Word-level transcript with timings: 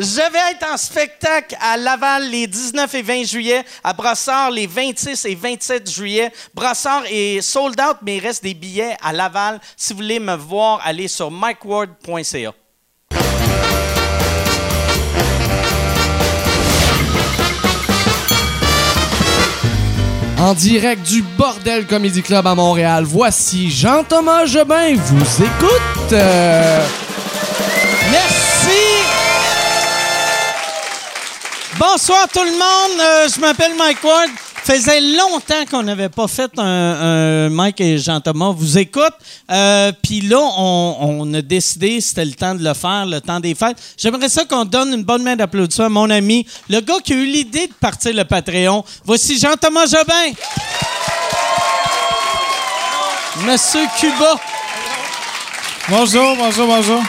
Je 0.00 0.32
vais 0.32 0.52
être 0.52 0.64
en 0.72 0.76
spectacle 0.76 1.56
à 1.60 1.76
Laval 1.76 2.30
les 2.30 2.46
19 2.46 2.94
et 2.94 3.02
20 3.02 3.24
juillet, 3.24 3.64
à 3.82 3.92
Brossard 3.92 4.52
les 4.52 4.68
26 4.68 5.24
et 5.24 5.34
27 5.34 5.90
juillet. 5.90 6.32
Brossard 6.54 7.02
est 7.10 7.40
sold 7.40 7.80
out, 7.80 7.96
mais 8.02 8.18
il 8.18 8.20
reste 8.20 8.44
des 8.44 8.54
billets 8.54 8.96
à 9.02 9.12
Laval. 9.12 9.58
Si 9.76 9.92
vous 9.92 9.98
voulez 9.98 10.20
me 10.20 10.36
voir, 10.36 10.80
allez 10.84 11.08
sur 11.08 11.32
mikeward.ca. 11.32 12.52
En 20.38 20.54
direct 20.54 21.02
du 21.02 21.22
Bordel 21.36 21.88
Comedy 21.88 22.22
Club 22.22 22.46
à 22.46 22.54
Montréal, 22.54 23.02
voici 23.02 23.68
Jean-Thomas 23.68 24.46
Jobin 24.46 24.94
vous 24.94 25.42
écoute. 25.42 26.12
Euh, 26.12 26.86
Bonsoir 31.78 32.26
tout 32.32 32.42
le 32.42 32.50
monde, 32.50 33.00
Euh, 33.00 33.28
je 33.32 33.40
m'appelle 33.40 33.72
Mike 33.76 34.02
Ward. 34.02 34.30
Faisait 34.64 35.00
longtemps 35.00 35.64
qu'on 35.70 35.84
n'avait 35.84 36.08
pas 36.08 36.26
fait 36.26 36.50
un, 36.58 37.48
Mike 37.50 37.80
et 37.80 37.98
Jean-Thomas 37.98 38.50
vous 38.50 38.76
écoute. 38.78 39.14
Euh, 39.48 39.92
Puis 40.02 40.20
là, 40.22 40.40
on, 40.40 41.32
a 41.32 41.40
décidé, 41.40 42.00
c'était 42.00 42.24
le 42.24 42.32
temps 42.32 42.56
de 42.56 42.64
le 42.64 42.74
faire, 42.74 43.06
le 43.06 43.20
temps 43.20 43.38
des 43.38 43.54
fêtes. 43.54 43.76
J'aimerais 43.96 44.28
ça 44.28 44.44
qu'on 44.44 44.64
donne 44.64 44.92
une 44.92 45.04
bonne 45.04 45.22
main 45.22 45.36
d'applaudissement 45.36 45.86
à 45.86 45.88
mon 45.88 46.10
ami, 46.10 46.44
le 46.68 46.80
gars 46.80 46.98
qui 47.02 47.12
a 47.12 47.16
eu 47.16 47.26
l'idée 47.26 47.68
de 47.68 47.74
partir 47.74 48.12
le 48.12 48.24
Patreon. 48.24 48.84
Voici 49.04 49.38
Jean-Thomas 49.38 49.86
Jobin. 49.86 50.32
Monsieur 53.46 53.86
Cuba. 54.00 54.34
Bonjour, 55.88 56.36
bonjour, 56.36 56.66
bonjour. 56.66 57.02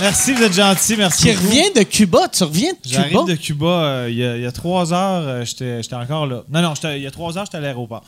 Merci, 0.00 0.32
vous 0.32 0.42
êtes 0.42 0.52
gentil, 0.54 0.96
merci. 0.96 1.22
Qui 1.24 1.32
revient 1.32 1.70
de 1.74 1.82
Cuba. 1.82 2.28
Tu 2.28 2.42
reviens 2.44 2.72
de 2.72 2.76
Cuba? 2.88 2.88
J'arrive 3.10 3.24
de 3.26 3.34
Cuba 3.34 3.66
euh, 3.66 4.06
il 4.10 4.16
y, 4.18 4.24
a- 4.24 4.36
il 4.36 4.42
y 4.42 4.46
a 4.46 4.52
trois 4.52 4.92
heures, 4.92 5.22
euh, 5.28 5.44
j'étais 5.44 5.82
j'étais 5.82 5.94
encore 5.96 6.26
là. 6.26 6.42
Non, 6.50 6.62
non, 6.62 6.74
il 6.84 7.02
y 7.02 7.06
a 7.06 7.10
trois 7.10 7.36
heures, 7.36 7.44
j'étais 7.44 7.58
à 7.58 7.60
l'aéroport. 7.60 8.02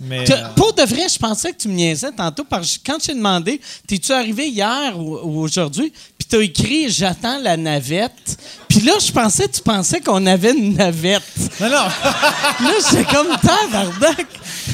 Mais 0.00 0.28
euh, 0.30 0.36
Pour 0.56 0.72
de 0.72 0.82
vrai, 0.82 1.08
je 1.08 1.18
pensais 1.18 1.52
que 1.52 1.58
tu 1.58 1.68
me 1.68 1.74
niaisais 1.74 2.10
tantôt 2.12 2.42
parce 2.44 2.78
que 2.78 2.82
quand 2.90 2.98
je 3.00 3.06
t'ai 3.06 3.14
demandé, 3.14 3.60
t'es-tu 3.86 4.10
arrivé 4.12 4.48
hier 4.48 4.98
ou, 4.98 5.18
ou 5.22 5.40
aujourd'hui, 5.40 5.92
puis 6.24 6.38
t'as 6.38 6.42
écrit 6.44 6.90
j'attends 6.90 7.38
la 7.38 7.56
navette. 7.56 8.38
Puis 8.68 8.80
là, 8.80 8.94
je 9.04 9.12
pensais, 9.12 9.46
tu 9.48 9.60
pensais 9.60 10.00
qu'on 10.00 10.26
avait 10.26 10.52
une 10.52 10.74
navette. 10.74 11.22
non, 11.60 11.68
non. 11.68 11.76
Là, 11.76 12.72
j'étais 12.90 13.04
comme 13.04 13.28
tabarnak. 13.40 14.26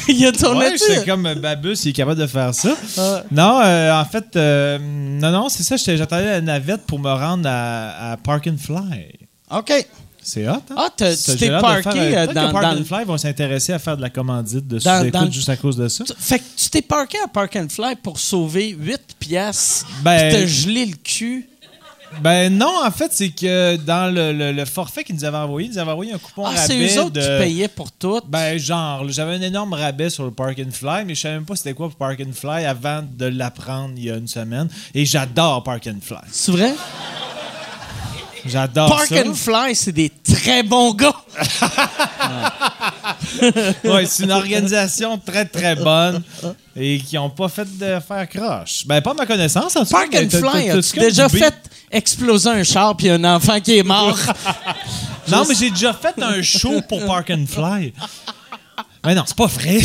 Il 0.09 0.27
a 0.27 0.33
tourné 0.33 0.67
Ouais, 0.67 0.77
j'étais 0.79 1.05
comme 1.05 1.27
euh, 1.27 1.34
Babus, 1.34 1.84
il 1.84 1.91
est 1.91 1.92
capable 1.92 2.20
de 2.20 2.27
faire 2.27 2.55
ça. 2.55 2.75
Ah. 2.98 3.23
Non, 3.31 3.61
euh, 3.62 3.92
en 3.92 4.05
fait, 4.05 4.37
euh, 4.37 4.79
non, 4.81 5.31
non, 5.31 5.48
c'est 5.48 5.62
ça, 5.62 5.77
j'attendais 5.77 6.25
la 6.27 6.41
navette 6.41 6.87
pour 6.87 6.98
me 6.98 7.11
rendre 7.11 7.48
à, 7.48 8.12
à 8.12 8.17
Park 8.17 8.47
and 8.48 8.57
Fly. 8.59 9.12
OK. 9.51 9.87
C'est 10.31 10.48
hot, 10.48 10.53
hein? 10.70 10.75
Ah, 10.77 10.89
tu 10.97 11.36
t'es 11.36 11.50
parké 11.50 11.91
faire, 11.91 12.28
euh, 12.28 12.33
dans, 12.33 12.47
que 12.48 12.53
Park 12.53 12.64
dans 12.64 12.81
and 12.81 12.84
Fly 12.84 13.05
vont 13.05 13.19
s'intéresser 13.19 13.73
à 13.73 13.78
faire 13.78 13.97
de 13.97 14.03
la 14.03 14.11
commandite 14.11 14.67
de 14.67 14.78
Dans- 14.78 15.00
sous-écoute 15.00 15.20
dans 15.20 15.31
juste 15.31 15.48
à 15.48 15.56
cause 15.56 15.77
de 15.77 15.89
ça. 15.89 16.05
Fait 16.19 16.39
que 16.39 16.45
tu 16.56 16.70
t'es 16.70 16.83
parké 16.83 17.19
à 17.25 17.28
Park 17.28 17.56
and 17.56 17.69
Fly 17.69 17.97
pour 18.03 18.19
sauver 18.19 18.69
8 18.70 19.01
piastres. 19.19 19.86
Ben- 20.03 20.33
t'as 20.33 20.47
gelé 20.47 20.86
le 20.86 20.97
cul. 20.97 21.47
Ben 22.23 22.53
non, 22.53 22.73
en 22.84 22.91
fait, 22.91 23.12
c'est 23.12 23.28
que 23.28 23.77
dans 23.77 24.12
le, 24.12 24.33
le- 24.33 24.51
le 24.51 24.64
forfait 24.64 25.05
qu'ils 25.05 25.14
nous 25.14 25.25
avaient 25.25 25.36
envoyé, 25.36 25.69
ils 25.69 25.73
nous 25.75 25.78
avaient 25.78 25.92
envoyé 25.92 26.12
un 26.12 26.19
coupon 26.19 26.42
Ah, 26.45 26.51
rabais 26.51 26.61
c'est 26.67 26.97
eux 26.97 27.01
autres 27.03 27.11
de... 27.12 27.20
qui 27.20 27.27
payaient 27.45 27.69
pour 27.69 27.92
tout. 27.92 28.20
Ben 28.27 28.58
genre, 28.58 29.08
j'avais 29.08 29.34
un 29.34 29.41
énorme 29.42 29.75
rabais 29.75 30.11
sur 30.11 30.25
le 30.25 30.33
Park 30.33 30.58
and 30.61 30.73
Fly, 30.73 31.05
mais 31.05 31.14
je 31.14 31.20
savais 31.20 31.34
même 31.34 31.45
pas 31.45 31.55
c'était 31.55 31.73
quoi 31.73 31.86
pour 31.89 31.97
Park 31.97 32.20
and 32.20 32.33
Fly 32.33 32.64
avant 32.64 33.03
de 33.08 33.27
l'apprendre 33.27 33.95
il 33.97 34.05
y 34.05 34.11
a 34.11 34.17
une 34.17 34.27
semaine. 34.27 34.69
Et 34.92 35.05
j'adore 35.06 35.62
Park 35.62 35.86
and 35.86 36.01
Fly. 36.03 36.19
C'est 36.33 36.51
vrai? 36.51 36.75
J'adore 38.46 38.88
Park 38.88 39.06
ça. 39.08 39.22
and 39.27 39.34
Fly, 39.34 39.74
c'est 39.74 39.92
des 39.92 40.10
très 40.10 40.62
bons 40.62 40.92
gars. 40.94 41.14
Ouais, 43.84 44.06
c'est 44.06 44.24
une 44.24 44.33
organisation 44.33 45.19
très 45.19 45.44
très 45.44 45.74
bonne 45.77 46.23
et 46.77 46.98
qui 46.98 47.18
ont 47.18 47.30
pas 47.30 47.48
fait 47.48 47.67
de 47.79 47.98
faire 48.00 48.29
croche. 48.29 48.86
Ben 48.86 49.00
pas 49.00 49.11
à 49.12 49.14
ma 49.14 49.27
connaissance 49.27 49.77
en 49.77 49.84
Park 49.84 50.14
and 50.14 50.30
Fly, 50.30 50.68
t'as-tu 50.68 50.98
déjà 50.98 51.29
fait 51.29 51.55
exploser 51.90 52.50
un 52.50 52.62
char 52.62 52.96
puis 52.96 53.11
un 53.11 53.23
enfant 53.24 53.61
qui 53.61 53.79
est 53.79 53.83
mort? 53.83 54.18
Non, 55.29 55.45
mais 55.48 55.55
j'ai 55.55 55.70
déjà 55.70 55.92
fait 55.92 56.20
un 56.20 56.42
show 56.42 56.80
pour 56.89 57.06
Park 57.06 57.30
and 57.30 57.45
Fly. 57.46 57.92
Mais 59.05 59.14
non, 59.14 59.23
c'est 59.24 59.36
pas 59.36 59.46
vrai. 59.46 59.79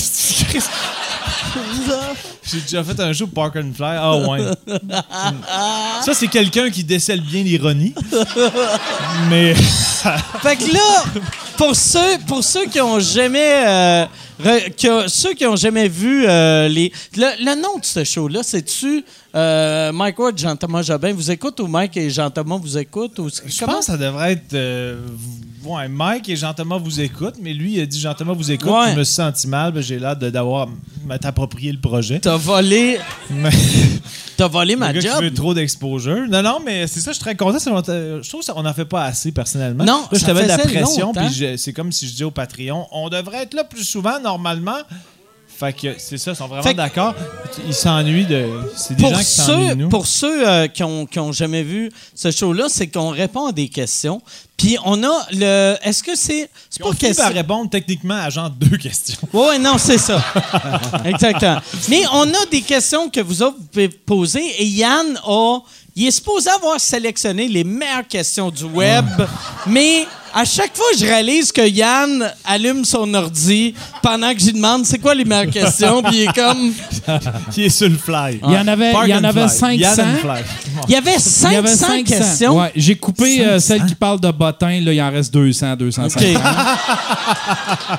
J'ai 2.44 2.62
déjà 2.62 2.84
fait 2.84 3.00
un 3.00 3.12
show 3.14 3.28
Park 3.28 3.56
and 3.58 3.72
Fly. 3.76 3.98
Ah 4.00 4.16
ouais. 4.18 4.40
Ça, 6.04 6.14
c'est 6.14 6.28
quelqu'un 6.28 6.70
qui 6.70 6.84
décèle 6.84 7.22
bien 7.22 7.44
l'ironie. 7.44 7.94
Mais. 9.30 9.54
fait 10.44 10.56
que 10.56 10.72
là, 10.74 11.04
pour 11.58 11.76
ceux, 11.76 12.18
pour 12.28 12.44
ceux 12.44 12.66
qui 12.68 12.80
ont 12.82 13.00
jamais, 13.00 13.66
euh, 13.68 14.06
re- 14.44 14.74
qui 14.76 14.88
ont- 14.90 15.08
ceux 15.08 15.34
qui 15.34 15.46
ont 15.46 15.56
jamais 15.56 15.88
vu 15.88 16.26
euh, 16.28 16.68
les, 16.68 16.92
le, 17.18 17.44
le 17.44 17.60
nom 17.62 17.80
de 17.80 17.86
ce 17.86 18.04
show-là, 18.04 18.42
c'est-tu 18.44 19.04
euh, 19.36 19.92
Mike 19.92 20.20
Ward, 20.20 20.38
Jean-Thomas 20.38 20.84
Jobin? 20.84 21.14
Vous 21.14 21.32
écoute 21.32 21.60
ou 21.60 21.68
Mike 21.68 21.98
et 21.98 22.10
Jean-Thomas 22.12 22.58
vous 22.62 22.78
écoutent? 22.78 23.18
Ou 23.20 23.30
Je 23.30 23.60
comment? 23.60 23.74
pense 23.74 23.88
que 23.88 23.92
ça 23.94 23.98
devrait 23.98 24.34
être. 24.34 24.54
euh, 24.54 25.00
ouais, 25.64 25.88
Mike 25.88 26.30
et 26.30 26.36
Jean-Thomas 26.36 26.78
vous 26.78 27.02
écoutent, 27.02 27.38
mais 27.42 27.54
lui, 27.54 27.74
il 27.76 27.82
a 27.82 27.86
dit 27.88 28.00
Jean-Thomas 28.00 28.34
vous 28.34 28.52
écoute. 28.52 28.70
Ouais. 28.70 28.92
Je 28.94 29.00
me 29.00 29.04
suis 29.04 29.16
senti 29.16 29.48
mal. 29.48 29.72
ben, 29.72 29.82
J'ai 29.82 29.98
l'air 29.98 30.16
de- 30.16 30.30
d'avoir 30.30 30.68
approprié 31.36 31.72
le 31.74 31.80
projet. 31.80 32.20
T'as 32.20 32.38
volé, 32.38 32.98
t'as 34.38 34.48
volé 34.48 34.76
ma 34.78 34.94
Le 34.94 35.02
gars 35.02 35.10
qui 35.10 35.16
job? 35.16 35.24
veut 35.24 35.34
trop 35.34 35.54
d'exposure. 35.54 36.26
Non, 36.30 36.42
non, 36.42 36.60
mais 36.66 36.88
c'est 36.88 37.02
ça, 37.02 37.12
je 37.12 37.16
suis 37.16 37.24
très 37.24 37.36
content. 37.36 37.58
Je 37.60 38.28
trouve 38.30 38.46
qu'on 38.46 38.64
n'en 38.64 38.74
fait 38.74 38.86
pas 38.86 39.04
assez, 39.04 39.32
personnellement. 39.34 39.84
Non, 39.84 40.06
Là, 40.12 40.18
je 40.18 40.26
t'avais 40.26 40.44
de 40.44 40.48
la 40.48 40.58
pression, 40.58 41.14
puis 41.14 41.58
c'est 41.58 41.74
comme 41.74 41.92
si 41.92 42.08
je 42.08 42.14
dis 42.16 42.24
au 42.24 42.32
Patreon, 42.32 42.88
on 42.92 43.10
devrait 43.10 43.44
être 43.44 43.54
là 43.54 43.64
plus 43.66 43.84
souvent, 43.84 44.20
normalement. 44.22 44.78
Fait 45.58 45.74
que 45.74 45.96
c'est 45.98 46.18
ça, 46.18 46.32
ils 46.32 46.36
sont 46.36 46.48
vraiment 46.48 46.74
d'accord. 46.74 47.14
Ils 47.66 47.74
s'ennuient 47.74 48.26
de... 48.26 48.50
C'est 48.76 48.96
des 48.96 49.04
gens 49.04 49.10
Pour 49.12 49.20
qui 49.20 49.26
s'ennuient 49.26 49.64
de 49.64 49.70
ceux, 49.70 49.76
nous. 49.76 49.90
pour 49.90 50.08
ceux 50.08 50.48
euh, 50.48 50.68
qui, 50.68 50.84
ont, 50.84 51.06
qui 51.06 51.20
ont 51.20 51.32
jamais 51.32 51.64
vu 51.64 51.90
ce 52.14 52.30
show-là, 52.30 52.66
c'est 52.68 52.88
qu'on 52.88 53.10
répond 53.10 53.48
à 53.48 53.52
des 53.54 53.70
questions. 53.70 54.22
Puis 54.58 54.78
on 54.86 55.04
a 55.04 55.28
le. 55.32 55.76
Est-ce 55.82 56.02
que 56.04 56.16
c'est. 56.16 56.50
C'est 56.70 56.84
on 56.84 56.92
pas 56.92 56.96
question. 56.96 57.24
par 57.26 57.34
répondre 57.34 57.70
techniquement 57.70 58.16
à 58.16 58.30
genre 58.30 58.50
deux 58.50 58.78
questions. 58.78 59.18
Oui, 59.34 59.48
ouais, 59.48 59.60
non, 59.60 59.78
c'est 59.78 59.98
ça. 59.98 60.24
Exactement. 61.06 61.60
Mais 61.90 62.04
on 62.12 62.24
a 62.24 62.46
des 62.50 62.62
questions 62.62 63.10
que 63.10 63.20
vous 63.20 63.42
autres 63.42 63.58
vous 63.58 63.66
pouvez 63.66 63.90
poser 63.90 64.44
et 64.62 64.66
Yann 64.66 65.20
a. 65.26 65.60
Il 65.98 66.08
est 66.08 66.12
supposé 66.12 66.50
avoir 66.50 66.78
sélectionné 66.80 67.48
les 67.48 67.64
meilleures 67.64 68.08
questions 68.08 68.52
du 68.52 68.66
web, 68.66 69.06
mais 69.66 70.06
à 70.38 70.44
chaque 70.44 70.76
fois, 70.76 70.86
je 71.00 71.06
réalise 71.06 71.50
que 71.54 71.66
Yann 71.66 72.30
allume 72.44 72.84
son 72.84 73.14
ordi 73.14 73.74
pendant 74.04 74.34
que 74.34 74.40
j'y 74.40 74.52
demande 74.52 74.86
c'est 74.86 74.98
quoi 75.00 75.16
les 75.16 75.24
meilleures 75.24 75.50
questions, 75.50 76.04
puis 76.04 76.18
il 76.18 76.24
est 76.24 76.36
comme. 76.36 76.74
Qui 77.54 77.64
est 77.64 77.70
sur 77.70 77.88
le 77.88 77.96
fly. 77.96 78.42
Il 78.46 78.54
y 78.54 78.58
en 78.58 78.68
avait, 78.68 78.92
il 79.06 79.10
y 79.12 79.14
en 79.16 79.24
avait 79.24 79.48
fly. 79.48 79.58
500. 79.58 79.72
Yann 79.78 80.00
and 80.02 80.18
fly. 80.20 80.44
Il 80.90 80.92
y 80.92 80.96
avait 80.98 81.12
Il 81.14 81.18
y 81.18 81.22
500, 81.22 81.58
avait 81.58 81.68
500 81.70 82.04
questions. 82.04 82.60
Ouais, 82.60 82.72
j'ai 82.76 82.96
coupé 82.96 83.46
euh, 83.46 83.60
celle 83.60 83.86
qui 83.86 83.96
parle 83.96 84.20
de 84.20 84.30
bottin. 84.30 84.82
Là, 84.82 84.92
il 84.92 85.02
en 85.02 85.10
reste 85.10 85.34
200, 85.34 85.78
250. 85.78 86.22
OK. 86.22 86.42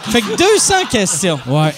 fait 0.11 0.21
que 0.21 0.37
200 0.37 0.75
questions. 0.91 1.41
Ouais. 1.47 1.75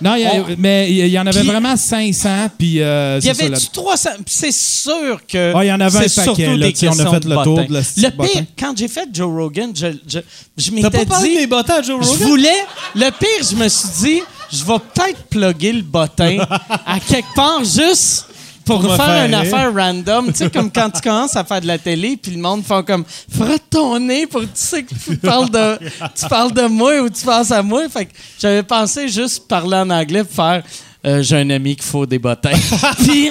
Non, 0.00 0.14
il 0.16 0.22
y 0.22 0.26
a- 0.26 0.34
On- 0.34 0.46
mais 0.58 0.90
il 0.90 1.06
y 1.08 1.18
en 1.18 1.26
avait 1.26 1.42
vraiment 1.42 1.76
500. 1.76 2.48
Puis 2.58 2.80
euh, 2.80 3.18
Il 3.22 3.26
y 3.26 3.28
c'est 3.28 3.34
ça, 3.34 3.44
avait-tu 3.46 3.66
300? 3.72 4.10
C'est 4.26 4.52
sûr 4.52 5.20
que. 5.26 5.52
Ah, 5.54 5.64
il 5.64 5.68
y 5.68 5.72
en 5.72 5.80
avait 5.80 5.98
un 5.98 6.00
paquet, 6.24 6.56
là, 6.56 6.66
on 6.90 6.98
a 6.98 7.10
fait 7.10 7.24
le 7.24 7.42
tour 7.44 7.62
de 7.64 7.72
la 7.72 7.80
Le 7.80 7.84
pire, 7.94 8.12
bottin. 8.16 8.44
quand 8.58 8.76
j'ai 8.76 8.88
fait 8.88 9.08
Joe 9.12 9.28
Rogan, 9.32 9.70
je, 9.74 9.86
je, 10.06 10.18
je 10.56 10.66
T'as 10.70 10.72
m'étais 10.74 10.90
pas 10.90 11.04
parlé 11.06 11.28
dit. 11.30 11.36
des 11.38 11.46
bottins 11.46 11.74
à 11.78 11.82
Joe 11.82 12.02
Je 12.02 12.08
Rogan? 12.08 12.28
voulais. 12.28 12.64
Le 12.94 13.10
pire, 13.10 13.48
je 13.50 13.56
me 13.56 13.68
suis 13.68 13.88
dit, 14.02 14.20
je 14.52 14.64
vais 14.64 14.78
peut-être 14.94 15.22
plugger 15.30 15.72
le 15.72 15.82
bottin 15.82 16.38
à 16.86 16.98
quelque 17.00 17.34
part 17.34 17.62
juste. 17.64 18.26
Pour, 18.64 18.82
faire, 18.82 19.04
faire 19.04 19.26
une 19.26 19.34
affaire 19.34 19.74
random, 19.74 20.26
tu 20.28 20.38
sais, 20.38 20.50
comme 20.50 20.70
quand 20.70 20.90
tu 20.90 21.00
commences 21.02 21.36
à 21.36 21.44
faire 21.44 21.60
de 21.60 21.66
la 21.66 21.78
télé, 21.78 22.16
puis 22.16 22.32
le 22.32 22.40
monde 22.40 22.64
fait 22.64 22.84
comme 22.86 23.04
frotte 23.30 23.62
ton 23.68 23.98
nez 24.00 24.26
pour 24.26 24.40
que 24.40 24.46
tu 24.46 24.52
sais 24.54 24.82
que 24.82 24.94
tu 24.94 25.16
parles 25.18 25.50
de, 25.50 25.78
tu 26.14 26.28
parles 26.28 26.52
de 26.52 26.66
moi 26.66 27.00
ou 27.00 27.10
tu 27.10 27.24
penses 27.24 27.50
à 27.50 27.62
moi. 27.62 27.88
Fait 27.88 28.06
que 28.06 28.12
j'avais 28.38 28.62
pensé 28.62 29.08
juste 29.08 29.46
parler 29.46 29.76
en 29.76 29.90
anglais 29.90 30.24
pour 30.24 30.34
faire 30.34 30.62
euh, 31.06 31.22
j'ai 31.22 31.36
un 31.36 31.50
ami 31.50 31.76
qui 31.76 31.86
faut 31.86 32.06
des 32.06 32.18
bottins. 32.18 32.50
puis 32.98 33.28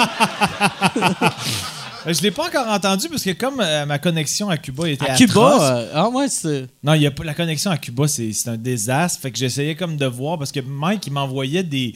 Je 2.06 2.22
l'ai 2.22 2.32
pas 2.32 2.48
encore 2.48 2.68
entendu 2.68 3.10
parce 3.10 3.24
que 3.24 3.32
comme 3.32 3.62
euh, 3.62 3.86
ma 3.86 3.98
connexion 3.98 4.50
à 4.50 4.58
Cuba 4.58 4.90
était 4.90 5.10
à 5.10 5.14
atroce, 5.14 5.28
Cuba, 5.28 5.78
euh, 5.78 5.92
ah 5.94 6.10
ouais, 6.10 6.28
c'est. 6.28 6.68
Non, 6.84 6.94
il 6.94 7.02
y 7.02 7.08
a 7.08 7.12
pas, 7.12 7.24
la 7.24 7.34
connexion 7.34 7.72
à 7.72 7.78
Cuba, 7.78 8.08
c'est 8.08 8.32
c'est 8.34 8.50
un 8.50 8.58
désastre. 8.58 9.22
Fait 9.22 9.32
que 9.32 9.38
j'essayais 9.38 9.76
comme 9.76 9.98
de 9.98 10.06
voir 10.06 10.38
parce 10.38 10.52
que 10.52 10.60
Mike, 10.60 11.08
il 11.08 11.14
m'envoyait 11.14 11.64
des. 11.64 11.94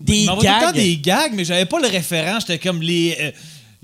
Des 0.00 0.26
m'envoyait 0.26 0.48
tout 0.50 0.54
le 0.56 0.60
temps 0.60 0.66
gags. 0.72 0.74
des 0.74 0.96
gags, 0.98 1.32
mais 1.34 1.44
j'avais 1.44 1.66
pas 1.66 1.80
le 1.80 1.88
référent. 1.88 2.38
J'étais 2.40 2.58
comme 2.58 2.82
les. 2.82 3.16
euh, 3.20 3.30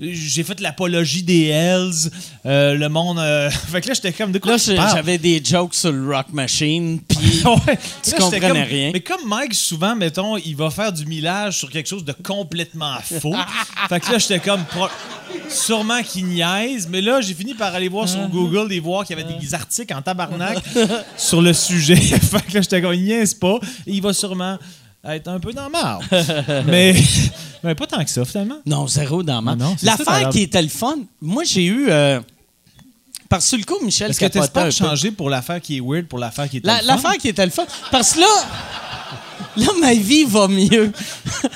j'ai 0.03 0.45
fait 0.45 0.59
l'apologie 0.61 1.23
des 1.23 1.49
Hells, 1.49 2.11
euh, 2.47 2.75
le 2.75 2.89
monde. 2.89 3.19
euh, 3.19 3.51
fait 3.71 3.83
que 3.83 3.89
là, 3.89 3.95
j'étais 3.95 4.13
comme 4.13 4.33
de 4.33 4.39
quoi 4.39 4.53
Là, 4.57 4.93
j'avais 4.95 5.19
des 5.19 5.43
jokes 5.45 5.75
sur 5.75 5.93
le 5.93 6.15
Rock 6.17 6.29
Machine, 6.33 7.01
puis 7.07 7.19
Ouais. 7.45 7.79
Tu 8.03 8.11
Là, 8.13 8.17
comprenais 8.19 8.41
comme- 8.49 8.57
rien. 8.63 8.91
Mais 8.95 9.01
comme 9.01 9.21
Mike, 9.27 9.53
souvent, 9.55 9.95
mettons, 9.95 10.39
il 10.39 10.57
va 10.57 10.71
faire 10.71 10.91
du 10.93 11.05
millage 11.05 11.59
sur 11.59 11.71
quelque 11.71 11.87
chose 11.89 12.05
de 12.05 12.13
complètement 12.13 12.97
faux. 13.21 13.35
fait 13.91 14.01
que 14.01 14.13
là, 14.13 14.19
j'étais 14.19 14.41
comme. 14.41 14.65
pro- 14.65 14.89
Sûrement 15.49 16.03
qu'il 16.03 16.27
niaise, 16.27 16.89
mais 16.91 17.01
là, 17.01 17.21
j'ai 17.21 17.35
fini 17.35 17.55
par 17.55 17.73
aller 17.75 17.89
voir 17.89 18.09
sur 18.09 18.27
Google 18.29 18.73
et 18.73 18.81
voir 18.81 19.05
qu'il 19.05 19.17
y 19.17 19.21
avait 19.21 19.33
des 19.39 19.55
articles 19.55 19.93
en 19.95 20.03
tabarnak 20.03 20.59
sur 21.17 21.41
le 21.43 21.53
sujet. 21.53 21.95
fait 21.97 22.47
que 22.47 22.55
là, 22.55 22.61
j'étais 22.63 22.81
comme, 22.83 22.95
il 22.95 23.03
niaise 23.05 23.35
pas. 23.35 23.59
Et 23.87 23.93
il 23.93 24.03
va 24.03 24.13
sûrement 24.13 24.59
être 25.05 25.29
un 25.29 25.41
peu 25.41 25.53
dans 25.53 25.63
la 25.65 25.69
marde. 25.69 26.05
mais, 26.67 26.95
mais 27.65 27.75
pas 27.75 27.87
tant 27.87 28.05
que 28.05 28.11
ça, 28.11 28.25
finalement. 28.25 28.59
Non, 28.67 28.87
zéro 28.87 29.23
dans 29.23 29.41
ma. 29.43 29.57
Non, 29.57 29.75
c'est 29.79 29.87
ça, 29.87 29.97
t'as 29.97 30.05
L'affaire 30.13 30.29
qui 30.31 30.43
était 30.43 30.63
le 30.63 30.69
fun, 30.69 30.99
moi, 31.21 31.45
j'ai 31.45 31.65
eu. 31.65 31.87
euh, 31.91 32.21
parce 33.29 33.45
que 33.45 33.49
sur 33.51 33.59
le 33.59 33.65
coup, 33.65 33.85
Michel 33.85 34.11
Est-ce 34.11 34.21
que 34.21 34.49
peu. 34.49 34.71
changer 34.71 35.13
pour 35.13 35.31
l'affaire 35.31 35.61
qui 35.61 35.77
est 35.77 35.81
weird 35.81 36.07
pour 36.07 36.19
l'affaire 36.19 36.49
qui 36.51 36.57
est 36.59 36.67
La-? 36.67 36.83
L'affaire 36.83 37.17
qui 37.17 37.29
était 37.29 37.45
le 37.45 37.53
fun. 37.53 37.65
Parce 37.91 38.15
que 38.15 38.21
là. 38.21 38.27
Là, 39.57 39.67
ma 39.81 39.93
vie 39.95 40.25
va 40.25 40.47
mieux. 40.47 40.93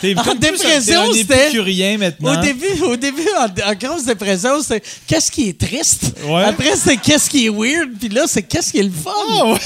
T'es 0.00 0.16
en 0.18 0.34
dépression, 0.34 1.12
c'était- 1.12 1.44
épicurien 1.46 1.96
maintenant. 1.96 2.38
Au 2.38 2.42
début, 2.42 2.82
au 2.82 2.96
début 2.96 3.26
en, 3.38 3.70
en 3.70 3.74
grosse 3.74 4.04
dépression, 4.04 4.60
c'est 4.62 4.82
qu'est-ce 5.06 5.30
qui 5.30 5.50
est 5.50 5.58
triste? 5.60 6.12
Ouais. 6.26 6.42
Après, 6.44 6.74
c'est 6.76 6.96
qu'est-ce 6.96 7.30
qui 7.30 7.46
est 7.46 7.50
weird. 7.50 7.90
Puis 7.98 8.08
là, 8.08 8.24
c'est 8.26 8.42
qu'est-ce 8.42 8.72
qui 8.72 8.78
est 8.78 8.82
le 8.82 8.90
fun. 8.90 9.56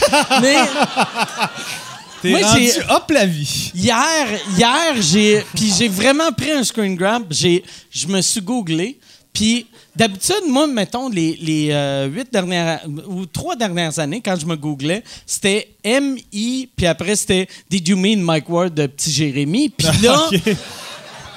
Mais 0.42 0.56
T'es 2.22 2.30
Moi, 2.30 2.40
rendu 2.42 2.62
j'ai- 2.64 2.80
hop 2.90 3.10
la 3.10 3.26
vie. 3.26 3.70
hier, 3.74 4.26
hier, 4.56 4.94
j'ai, 5.00 5.44
puis 5.54 5.72
j'ai 5.78 5.88
vraiment 5.88 6.32
pris 6.32 6.50
un 6.50 6.64
screen 6.64 6.94
grab. 6.96 7.24
J'ai, 7.30 7.62
je 7.90 8.06
me 8.08 8.20
suis 8.20 8.40
googlé. 8.40 8.98
Puis 9.32 9.66
d'habitude, 9.94 10.42
moi, 10.48 10.66
mettons 10.66 11.08
les, 11.08 11.36
les 11.40 11.68
euh, 11.70 12.06
huit 12.08 12.32
dernières 12.32 12.80
ou 13.06 13.24
trois 13.26 13.54
dernières 13.54 13.96
années, 14.00 14.20
quand 14.24 14.34
je 14.40 14.46
me 14.46 14.56
googlais, 14.56 15.04
c'était 15.26 15.68
M-I, 15.84 16.68
puis 16.74 16.86
après 16.86 17.14
c'était 17.14 17.46
Did 17.70 17.86
you 17.86 17.96
mean 17.96 18.16
Mike 18.20 18.48
Ward 18.48 18.74
de 18.74 18.86
Petit 18.86 19.12
Jérémy? 19.12 19.68
Puis 19.68 19.86
là. 20.02 20.28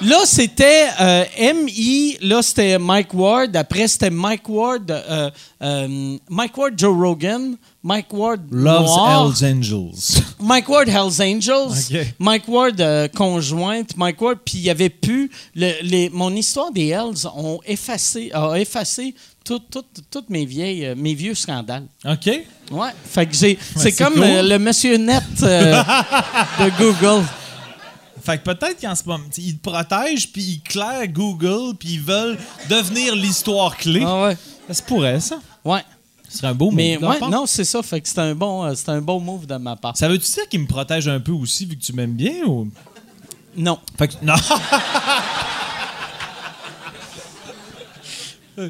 Là, 0.02 0.18
c'était 0.24 0.86
euh, 1.00 1.24
M.I., 1.36 2.18
là, 2.22 2.42
c'était 2.42 2.78
Mike 2.78 3.14
Ward. 3.14 3.56
Après, 3.56 3.86
c'était 3.86 4.10
Mike 4.10 4.48
Ward, 4.48 4.90
euh, 4.90 5.30
euh, 5.62 6.16
Mike 6.28 6.56
Ward, 6.58 6.74
Joe 6.76 6.96
Rogan, 6.96 7.56
Mike 7.84 8.12
Ward, 8.12 8.40
Loves 8.50 8.84
Noir, 8.84 9.32
Hells 9.40 9.44
Angels. 9.54 10.22
Mike 10.40 10.68
Ward, 10.68 10.88
Hells 10.88 11.20
Angels. 11.22 11.92
Mike 12.18 12.48
Ward, 12.48 12.82
conjointe, 13.14 13.96
Mike 13.96 14.20
Ward, 14.20 14.38
puis 14.44 14.58
il 14.58 14.64
y 14.64 14.70
avait 14.70 14.88
plus... 14.90 15.30
le- 15.54 15.80
les, 15.82 16.10
mon 16.10 16.34
histoire 16.34 16.72
des 16.72 16.88
Hells 16.88 17.26
ont 17.36 17.60
effacé, 17.66 18.30
a 18.32 18.54
effacé 18.56 19.14
tout- 19.44 19.60
tout- 19.70 19.84
toutes 20.10 20.30
mes 20.30 20.44
vieilles, 20.46 20.86
euh, 20.86 20.94
mes 20.96 21.14
vieux 21.14 21.34
scandales. 21.34 21.86
OK. 22.04 22.26
Ouais, 22.70 22.88
fait 23.08 23.26
que 23.26 23.34
j'ai... 23.34 23.58
c'est 23.76 23.90
c'est 23.90 24.04
comme 24.04 24.14
cool. 24.14 24.22
euh, 24.24 24.42
le 24.42 24.58
monsieur 24.58 24.96
net 24.96 25.22
euh, 25.42 25.82
de 26.60 26.70
Google. 26.78 27.24
Fait 28.24 28.38
que 28.38 28.44
peut-être 28.44 28.80
qu'en 28.80 28.94
ce 28.94 29.02
moment, 29.04 29.24
ils 29.36 29.58
te 29.58 29.68
protègent, 29.68 30.30
puis 30.32 30.42
ils 30.42 30.60
clairent 30.62 31.08
Google, 31.08 31.76
puis 31.76 31.94
ils 31.94 32.00
veulent 32.00 32.38
devenir 32.68 33.16
l'histoire 33.16 33.76
clé. 33.76 34.02
Ah 34.06 34.22
ouais. 34.26 34.36
Ça 34.68 34.74
se 34.74 34.82
pourrait, 34.82 35.18
ça. 35.20 35.40
Ouais. 35.64 35.82
Ce 36.28 36.38
serait 36.38 36.48
un 36.48 36.54
beau 36.54 36.70
Mais 36.70 36.96
move. 37.00 37.10
ouais, 37.10 37.18
pense. 37.18 37.30
non, 37.30 37.46
c'est 37.46 37.64
ça. 37.64 37.82
Fait 37.82 38.00
que 38.00 38.08
c'est 38.08 38.20
un 38.20 38.34
bon, 38.34 38.64
euh, 38.64 38.74
c'est 38.74 38.88
un 38.90 39.00
bon 39.02 39.18
move 39.20 39.46
de 39.46 39.56
ma 39.56 39.76
part. 39.76 39.96
Ça 39.96 40.08
veut-tu 40.08 40.30
dire 40.30 40.48
qu'ils 40.48 40.60
me 40.60 40.66
protègent 40.66 41.08
un 41.08 41.20
peu 41.20 41.32
aussi, 41.32 41.66
vu 41.66 41.76
que 41.76 41.82
tu 41.82 41.92
m'aimes 41.92 42.14
bien, 42.14 42.44
ou... 42.46 42.70
Non. 43.56 43.78
Fait 43.98 44.08
que... 44.08 44.14
Non! 44.22 44.34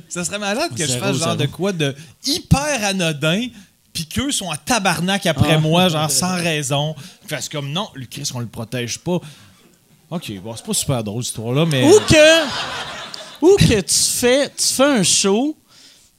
ça 0.08 0.24
serait 0.24 0.38
malade 0.38 0.70
que 0.76 0.86
je 0.86 0.96
fasse 0.96 1.18
genre 1.18 1.36
de 1.36 1.46
quoi 1.46 1.72
de 1.72 1.94
hyper 2.24 2.84
anodin, 2.84 3.46
puis 3.92 4.06
qu'eux 4.06 4.30
sont 4.32 4.50
à 4.50 4.56
tabarnak 4.56 5.26
après 5.26 5.54
Ah. 5.54 5.58
moi, 5.58 5.88
genre 5.88 6.10
sans 6.10 6.34
raison. 6.36 6.94
Fait 7.26 7.36
que 7.46 7.50
comme, 7.56 7.70
non, 7.72 7.88
le 7.94 8.06
Christ, 8.06 8.32
on 8.34 8.40
le 8.40 8.46
protège 8.46 8.98
pas. 8.98 9.18
OK, 10.10 10.32
bon, 10.42 10.54
c'est 10.56 10.66
pas 10.66 10.74
super 10.74 11.04
drôle, 11.04 11.22
cette 11.24 11.30
histoire-là, 11.30 11.64
mais... 11.66 11.84
Ou 11.84 11.98
que, 12.00 12.46
ou 13.46 13.56
que 13.56 13.80
tu 13.80 13.94
fais, 13.94 14.48
tu 14.50 14.66
fais 14.66 14.84
un 14.84 15.02
show, 15.02 15.56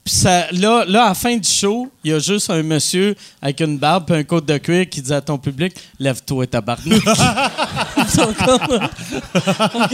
ça, 0.05 0.51
là, 0.51 0.83
là, 0.85 1.05
à 1.05 1.07
la 1.09 1.13
fin 1.13 1.37
du 1.37 1.47
show, 1.47 1.89
il 2.03 2.11
y 2.11 2.13
a 2.13 2.19
juste 2.19 2.49
un 2.49 2.61
monsieur 2.61 3.15
avec 3.41 3.61
une 3.61 3.77
barbe 3.77 4.11
et 4.11 4.15
un 4.15 4.23
côte 4.23 4.45
de 4.45 4.57
cuir 4.57 4.89
qui 4.89 5.01
dit 5.01 5.13
à 5.13 5.21
ton 5.21 5.37
public 5.37 5.73
Lève-toi, 5.99 6.47
tabarnak. 6.47 7.01
Ils 7.97 8.07
sont 8.09 8.33
comme, 8.33 8.79
OK. 9.75 9.91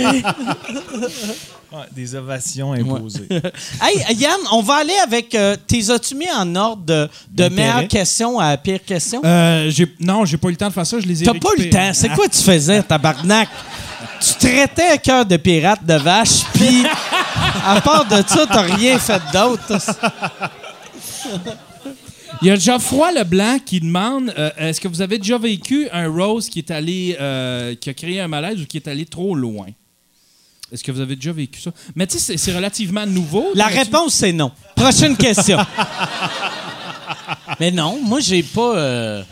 Ouais, 1.71 1.85
des 1.95 2.15
ovations 2.15 2.73
imposées. 2.73 3.27
Hey, 3.81 4.17
Yann, 4.17 4.39
on 4.51 4.63
va 4.63 4.77
aller 4.77 4.95
avec. 5.03 5.35
Euh, 5.35 5.55
T'es 5.67 5.91
as-tu 5.91 6.15
mis 6.15 6.31
en 6.31 6.55
ordre 6.55 6.83
de, 6.83 7.07
de 7.31 7.47
meilleure 7.49 7.87
question 7.87 8.39
à 8.39 8.57
pire 8.57 8.83
question? 8.83 9.21
Euh, 9.23 9.71
non, 9.99 10.25
j'ai 10.25 10.37
pas 10.37 10.47
eu 10.47 10.51
le 10.51 10.57
temps 10.57 10.69
de 10.69 10.73
faire 10.73 10.87
ça. 10.87 10.99
Je 10.99 11.05
les 11.05 11.21
ai 11.21 11.25
T'as 11.27 11.33
pas 11.33 11.49
eu 11.57 11.65
le 11.65 11.69
temps. 11.69 11.91
C'est 11.93 12.09
quoi 12.09 12.27
tu 12.27 12.41
faisais, 12.41 12.81
tabarnak? 12.81 13.47
Tu 14.19 14.33
traitais 14.47 14.97
cœur 14.97 15.25
de 15.25 15.37
pirate 15.37 15.85
de 15.85 15.93
vache, 15.93 16.41
puis 16.53 16.83
à 17.65 17.81
part 17.81 18.05
de 18.05 18.15
ça, 18.27 18.45
t'as 18.47 18.61
rien 18.61 18.97
fait 18.99 19.21
d'autre. 19.33 19.77
Il 22.41 22.47
y 22.47 22.51
a 22.51 22.55
Geoffroy 22.55 23.11
Leblanc 23.11 23.57
qui 23.65 23.81
demande 23.81 24.33
euh, 24.37 24.49
est-ce 24.57 24.79
que 24.79 24.87
vous 24.87 25.01
avez 25.01 25.17
déjà 25.17 25.37
vécu 25.37 25.89
un 25.91 26.07
Rose 26.09 26.47
qui 26.49 26.59
est 26.59 26.71
allé 26.71 27.17
euh, 27.19 27.75
qui 27.75 27.89
a 27.89 27.93
créé 27.93 28.21
un 28.21 28.27
malaise 28.29 28.61
ou 28.61 28.65
qui 28.65 28.77
est 28.77 28.87
allé 28.87 29.05
trop 29.05 29.35
loin? 29.35 29.67
Est-ce 30.71 30.83
que 30.83 30.91
vous 30.91 31.01
avez 31.01 31.15
déjà 31.15 31.31
vécu 31.33 31.59
ça? 31.59 31.71
Mais 31.95 32.05
tu 32.07 32.17
sais, 32.19 32.37
c'est- 32.37 32.55
relativement 32.55 33.05
nouveau. 33.05 33.47
La 33.55 33.65
réponse, 33.67 34.13
c'est 34.13 34.31
non. 34.31 34.51
Prochaine 34.75 35.17
question. 35.17 35.57
Mais 37.59 37.71
non, 37.71 37.99
moi, 38.03 38.19
j'ai 38.19 38.43
pas. 38.43 38.75
euh, 38.77 39.23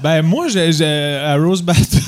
Ben, 0.00 0.22
moi, 0.22 0.48
j'ai, 0.48 0.72
j'ai- 0.72 1.16
à 1.22 1.34
Rose 1.36 1.60
Battle. 1.62 1.98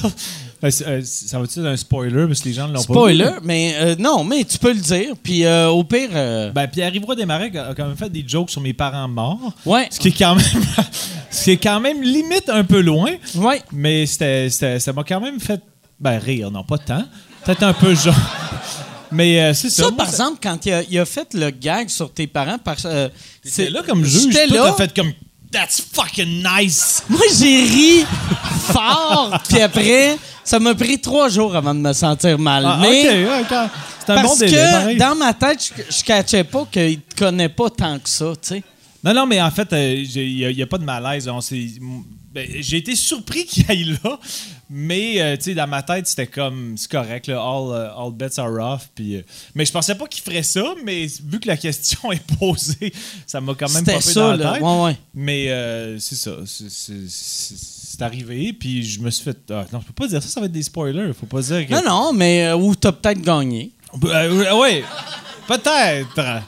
Ben, 0.62 0.70
euh, 0.86 1.00
ça 1.04 1.40
va-tu 1.40 1.58
être 1.58 1.66
un 1.66 1.76
spoiler 1.76 2.26
parce 2.28 2.40
que 2.40 2.48
les 2.48 2.54
gens 2.54 2.68
ne 2.68 2.74
l'ont 2.74 2.78
pas 2.84 2.94
Spoiler, 2.94 3.30
mais 3.42 3.74
euh, 3.80 3.96
non, 3.98 4.22
mais 4.22 4.44
tu 4.44 4.58
peux 4.58 4.72
le 4.72 4.78
dire. 4.80 5.14
Puis 5.20 5.44
euh, 5.44 5.68
au 5.68 5.82
pire. 5.82 6.10
Ben, 6.54 6.68
Pierre-Yves 6.68 7.04
Roy 7.04 7.16
Desmarais 7.16 7.50
a 7.56 7.74
quand 7.74 7.86
même 7.88 7.96
fait 7.96 8.08
des 8.10 8.24
jokes 8.26 8.50
sur 8.50 8.60
mes 8.60 8.72
parents 8.72 9.08
morts. 9.08 9.52
ouais. 9.66 9.88
Ce 9.90 9.98
qui 9.98 10.08
est 10.08 10.16
quand 10.18 10.36
même. 10.36 10.44
ce 11.30 11.44
qui 11.44 11.50
est 11.50 11.56
quand 11.56 11.80
même 11.80 12.00
limite 12.00 12.48
un 12.48 12.62
peu 12.62 12.80
loin. 12.80 13.10
Ouais. 13.34 13.60
Mais 13.72 14.06
c'était, 14.06 14.48
c'était- 14.50 14.78
ça 14.78 14.92
m'a 14.92 15.02
quand 15.02 15.20
même 15.20 15.40
fait. 15.40 15.60
Ben, 15.98 16.18
rire, 16.18 16.50
non, 16.50 16.62
pas 16.64 16.78
tant. 16.78 17.04
Peut-être 17.44 17.62
un 17.64 17.72
peu 17.72 17.94
genre. 17.96 18.14
Mais 19.10 19.42
euh, 19.42 19.54
c'est 19.54 19.68
ça. 19.68 19.82
Ça, 19.84 19.88
moi, 19.90 19.96
par 19.98 20.08
exemple, 20.08 20.38
quand 20.42 20.64
il 20.64 20.72
a, 20.72 20.82
il 20.88 20.98
a 20.98 21.04
fait 21.04 21.34
le 21.34 21.50
gag 21.50 21.88
sur 21.88 22.12
tes 22.12 22.26
parents, 22.26 22.58
parce, 22.62 22.84
euh, 22.86 23.08
c'est 23.44 23.68
là 23.68 23.82
comme 23.86 24.04
juge. 24.04 24.32
J'étais 24.32 24.46
là. 24.46 24.72
fait 24.74 24.94
comme. 24.94 25.12
That's 25.52 25.80
fucking 25.92 26.42
nice! 26.42 27.02
Moi, 27.08 27.20
j'ai 27.38 27.62
ri 27.64 28.04
fort, 28.72 29.38
puis 29.48 29.60
après, 29.60 30.16
ça 30.42 30.58
m'a 30.58 30.74
pris 30.74 30.98
trois 30.98 31.28
jours 31.28 31.54
avant 31.54 31.74
de 31.74 31.80
me 31.80 31.92
sentir 31.92 32.38
mal. 32.38 32.64
Ah, 32.66 32.78
mais 32.80 33.02
c'est 33.02 34.12
un 34.12 34.14
parce 34.14 34.28
bon 34.28 34.36
délai, 34.36 34.52
que 34.56 34.72
pareil. 34.72 34.96
dans 34.96 35.14
ma 35.14 35.34
tête, 35.34 35.72
je, 35.76 35.82
je 35.98 36.02
catchais 36.04 36.44
pas 36.44 36.66
qu'il 36.72 37.00
te 37.00 37.14
connaît 37.16 37.50
pas 37.50 37.68
tant 37.70 37.98
que 37.98 38.08
ça, 38.08 38.32
tu 38.40 38.48
sais. 38.48 38.62
Non, 39.04 39.12
non, 39.12 39.26
mais 39.26 39.42
en 39.42 39.50
fait, 39.50 39.72
euh, 39.72 39.94
il 40.14 40.54
n'y 40.56 40.62
a, 40.62 40.66
pas 40.66 40.78
de 40.78 40.84
malaise. 40.84 41.28
On 41.28 41.40
s'est- 41.40 41.72
ben, 42.32 42.48
J'ai 42.60 42.78
été 42.78 42.96
surpris 42.96 43.44
qu'il 43.44 43.64
aille 43.68 43.98
là, 44.02 44.18
mais 44.74 45.20
euh, 45.20 45.36
tu 45.36 45.42
sais, 45.42 45.54
dans 45.54 45.66
ma 45.66 45.82
tête, 45.82 46.06
c'était 46.06 46.26
comme, 46.26 46.78
c'est 46.78 46.90
correct, 46.90 47.26
là, 47.26 47.42
all, 47.42 47.72
euh, 47.72 47.94
all 47.94 48.10
bets 48.10 48.38
are 48.38 48.54
off. 48.54 48.88
Puis, 48.94 49.16
euh, 49.16 49.22
mais 49.54 49.66
je 49.66 49.72
pensais 49.72 49.94
pas 49.94 50.06
qu'il 50.06 50.22
ferait 50.22 50.42
ça, 50.42 50.64
mais 50.82 51.06
vu 51.26 51.40
que 51.40 51.46
la 51.46 51.58
question 51.58 52.10
est 52.12 52.24
posée, 52.38 52.90
ça 53.26 53.42
m'a 53.42 53.52
quand 53.54 53.70
même 53.70 53.84
fait 53.84 54.00
ça, 54.00 54.34
dans 54.34 54.44
la 54.44 54.52
tête. 54.54 54.62
Ouais, 54.62 54.82
ouais. 54.84 54.96
Mais 55.12 55.50
euh, 55.50 55.98
c'est 55.98 56.14
ça, 56.14 56.30
c'est- 56.46 58.00
arrivé, 58.00 58.52
puis 58.52 58.82
je 58.82 58.98
me 58.98 59.10
suis 59.10 59.22
fait... 59.22 59.38
ah, 59.50 59.64
non, 59.72 59.80
je 59.80 59.86
peux 59.86 59.92
pas 59.92 60.08
dire 60.08 60.20
ça, 60.22 60.28
ça 60.28 60.40
va 60.40 60.46
être 60.46 60.52
des 60.52 60.62
spoilers. 60.62 61.12
Faut 61.12 61.26
pas 61.26 61.42
dire 61.42 61.68
que... 61.68 61.72
Non, 61.72 61.82
non, 61.86 62.12
mais 62.12 62.50
ou 62.52 62.74
t'as 62.74 62.90
peut-être 62.90 63.20
gagné. 63.20 63.70
Euh, 64.04 64.50
oui, 64.60 64.82
peut-être. 65.46 66.42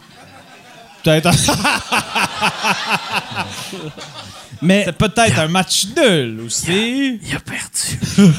Peut-être. 1.05 1.31
Mais, 4.65 4.83
C'est 4.87 4.97
peut-être 4.97 5.39
un 5.39 5.49
match 5.49 5.87
nul 5.97 6.41
aussi. 6.47 7.19
Il 7.23 7.37
a 7.37 7.41
perdu. 7.41 8.33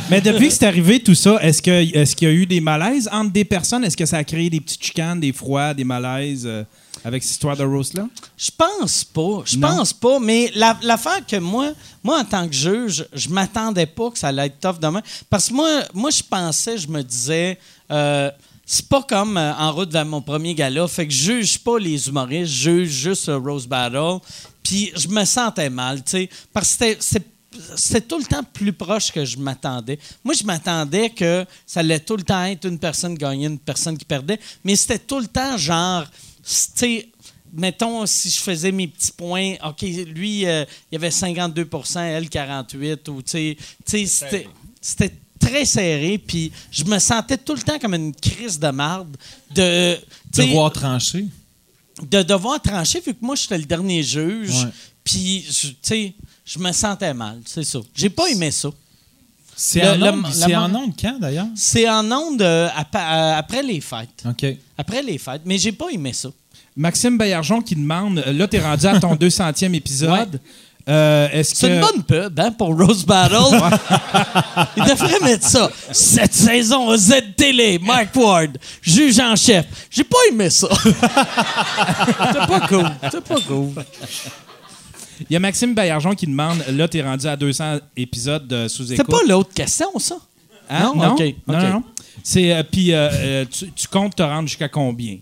mais 0.10 0.20
depuis 0.20 0.48
que 0.48 0.54
c'est 0.54 0.66
arrivé 0.66 1.00
tout 1.02 1.14
ça, 1.14 1.38
est-ce 1.42 1.62
que 1.62 1.70
est-ce 1.70 2.16
qu'il 2.16 2.28
y 2.28 2.30
a 2.30 2.34
eu 2.34 2.46
des 2.46 2.60
malaises 2.60 3.08
entre 3.12 3.30
des 3.32 3.44
personnes? 3.44 3.84
Est-ce 3.84 3.96
que 3.96 4.06
ça 4.06 4.18
a 4.18 4.24
créé 4.24 4.50
des 4.50 4.60
petites 4.60 4.84
chicanes, 4.84 5.20
des 5.20 5.32
froids, 5.32 5.74
des 5.74 5.84
malaises 5.84 6.44
euh, 6.46 6.64
avec 7.04 7.22
cette 7.22 7.32
histoire 7.32 7.56
de 7.56 7.64
Rose 7.64 7.92
là 7.94 8.06
Je 8.36 8.50
pense 8.56 9.04
pas. 9.04 9.42
Je 9.44 9.56
pense 9.58 9.92
pas. 9.92 10.18
Mais 10.20 10.50
la- 10.54 10.78
l'affaire 10.82 11.24
que 11.26 11.36
moi, 11.36 11.72
moi, 12.02 12.20
en 12.20 12.24
tant 12.24 12.46
que 12.48 12.54
juge, 12.54 13.04
je 13.12 13.28
m'attendais 13.28 13.86
pas 13.86 14.10
que 14.10 14.18
ça 14.18 14.28
allait 14.28 14.46
être 14.46 14.60
tough 14.60 14.78
demain. 14.80 15.02
Parce 15.28 15.48
que 15.48 15.54
moi, 15.54 15.82
moi 15.94 16.10
je 16.10 16.22
pensais, 16.22 16.78
je 16.78 16.88
me 16.88 17.02
disais, 17.02 17.58
euh, 17.90 18.30
c'est 18.74 18.88
pas 18.88 19.02
comme 19.02 19.36
euh, 19.36 19.52
en 19.54 19.70
route 19.72 19.92
vers 19.92 20.06
mon 20.06 20.22
premier 20.22 20.54
gala. 20.54 20.88
Fait 20.88 21.06
que 21.06 21.12
je 21.12 21.24
juge 21.34 21.58
pas 21.58 21.78
les 21.78 22.08
humoristes, 22.08 22.50
je 22.50 22.70
juge 22.70 22.90
juste 22.90 23.28
le 23.28 23.36
Rose 23.36 23.66
Battle. 23.66 24.18
Puis 24.62 24.90
je 24.96 25.08
me 25.08 25.26
sentais 25.26 25.68
mal, 25.68 26.02
tu 26.02 26.12
sais. 26.12 26.30
Parce 26.54 26.74
que 26.76 26.96
c'était- 26.98 28.00
tout 28.08 28.16
le 28.18 28.24
temps 28.24 28.42
plus 28.50 28.72
proche 28.72 29.12
que 29.12 29.26
je 29.26 29.36
m'attendais. 29.36 29.98
Moi, 30.24 30.32
je 30.32 30.42
m'attendais 30.44 31.10
que 31.10 31.44
ça 31.66 31.80
allait 31.80 32.00
tout 32.00 32.16
le 32.16 32.22
temps 32.22 32.44
être 32.44 32.64
une 32.66 32.78
personne 32.78 33.14
gagnait, 33.14 33.46
une 33.48 33.58
personne 33.58 33.98
qui 33.98 34.06
perdait, 34.06 34.40
mais 34.64 34.74
c'était 34.74 34.98
tout 35.00 35.20
le 35.20 35.26
temps 35.26 35.58
genre, 35.58 36.04
tu 36.06 36.14
sais, 36.46 37.08
mettons, 37.52 38.06
si 38.06 38.30
je 38.30 38.40
faisais 38.40 38.72
mes 38.72 38.88
petits 38.88 39.12
points, 39.12 39.56
OK, 39.66 39.82
lui, 39.82 40.46
euh, 40.46 40.64
il 40.90 40.94
y 40.94 40.96
avait 40.96 41.10
52% 41.10 42.00
elle 42.00 42.30
48 42.30 43.06
ou 43.10 43.20
tu 43.20 43.54
sais, 43.84 44.06
c'était 44.80 45.12
très 45.46 45.64
serré, 45.64 46.18
puis 46.18 46.50
je 46.70 46.84
me 46.84 46.98
sentais 46.98 47.36
tout 47.36 47.54
le 47.54 47.62
temps 47.62 47.78
comme 47.78 47.94
une 47.94 48.14
crise 48.14 48.58
de 48.58 48.68
marde 48.70 49.16
de... 49.54 49.96
Devoir 50.34 50.72
trancher. 50.72 51.26
de 52.10 52.22
devoir 52.22 52.60
trancher, 52.62 53.00
vu 53.04 53.12
que 53.12 53.18
moi, 53.24 53.34
j'étais 53.36 53.58
le 53.58 53.64
dernier 53.64 54.02
juge. 54.02 54.66
Puis, 55.04 55.44
je- 55.50 55.68
tu 55.68 55.74
sais, 55.82 56.12
je 56.44 56.58
me 56.58 56.72
sentais 56.72 57.12
mal, 57.14 57.40
c'est 57.44 57.64
ça. 57.64 57.80
J'ai 57.94 58.08
pas 58.10 58.28
aimé 58.28 58.50
ça. 58.50 58.70
C'est 59.54 59.82
en, 59.86 60.00
en 60.54 60.74
ondes 60.74 60.94
quand, 61.00 61.18
d'ailleurs? 61.20 61.46
C'est 61.54 61.88
en 61.88 62.10
ondes 62.10 62.40
euh, 62.42 62.68
ap- 62.74 62.94
euh, 62.96 63.34
après 63.36 63.62
les 63.62 63.80
fêtes. 63.80 64.24
OK. 64.26 64.46
Après 64.78 65.02
les 65.02 65.18
fêtes. 65.18 65.42
Mais 65.44 65.58
j'ai 65.58 65.72
pas 65.72 65.88
aimé 65.92 66.12
ça. 66.12 66.30
Maxime 66.74 67.18
Baillargeon 67.18 67.60
qui 67.60 67.74
demande 67.76 68.24
là, 68.26 68.48
t'es 68.48 68.58
rendu 68.60 68.86
à 68.86 68.98
ton 68.98 69.14
200e 69.16 69.74
épisode. 69.74 70.40
Euh, 70.88 71.28
Est-ce 71.32 71.50
que. 71.52 71.56
C'est 71.58 71.74
une 71.74 71.80
bonne 71.80 72.02
pub 72.02 72.40
hein, 72.40 72.52
pour 72.52 72.76
Rose 72.76 73.04
Battle. 73.04 73.36
Il 74.76 74.84
devrait 74.84 75.20
mettre 75.22 75.46
ça. 75.46 75.70
Cette 75.92 76.34
saison 76.34 76.90
à 76.90 76.96
Z-Télé, 76.96 77.78
Mike 77.80 78.14
Ward, 78.16 78.58
juge 78.80 79.18
en 79.20 79.36
chef. 79.36 79.66
J'ai 79.90 80.04
pas 80.04 80.18
aimé 80.30 80.50
ça. 80.50 80.68
C'est 80.82 82.46
pas 82.46 82.60
cool. 82.68 82.90
C'est 83.10 83.20
pas 83.24 83.40
cool. 83.46 83.68
Il 85.30 85.32
y 85.32 85.36
a 85.36 85.40
Maxime 85.40 85.74
Baillargeon 85.74 86.14
qui 86.14 86.26
demande 86.26 86.64
là, 86.72 86.88
t'es 86.88 87.02
rendu 87.02 87.26
à 87.26 87.36
200 87.36 87.78
épisodes 87.96 88.46
de 88.48 88.66
C'est 88.66 88.76
sous-écoute. 88.76 89.06
pas 89.06 89.22
l'autre 89.28 89.54
question, 89.54 89.86
ça? 89.98 90.16
Hein? 90.68 90.80
Non? 90.80 90.96
Non, 90.96 91.12
OK, 91.12 91.20
non, 91.20 91.54
OK. 91.54 91.62
non, 91.62 91.68
non. 91.74 91.82
C'est, 92.24 92.52
euh, 92.52 92.62
puis 92.64 92.92
euh, 92.92 93.08
euh, 93.12 93.44
tu, 93.50 93.70
tu 93.72 93.88
comptes 93.88 94.16
te 94.16 94.22
rendre 94.22 94.48
jusqu'à 94.48 94.68
combien? 94.68 95.18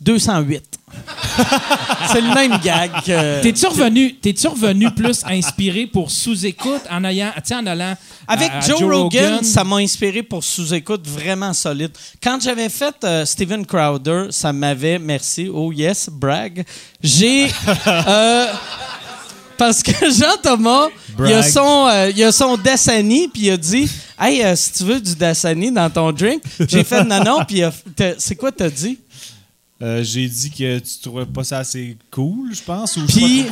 208. 0.00 0.62
C'est 2.12 2.20
le 2.20 2.34
même 2.34 2.58
gag 2.58 2.90
que... 3.04 3.42
T'es-tu 3.42 3.66
revenu, 3.66 4.14
t'es-tu 4.16 4.48
revenu 4.48 4.90
plus 4.90 5.22
inspiré 5.24 5.86
pour 5.86 6.10
sous-écoute 6.10 6.82
en, 6.90 7.04
ayant, 7.04 7.32
en 7.52 7.66
allant. 7.66 7.94
Avec 8.26 8.50
à 8.50 8.60
Joe, 8.60 8.80
Rogan, 8.82 9.44
ça 9.44 9.62
m'a 9.62 9.76
inspiré 9.76 10.22
pour 10.22 10.42
sous-écoute 10.42 11.06
vraiment 11.06 11.52
solide. 11.52 11.92
Quand 12.22 12.40
j'avais 12.42 12.68
fait 12.68 12.94
euh, 13.04 13.24
Steven 13.24 13.64
Crowder, 13.64 14.26
ça 14.30 14.52
m'avait, 14.52 14.98
merci, 14.98 15.48
oh 15.52 15.70
yes, 15.72 16.08
brag, 16.10 16.64
j'ai... 17.02 17.46
euh, 17.86 18.46
parce 19.56 19.82
que 19.82 19.92
Jean-Thomas, 19.92 20.88
il 21.18 21.32
a 21.34 21.42
son, 21.42 21.86
euh, 21.88 22.10
il 22.16 22.24
a 22.24 22.32
son 22.32 22.56
Dasani, 22.56 23.28
puis 23.28 23.42
il 23.42 23.50
a 23.50 23.56
dit 23.58 23.88
«Hey, 24.18 24.42
euh, 24.42 24.56
si 24.56 24.72
tu 24.72 24.84
veux 24.84 24.98
du 25.00 25.14
Dasani 25.14 25.70
dans 25.70 25.90
ton 25.90 26.10
drink, 26.12 26.42
j'ai 26.66 26.82
fait 26.82 27.04
non, 27.04 27.22
non, 27.22 27.44
puis 27.46 27.58
il 27.58 27.64
a- 27.64 27.72
t'as- 27.94 28.14
c'est 28.18 28.36
quoi 28.36 28.50
t'as 28.52 28.70
dit? 28.70 28.98
Euh, 29.82 30.02
j'ai 30.02 30.28
dit 30.28 30.50
que 30.50 30.78
tu 30.78 30.98
trouvais 31.02 31.24
pas 31.24 31.42
ça 31.42 31.58
assez 31.58 31.96
cool, 32.10 32.54
je 32.54 32.62
pense. 32.62 32.96
Ou 32.98 33.06
Puis, 33.06 33.44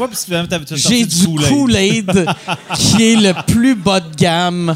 J'ai 0.77 1.07
du 1.07 1.27
Kool-Aid. 1.27 1.49
Kool-Aid 1.49 2.27
qui 2.75 3.13
est 3.13 3.17
le 3.17 3.33
plus 3.47 3.75
bas 3.75 4.01
de 4.01 4.15
gamme. 4.15 4.75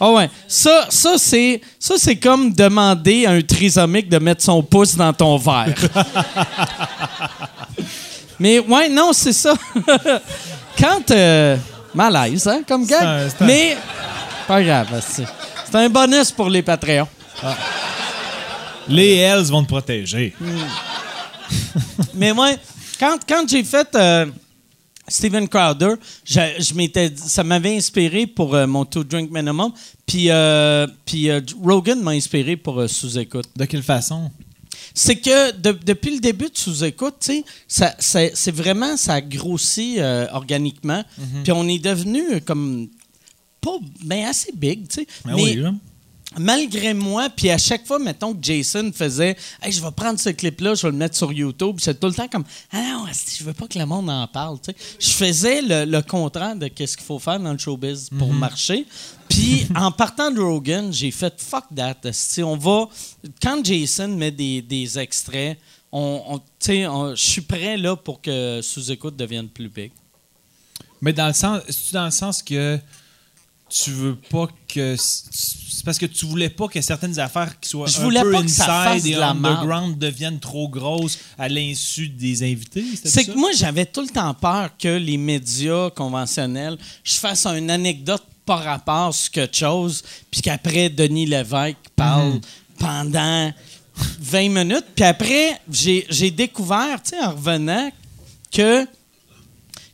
Ah 0.00 0.10
ouais, 0.10 0.30
ça, 0.48 0.86
ça 0.88 1.14
c'est 1.18 1.60
ça 1.78 1.94
c'est 1.98 2.16
comme 2.16 2.52
demander 2.52 3.26
à 3.26 3.32
un 3.32 3.42
trisomique 3.42 4.08
de 4.08 4.18
mettre 4.18 4.42
son 4.42 4.62
pouce 4.62 4.96
dans 4.96 5.12
ton 5.12 5.36
verre. 5.36 5.74
Mais 8.40 8.58
ouais, 8.58 8.88
non, 8.88 9.12
c'est 9.12 9.32
ça. 9.32 9.54
Quand 10.80 11.10
euh, 11.10 11.56
malaise, 11.94 12.48
hein, 12.48 12.62
comme 12.66 12.84
gars. 12.86 13.20
un- 13.20 13.44
Mais 13.44 13.76
pas 14.48 14.62
grave, 14.62 15.02
c'est 15.06 15.24
c'est 15.70 15.76
un 15.76 15.88
bonus 15.88 16.32
pour 16.32 16.48
les 16.50 16.62
Patreons. 16.62 17.06
Les 18.92 19.14
Hells 19.16 19.44
vont 19.46 19.62
te 19.62 19.68
protéger. 19.68 20.34
Mais 22.14 22.32
moi, 22.32 22.50
quand, 22.98 23.18
quand 23.28 23.48
j'ai 23.48 23.64
fait 23.64 23.88
euh, 23.94 24.26
Steven 25.08 25.48
Crowder, 25.48 25.94
je, 26.24 26.40
je 26.58 26.74
m'étais, 26.74 27.12
ça 27.16 27.42
m'avait 27.44 27.76
inspiré 27.76 28.26
pour 28.26 28.54
euh, 28.54 28.66
mon 28.66 28.84
Two 28.84 29.04
Drink 29.04 29.30
Minimum. 29.30 29.72
Puis, 30.06 30.26
euh, 30.30 30.86
puis 31.04 31.28
Rogan 31.62 32.00
m'a 32.02 32.12
inspiré 32.12 32.56
pour 32.56 32.88
Sous-Écoute. 32.88 33.46
De 33.56 33.64
quelle 33.64 33.82
façon? 33.82 34.30
C'est 34.94 35.16
que 35.16 35.52
de- 35.52 35.78
depuis 35.86 36.14
le 36.14 36.20
début 36.20 36.46
de 36.50 36.56
Sous-Écoute, 36.56 37.14
sais, 37.20 37.44
ça- 37.66 37.94
c'est, 37.98 38.50
vraiment, 38.54 38.96
ça 38.96 39.14
a 39.14 39.20
grossi 39.20 39.96
euh, 39.98 40.26
organiquement. 40.32 41.02
Puis 41.44 41.52
on 41.52 41.66
est 41.68 41.78
devenu 41.78 42.40
comme, 42.42 42.88
pas, 43.60 43.76
ben 44.04 44.26
assez 44.26 44.52
big, 44.54 44.88
tu 44.88 45.00
sais. 45.00 45.06
Ben 45.24 45.34
Mais 45.34 45.42
oui, 45.42 45.54
là. 45.54 45.72
Malgré 46.38 46.94
moi, 46.94 47.28
puis 47.30 47.50
à 47.50 47.58
chaque 47.58 47.86
fois, 47.86 47.98
mettons 47.98 48.34
que 48.34 48.38
Jason 48.42 48.90
faisait 48.94 49.36
Hey, 49.60 49.72
je 49.72 49.82
vais 49.82 49.90
prendre 49.90 50.18
ce 50.18 50.30
clip-là, 50.30 50.74
je 50.74 50.82
vais 50.82 50.90
le 50.92 50.96
mettre 50.96 51.16
sur 51.16 51.32
YouTube, 51.32 51.76
c'est 51.80 51.98
tout 51.98 52.06
le 52.06 52.14
temps 52.14 52.28
comme 52.28 52.44
Ah 52.72 52.80
non, 52.80 53.06
je 53.06 53.44
veux 53.44 53.52
pas 53.52 53.66
que 53.66 53.78
le 53.78 53.86
monde 53.86 54.10
en 54.10 54.26
parle. 54.26 54.58
tu 54.60 54.72
sais. 54.72 54.76
Je 54.98 55.10
faisais 55.10 55.62
le, 55.62 55.84
le 55.84 56.02
contraire 56.02 56.56
de 56.56 56.66
ce 56.66 56.96
qu'il 56.96 57.06
faut 57.06 57.18
faire 57.18 57.40
dans 57.40 57.52
le 57.52 57.58
showbiz 57.58 58.10
pour 58.18 58.32
marcher. 58.32 58.86
Puis 59.28 59.66
en 59.76 59.90
partant 59.90 60.30
de 60.30 60.40
Rogan, 60.40 60.92
j'ai 60.92 61.10
fait 61.10 61.34
fuck 61.40 61.64
that. 61.74 61.96
asti. 62.04 62.42
On 62.42 62.56
va. 62.56 62.88
Quand 63.42 63.64
Jason 63.64 64.08
met 64.08 64.30
des, 64.30 64.62
des 64.62 64.98
extraits, 64.98 65.58
on, 65.92 66.40
je 66.66 67.12
suis 67.16 67.42
prêt 67.42 67.76
là 67.76 67.96
pour 67.96 68.20
que 68.20 68.60
sous-écoute 68.62 69.16
devienne 69.16 69.48
plus 69.48 69.68
big. 69.68 69.92
Mais 71.00 71.12
dans 71.12 71.26
le 71.26 71.32
sens, 71.32 71.62
c'est 71.68 71.92
dans 71.92 72.04
le 72.06 72.10
sens 72.10 72.42
que 72.42 72.78
tu 73.72 73.90
veux 73.90 74.16
pas 74.16 74.48
que 74.68 74.96
c'est 74.96 75.84
parce 75.84 75.98
que 75.98 76.06
tu 76.06 76.26
voulais 76.26 76.50
pas 76.50 76.68
que 76.68 76.80
certaines 76.80 77.18
affaires 77.18 77.58
qui 77.58 77.70
soient 77.70 77.86
Je 77.86 77.98
un 77.98 78.04
voulais 78.04 78.20
peu 78.22 78.32
pas 78.32 78.42
que 78.42 78.48
ça 78.48 78.66
fasse 78.66 78.96
inside 78.96 79.06
et 79.06 79.14
de 79.14 79.20
la 79.20 79.30
underground 79.30 79.98
deviennent 79.98 80.38
trop 80.38 80.68
grosses 80.68 81.18
à 81.38 81.48
l'insu 81.48 82.08
des 82.08 82.42
invités. 82.42 82.84
C'est 83.02 83.08
ça? 83.08 83.24
que 83.24 83.36
moi, 83.36 83.50
j'avais 83.54 83.86
tout 83.86 84.02
le 84.02 84.08
temps 84.08 84.34
peur 84.34 84.70
que 84.78 84.88
les 84.88 85.16
médias 85.16 85.90
conventionnels, 85.90 86.76
je 87.02 87.14
fasse 87.14 87.46
une 87.46 87.70
anecdote 87.70 88.22
par 88.44 88.62
rapport 88.62 89.14
sur 89.14 89.30
quelque 89.30 89.56
chose, 89.56 90.02
puis 90.30 90.42
qu'après, 90.42 90.90
Denis 90.90 91.26
Lévesque 91.26 91.76
parle 91.96 92.40
pendant 92.78 93.52
20 94.20 94.48
minutes. 94.50 94.86
Puis 94.94 95.04
après, 95.04 95.60
j'ai 95.70 96.06
j'ai 96.10 96.30
découvert, 96.30 97.02
tu 97.02 97.10
sais, 97.10 97.24
en 97.24 97.30
revenant, 97.30 97.90
que 98.52 98.86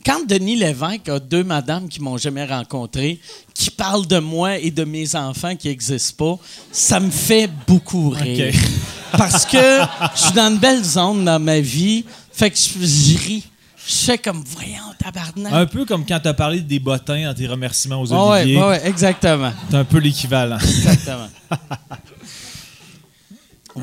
quand 0.04 0.26
Denis 0.26 0.56
Lévesque 0.56 1.08
a 1.08 1.18
deux 1.18 1.44
madames 1.44 1.88
qui 1.88 2.00
m'ont 2.00 2.16
jamais 2.16 2.44
rencontré, 2.44 3.20
qui 3.54 3.70
parlent 3.70 4.06
de 4.06 4.18
moi 4.18 4.58
et 4.58 4.70
de 4.70 4.84
mes 4.84 5.14
enfants 5.16 5.56
qui 5.56 5.68
n'existent 5.68 6.36
pas, 6.36 6.42
ça 6.72 7.00
me 7.00 7.10
fait 7.10 7.50
beaucoup 7.66 8.10
rire. 8.10 8.54
Parce 9.12 9.44
que 9.44 9.80
je 10.14 10.20
suis 10.20 10.32
dans 10.32 10.50
une 10.50 10.58
belle 10.58 10.84
zone 10.84 11.24
dans 11.24 11.40
ma 11.40 11.60
vie, 11.60 12.04
fait 12.32 12.50
que 12.50 12.56
je, 12.56 13.18
ris. 13.18 13.44
Je 13.86 13.94
fais 14.04 14.18
comme, 14.18 14.42
voyons, 14.46 14.94
tabarnak. 14.98 15.52
Un 15.52 15.66
peu 15.66 15.84
comme 15.84 16.04
quand 16.04 16.20
tu 16.20 16.28
as 16.28 16.34
parlé 16.34 16.60
des 16.60 16.78
bottins 16.78 17.24
dans 17.24 17.34
tes 17.34 17.46
remerciements 17.46 18.00
aux 18.00 18.12
ouais, 18.12 18.40
oliviers. 18.40 18.58
ouais, 18.58 18.68
ouais, 18.68 18.86
exactement. 18.86 19.52
C'est 19.70 19.76
un 19.76 19.84
peu 19.84 19.98
l'équivalent. 19.98 20.58
exactement. 20.58 21.28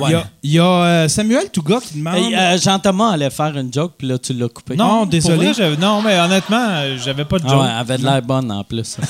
Il 0.08 0.12
y 0.12 0.16
a, 0.16 0.28
il 0.44 0.52
y 0.52 0.60
a, 0.60 0.64
euh, 0.66 1.08
Samuel 1.08 1.50
Touga 1.52 1.80
qui 1.82 1.98
demande. 1.98 2.16
Hey, 2.16 2.36
euh, 2.36 2.58
Jean-Thomas 2.58 3.12
allait 3.12 3.30
faire 3.30 3.56
une 3.58 3.72
joke, 3.74 3.94
puis 3.98 4.08
là, 4.08 4.18
tu 4.18 4.34
l'as 4.34 4.50
coupé. 4.50 4.75
Non, 4.75 5.06
désolé. 5.06 5.52
vrai, 5.52 5.78
non, 5.78 6.02
mais 6.02 6.20
honnêtement, 6.20 6.82
j'avais 7.04 7.25
pas 7.25 7.40
de 7.40 7.44
Ah 7.48 7.50
joke. 7.50 7.62
ouais, 7.62 7.68
elle 7.72 7.78
avait 7.78 7.98
de 7.98 8.04
l'air 8.04 8.22
bonne 8.22 8.52
en 8.52 8.64
plus. 8.64 8.98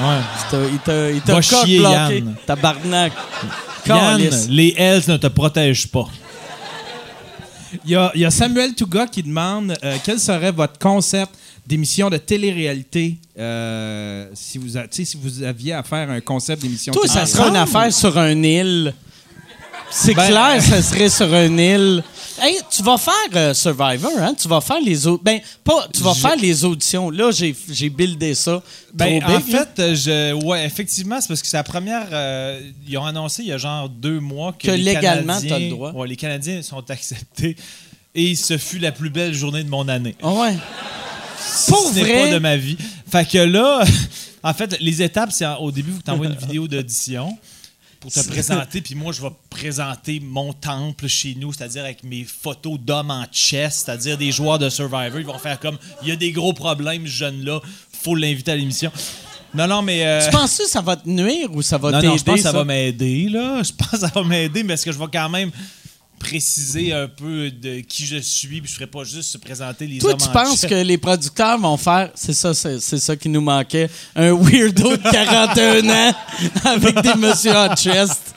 Ouais. 0.00 0.68
Il 1.14 1.20
t'a- 1.22 1.40
chier. 1.42 1.80
Yann. 1.80 2.34
Tabarnak. 2.46 3.12
Yann, 3.86 4.20
les 4.50 4.74
Hells 4.76 5.02
ne 5.08 5.16
te 5.16 5.26
protègent 5.26 5.88
pas. 5.88 6.06
Il 7.84 7.90
y, 7.90 7.96
a, 7.96 8.10
il 8.14 8.20
y 8.22 8.24
a 8.24 8.30
Samuel 8.30 8.74
Touga 8.74 9.06
qui 9.06 9.22
demande 9.22 9.74
euh, 9.84 9.96
quel 10.02 10.18
serait 10.18 10.52
votre 10.52 10.78
concept 10.78 11.32
d'émission 11.66 12.08
de 12.08 12.16
télé-réalité 12.16 13.18
euh, 13.38 14.26
si, 14.32 14.56
vous 14.56 14.78
a- 14.78 14.84
si 14.90 15.18
vous 15.22 15.42
aviez 15.42 15.74
à 15.74 15.82
faire 15.82 16.08
un 16.10 16.20
concept 16.22 16.62
d'émission 16.62 16.92
Toi, 16.94 17.02
de 17.04 17.08
ça 17.10 17.26
serait 17.26 17.50
une 17.50 17.56
affaire 17.56 17.92
sur 17.92 18.16
une 18.18 18.42
île. 18.44 18.94
C'est 19.90 20.14
Ben, 20.14 20.26
clair, 20.28 20.62
ça 20.62 20.82
serait 20.82 21.08
sur 21.08 21.32
une 21.34 21.58
île. 21.58 22.04
Hey, 22.40 22.58
tu 22.70 22.82
vas 22.82 22.98
faire 22.98 23.14
euh, 23.34 23.54
Survivor, 23.54 24.12
hein? 24.18 24.34
Tu 24.40 24.46
vas 24.46 24.60
faire 24.60 24.80
les 24.80 25.06
autres. 25.06 25.24
Ben, 25.24 25.40
pas. 25.64 25.88
Tu 25.92 26.02
vas 26.02 26.14
faire 26.14 26.36
les 26.36 26.64
auditions. 26.64 27.10
Là, 27.10 27.30
j'ai 27.32 27.54
j'ai 27.70 27.88
buildé 27.88 28.34
ça. 28.34 28.62
Ben, 28.94 29.20
trop 29.20 29.32
en 29.32 29.38
big, 29.38 29.46
fait, 29.50 29.68
euh, 29.80 29.94
je, 29.96 30.44
ouais, 30.46 30.64
effectivement, 30.64 31.20
c'est 31.20 31.28
parce 31.28 31.40
que 31.42 31.48
c'est 31.48 31.56
la 31.56 31.64
première. 31.64 32.06
euh, 32.12 32.60
ils 32.86 32.96
ont 32.98 33.04
annoncé 33.06 33.42
il 33.42 33.48
y 33.48 33.52
a 33.52 33.58
genre 33.58 33.88
deux 33.88 34.20
mois 34.20 34.52
que, 34.52 34.66
Que 34.68 34.72
les 34.72 34.78
légalement, 34.82 35.34
Canadiens- 35.40 35.48
t'as 35.48 35.58
le 35.58 35.70
droit. 35.70 35.92
ouais, 35.92 36.06
les 36.08 36.16
Canadiens 36.16 36.62
sont 36.62 36.88
acceptés. 36.90 37.56
Et 38.14 38.34
ce 38.36 38.56
fut 38.58 38.78
la 38.78 38.92
plus 38.92 39.10
belle 39.10 39.34
journée 39.34 39.64
de 39.64 39.68
mon 39.70 39.88
année. 39.88 40.14
Ah 40.22 40.32
ouais. 40.32 40.56
Pour 41.68 41.88
ce 41.92 41.98
vrai? 42.00 42.24
pas 42.28 42.30
de 42.34 42.38
ma 42.38 42.56
vie. 42.56 42.76
Fait 43.10 43.26
que 43.28 43.38
là, 43.38 43.82
en 44.42 44.54
fait, 44.54 44.76
les 44.80 45.02
étapes, 45.02 45.30
c'est 45.32 45.46
au 45.60 45.70
début, 45.72 45.90
vous 45.92 46.02
t'envoies 46.02 46.26
une 46.26 46.36
vidéo 46.36 46.68
d'audition 46.68 47.36
pour 48.00 48.12
te 48.12 48.20
présenter, 48.28 48.80
puis 48.80 48.94
moi, 48.94 49.12
je 49.12 49.20
vais 49.22 49.30
présenter 49.50 50.20
mon 50.20 50.52
temple 50.52 51.06
chez 51.08 51.34
nous, 51.34 51.52
c'est-à-dire 51.52 51.84
avec 51.84 52.04
mes 52.04 52.24
photos 52.24 52.78
d'hommes 52.78 53.10
en 53.10 53.24
chess, 53.32 53.82
c'est-à-dire 53.84 54.16
des 54.16 54.30
joueurs 54.32 54.58
de 54.58 54.68
Survivor. 54.70 55.18
Ils 55.18 55.26
vont 55.26 55.38
faire 55.38 55.58
comme, 55.58 55.78
il 56.02 56.08
y 56.08 56.12
a 56.12 56.16
des 56.16 56.30
gros 56.32 56.52
problèmes, 56.52 57.06
ce 57.06 57.12
jeune-là, 57.12 57.60
faut 58.02 58.14
l'inviter 58.14 58.52
à 58.52 58.56
l'émission. 58.56 58.92
Non, 59.54 59.66
non, 59.66 59.82
mais. 59.82 60.06
euh, 60.06 60.24
Tu 60.24 60.30
penses 60.30 60.58
que 60.58 60.68
ça 60.68 60.80
va 60.80 60.96
te 60.96 61.08
nuire 61.08 61.48
ou 61.54 61.62
ça 61.62 61.78
va 61.78 61.90
non, 61.90 61.98
t'aider? 62.00 62.08
non, 62.12 62.16
je 62.18 62.24
pense 62.24 62.34
que 62.36 62.42
ça, 62.42 62.52
ça? 62.52 62.58
va 62.58 62.64
m'aider, 62.64 63.28
là. 63.30 63.62
Je 63.62 63.72
pense 63.72 63.88
que 63.88 63.98
ça 63.98 64.12
va 64.14 64.22
m'aider, 64.22 64.62
mais 64.62 64.74
est-ce 64.74 64.84
que 64.84 64.92
je 64.92 64.98
vais 64.98 65.06
quand 65.12 65.28
même 65.30 65.50
préciser 66.18 66.92
un 66.92 67.08
peu 67.08 67.50
de 67.50 67.80
qui 67.80 68.06
je 68.06 68.18
suis, 68.18 68.60
puis 68.60 68.70
je 68.70 68.74
ferai 68.74 68.86
pas 68.86 69.04
juste 69.04 69.30
se 69.30 69.38
présenter 69.38 69.86
les 69.86 69.98
Toi, 69.98 70.12
hommes 70.12 70.18
tu 70.18 70.28
en 70.28 70.32
penses 70.32 70.60
chef. 70.60 70.70
que 70.70 70.74
les 70.74 70.98
producteurs 70.98 71.58
vont 71.58 71.76
faire, 71.76 72.10
c'est 72.14 72.32
ça, 72.32 72.54
c'est, 72.54 72.80
ça 72.80 73.16
qui 73.16 73.28
nous 73.28 73.40
manquait, 73.40 73.88
un 74.14 74.32
weirdo 74.34 74.96
de 74.96 75.02
41 75.10 75.88
ans 75.88 76.14
avec 76.64 77.00
des 77.00 77.14
messieurs 77.14 77.56
en 77.56 77.74
chest? 77.74 78.34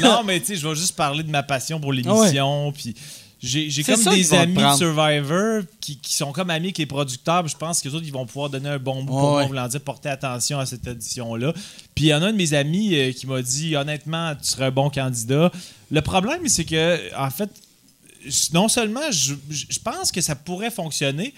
Non, 0.00 0.22
mais 0.24 0.40
tu 0.40 0.46
sais, 0.46 0.56
je 0.56 0.66
vais 0.66 0.74
juste 0.74 0.96
parler 0.96 1.22
de 1.22 1.30
ma 1.30 1.42
passion 1.42 1.78
pour 1.78 1.92
l'émission, 1.92 2.72
puis 2.72 2.94
j'ai 3.42 3.82
comme 3.84 3.96
ça 3.96 4.14
des 4.14 4.24
te 4.28 4.34
amis. 4.34 4.56
Survivor 4.78 5.62
qui, 5.80 5.98
qui 5.98 6.14
sont 6.14 6.32
comme 6.32 6.50
amis 6.50 6.66
avec 6.68 6.78
les 6.78 6.86
producteurs, 6.86 7.46
je 7.46 7.56
pense 7.56 7.80
que 7.82 7.88
autres, 7.90 8.04
ils 8.06 8.12
vont 8.12 8.26
pouvoir 8.26 8.48
donner 8.50 8.70
un 8.70 8.78
bon 8.78 9.02
bout 9.04 9.12
pour 9.12 9.32
Ouais. 9.34 9.46
voulant 9.46 9.68
dire 9.68 9.80
porter 9.82 10.08
attention 10.08 10.58
à 10.58 10.66
cette 10.66 10.86
édition-là. 10.86 11.52
Puis 11.94 12.06
il 12.06 12.08
y 12.08 12.14
en 12.14 12.22
a 12.22 12.26
un 12.28 12.32
de 12.32 12.36
mes 12.36 12.54
amis 12.54 12.94
euh, 12.94 13.12
qui 13.12 13.26
m'a 13.26 13.42
dit, 13.42 13.76
honnêtement, 13.76 14.34
tu 14.34 14.48
serais 14.48 14.66
un 14.66 14.70
bon 14.70 14.88
candidat. 14.90 15.52
Le 15.90 16.00
problème, 16.02 16.48
c'est 16.48 16.64
que, 16.64 17.14
en 17.16 17.30
fait, 17.30 17.50
non 18.52 18.68
seulement 18.68 19.10
je, 19.10 19.34
je- 19.50 19.78
pense 19.84 20.10
que 20.10 20.20
ça 20.20 20.34
pourrait 20.34 20.70
fonctionner, 20.70 21.32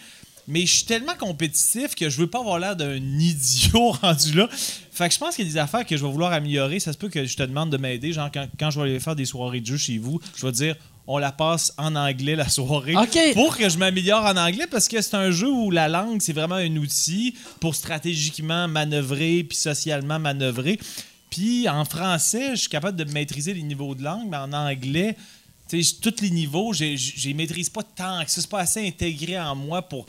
mais 0.47 0.65
je 0.65 0.75
suis 0.77 0.85
tellement 0.87 1.15
compétitif 1.19 1.95
que 1.95 2.09
je 2.09 2.17
veux 2.17 2.27
pas 2.29 2.39
avoir 2.41 2.59
l'air 2.59 2.77
d'un 2.77 2.95
idiot 2.97 3.91
rendu 3.91 4.33
là. 4.35 4.49
Fait 4.93 5.09
que 5.09 5.15
je 5.15 5.19
pense 5.19 5.35
qu'il 5.37 5.47
y 5.47 5.51
a 5.51 5.53
des 5.53 5.59
affaires 5.59 5.85
que 5.85 5.97
je 5.97 6.05
vais 6.05 6.11
vouloir 6.11 6.33
améliorer. 6.33 6.81
Ça 6.81 6.93
se 6.93 6.99
peut 6.99 7.09
que 7.09 7.27
je 7.27 7.37
te 7.37 7.43
demande 7.43 7.71
de 7.71 7.77
m'aider. 7.77 8.13
Genre, 8.13 8.31
quand, 8.33 8.47
quand 8.59 8.71
je 8.71 8.81
vais 8.81 8.89
aller 8.89 9.01
faire 9.01 9.15
des 9.17 9.27
soirées 9.27 9.61
de 9.61 9.67
jeu 9.67 9.77
chez 9.77 9.99
vous, 9.99 10.19
je 10.37 10.47
vais 10.47 10.53
dire 10.53 10.77
on 11.11 11.17
la 11.17 11.33
passe 11.33 11.73
en 11.79 11.97
anglais 11.97 12.37
la 12.37 12.49
soirée. 12.51 12.95
Pour 13.33 13.57
que 13.57 13.69
je 13.69 13.79
m'améliore 13.79 14.25
en 14.27 14.37
anglais 14.37 14.67
parce 14.71 14.87
que 14.89 15.01
c'est 15.01 15.17
un 15.17 15.31
jeu 15.31 15.49
où 15.49 15.71
la 15.71 15.89
langue, 15.89 16.21
c'est 16.21 16.35
vraiment 16.35 16.57
un 16.57 16.77
outil 16.77 17.35
pour 17.61 17.75
stratégiquement 17.75 18.69
manœuvrer 18.69 19.43
puis 19.43 19.57
socialement 19.57 20.19
manœuvrer. 20.19 20.79
Puis 21.31 21.67
en 21.69 21.85
français, 21.87 22.51
je 22.53 22.61
suis 22.61 22.69
capable 22.69 22.97
de 23.03 23.11
maîtriser 23.11 23.55
les 23.55 23.63
niveaux 23.63 23.95
de 23.95 24.03
langue, 24.05 24.29
mais 24.31 24.37
en 24.37 24.53
anglais, 24.53 25.17
tu 25.69 25.83
sais, 25.83 25.97
tous 26.03 26.21
les 26.23 26.31
niveaux, 26.31 26.73
je 26.75 26.95
je 26.97 27.27
les 27.29 27.35
maîtrise 27.35 27.71
pas 27.71 27.83
tant 27.83 28.23
que 28.25 28.31
ça. 28.31 28.41
C'est 28.43 28.51
pas 28.51 28.61
assez 28.61 28.87
intégré 28.87 29.39
en 29.41 29.55
moi 29.57 29.81
pour. 29.83 30.05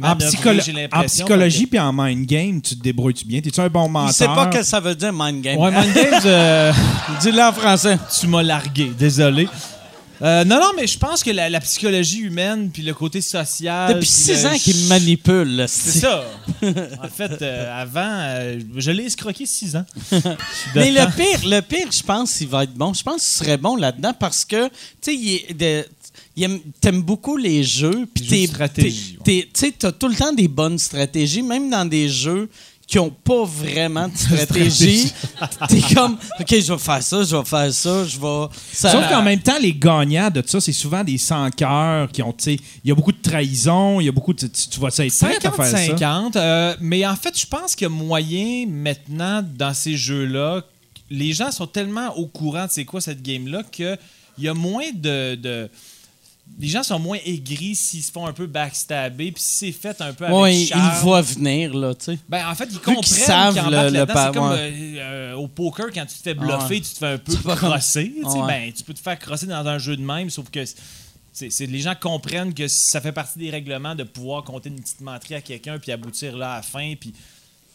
En, 0.00 0.14
psycholo- 0.30 0.60
psychologie 1.06 1.66
puis 1.66 1.78
en 1.80 1.92
mind 1.92 2.26
game, 2.26 2.60
tu 2.62 2.76
te 2.76 2.82
débrouilles-tu 2.82 3.24
bien? 3.26 3.40
T'es-tu 3.40 3.58
un 3.60 3.68
bon 3.68 3.88
menteur? 3.88 4.10
Il 4.10 4.14
sait 4.14 4.26
pas 4.26 4.46
que 4.46 4.62
ça 4.62 4.78
veut 4.78 4.94
dire 4.94 5.12
mind 5.12 5.40
game. 5.42 5.58
Ouais, 5.58 5.70
Mind 5.72 5.92
Games, 5.94 6.20
euh, 6.24 6.72
Dis-le 7.20 7.42
en 7.42 7.52
français. 7.52 7.98
tu 8.20 8.28
m'as 8.28 8.42
largué, 8.44 8.90
désolé. 8.96 9.48
Euh, 10.22 10.44
non, 10.44 10.56
non, 10.60 10.70
mais 10.76 10.86
je 10.86 10.98
pense 10.98 11.22
que 11.22 11.30
la, 11.30 11.48
la 11.48 11.60
psychologie 11.60 12.18
humaine 12.20 12.70
puis 12.72 12.82
le 12.82 12.92
côté 12.94 13.20
social. 13.20 13.88
Depuis 13.94 14.00
puis 14.00 14.08
six 14.08 14.46
ans 14.46 14.56
qu'il 14.58 14.76
me 14.76 14.88
manipule. 14.88 15.56
là, 15.56 15.66
C'est 15.68 16.00
ça. 16.00 16.24
en 16.62 17.08
fait, 17.08 17.40
euh, 17.42 17.80
avant, 17.82 18.00
euh, 18.04 18.60
je 18.76 18.90
l'ai 18.90 19.04
escroqué 19.04 19.46
six 19.46 19.74
ans. 19.76 19.84
Mais 20.74 20.90
le 20.90 21.06
pire, 21.16 21.48
le 21.48 21.60
pire, 21.60 21.90
je 21.90 22.02
pense 22.02 22.34
qu'il 22.36 22.48
va 22.48 22.64
être 22.64 22.74
bon. 22.74 22.92
Je 22.92 23.02
pense 23.02 23.16
qu'il 23.22 23.44
serait 23.46 23.56
bon 23.56 23.76
là-dedans 23.76 24.12
parce 24.18 24.44
que, 24.44 24.66
tu 24.68 24.72
sais, 25.02 25.14
il 25.14 25.34
est 25.48 25.54
de- 25.54 25.86
t'aimes 26.80 27.02
beaucoup 27.02 27.36
les 27.36 27.62
jeux. 27.64 28.06
Puis 28.14 28.26
t'es- 28.26 28.46
Tu 29.24 29.48
sais, 29.54 29.72
t'as 29.78 29.92
tout 29.92 30.08
le 30.08 30.14
temps 30.14 30.32
des 30.32 30.48
bonnes 30.48 30.78
stratégies, 30.78 31.42
même 31.42 31.70
dans 31.70 31.84
des 31.84 32.08
jeux 32.08 32.48
qui 32.90 32.98
ont 32.98 33.08
pas 33.10 33.44
vraiment 33.44 34.08
de 34.08 34.16
stratégie. 34.36 35.12
T'es 35.68 35.80
comme, 35.94 36.18
OK, 36.40 36.48
je 36.48 36.72
vais 36.72 36.78
faire 36.78 37.02
ça, 37.02 37.22
je 37.22 37.36
vais 37.36 37.44
faire 37.44 37.72
ça, 37.72 38.04
je 38.04 38.18
vais... 38.18 38.46
Ça, 38.72 38.90
Sauf 38.90 39.08
qu'en 39.08 39.22
même 39.22 39.38
temps, 39.40 39.58
les 39.62 39.72
gagnants 39.72 40.28
de 40.28 40.42
ça, 40.44 40.60
c'est 40.60 40.72
souvent 40.72 41.04
des 41.04 41.16
sans-cœurs 41.16 42.10
qui 42.10 42.20
ont, 42.20 42.32
tu 42.32 42.44
sais, 42.44 42.54
il 42.82 42.88
y 42.88 42.90
a 42.90 42.94
beaucoup 42.96 43.12
de 43.12 43.22
trahison, 43.22 44.00
il 44.00 44.06
y 44.06 44.08
a 44.08 44.12
beaucoup 44.12 44.32
de. 44.34 44.40
Tu, 44.48 44.68
tu 44.68 44.80
vas 44.80 44.90
ça 44.90 45.06
être 45.06 45.16
prêt 45.16 45.36
à 45.36 45.52
faire 45.52 45.66
ça? 45.66 45.78
50-50. 45.78 46.32
euh, 46.36 46.74
mais 46.80 47.06
en 47.06 47.14
fait, 47.14 47.38
je 47.38 47.46
pense 47.46 47.76
qu'il 47.76 47.84
y 47.84 47.86
a 47.86 47.94
moyen 47.94 48.66
maintenant 48.68 49.40
dans 49.56 49.72
ces 49.72 49.96
jeux-là. 49.96 50.62
Les 51.08 51.32
gens 51.32 51.52
sont 51.52 51.68
tellement 51.68 52.16
au 52.16 52.26
courant 52.26 52.66
de 52.66 52.70
c'est 52.72 52.84
quoi 52.84 53.00
cette 53.00 53.22
game-là 53.22 53.62
qu'il 53.70 53.96
y 54.38 54.48
a 54.48 54.54
moins 54.54 54.90
de. 54.92 55.36
de- 55.36 55.70
les 56.58 56.68
gens 56.68 56.82
sont 56.82 56.98
moins 56.98 57.18
aigris 57.24 57.74
s'ils 57.74 58.02
se 58.02 58.10
font 58.12 58.26
un 58.26 58.32
peu 58.32 58.46
backstabber, 58.46 59.32
puis 59.32 59.42
si 59.42 59.54
c'est 59.66 59.72
fait 59.72 60.00
un 60.00 60.12
peu 60.12 60.26
avec 60.26 60.36
ouais, 60.38 60.56
ils 60.56 60.66
charme. 60.66 60.94
le 60.94 61.00
voient 61.00 61.22
venir, 61.22 61.74
là, 61.74 61.94
tu 61.94 62.04
sais. 62.06 62.18
Ben, 62.28 62.46
en 62.48 62.54
fait, 62.54 62.68
ils 62.70 62.78
comprennent 62.80 63.02
savent 63.04 63.54
qu'ils 63.54 63.62
le- 63.70 63.78
embarquent 63.78 63.92
le 63.94 64.06
pa- 64.06 64.26
C'est 64.32 64.38
comme 64.38 64.50
ouais. 64.50 64.58
euh, 64.58 64.98
euh, 64.98 65.34
au 65.34 65.48
poker, 65.48 65.86
quand 65.94 66.04
tu 66.06 66.16
te 66.18 66.22
fais 66.22 66.34
bluffer, 66.34 66.56
Ouais. 66.74 66.80
tu 66.80 66.90
te 66.90 66.98
fais 66.98 67.06
un 67.06 67.18
peu 67.18 67.32
crosser. 67.56 68.12
tu 68.22 68.30
sais. 68.30 68.38
Ben, 68.46 68.72
tu 68.72 68.82
peux 68.84 68.94
te 68.94 69.00
faire 69.00 69.18
crosser 69.18 69.46
dans 69.46 69.66
un 69.66 69.78
jeu 69.78 69.96
de 69.96 70.02
même, 70.02 70.28
sauf 70.30 70.50
que 70.50 70.64
c'est, 71.32 71.50
c'est- 71.50 71.66
les 71.66 71.80
gens 71.80 71.94
comprennent 71.98 72.52
que 72.52 72.68
ça 72.68 73.00
fait 73.00 73.12
partie 73.12 73.38
des 73.38 73.50
règlements 73.50 73.94
de 73.94 74.04
pouvoir 74.04 74.42
compter 74.44 74.68
une 74.68 74.80
petite 74.80 75.00
menterie 75.00 75.34
à 75.36 75.40
quelqu'un 75.40 75.78
puis 75.78 75.92
aboutir 75.92 76.36
là 76.36 76.52
à 76.52 76.56
la 76.56 76.62
fin. 76.62 76.94
Puis... 77.00 77.14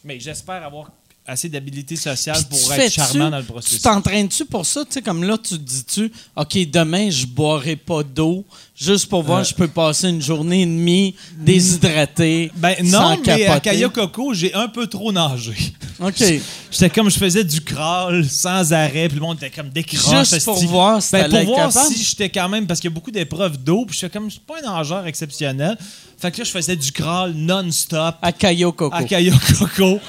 Mais 0.03 0.19
j'espère 0.19 0.63
avoir 0.63 0.91
assez 1.27 1.49
d'habilité 1.49 1.95
sociale 1.95 2.38
Puis 2.38 2.59
pour 2.59 2.73
tu 2.73 2.79
être 2.79 2.91
charmant 2.93 3.29
dans 3.31 3.38
le 3.38 3.43
Tu 3.43 3.51
processus. 3.51 3.81
t'entraînes-tu 3.81 4.45
pour 4.45 4.65
ça? 4.65 4.85
Tu 4.85 4.91
sais, 4.93 5.01
comme 5.01 5.23
là, 5.23 5.38
tu 5.38 5.55
te 5.57 5.61
dis-tu, 5.63 6.11
OK, 6.35 6.57
demain, 6.69 7.09
je 7.09 7.25
boirai 7.25 7.75
pas 7.75 8.03
d'eau 8.03 8.45
juste 8.79 9.07
pour 9.07 9.23
voir, 9.23 9.39
Euh. 9.39 9.43
je 9.43 9.53
peux 9.55 9.67
passer 9.67 10.09
une 10.09 10.21
journée 10.21 10.61
et 10.61 10.65
demie 10.65 11.15
déshydraté. 11.38 12.51
Ben 12.55 12.75
sans 12.77 12.83
non, 13.15 13.21
mais 13.25 13.31
à 13.33 13.38
capoter? 13.47 13.61
Kaya 13.69 13.89
Coco, 13.89 14.33
j'ai 14.33 14.53
un 14.53 14.67
peu 14.67 14.88
trop 14.88 15.11
nagé. 15.11 15.53
OK. 15.99 16.23
J'étais 16.71 16.89
comme 16.89 17.09
je 17.09 17.17
faisais 17.17 17.43
du 17.43 17.61
crawl 17.61 18.25
sans 18.29 18.73
arrêt, 18.73 19.07
puis 19.07 19.15
le 19.15 19.21
monde 19.21 19.38
était 19.38 19.49
comme 19.49 19.69
décroche. 19.69 20.29
Juste 20.29 20.43
pour 20.45 20.57
voir 20.65 21.01
si 21.01 21.11
Ben, 21.13 21.29
pour 21.29 21.43
voir 21.55 21.67
capable. 21.73 21.93
si 21.93 22.03
j'étais 22.03 22.29
quand 22.29 22.49
même 22.49 22.67
parce 22.67 22.79
qu'il 22.81 22.89
y 22.89 22.93
a 22.93 22.95
beaucoup 22.95 23.11
d'épreuves 23.11 23.57
d'eau, 23.57 23.85
puis 23.85 23.95
je 23.95 24.01
fais 24.01 24.09
comme 24.09 24.25
je 24.25 24.31
suis 24.33 24.41
pas 24.45 24.55
un 24.63 24.77
nageur 24.77 25.07
exceptionnel. 25.07 25.77
Fait 26.19 26.31
que 26.31 26.38
là 26.39 26.43
je 26.43 26.51
faisais 26.51 26.75
du 26.75 26.91
crawl 26.91 27.31
non-stop 27.33 28.15
À 28.21 28.31
Caillou 28.31 28.71
Coco. 28.73 28.93
à 28.95 29.03
Kaya 29.03 29.33
Coco. 29.57 29.99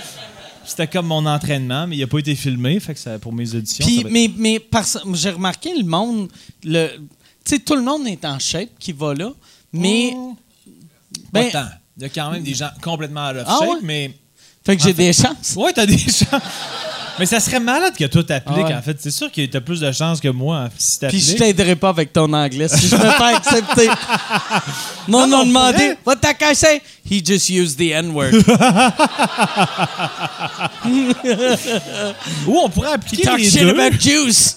C'était 0.67 0.87
comme 0.89 1.07
mon 1.07 1.25
entraînement, 1.27 1.87
mais 1.87 1.97
il 1.97 2.03
a 2.03 2.07
pas 2.07 2.19
été 2.19 2.35
filmé, 2.35 2.79
fait 2.81 2.95
que 2.95 3.01
ça 3.01 3.19
pour 3.19 3.33
mes 3.33 3.55
auditions. 3.55 3.87
Puis, 3.87 4.01
être- 4.01 4.11
mais, 4.11 4.31
mais 4.37 4.61
j'ai 5.15 5.31
remarqué 5.31 5.73
le 5.77 5.85
monde, 5.85 6.29
le, 6.65 6.89
tu 7.45 7.55
sais, 7.55 7.59
tout 7.61 7.77
le 7.77 7.83
monde 7.83 8.07
est 8.07 8.25
en 8.25 8.39
shape 8.39 8.71
qui 8.79 8.93
va 8.93 9.15
là, 9.15 9.33
mais. 9.73 10.13
Ben, 11.33 11.51
tant. 11.51 11.67
Il 11.97 12.03
y 12.03 12.07
a 12.07 12.09
quand 12.11 12.31
même 12.31 12.43
des 12.43 12.53
gens 12.55 12.69
complètement 12.83 13.29
out 13.31 13.37
of 13.37 13.45
Ah 13.47 13.57
shape, 13.61 13.69
ouais? 13.69 13.79
mais 13.83 14.15
fait 14.65 14.77
que 14.77 14.83
j'ai 14.83 14.93
fait- 14.93 15.07
des 15.07 15.13
chances. 15.13 15.55
ouais, 15.57 15.73
t'as 15.73 15.87
des 15.87 15.97
gens. 15.99 16.41
Mais 17.19 17.27
ça 17.27 17.41
serait 17.41 17.61
malade 17.61 17.95
que 17.99 18.05
toi 18.05 18.23
t'appliques, 18.25 18.59
Ah 18.65 18.69
ouais. 18.69 18.75
en 18.75 18.83
fait. 18.83 18.97
C'est 19.01 19.11
sûr 19.11 19.31
que 19.33 19.45
t'as 19.47 19.61
plus 19.61 19.81
de 19.81 19.91
chances 19.93 20.21
que 20.21 20.29
moi 20.29 20.69
si 20.77 20.99
Puis 20.99 20.99
t'appliques. 21.01 21.25
je 21.25 21.35
t'aiderai 21.37 21.77
pas 21.77 21.89
avec 21.89 22.13
ton 22.13 22.33
anglais 22.33 22.69
si 22.69 22.89
je 22.89 22.95
me 22.97 23.01
fais 23.01 23.35
accepter. 23.35 23.89
Mon 25.09 25.27
nom 25.27 25.45
demandé. 25.47 25.95
What 26.05 26.17
that 26.17 26.35
guy 26.35 26.55
say? 26.55 26.83
He 27.09 27.23
just 27.25 27.49
used 27.49 27.79
the 27.79 27.93
N-word. 27.93 28.35
Ou 32.47 32.59
on 32.59 32.69
pourrait 32.69 32.93
appliquer 32.93 33.23
Talk 33.23 33.39
les 33.39 33.51
shit 33.51 33.61
deux. 33.63 33.71
about 33.71 33.97
Jews. 34.01 34.57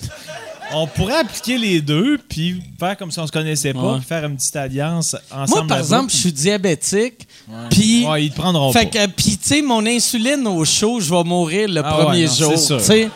On 0.71 0.85
pourrait 0.85 1.15
appliquer 1.21 1.57
les 1.57 1.81
deux, 1.81 2.19
puis 2.29 2.61
faire 2.79 2.95
comme 2.95 3.09
si 3.11 3.19
on 3.19 3.25
se 3.25 3.31
connaissait 3.31 3.73
pas, 3.73 3.79
Ouais. 3.93 3.97
puis 3.97 4.05
faire 4.07 4.23
une 4.25 4.35
petite 4.35 4.55
alliance 4.55 5.15
ensemble. 5.31 5.49
Moi, 5.49 5.67
par 5.67 5.79
exemple, 5.79 6.11
je 6.11 6.17
suis 6.17 6.31
diabétique. 6.31 7.27
Puis. 7.71 8.05
Ouais, 8.05 8.25
ils 8.25 8.31
te 8.31 8.35
prendront 8.35 8.71
Fait 8.71 8.85
pas. 8.91 9.07
que, 9.07 9.11
puis, 9.11 9.37
tu 9.37 9.47
sais, 9.47 9.61
mon 9.63 9.85
insuline 9.85 10.45
au 10.47 10.63
chaud, 10.65 10.99
je 10.99 11.09
vais 11.09 11.23
mourir 11.23 11.67
le 11.69 11.81
Ah 11.83 11.91
premier 11.91 12.25
ouais, 12.25 12.27
non, 12.27 12.33
jour. 12.33 12.51
c'est 12.51 12.57
sûr. 12.65 12.77
tu 12.77 12.83
sais. 12.83 13.09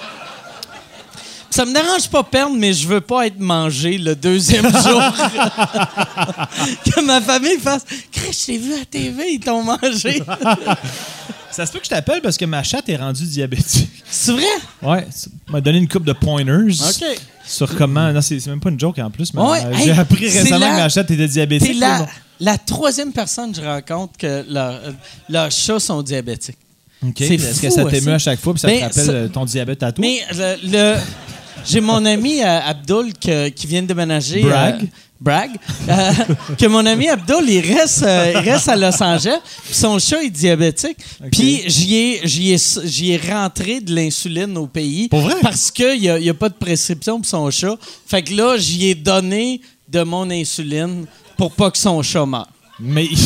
Ça 1.53 1.65
me 1.65 1.73
dérange 1.73 2.09
pas 2.09 2.23
perdre, 2.23 2.55
mais 2.57 2.73
je 2.73 2.87
veux 2.87 3.01
pas 3.01 3.27
être 3.27 3.39
mangé 3.39 3.99
le 3.99 4.15
deuxième 4.15 4.63
jour. 4.71 5.01
que 6.85 7.01
ma 7.05 7.21
famille 7.21 7.59
fasse 7.59 7.83
Chris, 8.11 8.31
je 8.39 8.45
t'ai 8.47 8.57
vu 8.57 8.73
à 8.73 8.85
TV, 8.85 9.33
ils 9.33 9.39
t'ont 9.39 9.63
mangé. 9.63 10.23
Ça 11.51 11.67
se 11.67 11.71
peut 11.71 11.77
que 11.77 11.85
je 11.85 11.89
t'appelle 11.91 12.21
parce 12.21 12.37
que 12.37 12.45
ma 12.45 12.63
chatte 12.63 12.89
est 12.89 12.95
rendue 12.95 13.25
diabétique. 13.25 13.91
C'est 14.09 14.31
vrai? 14.31 14.43
Ouais, 14.81 15.05
m'a 15.49 15.61
donné 15.61 15.77
une 15.77 15.87
coupe 15.87 16.05
de 16.05 16.13
pointers 16.13 16.55
OK. 16.65 17.05
sur 17.45 17.75
comment. 17.75 18.11
Non, 18.11 18.21
c'est 18.21 18.39
c'est 18.39 18.49
même 18.49 18.59
pas 18.59 18.69
une 18.71 18.79
joke 18.79 18.97
en 18.97 19.11
plus, 19.11 19.31
mais 19.35 19.41
Ouais, 19.41 19.63
euh, 19.63 19.71
hey, 19.73 19.83
j'ai 19.85 19.91
appris 19.91 20.31
c'est 20.31 20.41
récemment 20.41 20.65
la- 20.65 20.71
que 20.71 20.81
ma 20.81 20.89
chatte 20.89 21.11
était 21.11 21.27
diabétique. 21.27 21.69
Mais 21.73 21.79
la, 21.79 21.99
bon. 21.99 22.07
la 22.39 22.57
troisième 22.57 23.11
personne 23.13 23.51
que 23.51 23.61
je 23.61 23.67
rencontre 23.67 24.17
que 24.17 24.43
leur- 24.49 24.79
leurs 25.29 25.51
chats 25.51 25.79
sont 25.79 26.01
diabétiques. 26.01 26.57
Ok, 27.05 27.13
c'est 27.19 27.35
Est-ce 27.35 27.61
que 27.61 27.69
ça 27.69 27.81
hein, 27.81 27.85
t'émeut 27.91 28.13
à 28.13 28.17
chaque 28.17 28.39
fois 28.39 28.53
puis 28.53 28.59
ça 28.61 28.67
Ben, 28.69 28.79
te 28.79 28.83
rappelle 28.85 29.05
ça- 29.05 29.11
euh, 29.11 29.27
ton 29.27 29.45
diabète 29.45 29.83
à 29.83 29.91
toi? 29.91 30.03
Mais 30.03 30.21
le, 30.31 30.71
le- 30.71 30.97
j'ai 31.65 31.81
mon 31.81 32.03
ami 32.05 32.41
euh, 32.41 32.59
Abdul 32.65 33.13
que- 33.13 33.49
qui 33.49 33.67
vient 33.67 33.81
de 33.81 33.87
déménager. 33.87 34.41
Brag. 34.41 34.83
euh, 34.83 34.85
brag. 35.19 35.51
euh, 35.89 36.11
que 36.57 36.65
mon 36.67 36.85
ami 36.85 37.07
Abdul, 37.09 37.47
il 37.49 37.59
reste, 37.73 38.03
euh, 38.03 38.33
il 38.35 38.49
reste 38.49 38.67
à 38.69 38.75
Los 38.75 39.01
Angeles. 39.01 39.39
Puis 39.65 39.73
son 39.73 39.97
chat 39.99 40.23
est 40.23 40.29
diabétique. 40.29 40.97
Puis 41.31 41.61
j'y 41.67 41.95
ai, 41.95 42.21
j'y 42.25 42.51
ai, 42.53 42.57
j'y 42.85 43.11
ai 43.11 43.17
rentré 43.17 43.79
de 43.81 43.93
l'insuline 43.95 44.57
au 44.57 44.67
pays. 44.67 45.07
Pour 45.09 45.21
vrai? 45.21 45.35
Parce 45.41 45.71
qu'il 45.71 45.99
n'y 46.01 46.09
a, 46.09 46.19
y 46.19 46.29
a 46.29 46.33
pas 46.33 46.49
de 46.49 46.55
prescription 46.55 47.17
pour 47.21 47.29
son 47.29 47.49
chat. 47.51 47.77
Fait 48.07 48.21
que 48.21 48.33
là, 48.33 48.57
j'y 48.57 48.87
ai 48.89 48.95
donné 48.95 49.61
de 49.87 50.01
mon 50.03 50.29
insuline 50.29 51.05
pour 51.37 51.51
pas 51.51 51.71
que 51.71 51.77
son 51.77 52.01
chat 52.01 52.25
meure. 52.25 52.49
Mais. 52.79 53.07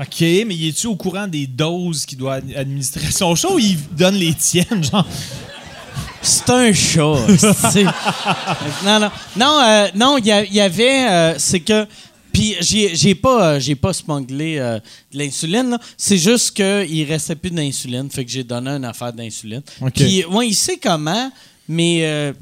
OK, 0.00 0.20
mais 0.20 0.56
il 0.56 0.68
est-tu 0.70 0.88
au 0.88 0.96
courant 0.96 1.28
des 1.28 1.46
doses 1.46 2.04
qu'il 2.04 2.18
doit 2.18 2.34
ad- 2.34 2.52
administrer? 2.56 3.06
À 3.06 3.10
son 3.12 3.34
chat 3.36 3.48
ou 3.52 3.60
il 3.60 3.78
donne 3.96 4.16
les 4.16 4.34
tiennes, 4.34 4.82
genre? 4.82 5.06
C'est 6.24 6.50
un 6.50 6.72
chat. 6.72 7.00
non, 8.84 8.98
non. 9.00 9.10
Non, 9.36 9.60
euh, 9.62 9.88
non, 9.94 10.18
il 10.18 10.26
y, 10.26 10.48
il 10.52 10.60
avait. 10.60 11.06
euh, 11.08 11.34
c'est 11.38 11.60
que 11.60 11.86
Puis 12.32 12.56
j'ai 12.60 13.14
pas, 13.14 13.54
euh, 13.54 13.60
j'ai 13.60 13.74
pas 13.76 13.90
euh, 14.58 14.78
de 15.12 15.18
l'insuline. 15.18 15.70
là. 15.70 15.78
C'est 15.96 16.16
juste 16.18 16.52
qu'il 16.56 17.04
restait 17.04 17.36
plus 17.36 17.50
d'insuline. 17.50 18.08
Fait 18.10 18.24
que 18.24 18.30
j'ai 18.30 18.42
donné 18.44 18.70
une 18.70 18.84
affaire 18.86 19.12
d'insuline. 19.12 19.62
OK. 19.80 19.92
Puis 19.92 20.24
ouais, 20.24 20.48
il 20.48 20.54
sait 20.54 20.78
comment, 20.78 21.30
mais 21.68 22.00
euh, 22.06 22.32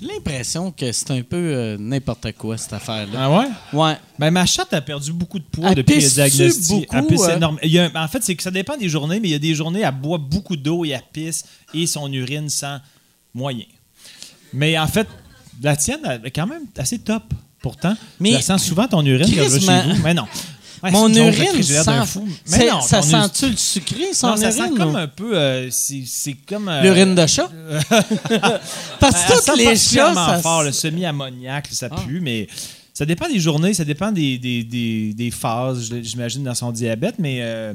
j'ai 0.00 0.06
l'impression 0.06 0.70
que 0.70 0.90
c'est 0.92 1.10
un 1.10 1.22
peu 1.22 1.76
n'importe 1.78 2.32
quoi, 2.38 2.56
cette 2.56 2.72
affaire-là. 2.72 3.12
Ah 3.18 3.30
ouais? 3.38 3.46
Ouais. 3.72 3.96
Ben, 4.18 4.30
ma 4.30 4.46
chatte 4.46 4.72
a 4.72 4.80
perdu 4.80 5.12
beaucoup 5.12 5.38
de 5.40 5.44
poids 5.44 5.68
Elle 5.70 5.74
depuis 5.76 6.00
le 6.00 6.08
diagnostic. 6.08 6.88
Elle 6.92 7.00
beaucoup, 7.02 7.14
pisse 7.14 7.24
euh? 7.28 7.36
énorme. 7.36 7.58
Il 7.64 7.70
y 7.72 7.78
a 7.80 7.84
un- 7.92 8.04
en 8.04 8.08
fait, 8.08 8.22
c'est 8.22 8.34
que 8.36 8.42
ça 8.42 8.50
dépend 8.52 8.76
des 8.76 8.88
journées, 8.88 9.18
mais 9.20 9.28
il 9.28 9.32
y 9.32 9.34
a 9.34 9.38
des 9.40 9.54
journées, 9.54 9.80
elle 9.80 9.92
boit 9.94 10.18
beaucoup 10.18 10.56
d'eau 10.56 10.84
et 10.84 10.90
elle 10.90 11.02
pisse 11.12 11.44
et 11.74 11.86
son 11.86 12.10
urine 12.12 12.48
sent 12.48 12.78
moyen. 13.34 13.64
Mais 14.52 14.78
en 14.78 14.86
fait, 14.86 15.06
la 15.62 15.76
tienne, 15.76 16.00
elle 16.04 16.20
est 16.24 16.30
quand 16.30 16.46
même 16.46 16.64
assez 16.76 16.98
top. 16.98 17.22
Pourtant, 17.60 17.96
Mais- 18.18 18.30
tu 18.30 18.34
la 18.36 18.42
sens 18.42 18.64
souvent 18.64 18.88
ton 18.88 19.04
urine 19.06 19.26
quand 19.34 19.44
je 19.44 19.58
chez 19.60 19.66
vous. 19.94 20.02
Mais 20.02 20.14
non. 20.14 20.26
Ouais, 20.82 20.90
Mon 20.90 21.08
urine 21.14 21.62
sent. 21.62 22.06
fou. 22.06 22.26
Mais 22.50 22.68
non, 22.68 22.80
ça 22.80 23.02
sent-tu 23.02 23.50
le 23.50 23.56
sucré, 23.56 24.12
son 24.12 24.30
Non, 24.30 24.36
ça 24.36 24.50
urine? 24.50 24.62
sent 24.72 24.76
comme 24.76 24.96
un 24.96 25.06
peu. 25.06 25.36
euh, 25.38 25.70
c'est 25.70 26.32
comme. 26.44 26.68
euh, 26.68 26.82
L'urine 26.82 27.14
de 27.14 27.24
chat? 27.28 27.48
Parce 29.00 29.24
que 29.24 29.32
tous 29.32 29.42
sent 29.42 29.56
les 29.56 29.76
chats, 29.76 30.12
ça... 30.14 30.38
fort, 30.42 30.62
le 30.64 30.72
semi-ammoniaque, 30.72 31.68
ça 31.70 31.88
Ah. 31.90 31.96
pue, 32.04 32.20
mais 32.20 32.48
ça 32.92 33.06
dépend 33.06 33.28
des 33.28 33.38
journées, 33.38 33.74
ça 33.74 33.84
dépend 33.84 34.10
des, 34.12 34.38
des, 34.38 34.64
des- 34.64 35.14
des 35.14 35.30
phases, 35.30 35.88
je- 35.88 36.02
j'imagine, 36.02 36.42
dans 36.44 36.54
son 36.54 36.72
diabète, 36.72 37.14
mais 37.18 37.38
euh, 37.42 37.74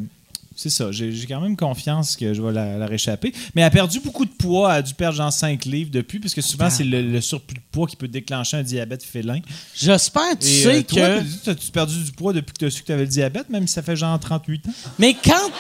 c'est 0.58 0.70
ça. 0.72 0.91
J'ai 0.91 1.13
quand 1.28 1.39
même 1.39 1.56
confiance 1.56 2.17
que 2.17 2.34
je 2.34 2.41
vais 2.41 2.52
la, 2.52 2.78
la 2.78 2.86
réchapper. 2.88 3.32
Mais 3.56 3.62
elle 3.62 3.67
a 3.67 3.72
perdu 3.72 4.00
beaucoup 4.02 4.26
de 4.26 4.32
poids, 4.32 4.72
elle 4.74 4.80
a 4.80 4.82
dû 4.82 4.93
perdre 4.93 5.15
genre 5.15 5.32
5 5.32 5.63
livres 5.65 5.91
depuis, 5.91 6.20
puisque 6.20 6.41
souvent, 6.43 6.70
c'est 6.70 6.84
le, 6.84 7.02
le 7.02 7.22
surplus 7.22 7.56
de 7.56 7.62
poids 7.72 7.88
qui 7.88 7.96
peut 7.96 8.08
déclencher 8.08 8.58
un 8.58 8.63
diabète 8.63 9.04
félin. 9.04 9.39
J'espère, 9.76 10.38
tu 10.39 10.48
Et 10.48 10.50
sais 10.63 10.78
euh, 10.80 10.82
toi, 10.82 11.08
que... 11.46 11.50
as-tu 11.52 11.72
perdu 11.72 12.04
du 12.04 12.12
poids 12.12 12.34
depuis 12.34 12.52
que 12.54 12.58
tu 12.60 12.65
as 12.65 12.72
su 12.72 12.82
que 12.82 12.88
tu 12.88 12.91
avais 12.91 13.04
le 13.04 13.08
diabète, 13.10 13.50
même 13.50 13.67
si 13.67 13.74
ça 13.76 13.82
fait 13.84 13.96
genre 13.96 14.20
38 14.20 14.67
ans? 14.67 14.72
Mais 15.00 15.13
quand, 15.13 15.52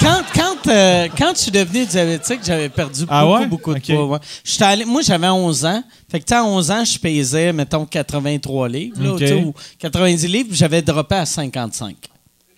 quand, 0.00 0.22
quand, 0.34 0.66
euh, 0.70 1.08
quand 1.16 1.32
je 1.36 1.40
suis 1.42 1.50
devenu 1.52 1.86
diabétique, 1.86 2.40
j'avais 2.44 2.68
perdu 2.68 3.04
Ah 3.08 3.24
beaucoup, 3.24 3.38
ouais? 3.40 3.46
beaucoup 3.46 3.74
de 3.74 3.80
poids. 3.80 4.06
ouais. 4.08 4.18
J'étais 4.44 4.64
allé- 4.64 4.84
moi, 4.84 5.02
j'avais 5.02 5.28
11 5.28 5.64
ans. 5.64 5.82
Fait 6.10 6.20
que, 6.20 6.34
à 6.34 6.44
11 6.44 6.70
ans, 6.70 6.84
je 6.84 6.98
pesais, 6.98 7.52
mettons, 7.52 7.86
83 7.86 8.68
livres, 8.68 9.02
là, 9.02 9.12
Ok. 9.12 9.18
tu 9.20 9.26
sais, 9.28 9.34
ou 9.34 9.54
90 9.78 10.26
livres, 10.28 10.48
j'avais 10.52 10.82
droppé 10.82 11.14
à 11.16 11.26
55. 11.26 11.96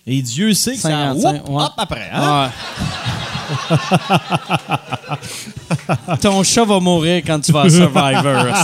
Et 0.07 0.21
Dieu 0.21 0.53
sait 0.53 0.73
que 0.75 0.79
ça 0.79 0.89
55, 0.89 1.49
whoop, 1.49 1.49
ouais. 1.57 1.63
hop 1.63 1.73
après. 1.77 2.09
Hein? 2.13 2.49
Ouais. 3.69 3.77
Ton 6.21 6.43
chat 6.43 6.63
va 6.65 6.79
mourir 6.79 7.21
quand 7.25 7.39
tu 7.41 7.51
vas 7.51 7.61
à 7.63 7.69
Survivor. 7.69 8.45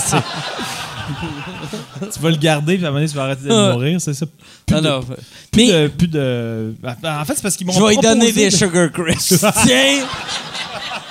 Tu 2.13 2.19
vas 2.19 2.29
le 2.29 2.35
garder, 2.37 2.75
puis 2.75 2.85
à 2.85 2.89
un 2.89 2.91
moment 2.91 2.99
donné, 2.99 3.09
tu 3.09 3.15
vas 3.15 3.23
arrêter 3.23 3.43
de 3.47 3.71
mourir, 3.73 3.99
c'est 4.01 4.13
ça? 4.13 4.25
Plus 4.65 4.75
Non, 4.75 4.81
de- 4.81 4.87
non. 4.87 4.99
Plus 5.01 5.15
Mais 5.55 5.71
de, 5.71 5.87
plus 5.87 6.07
de- 6.07 6.75
En 6.83 7.25
fait, 7.25 7.35
c'est 7.35 7.41
parce 7.41 7.55
qu'ils 7.55 7.65
m'ont 7.67 7.73
je 7.73 7.81
vais 7.81 7.89
lui 7.95 7.97
donner 7.97 8.31
des 8.31 8.49
de- 8.49 8.55
Sugar 8.55 8.91
Crisps. 8.91 9.45
Tiens! 9.65 10.05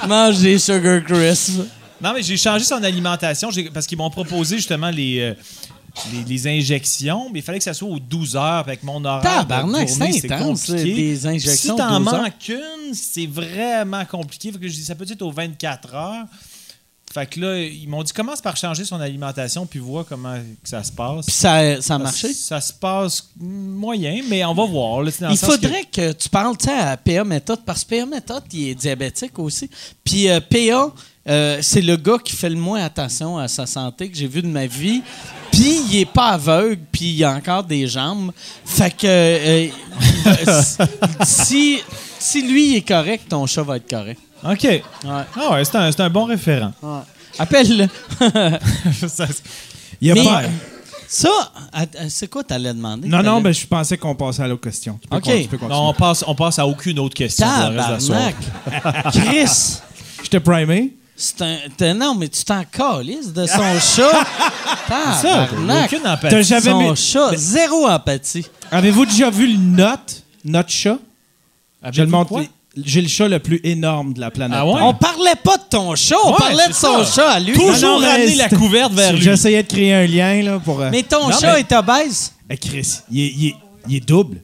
Mange 0.07 0.39
des 0.39 0.59
Sugar 0.59 1.03
Crisps. 1.05 1.61
Non, 2.03 2.13
mais 2.15 2.23
j'ai 2.23 2.37
changé 2.37 2.65
son 2.65 2.83
alimentation 2.83 3.49
parce 3.73 3.87
qu'ils 3.87 3.99
m'ont 3.99 4.11
proposé 4.11 4.57
justement 4.57 4.91
les, 4.91 5.21
euh, 5.21 5.35
les, 6.13 6.25
les 6.25 6.47
injections, 6.47 7.29
mais 7.33 7.41
il 7.41 7.43
fallait 7.43 7.59
que 7.59 7.65
ça 7.65 7.75
soit 7.75 7.89
aux 7.89 7.99
12 7.99 8.37
heures 8.37 8.43
avec 8.43 8.83
mon 8.83 9.05
horaire. 9.05 9.23
Tabarnak, 9.23 9.89
c'est 9.89 10.31
intense, 10.33 10.71
des 10.71 11.27
injections 11.27 11.77
Si 11.77 11.79
t'en 11.79 11.99
12 12.01 12.09
heures. 12.15 12.23
manques 12.23 12.49
une, 12.49 12.95
c'est 12.95 13.27
vraiment 13.27 14.05
compliqué. 14.05 14.51
Fait 14.53 14.59
que 14.59 14.69
je 14.69 14.75
dis, 14.75 14.85
ça 14.85 14.95
peut 14.95 15.07
être 15.09 15.23
aux 15.23 15.31
24 15.33 15.95
heures. 15.95 16.25
Fait 17.13 17.27
que 17.27 17.41
là, 17.41 17.59
ils 17.61 17.87
m'ont 17.91 18.03
dit 18.03 18.11
commence 18.15 18.41
par 18.41 18.57
changer 18.57 18.87
son 18.87 18.99
alimentation 18.99 19.67
puis 19.67 19.79
vois 19.79 20.03
comment 20.03 20.35
que 20.63 20.69
ça 20.69 20.83
se 20.83 20.91
passe. 20.91 21.27
Puis 21.27 21.35
ça, 21.35 21.83
ça 21.83 21.97
a 21.97 21.99
marché? 21.99 22.33
Ça, 22.33 22.59
se 22.59 22.73
passe 22.73 23.29
moyen, 23.39 24.23
mais 24.31 24.43
on 24.47 24.55
va 24.55 24.65
voir. 24.65 25.03
là, 25.03 25.11
Il 25.21 25.39
que- 25.39 25.47
faudrait 25.47 25.85
que... 25.93 26.13
tu 26.13 26.31
parles 26.31 26.57
à 26.71 26.97
PA 26.97 27.23
Méthode, 27.25 27.61
parce 27.67 27.85
que 27.85 27.97
PA 28.01 28.07
Méthode, 28.07 28.45
il 28.55 28.69
est 28.69 28.75
diabétique 28.75 29.39
aussi. 29.39 29.69
Puis 30.03 30.31
euh, 30.31 30.41
PA, 30.41 30.91
euh, 31.29 31.59
c'est 31.61 31.83
le 31.83 31.97
gars 31.97 32.17
qui 32.25 32.33
fait 32.35 32.49
le 32.49 32.57
moins 32.57 32.83
attention 32.83 33.37
à 33.37 33.47
sa 33.47 33.67
santé 33.67 34.09
que 34.11 34.17
j'ai 34.17 34.27
vu 34.27 34.41
de 34.41 34.49
ma 34.49 34.65
vie. 34.67 35.03
Puis 35.53 35.81
il 35.91 36.01
est 36.01 36.11
pas 36.11 36.31
aveugle, 36.31 36.81
puis 36.91 37.13
il 37.13 37.25
a 37.25 37.33
encore 37.35 37.63
des 37.63 37.87
jambes. 37.87 38.33
Fait 38.65 38.91
que 38.91 39.07
euh, 39.07 39.69
si, 41.25 41.79
si 42.19 42.43
lui 42.43 42.71
il 42.73 42.77
est 42.79 42.89
correct, 42.89 43.25
ton 43.29 43.47
chat 43.47 43.63
va 43.63 43.77
être 43.77 43.89
correct. 43.89 44.21
OK. 44.45 44.63
Ouais. 44.65 44.83
Ah 45.05 45.53
ouais, 45.53 45.65
c'est 45.65 45.77
un, 45.77 45.93
c'est 45.93 46.01
un 46.01 46.11
bon 46.11 46.25
référent. 46.25 46.73
Appelle-le. 47.39 47.87
Ça- 49.09 49.27
Il 50.01 50.09
y 50.09 50.11
a 50.11 50.15
Mais- 50.15 50.25
pas- 50.25 50.43
Ça, 51.09 51.29
c'est 52.09 52.29
quoi 52.29 52.43
t'allais 52.43 52.73
demander? 52.73 53.07
Non, 53.07 53.23
non, 53.23 53.41
ben, 53.43 53.53
je 53.53 53.67
pensais 53.67 53.99
qu'on 53.99 54.15
passait 54.15 54.43
à 54.43 54.49
l'autre 54.49 54.63
question. 54.63 54.99
Tu 55.03 55.09
peux 55.09 55.17
OK. 55.17 55.23
con- 55.25 55.31
tu 55.43 55.49
peux 55.49 55.59
continuer. 55.59 55.79
non, 55.79 55.89
on 55.91 55.95
passe, 55.95 56.25
on 56.27 56.35
passe 56.35 56.59
à 56.59 56.67
aucune 56.67 56.99
autre 56.99 57.15
question. 57.15 57.47
pour 57.47 57.71
le 57.71 57.77
reste 57.77 57.89
de 57.89 57.93
la 57.93 58.01
soirée. 58.01 58.35
Tabarnak! 58.83 59.13
Chris! 59.13 59.79
Je 60.25 60.29
t'ai 60.31 60.41
primé. 60.41 60.95
C'est 61.17 61.43
un. 61.83 61.95
non, 61.95 62.15
mais 62.15 62.29
tu 62.29 62.43
t'en 62.45 62.65
calisses 62.65 63.33
de 63.33 63.47
son 63.47 63.57
chat. 63.81 64.11
Ça, 64.89 65.47
Tabarnak. 65.49 65.93
aucune 65.93 66.07
empathie. 66.07 66.29
T'as 66.35 66.43
jamais 66.43 66.71
Son 66.71 66.91
mis- 66.91 66.97
chat, 66.97 67.37
zéro 67.37 67.87
empathie. 67.87 68.47
Avez-vous 68.71 69.07
déjà 69.07 69.31
vu 69.31 69.47
le 69.47 69.59
Note, 69.59 70.23
notre 70.45 70.71
chat? 70.71 70.99
Je 71.93 72.03
le 72.03 72.09
montre. 72.09 72.29
quoi? 72.31 72.43
J'ai 72.77 73.03
le 73.03 73.09
chat 73.09 73.29
le 73.29 73.39
plus 73.39 73.61
énorme 73.65 74.15
de 74.15 74.21
la 74.21 74.31
planète. 74.31 74.57
Ah 74.61 74.67
ouais? 74.67 74.81
On 74.81 74.95
parlait 74.95 75.35
pas 75.45 75.59
de 75.59 75.63
ton 75.69 75.95
chat, 75.95 76.17
on 76.25 76.31
Ouais, 76.33 76.39
parlait 76.39 76.69
de 76.69 76.73
c'est 76.73 76.87
son 76.87 77.05
ça. 77.05 77.13
chat 77.23 77.31
à 77.33 77.41
lui. 77.41 77.53
Toujours 77.53 77.73
Non, 77.75 77.95
non, 77.97 78.01
mais 78.01 78.07
ramener 78.13 78.35
la 78.35 78.45
c'était- 78.45 78.57
couverte 78.57 78.93
vers 78.95 79.13
lui. 79.13 79.21
J'essayais 79.21 79.63
de 79.63 79.69
créer 79.69 79.93
un 79.95 80.07
lien 80.07 80.43
là, 80.43 80.59
pour. 80.59 80.81
euh, 80.81 80.89
Mais 80.91 81.03
ton 81.03 81.29
Non, 81.29 81.39
chat 81.39 81.53
mais- 81.55 81.61
est 81.61 81.73
obèse? 81.73 82.33
Chris, 82.61 82.89
il 83.11 83.21
est, 83.21 83.27
il 83.37 83.47
est- 83.49 83.57
il 83.89 83.97
est 83.97 84.01
double. 84.09 84.39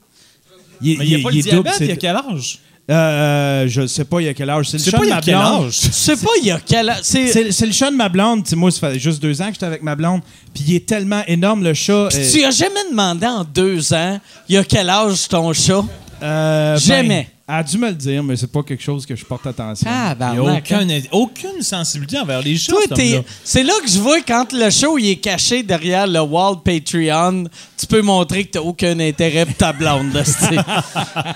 Il 0.83 0.93
est, 0.93 0.97
Mais 0.99 1.07
il 1.07 1.09
n'y 1.17 1.21
a 1.23 1.25
pas 1.25 1.31
il 1.33 1.37
le 1.39 1.43
diabète, 1.43 1.75
c'est- 1.79 1.85
il 1.85 1.89
y 1.91 1.93
a 1.93 1.97
quel 1.97 2.17
âge? 2.17 2.59
Euh, 2.91 3.67
je 3.69 3.87
sais 3.87 4.05
pas 4.07 4.21
il 4.21 4.25
y 4.25 4.29
a 4.29 4.35
quel 4.35 4.49
âge. 4.49 4.71
C'est 4.71 4.79
le 4.79 4.91
chat 4.91 4.99
de 4.99 5.09
ma 5.09 5.21
blonde. 5.21 5.71
Je 5.71 5.91
sais 5.93 6.17
pas, 6.25 6.31
il 6.41 6.47
y 6.47 6.51
a 6.51 6.59
quel 6.65 6.89
âge. 6.89 7.01
C'est. 7.03 7.27
C'est 7.29 7.53
c'est 7.53 7.67
le 7.67 7.73
chat 7.73 7.91
de 7.91 7.97
ma 7.97 8.09
blonde. 8.09 8.45
Tu 8.45 8.51
sais, 8.51 8.57
moi, 8.57 8.71
ça 8.71 8.91
fait 8.91 8.99
juste 8.99 9.21
deux 9.21 9.41
ans 9.43 9.47
que 9.49 9.53
j'étais 9.55 9.67
avec 9.67 9.83
ma 9.83 9.95
blonde. 9.95 10.23
Puis 10.55 10.65
il 10.69 10.75
est 10.77 10.87
tellement 10.87 11.23
énorme, 11.27 11.63
le 11.65 11.75
chat. 11.75 11.93
euh, 12.15 12.31
Tu 12.33 12.43
as 12.45 12.51
jamais 12.51 12.89
demandé 12.91 13.27
en 13.27 13.45
deux 13.45 13.93
ans, 13.93 14.19
il 14.49 14.55
y 14.55 14.59
a 14.59 14.65
quel 14.65 14.89
âge 14.89 15.29
ton 15.29 15.53
chat? 15.53 15.85
Euh, 16.23 16.75
ben, 16.75 16.81
Jamais. 16.81 17.29
elle 17.49 17.55
a 17.55 17.63
dû 17.63 17.79
me 17.79 17.89
le 17.89 17.95
dire, 17.95 18.23
mais 18.23 18.37
c'est 18.37 18.51
pas 18.53 18.63
quelque 18.63 18.83
chose 18.83 19.07
que 19.07 19.15
je 19.17 19.25
porte 19.25 19.47
attention. 19.47 19.89
Ah, 19.91 20.15
Il 20.35 20.41
n'y 20.41 20.49
a 20.49 20.53
aucun- 20.59 20.87
aucune 21.13 21.63
sensibilité 21.63 22.19
envers 22.19 22.43
les 22.43 22.59
homme-là. 22.71 23.23
c'est 23.45 23.63
là 23.63 23.73
que 23.83 23.91
je 23.91 23.99
vois 23.99 24.21
quand 24.21 24.53
le 24.53 24.69
show 24.71 24.99
il 24.99 25.09
est 25.11 25.17
caché 25.17 25.63
derrière 25.63 26.07
le 26.07 26.21
wall 26.21 26.57
Patreon, 26.65 27.45
tu 27.77 27.87
peux 27.87 28.03
montrer 28.03 28.45
que 28.45 28.51
t'as 28.53 28.61
aucun 28.61 28.99
intérêt 29.01 29.47
pour 29.47 29.57
ta 29.57 29.73
blonde. 29.73 30.13
là, 30.13 30.23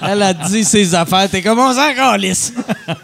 Elle 0.09 0.23
a 0.23 0.35
dit 0.35 0.65
ses 0.65 0.95
affaires, 0.95 1.29
t'es 1.31 1.43
comme 1.43 1.59
on 1.59 1.73
s'en 1.73 1.95
calisse. 1.95 2.53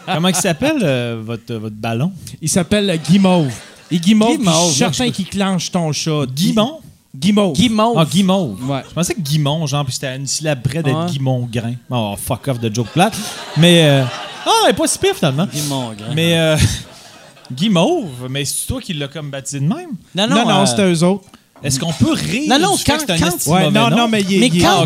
Comment 0.05 0.27
il 0.27 0.35
s'appelle, 0.35 0.79
euh, 0.83 1.21
votre, 1.23 1.53
votre 1.55 1.75
ballon? 1.75 2.11
Il 2.41 2.49
s'appelle 2.49 2.99
Guimauve. 3.09 3.51
Et 3.91 3.97
Guimauve, 3.99 4.37
Guimauve, 4.37 4.67
je 4.67 4.69
suis 4.69 4.77
certain 4.77 5.09
qu'il 5.09 5.25
clenche 5.25 5.71
ton 5.71 5.91
chat. 5.91 6.25
Guimont? 6.31 6.79
Guimauve. 7.19 7.53
Guimauve. 7.53 7.97
Ah, 7.99 8.05
Guimauve. 8.05 8.69
Ouais. 8.69 8.81
Je 8.87 8.93
pensais 8.93 9.13
que 9.13 9.19
Guimont, 9.21 9.65
genre, 9.67 9.83
puis 9.83 9.93
c'était 9.93 10.15
une 10.15 10.25
syllabe 10.27 10.61
près 10.61 10.81
d'être 10.81 10.95
Ouais. 11.21 11.47
Grain. 11.51 11.73
Oh, 11.89 12.15
fuck 12.23 12.47
off 12.47 12.59
de 12.59 12.73
joke 12.73 12.87
plate. 12.93 13.13
Mais, 13.57 13.83
euh, 13.83 14.03
ah, 14.45 14.51
elle 14.65 14.71
est 14.71 14.73
pas 14.73 14.87
si 14.87 14.97
pire 14.97 15.15
finalement. 15.15 15.45
Guimauve, 15.51 15.95
grand. 15.97 16.13
Mais, 16.15 16.37
euh, 16.39 16.57
Guimauve, 17.51 18.27
mais 18.29 18.45
c'est 18.45 18.67
toi 18.67 18.79
qui 18.79 18.93
l'as 18.93 19.07
comme 19.07 19.29
baptisé 19.31 19.59
de 19.59 19.65
même? 19.65 19.89
non, 20.15 20.27
Non, 20.27 20.45
non, 20.45 20.61
euh, 20.61 20.65
c'était 20.65 20.91
eux 20.91 21.03
autres. 21.03 21.25
Est-ce 21.63 21.79
qu'on 21.79 21.91
peut 21.91 22.13
rire 22.13 22.43
Non, 22.47 22.59
non, 22.59 22.75
du 22.75 22.83
fait 22.83 22.91
quand- 22.93 22.97
que 22.99 23.17
c'est 23.17 23.23
un 23.23 23.29
quand- 23.31 23.47
Ouais, 23.51 23.63
mauvais 23.65 23.79
non, 23.79 23.89
non, 23.89 24.07
mais 24.07 24.21
il 24.21 24.35
est. 24.35 24.39
Mais 24.39 24.59
quand- 24.61 24.85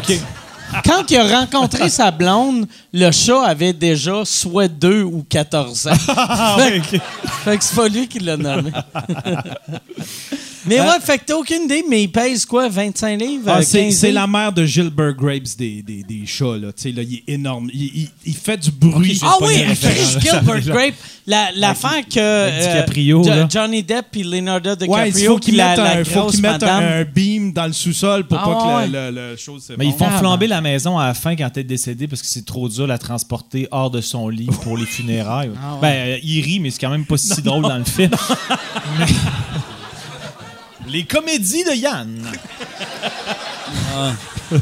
Ah. 0.76 0.82
Quand 0.84 1.04
il 1.12 1.17
a 1.17 1.39
rencontré 1.41 1.88
sa 1.88 2.10
blonde, 2.10 2.65
le 2.93 3.12
chat 3.12 3.43
avait 3.43 3.74
déjà 3.74 4.26
soit 4.26 4.67
2 4.67 5.04
ou 5.04 5.24
14 5.30 5.86
ans. 5.86 5.91
Ah, 6.08 6.56
fait, 6.58 6.82
fait 7.43 7.58
que 7.60 7.63
c'est 7.63 7.76
pas 7.76 7.88
lui 7.88 8.08
qui 8.08 8.17
l'a 8.17 8.38
nommé. 8.38 8.72
Mais 10.65 10.80
ouais, 10.80 10.99
fait 11.02 11.17
que 11.19 11.23
t'as 11.26 11.36
aucune 11.36 11.63
idée, 11.63 11.84
mais 11.89 12.04
il 12.04 12.08
pèse 12.12 12.45
quoi, 12.45 12.69
25 12.69 13.19
livres? 13.19 13.43
Ah, 13.47 13.58
euh, 13.58 13.62
c'est 13.63 13.84
15 13.86 13.95
c'est 13.95 14.08
livres? 14.08 14.19
la 14.21 14.28
mère 14.28 14.52
de 14.54 14.65
Gilbert 14.65 15.13
Grapes 15.13 15.58
des, 15.58 15.82
des, 15.82 16.04
des 16.04 16.26
chats, 16.26 16.58
là. 16.58 16.71
Tu 16.73 16.84
sais, 16.84 16.91
là, 16.91 17.02
il 17.04 17.15
est 17.15 17.23
énorme. 17.34 17.69
Il, 17.73 17.82
il- 17.84 18.10
il 18.26 18.36
fait 18.36 18.58
du 18.58 18.71
bruit. 18.71 19.19
Ah 19.23 19.36
oui. 19.41 19.63
Chris 19.82 20.19
Gilbert 20.21 20.62
Grape, 20.65 20.93
la- 21.28 21.52
l'affaire 21.56 22.04
que 22.10 22.19
euh, 22.19 22.60
DiCaprio, 22.60 23.23
Jo-. 23.23 23.32
Johnny 23.49 23.84
Depp 23.84 24.15
et 24.15 24.23
Leonardo 24.23 24.76
DiCaprio, 24.76 24.93
Ouais, 25.04 25.10
il 25.10 25.26
faut 25.26 25.38
qui 25.38 25.52
qu'ils 25.52 25.58
la, 25.58 25.69
mettent, 25.69 25.78
la 25.80 25.91
un, 25.97 26.04
faut 26.04 26.26
mettent 26.32 26.41
madame. 26.41 26.84
un, 26.84 26.99
un 27.02 27.04
beam 27.04 27.52
dans 27.54 27.65
le 27.67 27.73
sous-sol 27.73 28.26
pour 28.28 28.38
Ah 28.39 28.43
pas 28.45 28.78
ouais. 28.78 28.88
que 28.88 28.91
le, 28.91 29.12
le, 29.12 29.32
le 29.32 29.38
chose 29.38 29.63
se 29.63 29.73
Mais 29.73 29.86
ils 29.88 29.93
font 29.93 30.08
Ah, 30.10 30.19
flamber 30.19 30.47
la 30.47 30.62
maison 30.62 30.97
à 30.97 31.08
la 31.08 31.13
fin 31.13 31.36
quand 31.36 31.49
elle 31.56 31.62
est 31.62 31.63
décédée 31.63 32.08
parce 32.08 32.21
que 32.21 32.28
c'est 32.28 32.45
trop 32.45 32.67
dur 32.69 32.84
de 32.84 32.89
la 32.89 32.97
transporter 32.97 33.67
hors 33.71 33.91
de 33.91 34.02
son 34.02 34.30
lit 34.30 34.47
pour 34.63 34.78
les 34.78 34.86
funérailles. 34.88 35.52
Ah 35.62 35.73
ouais. 35.76 35.80
Ben, 35.82 36.08
euh, 36.13 36.17
il 36.23 36.41
rit, 36.41 36.60
mais 36.60 36.69
c'est 36.71 36.80
quand 36.80 36.89
même 36.89 37.06
pas 37.06 37.17
si 37.17 37.41
drôle 37.41 37.63
dans 37.63 37.78
le 37.78 37.84
film. 37.86 38.12
Les 40.93 41.03
comédies 41.06 41.63
de 41.63 41.71
Yann. 41.75 42.21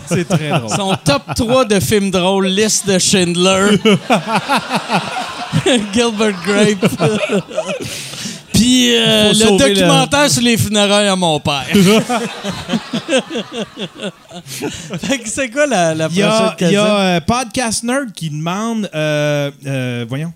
C'est 0.08 0.26
très 0.26 0.50
drôle. 0.60 0.70
Son 0.74 0.96
top 1.04 1.24
3 1.36 1.66
de 1.66 1.80
films 1.82 2.10
drôles, 2.10 2.48
liste 2.48 2.88
de 2.88 2.98
Schindler. 2.98 3.72
Gilbert 5.94 6.42
Grape. 6.46 6.88
Puis 8.54 8.96
euh, 8.96 9.34
le 9.34 9.58
documentaire 9.58 10.30
sur 10.32 10.42
les 10.44 10.58
funérailles 10.58 11.08
à 11.10 11.16
mon 11.18 11.40
père. 11.42 11.66
fait 15.02 15.20
que 15.20 15.28
c'est 15.30 15.50
quoi 15.50 15.66
la, 15.68 15.94
la 15.96 16.08
Il 16.12 16.18
y 16.18 16.22
prochaine 16.22 16.32
a, 16.46 16.56
il 16.60 16.64
y 16.66 16.70
question? 16.70 16.84
a 16.84 17.00
euh, 17.02 17.20
Podcast 17.22 17.84
Nerd 17.84 18.12
qui 18.14 18.30
demande. 18.30 18.90
euh, 18.96 20.06
voyons. 20.08 20.32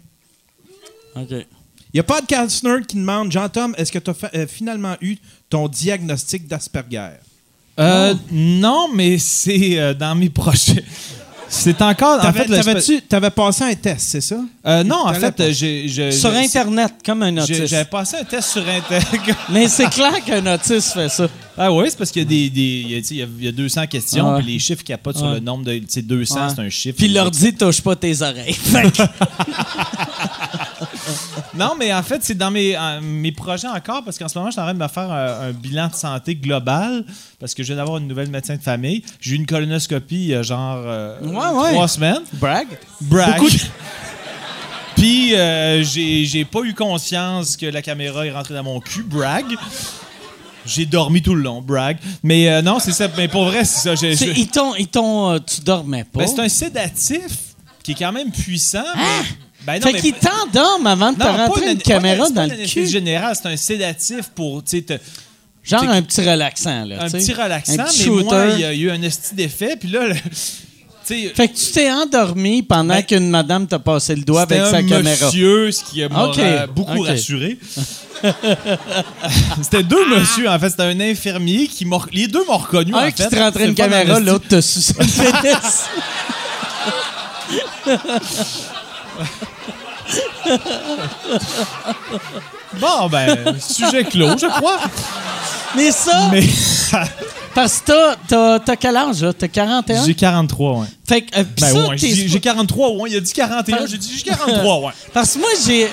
OK. 1.16 1.32
Il 1.32 1.98
y 1.98 2.00
a 2.00 2.04
Podcast 2.04 2.64
Nerd 2.64 2.86
qui 2.86 2.98
demande 2.98 3.32
Jean-Tom, 3.32 3.74
est-ce 3.78 3.90
que 3.92 4.00
tu 4.00 4.12
as 4.12 4.48
finalement 4.48 4.96
eu 5.00 5.16
ton 5.56 5.68
diagnostic 5.70 6.48
d'Asperger? 6.48 7.12
Euh, 7.80 8.14
non, 8.32 8.88
mais 8.94 9.18
c'est 9.18 9.80
euh, 9.80 9.94
dans 9.94 10.16
mes 10.16 10.30
projets. 10.30 10.84
C'est 11.48 11.80
encore. 11.84 12.18
En 12.20 12.24
T'avais- 12.24 12.40
fait, 12.46 12.62
T'avais-tu- 12.64 13.02
T'avais 13.04 13.30
passé 13.30 13.64
un 13.64 13.76
test, 13.76 14.00
c'est 14.10 14.20
ça? 14.20 14.40
Euh, 14.66 14.84
non, 14.84 15.06
en 15.06 15.14
fait, 15.14 15.32
pas. 15.32 15.52
j'ai. 15.52 15.88
j'ai- 15.88 16.12
Sur 16.12 16.32
j'ai- 16.32 16.40
Internet, 16.44 16.94
comme 17.06 17.22
un 17.22 17.34
j'ai- 17.46 17.54
autiste. 17.54 17.68
J'avais 17.68 17.86
passé 17.86 18.18
un 18.20 18.24
test 18.24 18.50
sur 18.50 18.64
Internet. 18.68 19.22
Mais 19.52 19.68
c'est 19.70 19.88
clair 19.90 20.24
qu'un 20.26 20.46
autiste 20.54 20.94
fait 20.94 21.08
ça. 21.08 21.28
ah 21.56 21.72
oui, 21.72 21.86
c'est 21.90 21.98
parce 22.00 22.10
qu'il 22.12 22.24
y 22.24 22.26
a 22.26 22.28
des. 22.28 22.50
des- 22.50 22.82
il, 22.88 22.92
y 22.92 22.96
a, 22.96 22.98
tu 23.02 23.06
sais, 23.08 23.14
il 23.14 23.20
y 23.20 23.22
a- 23.24 23.28
il 23.40 23.46
y 23.46 23.48
a 23.48 23.52
200 23.52 23.86
questions, 23.86 24.34
Ouais. 24.34 24.42
puis 24.42 24.54
les 24.54 24.60
chiffres 24.60 24.84
capotent 24.84 25.18
sur 25.18 25.28
Ouais. 25.28 25.34
le 25.36 25.40
nombre 25.40 25.64
de. 25.66 25.78
Tu 25.78 25.86
sais, 25.88 26.02
200, 26.02 26.36
Ouais. 26.36 26.42
c'est 26.56 26.62
un 26.62 26.70
chiffre. 26.70 26.98
Puis 26.98 27.10
l'ordi 27.10 27.54
touche 27.54 27.80
pas 27.80 27.96
tes 27.96 28.22
oreilles. 28.24 28.58
Non, 31.58 31.74
mais 31.80 31.94
en 31.94 32.04
fait, 32.04 32.22
c'est 32.24 32.36
dans 32.36 32.52
mes, 32.52 32.78
en- 32.78 33.00
mes 33.02 33.32
projets 33.32 33.68
encore, 33.68 34.04
parce 34.04 34.18
qu'en 34.18 34.28
ce 34.28 34.38
moment, 34.38 34.50
je 34.50 34.54
suis 34.54 34.62
en 34.62 34.66
train 34.66 34.74
de 34.74 34.80
me 34.80 34.88
faire 34.88 35.10
un, 35.12 35.48
un 35.50 35.52
bilan 35.52 35.88
de 35.88 35.94
santé 35.96 36.36
global, 36.36 37.06
parce 37.40 37.54
que 37.54 37.64
je 37.64 37.68
viens 37.68 37.78
d'avoir 37.78 37.98
une 37.98 38.08
nouvelle 38.08 38.30
médecin 38.30 38.56
de 38.58 38.62
famille. 38.62 39.04
J'ai 39.22 39.34
eu 39.34 39.36
une 39.36 39.46
colonoscopie 39.46 40.34
a 40.34 40.44
genre 40.44 40.84
euh, 40.86 41.18
Ouais, 41.22 41.62
ouais. 41.62 41.72
trois 41.72 41.88
semaines. 41.88 42.22
Brag. 42.34 42.68
Brag. 43.02 43.42
Puis, 44.96 45.36
euh, 45.36 45.84
j'ai 45.84 46.26
j'ai 46.26 46.46
pas 46.46 46.62
eu 46.62 46.74
conscience 46.74 47.58
que 47.58 47.66
la 47.66 47.82
caméra 47.82 48.26
est 48.26 48.32
rentrée 48.32 48.54
dans 48.54 48.64
mon 48.64 48.80
cul. 48.80 49.04
Brag. 49.04 49.46
J'ai 50.66 50.86
dormi 50.86 51.22
tout 51.22 51.36
le 51.36 51.42
long. 51.44 51.62
Brag. 51.62 51.98
Mais 52.24 52.50
euh, 52.50 52.62
non, 52.62 52.80
c'est 52.80 52.92
ça. 52.94 53.08
Mais 53.18 53.28
pour 53.28 53.46
vrai, 53.46 53.66
c'est 53.66 53.82
ça. 53.90 53.96
je- 53.96 54.40
Ils 54.78 54.88
t'ont, 54.88 55.32
euh, 55.32 55.40
tu 55.40 55.62
dormais 55.62 56.06
pas? 56.06 56.20
Ben, 56.22 56.28
c'est 56.28 56.40
un 56.42 56.50
sédatif 56.50 57.38
qui 57.84 57.92
est 57.92 57.96
quand 57.96 58.12
même 58.14 58.32
puissant. 58.32 58.84
mais- 58.96 59.45
Ben 59.66 59.80
non, 59.82 59.88
fait 59.88 59.94
qu'ils 60.00 60.14
t'endorment 60.14 60.86
avant 60.88 61.12
de 61.12 61.18
te 61.18 61.24
non, 61.24 61.34
pas 61.34 61.46
rentrer 61.48 61.72
une 61.72 61.78
caméra 61.82 62.30
dans 62.30 62.46
le 62.46 62.68
cul. 62.68 62.86
générale, 62.88 63.36
c'est 63.36 63.48
un 63.50 63.58
sédatif 63.58 64.30
pour, 64.36 64.64
tu 64.64 64.78
sais, 64.78 64.82
te- 64.84 65.00
Genre 65.64 65.84
un 65.84 66.02
petit 66.04 66.22
relaxant, 66.22 66.86
là. 66.86 67.04
un 67.04 67.10
petit 67.10 67.34
relaxant, 67.34 67.74
Un 67.80 67.84
petit 67.86 68.10
mais 68.12 68.24
moi, 68.24 68.46
il 68.54 68.60
y 68.60 68.66
a 68.66 68.74
eu 68.74 68.92
un 68.92 69.02
esti 69.02 69.34
d'effet, 69.34 69.76
puis 69.78 69.90
là, 69.90 70.08
le- 70.08 70.16
Fait 71.08 71.48
que 71.48 71.54
tu 71.56 71.72
t'es 71.72 71.92
endormi 71.92 72.64
pendant 72.64 72.96
Ben, 72.96 73.04
qu'une 73.04 73.30
madame 73.30 73.68
t'a 73.68 73.78
passé 73.78 74.16
le 74.16 74.24
doigt 74.24 74.42
avec 74.42 74.58
sa 74.60 74.78
un 74.78 74.84
caméra. 74.88 75.26
monsieur, 75.28 75.72
ce 75.72 75.84
qui 75.84 76.04
m'a 76.04 76.66
beaucoup 76.68 77.02
rassuré. 77.02 77.60
c'était 79.62 79.84
deux 79.84 80.04
monsieur, 80.10 80.50
en 80.50 80.58
fait. 80.58 80.72
C'était 80.72 80.82
un 80.84 81.00
infirmier 81.00 81.68
qui 81.68 81.86
m'a... 81.86 82.00
Les 82.12 82.28
deux 82.28 82.44
m'ont 82.46 82.58
reconnu, 82.58 82.92
en 82.96 82.98
Un 82.98 83.06
fait. 83.12 83.24
qui 83.24 83.28
te 83.30 83.36
rentrait 83.36 83.68
une 83.68 83.76
caméra, 83.76 84.20
l'autre 84.20 84.48
te 84.48 84.60
suçait 84.62 84.96
le 84.98 85.42
pénis. 85.44 85.84
Bon, 92.80 93.08
ben, 93.10 93.58
sujet 93.60 94.04
clos, 94.04 94.38
je 94.38 94.48
crois. 94.48 94.80
Mais 95.76 95.92
ça, 95.92 96.30
Mais 96.32 96.44
parce 97.54 97.80
que 97.80 97.86
t'as, 97.86 98.16
t'as, 98.28 98.60
t'as 98.60 98.76
quel 98.76 98.98
âge, 98.98 99.24
là? 99.24 99.34
T'as 99.34 99.48
41? 99.48 100.06
j'ai 100.06 100.14
43, 100.14 100.80
ouais. 100.80 100.88
Fait 101.08 101.22
que, 101.22 101.40
euh, 101.40 101.44
pis 101.44 101.62
Ben 101.62 101.74
ça, 101.74 101.88
ouais, 101.88 101.96
t'es 101.98 102.10
j'ai 102.10 102.28
j'ai 102.28 102.40
43, 102.40 102.92
ouais. 102.94 103.12
Il 103.12 103.18
a 103.18 103.20
dit 103.20 103.34
41, 103.34 103.86
j'ai 103.88 103.98
dit 103.98 104.12
j'ai 104.18 104.24
43, 104.24 104.80
ouais. 104.82 104.94
Parce 105.14 105.34
que 105.34 105.40
moi, 105.40 105.50
j'ai. 105.66 105.88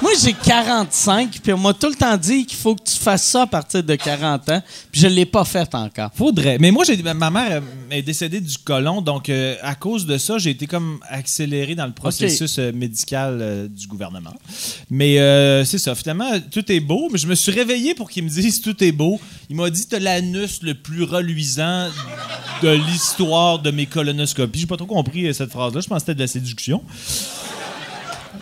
Moi, 0.00 0.12
j'ai 0.22 0.32
45, 0.32 1.40
puis 1.42 1.52
on 1.52 1.58
m'a 1.58 1.74
tout 1.74 1.88
le 1.88 1.96
temps 1.96 2.16
dit 2.16 2.46
qu'il 2.46 2.56
faut 2.56 2.76
que 2.76 2.84
tu 2.84 2.96
fasses 2.96 3.24
ça 3.24 3.42
à 3.42 3.46
partir 3.48 3.82
de 3.82 3.94
40 3.96 4.48
ans, 4.48 4.62
puis 4.92 5.00
je 5.00 5.08
l'ai 5.08 5.26
pas 5.26 5.44
fait 5.44 5.74
encore. 5.74 6.10
Faudrait. 6.14 6.56
Mais 6.60 6.70
moi, 6.70 6.84
j'ai, 6.84 7.02
ma 7.02 7.30
mère 7.30 7.62
est 7.90 8.02
décédée 8.02 8.40
du 8.40 8.58
colon, 8.58 9.02
donc 9.02 9.28
euh, 9.28 9.56
à 9.60 9.74
cause 9.74 10.06
de 10.06 10.16
ça, 10.16 10.38
j'ai 10.38 10.50
été 10.50 10.68
comme 10.68 11.00
accéléré 11.08 11.74
dans 11.74 11.86
le 11.86 11.92
processus 11.92 12.60
euh, 12.60 12.70
médical 12.72 13.38
euh, 13.40 13.68
du 13.68 13.88
gouvernement. 13.88 14.34
Mais 14.88 15.16
c'est 15.64 15.78
ça, 15.78 15.94
finalement, 15.96 16.30
tout 16.50 16.70
est 16.70 16.80
beau. 16.80 17.08
Mais 17.10 17.18
je 17.18 17.26
me 17.26 17.34
suis 17.34 17.52
réveillé 17.52 17.94
pour 17.94 18.08
qu'il 18.08 18.22
me 18.22 18.28
dise 18.28 18.60
tout 18.60 18.82
est 18.84 18.92
beau. 18.92 19.20
Il 19.50 19.56
m'a 19.56 19.68
dit 19.68 19.86
t'as 19.86 19.98
l'anus 19.98 20.62
le 20.62 20.74
plus 20.74 21.02
reluisant 21.02 21.88
de 22.62 22.68
l'histoire 22.68 23.58
de 23.58 23.70
mes 23.70 23.86
colonoscopies. 23.86 24.57
J'ai 24.58 24.66
pas 24.66 24.76
trop 24.76 24.86
compris 24.86 25.26
euh, 25.26 25.32
cette 25.32 25.50
phrase-là. 25.50 25.80
Je 25.80 25.86
pensais 25.86 26.00
que 26.00 26.06
c'était 26.06 26.14
de 26.14 26.20
la 26.20 26.26
séduction. 26.26 26.82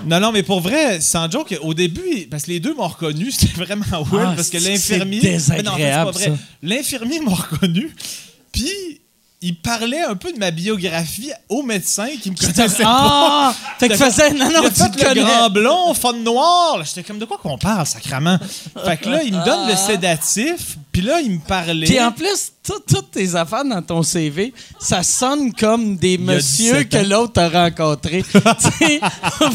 Non, 0.07 0.21
non, 0.21 0.31
mais 0.33 0.43
pour 0.43 0.61
vrai, 0.61 1.01
sans 1.01 1.31
joke, 1.31 1.57
au 1.63 1.75
début, 1.75 2.27
parce 2.31 2.45
que 2.45 2.51
les 2.51 2.61
deux 2.61 2.75
m'ont 2.75 2.87
reconnu, 2.89 3.31
c'était 3.37 3.55
vraiment 3.55 3.85
weird, 4.11 4.29
Ah, 4.31 4.33
parce 4.37 4.51
que 4.51 4.59
l'infirmier. 4.59 5.39
c'est 5.39 5.63
non, 5.63 5.73
en 5.73 5.77
fait, 5.77 5.83
désagréable, 5.83 6.13
pas. 6.13 6.21
L'infirmier 6.63 7.21
m'a 7.21 7.35
reconnu, 7.35 7.95
puis 8.53 8.71
il 9.43 9.55
parlait 9.57 10.03
un 10.03 10.15
peu 10.15 10.33
de 10.33 10.39
ma 10.39 10.51
biographie 10.51 11.31
au 11.49 11.63
médecin 11.63 12.09
qui 12.23 12.31
me 12.31 12.37
connaissait 12.37 12.83
pas. 12.83 13.53
Ah! 13.53 13.55
Fait 13.79 13.89
que 13.89 13.97
faisait. 13.97 14.31
Non, 14.33 14.51
non, 14.51 14.63
il 14.65 14.73
tu 14.73 14.99
fait 14.99 15.15
le 15.15 15.23
grand 15.23 15.51
blond, 15.51 15.93
fond 15.95 16.13
noir. 16.15 16.83
J'étais 16.85 17.03
comme, 17.03 17.19
de 17.19 17.25
quoi 17.27 17.39
qu'on 17.39 17.59
parle, 17.59 17.87
sacrament? 17.87 18.39
Fait 18.85 18.97
que 18.97 19.09
là, 19.09 19.23
il 19.23 19.35
me 19.35 19.45
donne 19.45 19.69
le 19.69 19.77
sédatif, 19.77 20.79
puis 20.97 21.05
là, 21.05 21.21
il 21.21 21.33
me 21.33 21.39
parlait. 21.41 21.85
Puis 21.87 22.01
en 22.01 22.11
plus, 22.11 22.53
tout- 22.63 22.81
toutes 22.89 23.11
tes 23.11 23.35
affaires 23.35 23.67
dans 23.67 23.83
ton 23.83 24.03
CV, 24.03 24.55
ça 24.81 25.03
sonne 25.03 25.53
comme 25.53 25.99
des 25.99 26.17
messieurs 26.17 26.85
17 26.85 26.89
que 26.89 27.07
l'autre 27.07 27.39
a 27.43 27.51
rencontrés. 27.51 28.23
tu 28.33 28.39
sais, 28.89 29.01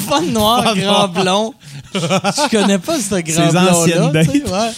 fun 0.08 0.22
noir, 0.22 0.64
Fun 0.66 0.76
grand 0.76 1.08
noir. 1.08 1.10
blond. 1.10 1.54
Je 1.96 2.50
connais 2.52 2.78
pas 2.78 3.00
ce 3.00 3.20
grand 3.22 3.50
blond-là. 3.50 4.12
ouais. 4.22 4.72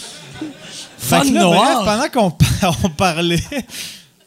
Fun 0.99 1.25
noir. 1.25 1.83
bref, 1.83 1.85
pendant 1.85 2.09
qu'on 2.09 2.31
par- 2.31 2.77
on 2.85 2.89
parlait, 2.91 3.43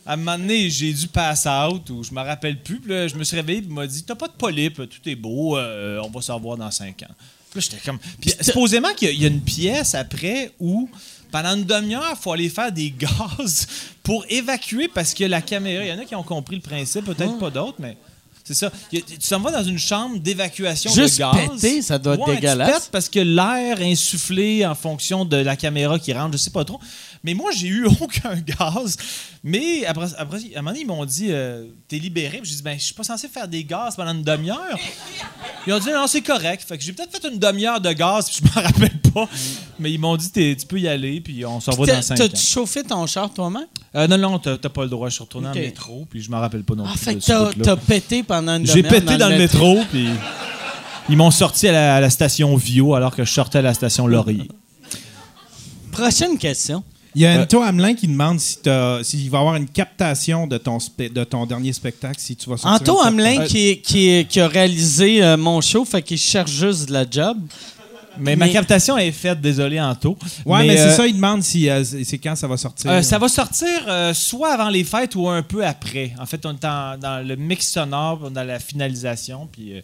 à 0.05 0.13
un 0.13 0.17
moment 0.17 0.37
donné, 0.37 0.69
j'ai 0.69 0.93
dû 0.93 1.09
pass 1.09 1.47
out 1.47 1.89
ou 1.89 2.05
je 2.05 2.13
me 2.13 2.21
rappelle 2.21 2.61
plus. 2.61 2.81
Puis 2.81 2.93
là, 2.93 3.09
je 3.09 3.15
me 3.15 3.25
suis 3.25 3.35
réveillé 3.37 3.61
et 3.61 3.63
il 3.67 3.73
m'a 3.73 3.87
dit 3.87 4.03
T'as 4.05 4.15
pas 4.15 4.29
de 4.29 4.35
polype, 4.35 4.77
tout 4.77 5.09
est 5.09 5.17
beau, 5.17 5.57
euh, 5.57 6.03
on 6.05 6.11
va 6.11 6.21
se 6.21 6.31
revoir 6.31 6.59
dans 6.59 6.71
cinq 6.71 7.03
ans. 7.03 7.15
Puis 7.51 7.61
là, 7.61 7.67
j'étais 7.71 7.83
comme. 7.83 7.99
Puis 8.21 8.35
supposément 8.43 8.93
qu'il 8.95 9.19
y, 9.19 9.25
a 9.25 9.29
une 9.29 9.41
pièce 9.41 9.95
après 9.95 10.53
où. 10.61 10.91
Pendant 11.43 11.55
une 11.55 11.65
demi-heure, 11.65 12.03
il 12.11 12.17
faut 12.17 12.33
aller 12.33 12.49
faire 12.49 12.73
des 12.73 12.91
gaz 12.99 13.67
pour 14.03 14.25
évacuer 14.31 14.89
parce 14.89 15.13
que 15.13 15.25
la 15.25 15.43
caméra, 15.43 15.85
il 15.85 15.89
y 15.89 15.93
en 15.93 15.99
a 15.99 16.05
qui 16.07 16.15
ont 16.15 16.23
compris 16.23 16.57
le 16.57 16.63
principe, 16.63 17.05
peut-être 17.05 17.39
pas 17.39 17.51
d'autres, 17.51 17.77
mais 17.79 17.95
c'est 18.43 18.55
ça. 18.55 18.71
Tu 18.91 19.03
s'en 19.21 19.41
vas 19.41 19.51
dans 19.51 19.63
une 19.65 19.79
chambre 19.79 20.19
d'évacuation 20.19 20.91
de 20.91 20.97
gaz. 21.19 21.61
péter, 21.61 21.83
ça 21.83 21.99
doit 21.99 22.15
être 22.15 22.27
Ouais, 22.27 22.37
dégueulasse. 22.37 22.89
parce 22.91 23.11
que 23.11 23.19
l'air 23.21 23.79
insufflé 23.83 24.65
en 24.65 24.75
fonction 24.75 25.27
de 25.27 25.37
la 25.37 25.57
caméra 25.57 25.99
qui 25.99 26.13
rentre, 26.15 26.33
je 26.33 26.39
sais 26.39 26.51
pas 26.51 26.65
trop. 26.65 26.81
Mais 27.27 27.35
moi, 27.35 27.51
j'ai 27.57 27.67
eu 27.67 27.87
aucun 28.01 28.37
gaz. 28.37 28.97
Mais 29.43 29.85
après, 29.85 30.07
après 30.17 30.39
à 30.55 30.59
un 30.61 30.63
moment 30.63 30.71
donné, 30.71 30.81
ils 30.83 30.87
m'ont 30.87 31.05
dit 31.05 31.27
euh, 31.31 31.65
T'es 31.89 31.99
libéré. 31.99 32.39
Puis 32.39 32.51
j'ai 32.51 32.57
dit 32.57 32.63
Ben, 32.63 32.79
je 32.79 32.85
suis 32.85 32.95
pas 32.95 33.03
censé 33.03 33.27
faire 33.27 33.49
des 33.49 33.65
gaz 33.65 33.97
pendant 33.97 34.13
une 34.15 34.23
demi-heure. 34.23 34.79
Ils 35.67 35.73
ont 35.73 35.79
dit 35.81 35.91
Non, 35.91 36.07
c'est 36.07 36.23
correct. 36.23 36.65
Fait 36.67 36.79
que 36.79 36.85
j'ai 36.85 36.93
peut-être 36.93 37.11
fait 37.21 37.29
une 37.29 37.39
demi-heure 37.41 37.81
de 37.81 37.93
gaz, 37.93 38.31
puis 38.31 38.41
je 38.41 38.45
m'en 38.45 38.63
rappelle 38.67 38.97
pas. 39.13 39.29
Mais 39.81 39.91
ils 39.93 39.99
m'ont 39.99 40.17
dit 40.17 40.31
Tu 40.31 40.57
peux 40.69 40.79
y 40.79 40.87
aller, 40.87 41.21
puis 41.21 41.45
on 41.45 41.59
se 41.61 41.69
revoit 41.71 41.87
T'as- 41.87 41.97
dans 41.97 42.03
5 42.03 42.15
ans. 42.15 42.17
T'as-tu 42.19 42.37
chauffé 42.47 42.83
ton 42.85 43.05
char 43.09 43.33
toi-même? 43.35 43.67
Euh, 43.97 44.07
non, 44.07 44.19
non, 44.19 44.39
t'as 44.39 44.57
t'as 44.57 44.69
pas 44.69 44.85
le 44.85 44.89
droit. 44.91 45.09
Je 45.09 45.15
suis 45.15 45.25
retourné 45.25 45.49
Ok. 45.49 45.57
en 45.57 45.59
métro, 45.61 46.07
puis 46.09 46.23
je 46.23 46.31
m'en 46.31 46.39
rappelle 46.39 46.63
pas 46.63 46.75
non 46.77 46.85
Ah, 46.87 46.93
plus. 46.93 46.99
fait 47.01 47.15
que 47.17 47.21
t'as 47.25 47.51
t'as 47.65 47.77
pété 47.77 48.23
pendant 48.23 48.57
une 48.57 48.67
J'ai 48.67 48.83
demi-heure 48.83 49.01
pété 49.05 49.17
dans 49.19 49.29
le 49.29 49.39
métro, 49.39 49.81
puis 49.91 50.07
ils 51.09 51.17
m'ont 51.17 51.33
sorti 51.33 51.67
à 51.67 51.73
la, 51.73 51.97
à 51.97 52.01
la 52.01 52.11
station 52.11 52.55
Vio 52.57 52.95
alors 52.95 53.17
que 53.17 53.25
je 53.25 53.33
sortais 53.33 53.59
à 53.59 53.63
la 53.63 53.75
station 53.75 54.07
Laurier. 54.07 54.49
Prochaine 55.93 56.37
question. 56.39 56.85
Il 57.17 57.23
y 57.23 57.27
a 57.27 57.31
Euh, 57.39 57.43
Anto 57.45 57.63
Hamelin 57.63 57.95
qui 57.95 58.07
demande 58.09 58.39
si 58.39 58.59
s'il 59.03 59.31
va 59.31 59.39
y 59.39 59.41
avoir 59.41 59.57
une 59.57 59.67
captation 59.69 60.47
de 60.47 60.59
ton, 60.59 60.77
spe- 60.77 61.11
de 61.13 61.25
ton 61.25 61.47
dernier 61.47 61.73
spectacle, 61.73 62.17
si 62.19 62.37
tu 62.37 62.49
vas 62.51 62.59
sortir 62.59 62.81
Anto 62.81 63.01
Hamelin 63.01 63.39
captation. 63.39 64.27
qui, 64.29 64.41
a 64.41 64.49
réalisé 64.49 65.25
euh, 65.25 65.37
mon 65.39 65.61
show, 65.63 65.85
fait 65.87 66.03
qu'il 66.03 66.19
cherche 66.19 66.51
juste 66.53 66.89
de 66.89 66.93
la 66.93 67.05
job. 67.11 67.39
Mais, 68.19 68.35
ma 68.37 68.49
captation 68.49 68.97
est 68.97 69.13
faite, 69.13 69.41
désolé, 69.43 69.79
Anto. 69.81 70.17
Ouais, 70.47 70.67
mais, 70.67 70.79
euh, 70.79 70.91
c'est 70.91 70.97
ça, 70.97 71.07
il 71.07 71.15
demande 71.17 71.43
si 71.43 71.69
euh, 71.69 71.83
c'est 71.85 72.17
quand 72.19 72.35
ça 72.37 72.47
va 72.47 72.57
sortir. 72.57 72.91
euh, 72.91 73.03
ça 73.03 73.19
va 73.19 73.29
sortir 73.29 73.67
euh, 73.89 74.15
soit 74.15 74.53
avant 74.55 74.69
les 74.71 74.85
fêtes 74.85 75.15
ou 75.17 75.29
un 75.29 75.43
peu 75.43 75.67
après. 75.67 76.13
En 76.21 76.25
fait, 76.27 76.45
on 76.47 76.53
est 76.53 76.65
en- 76.65 76.97
dans 76.99 77.27
le 77.27 77.37
mix 77.37 77.67
sonore, 77.69 78.31
dans 78.31 78.45
la 78.45 78.59
finalisation, 78.59 79.49
puis 79.53 79.75
euh, 79.75 79.81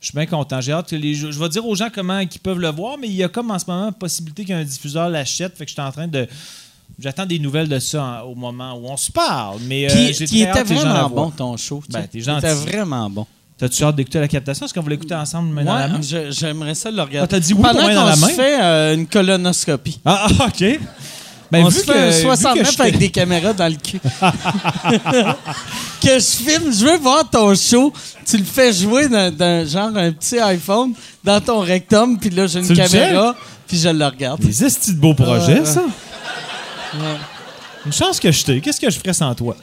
je 0.00 0.06
suis 0.06 0.14
bien 0.16 0.26
content. 0.26 0.60
J'ai 0.60 0.72
hâte 0.72 0.90
que 0.90 0.96
les, 0.96 1.14
je, 1.14 1.30
je 1.30 1.38
vais 1.38 1.48
dire 1.48 1.64
aux 1.66 1.74
gens 1.76 1.88
comment 1.94 2.18
ils 2.20 2.28
peuvent 2.40 2.58
le 2.58 2.70
voir, 2.70 2.96
mais 2.98 3.06
il 3.08 3.14
y 3.14 3.22
a 3.24 3.28
comme 3.28 3.50
en 3.52 3.58
ce 3.58 3.64
moment 3.68 3.92
possibilité 3.92 4.44
qu'un 4.44 4.64
diffuseur 4.64 5.08
l'achète, 5.08 5.56
fait 5.56 5.64
que 5.64 5.68
je 5.70 5.74
suis 5.74 5.82
en 5.82 5.92
train 5.92 6.08
de... 6.08 6.26
J'attends 6.98 7.26
des 7.26 7.38
nouvelles 7.38 7.68
de 7.68 7.78
ça 7.78 8.02
en- 8.24 8.30
au 8.30 8.34
moment 8.34 8.74
où 8.74 8.86
on 8.88 8.96
se 8.96 9.12
parle, 9.12 9.58
mais 9.66 9.86
euh, 9.90 10.12
qui 10.12 10.42
était 10.42 10.62
vraiment 10.62 11.10
bon, 11.10 11.30
ton 11.30 11.56
show. 11.56 11.82
tu 11.86 11.92
Ben, 11.92 12.02
sais. 12.02 12.08
t'es 12.08 12.18
Il 12.18 12.24
gentil. 12.24 12.46
était 12.46 12.54
vraiment 12.54 13.10
bon. 13.10 13.26
T'as-tu 13.58 13.84
hâte 13.84 13.96
d'écouter 13.96 14.20
la 14.20 14.28
captation? 14.28 14.64
Est-ce 14.66 14.74
qu'on 14.74 14.82
va 14.82 14.90
l'écouter 14.90 15.14
ensemble 15.14 15.52
main 15.52 15.64
dans 15.64 15.74
la 15.74 15.88
main? 15.88 16.00
Ouais, 16.00 16.28
j'aimerais 16.30 16.74
ça 16.74 16.90
le 16.90 17.00
regarder. 17.02 17.20
Ah, 17.24 17.26
t'as 17.26 17.40
dit 17.40 17.52
oui 17.54 17.62
Pendant 17.62 17.82
main 17.86 17.94
dans 17.94 18.00
qu'on 18.02 18.08
la 18.08 18.16
main? 18.16 18.28
fait 18.28 18.60
euh, 18.62 18.94
une 18.94 19.06
colonoscopie. 19.06 19.98
Ah, 20.04 20.26
ah, 20.40 20.46
OK. 20.48 20.80
Ben, 21.52 21.64
on 21.64 21.68
vu 21.68 21.78
se 21.80 21.84
que- 21.86 21.92
fait 21.92 21.98
un 21.98 22.06
vu 22.10 22.16
que 22.16 22.20
69 22.22 22.70
j'étais- 22.70 22.82
avec 22.82 22.98
des 22.98 23.08
caméras 23.10 23.52
dans 23.52 23.68
le 23.68 23.76
cul. 23.76 24.00
que 26.02 26.18
je 26.18 26.20
filme, 26.20 26.72
je 26.72 26.84
veux 26.86 26.98
voir 26.98 27.28
ton 27.30 27.54
show. 27.54 27.92
Tu 28.26 28.36
le 28.38 28.44
fais 28.44 28.72
jouer 28.72 29.08
dans, 29.08 29.34
dans 29.34 29.66
genre 29.66 29.96
un 29.96 30.12
petit 30.12 30.38
iPhone 30.38 30.92
dans 31.24 31.40
ton 31.40 31.60
rectum, 31.60 32.18
puis 32.18 32.30
là 32.30 32.46
j'ai 32.46 32.60
une 32.60 32.66
Tu 32.66 32.74
caméra. 32.74 33.34
Puis 33.66 33.78
je 33.78 33.88
le 33.88 34.04
regarde. 34.06 34.40
Des 34.40 34.64
estis 34.64 34.94
de 34.94 35.00
beaux 35.00 35.14
projets, 35.14 35.64
ça. 35.64 35.82
Une 37.84 37.92
chance 37.92 38.18
que 38.18 38.32
je 38.32 38.44
t'ai. 38.44 38.60
Qu'est-ce 38.60 38.80
que 38.80 38.90
je 38.90 38.98
ferais 38.98 39.12
sans 39.12 39.34
toi? 39.34 39.56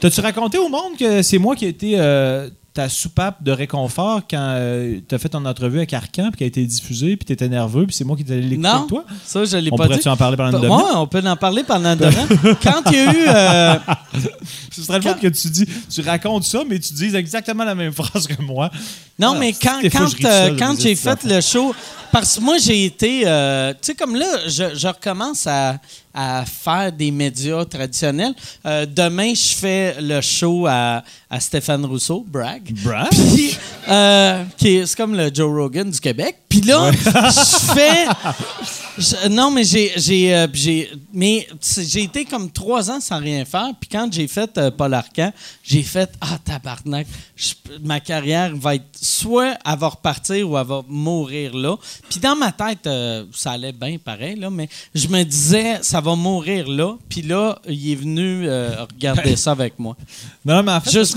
T'as-tu 0.00 0.20
raconté 0.20 0.58
au 0.58 0.68
monde 0.68 0.96
que 0.98 1.22
c'est 1.22 1.38
moi 1.38 1.54
qui 1.54 1.64
ai 1.64 1.68
été 1.68 1.92
euh, 1.96 2.48
ta 2.74 2.88
soupape 2.88 3.42
de 3.42 3.52
réconfort 3.52 4.22
quand 4.28 4.36
euh, 4.56 4.98
t'as 5.06 5.18
fait 5.18 5.28
ton 5.28 5.44
entrevue 5.44 5.78
avec 5.78 5.92
Arcan 5.92 6.30
puis 6.30 6.38
qui 6.38 6.44
a 6.44 6.46
été 6.48 6.64
diffusée 6.64 7.16
puis 7.16 7.24
t'étais 7.24 7.48
nerveux 7.48 7.86
puis 7.86 7.94
c'est 7.94 8.04
moi 8.04 8.16
qui 8.16 8.24
t'allais 8.24 8.40
l'écouter 8.40 8.68
Non, 8.68 8.74
avec 8.78 8.88
toi? 8.88 9.04
ça, 9.24 9.44
je 9.44 9.56
l'ai 9.56 9.70
On 9.72 9.76
pas 9.76 9.84
dit. 9.84 9.88
pourrait-tu 9.90 10.08
en 10.08 10.16
parler 10.16 10.36
pendant 10.36 10.58
une 10.58 10.64
Ouais, 10.64 10.76
demi-heure? 10.76 11.00
on 11.00 11.06
peut 11.06 11.22
en 11.24 11.36
parler 11.36 11.62
pendant 11.64 11.94
demain. 11.96 12.26
Quand 12.62 12.82
il 12.90 12.92
y 12.94 12.98
a 12.98 13.12
eu... 13.12 13.26
euh, 13.28 13.74
Ce 14.72 14.82
serait 14.82 14.98
le 14.98 15.02
fun 15.02 15.14
que 15.14 15.28
tu 15.28 15.48
dis, 15.48 15.66
tu 15.88 16.00
racontes 16.02 16.44
ça, 16.44 16.62
mais 16.68 16.78
tu 16.80 16.92
dises 16.94 17.14
exactement 17.14 17.64
la 17.64 17.74
même 17.76 17.92
phrase 17.94 18.26
que 18.26 18.40
moi. 18.42 18.70
Non, 19.18 19.32
Ah, 19.34 19.38
mais 19.38 19.52
quand, 19.52 19.80
des 19.80 19.90
fois, 19.90 20.00
quand, 20.02 20.06
je 20.08 20.16
ris 20.16 20.22
de 20.22 20.28
euh, 20.28 20.48
ça, 20.58 20.64
quand 20.64 20.80
j'ai 20.80 20.94
fait 20.94 21.24
le 21.24 21.40
show, 21.40 21.74
parce 22.12 22.36
que 22.36 22.40
moi, 22.40 22.58
j'ai 22.58 22.84
été. 22.84 23.22
euh, 23.26 23.72
tu 23.72 23.78
sais, 23.82 23.94
comme 23.96 24.14
là, 24.14 24.26
je, 24.46 24.76
je 24.76 24.86
recommence 24.86 25.48
à, 25.48 25.78
à 26.20 26.44
faire 26.44 26.90
des 26.90 27.12
médias 27.12 27.64
traditionnels. 27.64 28.34
Euh, 28.66 28.86
demain, 28.86 29.32
je 29.34 29.54
fais 29.54 30.00
le 30.00 30.20
show 30.20 30.66
à, 30.66 31.04
à 31.30 31.38
Stéphane 31.38 31.84
Rousseau, 31.84 32.24
brag. 32.26 32.74
Brag? 32.82 33.08
Puis, 33.10 33.56
euh, 33.88 34.42
c'est 34.58 34.96
comme 34.96 35.14
le 35.14 35.30
Joe 35.32 35.48
Rogan 35.48 35.88
du 35.88 36.00
Québec. 36.00 36.38
Puis 36.48 36.62
là, 36.62 36.90
je 36.90 37.72
fais. 37.72 38.06
je- 38.98 39.28
non, 39.28 39.50
mais 39.50 39.64
j'ai, 39.64 39.92
j'ai, 39.96 40.34
euh, 40.34 40.46
j'ai, 40.52 40.90
mais 41.12 41.46
j'ai 41.78 42.02
été 42.02 42.24
comme 42.24 42.50
trois 42.50 42.90
ans 42.90 43.00
sans 43.00 43.18
rien 43.18 43.44
faire. 43.44 43.70
Puis 43.78 43.88
quand 43.90 44.08
j'ai 44.12 44.26
fait 44.28 44.56
euh, 44.58 44.70
Paul 44.70 44.94
Arcan, 44.94 45.32
j'ai 45.62 45.82
fait 45.82 46.10
ah 46.20 46.38
tabarnak, 46.44 47.06
je- 47.36 47.54
ma 47.82 48.00
carrière 48.00 48.54
va 48.56 48.74
être 48.76 48.86
soit 49.00 49.56
elle 49.64 49.78
va 49.78 49.88
repartir 49.88 50.48
ou 50.50 50.58
elle 50.58 50.66
va 50.66 50.82
mourir 50.88 51.54
là. 51.56 51.76
Puis 52.08 52.20
dans 52.20 52.36
ma 52.36 52.52
tête, 52.52 52.86
euh, 52.86 53.24
ça 53.32 53.52
allait 53.52 53.72
bien 53.72 53.96
pareil 53.98 54.36
là, 54.36 54.50
mais 54.50 54.68
je 54.94 55.08
me 55.08 55.22
disais 55.22 55.78
ça 55.82 56.00
va 56.00 56.14
mourir 56.16 56.68
là. 56.68 56.96
Puis 57.08 57.22
là, 57.22 57.58
il 57.68 57.92
est 57.92 57.96
venu 57.96 58.48
euh, 58.48 58.84
regarder 58.84 59.36
ça 59.36 59.52
avec 59.52 59.78
moi. 59.78 59.96
Non, 60.44 60.62
mais 60.62 60.72
en 60.72 60.80
fait, 60.80 60.90
Juste 60.90 61.14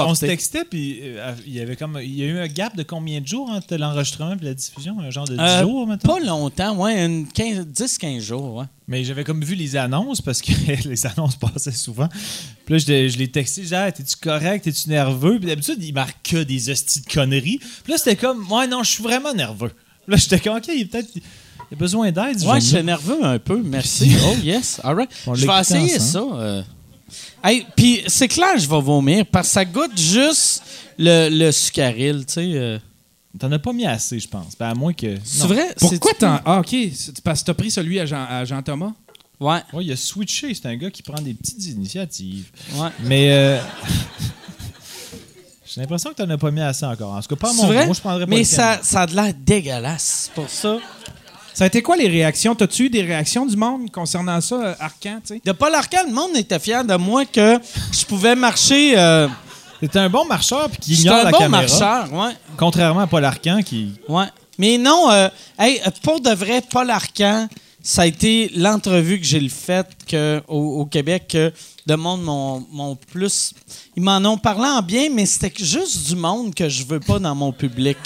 on 0.00 0.14
se 0.14 0.20
textait, 0.26 0.64
puis 0.64 1.00
il 1.46 1.54
y 1.54 1.60
avait 1.60 1.76
comme 1.76 1.98
il 2.02 2.14
y 2.18 2.22
a 2.22 2.26
eu 2.26 2.38
un 2.38 2.46
gap 2.48 2.76
de 2.76 2.82
combien 2.82 3.20
de 3.20 3.26
jours 3.26 3.48
entre 3.50 3.76
l'enregistrement 3.76 4.34
et 4.40 4.44
la 4.44 4.54
diffusion, 4.54 4.96
un 5.00 5.10
genre 5.10 5.26
de 5.26 5.34
10 5.36 5.40
Euh, 5.40 5.62
jours 5.62 5.86
maintenant. 5.86 6.14
Pas 6.14 6.20
longtemps, 6.20 6.76
ouais, 6.76 7.04
une 7.04 7.13
15 7.22 7.66
10-15 7.68 8.20
jours, 8.20 8.54
ouais. 8.56 8.64
Mais 8.88 9.04
j'avais 9.04 9.24
comme 9.24 9.42
vu 9.42 9.54
les 9.54 9.76
annonces 9.76 10.20
parce 10.20 10.42
que 10.42 10.52
les 10.88 11.06
annonces 11.06 11.36
passaient 11.36 11.72
souvent. 11.72 12.08
Puis 12.66 12.74
là, 12.74 12.78
je, 12.78 12.86
l'ai- 12.86 13.08
je 13.10 13.18
l'ai 13.18 13.28
texté, 13.28 13.62
je 13.62 13.66
disais, 13.66 13.76
Ah, 13.76 13.92
t'es-tu 13.92 14.16
correct, 14.16 14.64
t'es-tu 14.64 14.88
nerveux? 14.90 15.38
Puis 15.38 15.46
d'habitude, 15.48 15.82
il 15.82 15.92
marque 15.94 16.16
que 16.30 16.42
des 16.42 16.70
hosties 16.70 17.00
de 17.02 17.06
conneries. 17.12 17.58
Puis 17.58 17.92
là, 17.92 17.98
c'était 17.98 18.16
comme, 18.16 18.50
ouais, 18.52 18.66
non, 18.66 18.82
je 18.82 18.90
suis 18.90 19.02
vraiment 19.02 19.32
nerveux. 19.32 19.70
Puis 19.70 20.10
là, 20.12 20.16
j'étais 20.16 20.38
comme, 20.40 20.56
ok, 20.56 20.64
il 20.68 20.80
y 20.80 20.82
a 20.82 20.86
peut-être 20.86 21.08
il 21.16 21.74
a 21.74 21.76
besoin 21.76 22.12
d'aide. 22.12 22.40
Ouais, 22.42 22.60
je 22.60 22.66
suis 22.66 22.82
nerveux 22.82 23.24
un 23.24 23.38
peu, 23.38 23.60
merci. 23.64 24.12
Oh 24.26 24.34
yes, 24.42 24.80
all 24.84 24.96
right. 24.96 25.10
On 25.26 25.34
Je 25.34 25.46
vais 25.46 25.60
essayer 25.60 25.98
ça. 25.98 26.20
euh. 26.20 26.62
Hey, 27.42 27.66
puis 27.76 28.02
c'est 28.06 28.28
clair, 28.28 28.58
je 28.58 28.68
vais 28.68 28.80
vomir 28.80 29.24
parce 29.26 29.48
que 29.48 29.52
ça 29.54 29.64
goûte 29.64 29.98
juste 29.98 30.62
le, 30.98 31.28
le 31.30 31.52
sucaril, 31.52 32.24
tu 32.26 32.34
sais. 32.34 32.40
euh. 32.54 32.78
T'en 33.38 33.50
as 33.50 33.58
pas 33.58 33.72
mis 33.72 33.84
assez, 33.86 34.18
je 34.20 34.28
pense. 34.28 34.56
Ben, 34.58 34.68
à 34.70 34.74
moins 34.74 34.92
que. 34.92 35.16
C'est 35.24 35.46
vrai? 35.46 35.74
Pourquoi 35.78 36.12
C'est- 36.12 36.18
t'en. 36.20 36.38
Ah, 36.44 36.60
ok. 36.60 36.74
Parce 37.24 37.40
que 37.40 37.46
t'as 37.46 37.54
pris 37.54 37.70
celui 37.70 37.98
à 37.98 38.06
Jean- 38.06 38.26
à 38.28 38.44
Jean-Thomas? 38.44 38.92
Ouais, 39.40 39.58
Ouais, 39.72 39.84
il 39.84 39.90
a 39.92 39.96
switché. 39.96 40.54
C'est 40.54 40.66
un 40.66 40.76
gars 40.76 40.90
qui 40.90 41.02
prend 41.02 41.20
des 41.20 41.34
petites 41.34 41.66
initiatives. 41.66 42.46
ouais. 42.76 42.88
Mais. 43.02 43.32
euh, 43.32 43.58
J'ai 45.66 45.80
l'impression 45.80 46.10
que 46.10 46.16
t'en 46.22 46.30
as 46.30 46.38
pas 46.38 46.50
mis 46.52 46.60
assez 46.60 46.84
encore. 46.86 47.12
En 47.14 47.20
tout 47.20 47.34
cas, 47.34 47.48
pas 47.48 47.52
mon 47.52 47.66
vrai? 47.66 47.86
Moi, 47.86 47.94
je 47.94 48.00
prendrais 48.00 48.26
pas 48.26 48.30
Mais 48.30 48.38
le 48.38 48.44
ça, 48.44 48.78
ça 48.82 49.02
a 49.02 49.06
de 49.06 49.14
l'air 49.16 49.32
dégueulasse. 49.34 50.30
Pour 50.34 50.48
ça. 50.48 50.78
Ça 51.52 51.64
a 51.64 51.66
été 51.66 51.82
quoi 51.82 51.96
les 51.96 52.06
réactions? 52.08 52.54
T'as-tu 52.54 52.84
eu 52.86 52.90
des 52.90 53.02
réactions 53.02 53.46
du 53.46 53.56
monde 53.56 53.90
concernant 53.90 54.40
ça, 54.40 54.54
euh, 54.56 54.74
Arcan, 54.78 55.20
tu 55.26 55.34
sais? 55.34 55.40
De 55.44 55.52
Paul 55.52 55.74
Arcand, 55.74 56.04
le 56.06 56.12
monde 56.12 56.36
était 56.36 56.58
fier 56.58 56.84
de 56.84 56.94
moi 56.96 57.24
que 57.24 57.58
je 57.92 58.04
pouvais 58.04 58.34
marcher. 58.36 58.96
Euh, 58.98 59.26
C'était 59.84 59.98
un 59.98 60.08
bon 60.08 60.24
marcheur 60.24 60.68
puis 60.70 60.78
qui 60.80 60.94
ignore 60.94 61.16
un 61.16 61.24
la 61.24 61.30
bon 61.30 61.38
caméra. 61.38 61.62
marcheur, 61.62 62.12
ouais. 62.12 62.32
Contrairement 62.56 63.00
à 63.00 63.06
Paul 63.06 63.24
Arcan 63.24 63.60
qui. 63.62 63.92
Ouais. 64.08 64.26
Mais 64.58 64.78
non, 64.78 65.10
euh, 65.10 65.28
hey, 65.58 65.80
euh, 65.86 65.90
pour 66.02 66.20
de 66.20 66.30
vrai, 66.30 66.62
Paul 66.70 66.88
Arcan, 66.90 67.48
ça 67.82 68.02
a 68.02 68.06
été 68.06 68.50
l'entrevue 68.56 69.18
que 69.20 69.26
j'ai 69.26 69.40
le 69.40 69.48
fait 69.48 69.86
que, 70.06 70.42
au, 70.48 70.80
au 70.80 70.86
Québec 70.86 71.26
que 71.28 71.52
le 71.86 71.96
monde 71.96 72.22
m'ont 72.22 72.96
plus. 73.12 73.52
Ils 73.96 74.02
m'en 74.02 74.16
ont 74.24 74.38
parlé 74.38 74.66
en 74.66 74.80
bien, 74.80 75.08
mais 75.12 75.26
c'était 75.26 75.52
juste 75.62 76.06
du 76.06 76.16
monde 76.16 76.54
que 76.54 76.68
je 76.68 76.84
veux 76.84 77.00
pas 77.00 77.18
dans 77.18 77.34
mon 77.34 77.52
public 77.52 77.98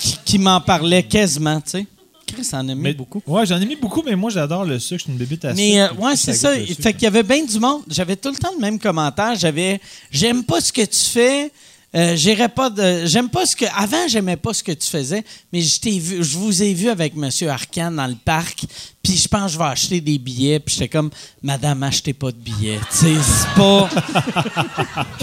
qui, 0.00 0.18
qui 0.24 0.38
m'en 0.38 0.60
parlait 0.60 1.02
quasiment, 1.04 1.60
tu 1.60 1.70
sais. 1.70 1.86
Chris 2.32 2.48
en 2.52 2.68
a 2.68 2.74
mis 2.74 2.74
Mais 2.74 2.94
beaucoup. 2.94 3.22
Ouais, 3.26 3.46
j'en 3.46 3.60
ai 3.60 3.66
mis 3.66 3.76
beaucoup, 3.76 4.02
mais 4.04 4.16
moi, 4.16 4.30
j'adore 4.30 4.64
le 4.64 4.78
sucre. 4.78 4.98
Je 4.98 5.02
suis 5.04 5.12
une 5.12 5.18
bébite 5.18 5.44
à 5.44 5.54
Mais 5.54 5.72
sucre, 5.72 5.94
euh, 6.00 6.04
ouais, 6.04 6.16
c'est 6.16 6.34
ça. 6.34 6.52
Fait 6.54 6.92
qu'il 6.92 7.02
y 7.02 7.06
avait 7.06 7.22
bien 7.22 7.44
du 7.44 7.58
monde. 7.58 7.82
J'avais 7.88 8.16
tout 8.16 8.30
le 8.30 8.36
temps 8.36 8.52
le 8.54 8.60
même 8.60 8.78
commentaire. 8.78 9.34
J'avais 9.34 9.80
j'aime 10.10 10.44
pas 10.44 10.60
ce 10.60 10.72
que 10.72 10.82
tu 10.84 11.04
fais. 11.10 11.50
Euh, 11.94 12.14
j'irais 12.16 12.50
pas 12.50 12.70
j'aime 13.06 13.30
pas 13.30 13.46
ce 13.46 13.56
que 13.56 13.64
avant 13.74 14.06
j'aimais 14.08 14.36
pas 14.36 14.52
ce 14.52 14.62
que 14.62 14.72
tu 14.72 14.86
faisais 14.86 15.24
mais 15.50 15.62
je 15.62 15.88
vu 15.98 16.22
je 16.22 16.36
vous 16.36 16.62
ai 16.62 16.74
vu 16.74 16.90
avec 16.90 17.16
monsieur 17.16 17.48
Arcan 17.48 17.90
dans 17.90 18.06
le 18.06 18.14
parc 18.14 18.66
puis 19.02 19.16
je 19.16 19.26
pense 19.26 19.46
que 19.46 19.52
je 19.52 19.58
vais 19.58 19.64
acheter 19.64 20.00
des 20.02 20.18
billets 20.18 20.60
puis 20.60 20.74
j'étais 20.74 20.88
comme 20.90 21.08
madame 21.42 21.82
achetez 21.82 22.12
pas 22.12 22.30
de 22.30 22.36
billets 22.36 22.78
c'est 22.90 23.14
pas 23.56 23.88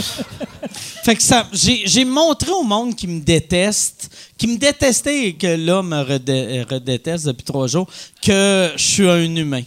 fait 1.04 1.16
que 1.16 1.22
ça 1.22 1.48
j'ai 1.54 2.04
montré 2.06 2.50
au 2.50 2.64
monde 2.64 2.96
qui 2.96 3.06
me 3.06 3.20
déteste 3.22 4.10
qui 4.36 4.48
me 4.48 4.58
détestait 4.58 5.28
et 5.28 5.34
que 5.36 5.46
là 5.46 5.84
me 5.84 6.02
redé- 6.04 6.64
redéteste 6.68 7.28
depuis 7.28 7.44
trois 7.44 7.68
jours 7.68 7.88
que 8.24 8.72
je 8.76 8.84
suis 8.84 9.08
un 9.08 9.36
humain 9.36 9.62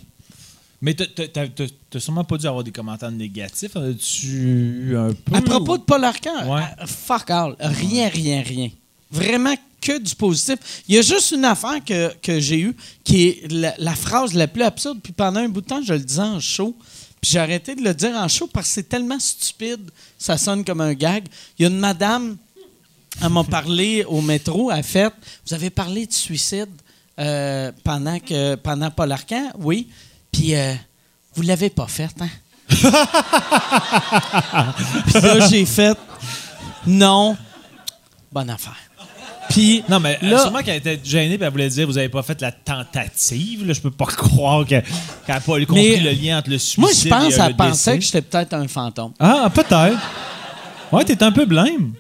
Mais 0.81 0.95
t'as- 0.95 1.99
sûrement 1.99 2.23
pas 2.25 2.37
dû 2.39 2.47
avoir 2.47 2.63
des 2.63 2.71
commentaires 2.71 3.11
négatifs. 3.11 3.75
As-tu 3.77 4.95
un 4.97 5.13
peu? 5.13 5.35
À 5.37 5.43
propos 5.43 5.77
de 5.79 5.83
Paul 5.83 6.05
Arcand, 6.05 6.55
Ouais. 6.55 6.63
euh, 6.81 6.87
fuck 6.87 7.31
all. 7.31 7.57
Rien, 7.59 8.09
rien, 8.09 8.43
rien. 8.43 8.71
Vraiment 9.11 9.55
que 9.81 9.99
du 9.99 10.15
positif. 10.15 10.59
Il 10.89 10.95
y 10.95 10.99
a 10.99 11.03
juste 11.03 11.33
une 11.33 11.45
affaire 11.45 11.83
que, 11.85 12.13
que 12.23 12.39
j'ai 12.39 12.61
eue 12.61 12.77
qui 13.03 13.27
est 13.29 13.53
la, 13.53 13.75
la 13.79 13.95
phrase 13.95 14.35
la 14.35 14.47
plus 14.47 14.63
absurde. 14.63 14.99
Puis 15.03 15.13
pendant 15.13 15.41
un 15.41 15.49
bout 15.49 15.63
de 15.63 15.67
temps, 15.67 15.83
je 15.83 15.95
le 15.95 16.01
disais 16.01 16.21
en 16.21 16.39
show. 16.41 16.77
Puis 17.21 17.33
j'ai 17.33 17.39
arrêté 17.41 17.75
de 17.75 17.83
le 17.83 17.93
dire 17.95 18.15
en 18.15 18.29
show 18.29 18.47
parce 18.47 18.69
que 18.69 18.75
c'est 18.75 18.89
tellement 18.89 19.19
stupide. 19.19 19.91
Ça 20.17 20.37
sonne 20.39 20.65
comme 20.65 20.81
un 20.81 20.95
gag. 20.95 21.25
Il 21.59 21.63
y 21.63 21.67
a 21.67 21.69
une 21.69 21.79
madame, 21.79 22.37
elle 23.21 23.31
m'a 23.31 23.43
parlé 23.43 24.05
au 24.05 24.21
métro, 24.21 24.71
elle 24.71 24.79
a 24.81 24.83
fait 24.85 25.13
Vous 25.47 25.55
avez 25.55 25.71
parlé 25.71 26.07
de 26.07 26.13
suicide 26.13 26.69
euh, 27.19 27.73
pendant, 27.83 28.21
que, 28.21 28.55
pendant 28.57 28.91
Paul 28.93 29.11
Arcand 29.11 29.51
Oui. 29.59 29.89
Puis 30.33 30.55
euh, 30.55 30.75
vous 31.35 31.43
l'avez 31.43 31.71
pas 31.71 31.87
fait, 31.87 32.11
hein? 32.21 32.29
Puis 35.07 35.21
là, 35.21 35.49
j'ai 35.49 35.65
fait 35.67 35.97
non. 36.87 37.37
Bonne 38.33 38.51
affaire. 38.51 38.77
Puis 39.49 39.83
Non, 39.89 39.99
mais 40.01 40.19
euh, 40.23 40.31
Là- 40.31 40.43
sûrement 40.43 40.61
qu'elle 40.63 40.77
était 40.77 41.01
gênée 41.03 41.35
et 41.35 41.43
elle 41.43 41.51
voulait 41.51 41.71
dire 41.71 41.87
Vous 41.87 41.97
avez 41.97 42.11
pas 42.11 42.23
fait 42.23 42.41
la 42.43 42.53
tentative. 42.53 43.67
Là, 43.67 43.73
je 43.73 43.81
peux 43.81 43.91
pas 43.91 44.05
croire 44.17 44.67
qu'elle 44.67 44.85
qu'elle 45.27 45.37
a 45.37 45.41
pas 45.41 45.65
compris 45.65 46.01
le 46.01 46.11
lien 46.11 46.39
entre 46.39 46.51
le 46.51 46.59
suicide 46.59 46.81
moi, 46.81 46.91
je 46.93 47.09
pense 47.09 47.33
et 47.33 47.35
euh, 47.35 47.37
qu'elle 47.39 47.51
le 47.53 47.57
pensait 47.57 47.91
décès. 47.93 47.99
que 47.99 48.05
j'étais 48.05 48.23
peut-être 48.23 48.53
un 48.55 48.69
fantôme. 48.69 49.13
Ah, 49.19 49.51
peut-être. 49.53 49.99
Ouais, 50.93 51.05
t'es 51.05 51.23
un 51.23 51.33
peu 51.33 51.47
blême. 51.47 51.93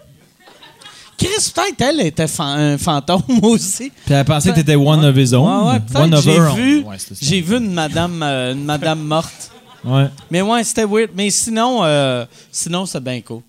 Chris, 1.19 1.53
peut-être 1.55 1.81
elle 1.81 2.01
était 2.07 2.27
un 2.39 2.79
fantôme 2.79 3.23
aussi. 3.43 3.91
Puis 4.07 4.15
elle 4.15 4.25
pensait 4.25 4.51
que 4.51 4.55
t'étais 4.55 4.77
one 4.77 5.05
of 5.05 5.17
his 5.17 5.35
own. 5.35 5.67
Ouais, 5.67 5.81
one 6.01 6.15
of 6.15 6.23
j'ai 6.25 6.37
her 6.37 6.55
vu, 6.55 6.79
own. 6.79 6.85
Ouais, 6.85 6.97
j'ai 7.21 7.41
vu 7.41 7.57
une 7.57 7.73
madame, 7.75 8.23
euh, 8.23 8.53
une 8.55 8.65
madame 8.65 9.01
morte. 9.01 9.51
Ouais. 9.85 10.07
Mais 10.31 10.43
ouais, 10.43 10.63
c'était 10.65 10.85
weird. 10.85 11.11
Mais 11.15 11.31
sinon, 11.31 11.81
euh, 11.85 12.25
sinon 12.53 12.87
c'est 12.87 13.03
bien 13.03 13.21
cool. 13.21 13.43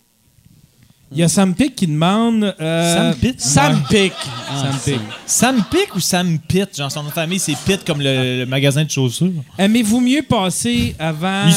Il 1.12 1.18
y 1.18 1.24
a 1.24 1.28
Sam 1.28 1.56
Pick 1.56 1.76
qui 1.76 1.88
demande. 1.88 2.54
euh, 2.62 2.96
Sam 2.96 3.16
Pitt? 3.20 3.42
Sam 3.42 3.84
Pick. 3.90 4.14
Ah, 4.48 4.62
Sam 4.62 4.80
Pick. 4.86 5.00
Sam 5.26 5.64
Pick 5.72 5.96
ou 5.96 6.00
Sam 6.00 6.38
Pitt? 6.48 6.78
Genre, 6.78 6.92
son 6.92 7.02
nom 7.02 7.10
de 7.10 7.14
famille, 7.14 7.40
c'est 7.40 7.56
Pitt 7.66 7.84
comme 7.84 8.00
le, 8.00 8.40
le 8.42 8.46
magasin 8.46 8.84
de 8.84 8.92
chaussures. 8.92 9.32
Aimez-vous 9.58 10.00
mieux 10.02 10.22
passer 10.22 10.96
avant. 11.00 11.48
Il. 11.48 11.54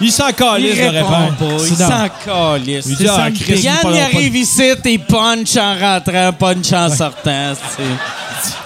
Il 0.00 0.10
s'en 0.12 0.28
Il 0.28 0.34
calisse 0.34 0.76
de 0.76 0.82
répond 0.82 1.08
répondre. 1.08 1.56
pas. 1.58 1.66
Il 1.68 1.76
s'en 1.76 2.08
calisse. 2.24 2.86
Il 2.88 2.96
dit, 2.96 3.06
ah, 3.08 3.28
Chris, 3.30 3.60
Yann, 3.60 3.76
il 3.92 4.00
arrive 4.00 4.36
ici, 4.36 4.72
t'es 4.82 4.98
punch 4.98 5.56
en 5.56 5.74
rentrant, 5.78 6.32
punch 6.32 6.72
en 6.72 6.88
sortant. 6.90 7.52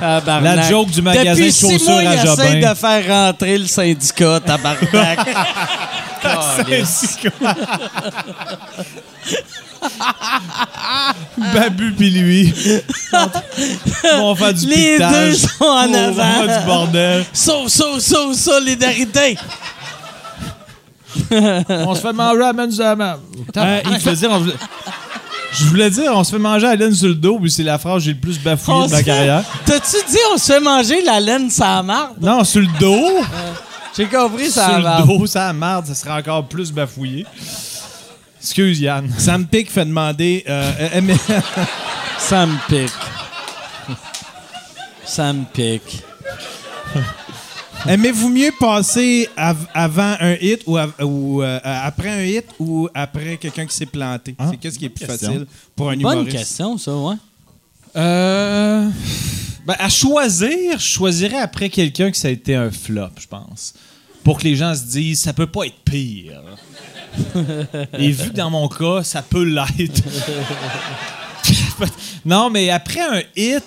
Tabarnak. 0.01 0.57
La 0.57 0.69
joke 0.69 0.91
du 0.91 1.03
magasin 1.03 1.31
Depuis 1.33 1.47
de 1.47 1.51
six 1.51 1.61
chaussures 1.61 1.91
mois, 1.91 1.99
à 2.11 2.15
il 2.15 2.21
Jobin. 2.21 2.45
essaie 2.45 2.61
de 2.61 2.75
faire 2.75 3.09
rentrer 3.27 3.59
le 3.59 3.67
syndicat, 3.67 4.41
tabarnak. 4.45 5.19
Calisse. 6.23 7.17
Babu 11.55 11.93
pis 11.93 12.11
lui. 12.11 12.53
Ils 12.53 14.19
vont 14.19 14.35
faire 14.35 14.55
du 14.55 14.67
Les 14.67 14.75
piquetage. 14.97 15.13
deux 15.13 15.35
sont 15.35 15.65
en 15.65 15.87
On 15.95 16.13
va 16.13 16.27
avant. 16.27 16.59
du 16.61 16.67
bordel. 16.67 17.25
Sauve, 17.33 17.69
sauve, 17.69 18.01
sauve, 18.01 18.35
solidarité. 18.35 19.37
On 21.71 21.95
se 21.95 22.01
fait 22.01 22.13
manger 22.13 22.43
à 22.43 22.53
la 22.79 22.97
main. 22.97 23.19
Euh, 23.57 23.81
il 23.91 24.01
faisait... 24.01 24.27
On... 24.27 24.45
Je 25.51 25.65
voulais 25.65 25.89
dire, 25.91 26.13
on 26.15 26.23
se 26.25 26.33
fait 26.33 26.39
manger 26.39 26.67
la 26.67 26.77
laine 26.77 26.95
sur 26.95 27.09
le 27.09 27.15
dos, 27.15 27.39
puis 27.39 27.51
c'est 27.51 27.63
la 27.63 27.79
phrase 27.79 27.97
que 27.97 28.01
j'ai 28.05 28.13
le 28.13 28.19
plus 28.21 28.39
bafouillé 28.39 28.79
On 28.83 28.87
de 28.87 28.91
ma 28.93 29.03
carrière. 29.03 29.43
T'as-tu 29.65 29.97
dit 30.11 30.19
on 30.35 30.37
se 30.37 30.53
fait 30.53 30.61
manger 30.61 31.03
la 31.03 31.21
laine 31.21 31.49
sans 31.51 31.83
marde? 31.83 32.17
Non, 32.21 32.45
sur 32.45 32.61
le 32.61 32.69
dos. 32.79 33.25
J'ai 33.97 34.07
compris 34.07 34.51
ça. 34.51 34.69
sur 34.69 34.79
marde. 34.81 35.09
le 35.11 35.19
dos, 35.19 35.27
ça 35.27 35.53
marde, 35.55 35.87
ça 35.87 35.95
serait 35.95 36.13
encore 36.13 36.47
plus 36.47 36.71
bafouillé. 36.71 37.25
Excuse, 38.41 38.79
Yann. 38.81 39.11
Sam 39.17 39.47
Pick 39.47 39.71
fait 39.71 39.87
demander. 39.87 40.45
euh, 40.49 40.71
euh, 40.81 40.89
aimez- 40.99 41.17
Ça 42.19 42.47
me 42.47 42.57
Aimez-vous 47.87 48.29
mieux 48.29 48.51
passer 48.59 49.29
av- 49.37 49.67
avant 49.73 50.17
un 50.21 50.35
hit 50.41 50.63
ou, 50.67 50.77
av- 50.77 50.93
ou, 51.03 51.43
euh, 51.43 51.59
après 51.63 52.09
un 52.11 52.23
hit 52.25 52.45
ou 52.59 52.89
après 52.95 53.37
quelqu'un 53.37 53.67
qui 53.67 53.75
s'est 53.77 53.87
planté? 53.87 54.35
Ah, 54.39 54.49
c'est 54.51 54.57
qu'est-ce 54.59 54.79
qui 54.79 54.87
est 54.87 54.89
plus 54.91 55.07
question. 55.07 55.29
facile 55.29 55.47
pour 55.77 55.91
un 55.91 55.97
Bonne 55.97 56.01
humoriste? 56.19 56.37
question, 56.37 56.77
ça, 56.77 56.95
ouais. 56.97 57.15
Euh, 57.97 58.89
ben, 59.67 59.77
à 59.79 59.89
choisir, 59.89 60.79
je 60.79 60.85
choisirais 60.87 61.39
après 61.39 61.69
quelqu'un 61.71 62.11
que 62.11 62.17
ça 62.17 62.29
a 62.29 62.31
été 62.31 62.55
un 62.55 62.71
flop, 62.71 63.11
je 63.21 63.27
pense. 63.27 63.75
Pour 64.25 64.39
que 64.39 64.45
les 64.45 64.57
gens 64.57 64.75
se 64.75 64.83
disent, 64.85 65.21
ça 65.21 65.33
peut 65.33 65.47
pas 65.47 65.65
être 65.67 65.79
pire. 65.85 66.43
Et 67.99 68.11
vu 68.11 68.31
que 68.31 68.37
dans 68.37 68.51
mon 68.51 68.69
cas, 68.69 69.03
ça 69.03 69.23
peut 69.23 69.45
l'être. 69.45 70.03
non, 72.25 72.51
mais 72.51 72.69
après 72.71 73.01
un 73.01 73.23
hit 73.37 73.63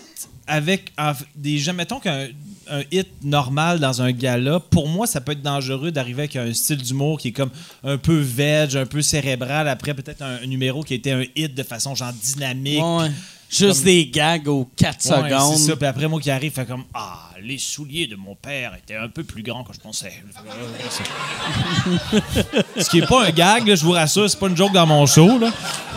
avec 0.45 0.91
des 1.35 1.57
gens, 1.57 1.73
mettons 1.73 1.99
qu'un 1.99 2.27
un 2.71 2.81
hit 2.91 3.07
normal 3.23 3.79
dans 3.79 4.01
un 4.01 4.11
gala, 4.11 4.59
pour 4.59 4.87
moi, 4.87 5.07
ça 5.07 5.21
peut 5.21 5.33
être 5.33 5.41
dangereux 5.41 5.91
d'arriver 5.91 6.23
avec 6.23 6.35
un 6.35 6.53
style 6.53 6.77
d'humour 6.81 7.19
qui 7.19 7.29
est 7.29 7.33
comme 7.33 7.51
un 7.83 7.97
peu 7.97 8.17
veg, 8.19 8.75
un 8.77 8.85
peu 8.85 9.01
cérébral. 9.01 9.67
Après, 9.67 9.93
peut-être 9.93 10.21
un, 10.21 10.37
un 10.43 10.47
numéro 10.47 10.83
qui 10.83 10.93
a 10.93 10.97
été 10.97 11.11
un 11.11 11.23
hit 11.35 11.53
de 11.53 11.63
façon 11.63 11.95
genre 11.95 12.13
dynamique. 12.13 12.81
Ouais. 12.83 13.11
Juste 13.49 13.79
Comme- 13.79 13.83
des 13.83 14.07
gags 14.07 14.47
aux 14.47 14.63
4 14.77 15.09
Ouais, 15.09 15.29
secondes. 15.29 15.57
c'est 15.57 15.71
ça. 15.71 15.75
Puis 15.75 15.85
après, 15.85 16.07
moi 16.07 16.21
qui 16.21 16.31
arrive, 16.31 16.53
fait 16.53 16.65
comme 16.65 16.85
Ah, 16.93 17.31
les 17.43 17.57
souliers 17.57 18.07
de 18.07 18.15
mon 18.15 18.33
père 18.33 18.71
étaient 18.81 18.95
un 18.95 19.09
peu 19.09 19.25
plus 19.25 19.43
grands 19.43 19.65
que 19.65 19.73
je 19.73 19.79
pensais. 19.79 20.23
Ce 22.77 22.89
qui 22.89 22.99
est 22.99 23.07
pas 23.07 23.25
un 23.25 23.31
gag, 23.31 23.67
là, 23.67 23.75
je 23.75 23.83
vous 23.83 23.91
rassure, 23.91 24.29
c'est 24.29 24.39
pas 24.39 24.47
une 24.47 24.55
joke 24.55 24.71
dans 24.71 24.87
mon 24.87 25.05
show. 25.05 25.37
Là. 25.37 25.51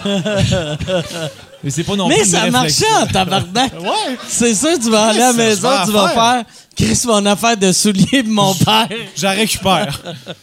Mais 1.65 1.71
c'est 1.71 1.85
pas 1.85 1.97
non 1.97 2.09
Mais 2.09 2.17
plus 2.17 2.27
une 2.27 2.31
ça 2.31 2.51
marchait 2.51 2.95
en 3.01 3.07
tabarnak. 3.07 3.73
Ouais. 3.81 4.17
C'est 4.29 4.55
ça, 4.55 4.77
tu 4.79 4.91
vas 4.91 5.07
aller 5.07 5.21
à 5.23 5.29
la 5.29 5.33
maison, 5.33 5.69
tu 5.87 5.91
vas 5.93 6.09
faire? 6.11 6.45
Chris, 6.77 7.01
mon 7.07 7.25
affaire 7.27 7.57
de 7.57 7.73
souliers 7.73 8.23
de 8.23 8.29
mon 8.31 8.55
père. 8.55 8.89
Je 9.17 9.23
la 9.23 9.31
récupère. 9.33 10.01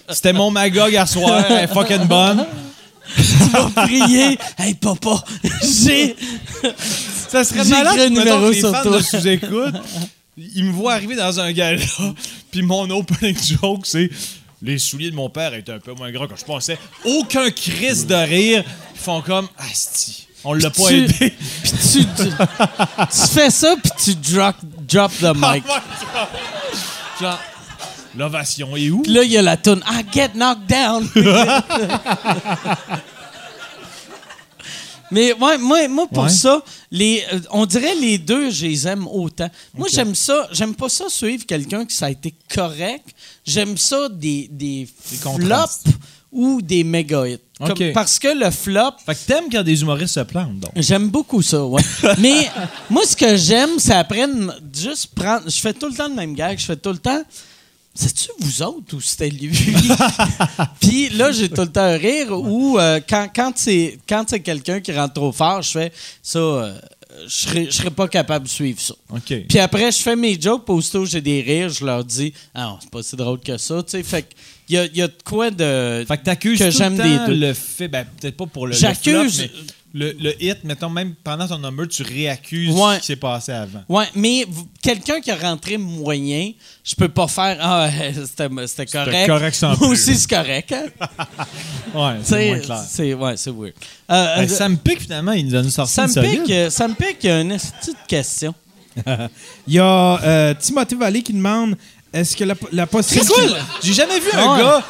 C'était 0.09 0.33
mon 0.33 0.49
magog 0.51 0.95
à 0.95 1.05
soir, 1.05 1.45
elle 1.49 1.65
est 1.65 1.67
fucking 1.67 2.05
bonne. 2.05 2.45
Tu 3.15 3.21
vas 3.51 3.69
prier. 3.85 4.37
Hey, 4.57 4.73
papa, 4.75 5.23
j'ai. 5.61 6.15
Ça 7.29 7.43
serait 7.43 7.63
J'ai 7.63 7.69
malade, 7.69 7.97
mettons, 7.97 8.09
numéro 8.19 8.47
que 8.49 8.53
les 8.53 8.59
sur 8.59 8.71
fans 8.71 8.83
toi. 8.83 8.97
de 8.97 9.03
sous-écoute, 9.03 9.75
ils 10.37 10.63
me 10.63 10.71
voient 10.71 10.93
arriver 10.93 11.15
dans 11.15 11.39
un 11.39 11.51
gala, 11.51 11.81
puis 12.51 12.61
mon 12.61 12.89
opening 12.89 13.35
joke, 13.61 13.85
c'est 13.85 14.09
les 14.61 14.77
souliers 14.77 15.11
de 15.11 15.15
mon 15.15 15.29
père 15.29 15.53
étaient 15.53 15.71
un 15.73 15.79
peu 15.79 15.93
moins 15.93 16.11
grands 16.11 16.27
que 16.27 16.37
je 16.37 16.45
pensais. 16.45 16.77
Aucun 17.03 17.49
crise 17.51 18.05
de 18.07 18.15
rire. 18.15 18.63
Ils 18.95 18.99
font 19.01 19.21
comme 19.21 19.47
Asti, 19.57 20.27
on 20.43 20.53
l'a 20.53 20.69
pas 20.69 20.83
tu- 20.87 21.03
aidé. 21.03 21.33
Puis 21.63 21.71
tu, 21.71 22.05
tu 22.05 23.27
fais 23.33 23.49
ça, 23.49 23.75
puis 23.81 23.91
tu 24.03 24.15
drop, 24.15 24.55
drop 24.87 25.11
the 25.19 25.33
mic. 25.35 25.63
Ouais, 25.65 25.81
genre, 27.21 27.39
l'ovation 28.17 28.75
est 28.75 28.89
où? 28.89 29.01
Puis 29.03 29.11
là, 29.13 29.23
il 29.23 29.31
y 29.31 29.37
a 29.37 29.41
la 29.41 29.57
toune 29.57 29.83
I 29.89 30.03
get 30.11 30.31
knocked 30.35 30.67
down. 30.67 31.07
Mais 35.11 35.33
ouais, 35.33 35.57
moi, 35.57 35.87
moi 35.87 36.07
pour 36.07 36.23
Ouais. 36.23 36.29
ça, 36.29 36.63
les, 36.89 37.23
euh, 37.33 37.39
on 37.51 37.65
dirait 37.65 37.95
les 37.95 38.17
deux, 38.17 38.49
je 38.49 38.65
les 38.65 38.87
aime 38.87 39.07
autant. 39.07 39.49
Moi, 39.75 39.87
j'aime 39.91 40.15
ça. 40.15 40.47
J'aime 40.51 40.73
pas 40.75 40.89
ça 40.89 41.05
suivre 41.09 41.45
quelqu'un 41.45 41.85
qui 41.85 41.95
ça 41.95 42.05
a 42.07 42.09
été 42.11 42.33
correct. 42.53 43.05
J'aime 43.45 43.77
ça 43.77 44.07
des, 44.09 44.47
des, 44.51 44.87
flops 45.39 45.83
ou 46.31 46.61
des 46.61 46.83
méga 46.83 47.27
hits. 47.27 47.37
Comme- 47.59 47.91
parce 47.93 48.17
que 48.17 48.29
le 48.29 48.49
flop, 48.49 48.93
Fait 49.05 49.13
que 49.13 49.19
t'aimes 49.27 49.45
quand 49.51 49.61
des 49.63 49.81
humoristes 49.81 50.15
se 50.15 50.21
plantent, 50.21 50.59
donc. 50.59 50.71
J'aime 50.75 51.09
beaucoup 51.09 51.41
ça, 51.41 51.63
ouais. 51.63 51.81
Mais 52.17 52.49
moi, 52.89 53.03
ce 53.05 53.15
que 53.15 53.35
j'aime, 53.35 53.71
c'est 53.77 53.93
après 53.93 54.25
juste 54.73 55.07
prendre. 55.13 55.43
Je 55.47 55.59
fais 55.59 55.73
tout 55.73 55.87
le 55.89 55.93
temps 55.93 56.07
le 56.07 56.15
même 56.15 56.33
gag. 56.33 56.57
Je 56.57 56.65
fais 56.65 56.75
tout 56.77 56.89
le 56.91 56.97
temps. 56.97 57.21
C'est-tu 57.93 58.29
vous 58.39 58.61
autres 58.63 58.95
ou 58.95 59.01
c'était 59.01 59.29
lui? 59.29 59.51
Puis 60.79 61.09
là, 61.09 61.31
j'ai 61.31 61.49
tout 61.49 61.61
le 61.61 61.71
temps 61.71 61.81
un 61.81 61.97
rire 61.97 62.31
ou 62.31 62.79
euh, 62.79 62.99
quand, 63.07 63.27
quand 63.35 63.51
c'est 63.55 63.97
quand 64.07 64.23
c'est 64.27 64.39
quelqu'un 64.39 64.79
qui 64.79 64.91
rentre 64.93 65.13
trop 65.13 65.31
fort, 65.31 65.61
je 65.61 65.71
fais 65.71 65.91
ça. 66.23 66.39
euh, 66.39 66.73
je 67.27 67.35
serais, 67.35 67.65
je 67.65 67.71
serais 67.71 67.91
pas 67.91 68.07
capable 68.07 68.45
de 68.45 68.49
suivre 68.49 68.79
ça. 68.79 68.93
OK. 69.09 69.45
Puis 69.49 69.59
après, 69.59 69.91
je 69.91 69.97
fais 69.97 70.15
mes 70.15 70.39
jokes, 70.39 70.63
puis 70.65 70.73
aussitôt 70.73 71.05
j'ai 71.05 71.19
des 71.21 71.41
rires, 71.41 71.69
je 71.69 71.85
leur 71.85 72.03
dis 72.05 72.33
Ah, 72.53 72.63
non, 72.67 72.77
c'est 72.81 72.89
pas 72.89 73.03
si 73.03 73.15
drôle 73.17 73.39
que 73.41 73.57
ça. 73.57 73.83
Tu 73.83 73.89
sais, 73.91 74.03
fait 74.03 74.25
qu'il 74.65 74.75
y 74.75 74.79
a, 74.79 74.85
il 74.85 74.95
y 74.97 75.01
a 75.01 75.07
de 75.07 75.13
quoi 75.25 75.51
de. 75.51 76.05
Fait 76.07 76.17
que 76.17 76.23
t'accuses 76.23 76.59
que 76.59 76.71
j'aime 76.71 76.97
le 76.97 77.03
des 77.03 77.17
temps 77.17 77.27
deux. 77.27 77.35
le 77.35 77.53
fait, 77.53 77.89
ben 77.89 78.05
peut-être 78.19 78.37
pas 78.37 78.45
pour 78.45 78.67
le, 78.67 78.71
le 78.73 78.79
J'accuse- 78.79 79.41
flop, 79.41 79.49
mais 79.53 79.63
le, 79.93 80.13
le 80.19 80.41
hit, 80.43 80.63
mettons, 80.63 80.89
même 80.89 81.15
pendant 81.23 81.47
ton 81.47 81.57
number, 81.57 81.87
tu 81.87 82.03
réaccuses 82.03 82.73
Ouais. 82.73 82.95
ce 82.95 82.99
qui 83.01 83.05
s'est 83.07 83.15
passé 83.17 83.51
avant. 83.51 83.83
Ouais, 83.89 84.05
mais 84.15 84.45
quelqu'un 84.81 85.19
qui 85.19 85.31
a 85.31 85.35
rentré 85.35 85.77
moyen, 85.77 86.51
je 86.83 86.95
peux 86.95 87.09
pas 87.09 87.27
faire 87.27 87.57
Ah, 87.59 87.89
c'était 88.67 88.85
correct. 88.85 89.27
correct 89.27 89.53
sans 89.55 89.77
Moi 89.79 89.89
aussi, 89.89 90.15
c'est 90.15 90.29
correct. 90.29 90.71
hein. 90.73 90.85
Ouais, 91.93 92.19
c'est 92.23 92.47
moins 92.47 92.59
clair. 92.59 92.83
C'est 92.87 93.13
ouais, 93.13 93.35
c'est 93.37 93.51
weird. 93.51 93.73
Euh, 94.09 94.35
Ben, 94.37 94.43
euh, 94.43 94.47
ça 94.47 94.69
me 94.69 94.77
pique, 94.77 95.01
finalement, 95.01 95.33
il 95.33 95.45
nous 95.47 95.55
a 95.55 95.59
une 95.59 95.69
sortie 95.69 95.93
ça 95.93 96.07
me 96.07 96.11
solide. 96.13 96.43
pique, 96.43 96.51
euh, 96.51 96.69
ça 96.69 96.87
me 96.87 96.93
pique, 96.93 97.17
il 97.23 97.27
y 97.27 97.29
a 97.29 97.41
une 97.41 97.49
petite 97.57 97.97
question. 98.07 98.53
Il 99.67 99.73
y 99.75 99.79
a 99.79 100.19
euh, 100.23 100.53
Timothée 100.53 100.95
Vallée 100.95 101.21
qui 101.23 101.31
demande 101.31 101.75
est-ce 102.13 102.35
que 102.35 102.43
la, 102.43 102.55
la 102.73 102.83
C'est 102.83 102.89
possibilité. 102.91 103.33
quoi? 103.33 103.57
J'ai 103.81 103.93
jamais 103.93 104.19
vu 104.19 104.27
un 104.33 104.57
gars 104.57 104.83